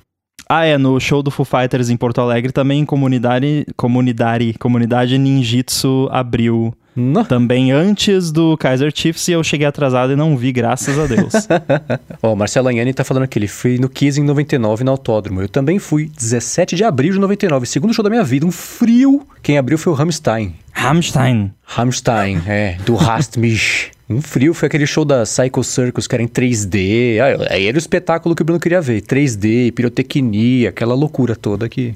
Ah, 0.50 0.64
é, 0.64 0.78
no 0.78 0.98
show 0.98 1.22
do 1.22 1.30
Foo 1.30 1.44
Fighters 1.44 1.90
em 1.90 1.96
Porto 1.96 2.22
Alegre 2.22 2.52
também 2.52 2.82
comunidade, 2.86 3.66
comunidade, 3.76 4.54
comunidade 4.58 5.18
ninjitsu 5.18 6.08
abriu 6.10 6.72
Não. 6.96 7.22
também 7.22 7.70
antes 7.70 8.32
do 8.32 8.56
Kaiser 8.56 8.90
Chiefs 8.94 9.28
e 9.28 9.32
eu 9.32 9.44
cheguei 9.44 9.66
atrasado 9.66 10.14
e 10.14 10.16
não 10.16 10.38
vi, 10.38 10.50
graças 10.50 10.98
a 10.98 11.06
Deus. 11.06 11.34
Ó, 12.22 12.32
o 12.32 12.36
Marcelo 12.36 12.68
Anhani 12.68 12.94
tá 12.94 13.04
falando 13.04 13.24
aqui, 13.24 13.38
ele 13.38 13.46
foi 13.46 13.76
no 13.76 13.90
Kiss 13.90 14.18
em 14.18 14.24
99 14.24 14.84
no 14.84 14.90
Autódromo. 14.90 15.42
Eu 15.42 15.50
também 15.50 15.78
fui, 15.78 16.08
17 16.16 16.76
de 16.76 16.82
abril 16.82 17.12
de 17.12 17.18
99, 17.18 17.66
segundo 17.66 17.92
show 17.92 18.02
da 18.02 18.08
minha 18.08 18.24
vida, 18.24 18.46
um 18.46 18.50
frio. 18.50 19.26
Quem 19.42 19.58
abriu 19.58 19.76
foi 19.76 19.92
o 19.92 19.96
Rammstein. 19.96 20.54
Rammstein. 20.72 21.52
Rammstein, 21.62 22.40
é, 22.46 22.78
do 22.86 22.96
Hast 22.96 23.38
mich. 23.38 23.90
Um 24.10 24.22
frio 24.22 24.54
foi 24.54 24.66
aquele 24.68 24.86
show 24.86 25.04
da 25.04 25.22
Psycho 25.24 25.62
Circus, 25.62 26.06
que 26.06 26.14
era 26.14 26.22
em 26.22 26.28
3D. 26.28 27.18
Ah, 27.20 27.54
Aí 27.54 27.66
era 27.66 27.76
o 27.76 27.78
espetáculo 27.78 28.34
que 28.34 28.40
o 28.40 28.44
Bruno 28.44 28.58
queria 28.60 28.80
ver. 28.80 29.02
3D, 29.02 29.72
pirotecnia, 29.72 30.70
aquela 30.70 30.94
loucura 30.94 31.36
toda 31.36 31.68
que... 31.68 31.92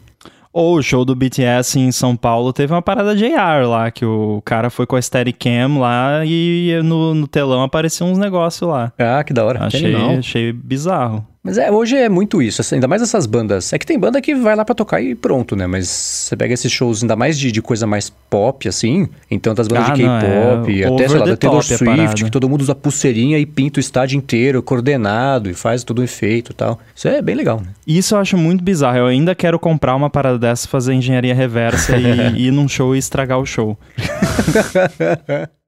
Ou 0.53 0.77
o 0.77 0.83
show 0.83 1.03
do 1.03 1.17
BTS 1.17 1.79
em 1.79 1.91
São 1.91 2.15
Paulo 2.15 2.53
teve 2.53 2.75
uma 2.75 2.83
parada 2.83 3.17
de 3.17 3.25
AR 3.33 3.67
lá, 3.67 3.91
que 3.91 4.05
o 4.05 4.43
cara 4.45 4.69
foi 4.69 4.85
com 4.85 4.97
a 4.97 5.01
Steadicam 5.01 5.79
lá 5.79 6.27
e 6.27 6.79
no, 6.85 7.15
no 7.15 7.27
telão 7.27 7.63
apareciam 7.63 8.13
uns 8.13 8.19
negócios 8.19 8.69
lá. 8.69 8.93
Ah, 8.99 9.25
que 9.25 9.33
da 9.33 9.47
hora. 9.47 9.65
Achei, 9.65 9.95
achei 9.95 10.53
bizarro. 10.53 11.27
Mas 11.45 11.59
é, 11.59 11.73
hoje 11.73 11.97
é 11.97 12.09
muito 12.09 12.41
isso, 12.41 12.61
assim, 12.61 12.77
ainda 12.77 12.87
mais 12.87 13.03
essas 13.03 13.27
bandas. 13.27 13.73
É 13.73 13.79
que 13.79 13.85
tem 13.85 13.99
banda 13.99 14.21
que 14.21 14.33
vai 14.33 14.55
lá 14.55 14.65
pra 14.65 14.77
tocar 14.77 15.01
e 15.03 15.13
pronto, 15.13 15.57
né? 15.57 15.67
Mas 15.67 15.89
você 15.89 16.37
pega 16.37 16.55
esses 16.55 16.71
shows 16.71 17.03
ainda 17.03 17.17
mais 17.17 17.37
de, 17.37 17.51
de 17.51 17.61
coisa 17.61 17.85
mais 17.85 18.09
pop, 18.31 18.69
assim. 18.69 19.09
Então, 19.29 19.53
das 19.53 19.67
bandas 19.67 19.91
Ah, 19.91 19.95
de 19.95 20.03
não, 20.05 20.21
K-pop, 20.21 20.83
é 20.83 20.87
até, 20.87 21.09
sei 21.09 21.19
lá, 21.19 21.27
da 21.27 21.37
Taylor 21.37 21.59
a 21.59 21.63
Swift, 21.63 21.85
parada. 21.85 22.15
que 22.15 22.31
todo 22.31 22.49
mundo 22.49 22.61
usa 22.63 22.77
pulseirinha 22.77 23.39
e 23.41 23.45
pinta 23.45 23.79
o 23.79 23.81
estádio 23.81 24.17
inteiro, 24.17 24.63
coordenado, 24.63 25.51
e 25.51 25.55
faz 25.55 25.83
todo 25.83 26.01
um 26.01 26.05
efeito 26.05 26.53
e 26.53 26.55
tal. 26.55 26.79
Isso 26.95 27.09
é 27.09 27.21
bem 27.21 27.35
legal, 27.35 27.61
né? 27.61 27.73
Isso 27.85 28.15
eu 28.15 28.21
acho 28.21 28.39
muito 28.39 28.63
bizarro. 28.63 28.99
Eu 28.99 29.07
ainda 29.07 29.35
quero 29.35 29.59
comprar 29.59 29.97
uma 29.97 30.09
parada 30.09 30.39
dessa, 30.39 30.69
fazer 30.69 30.95
engenharia 30.95 31.35
reversa 31.35 31.97
e 31.97 32.39
ir 32.47 32.53
num 32.53 32.69
show 32.69 32.95
e 32.95 32.99
estragar 33.01 33.41
o 33.41 33.47
show. 33.47 33.77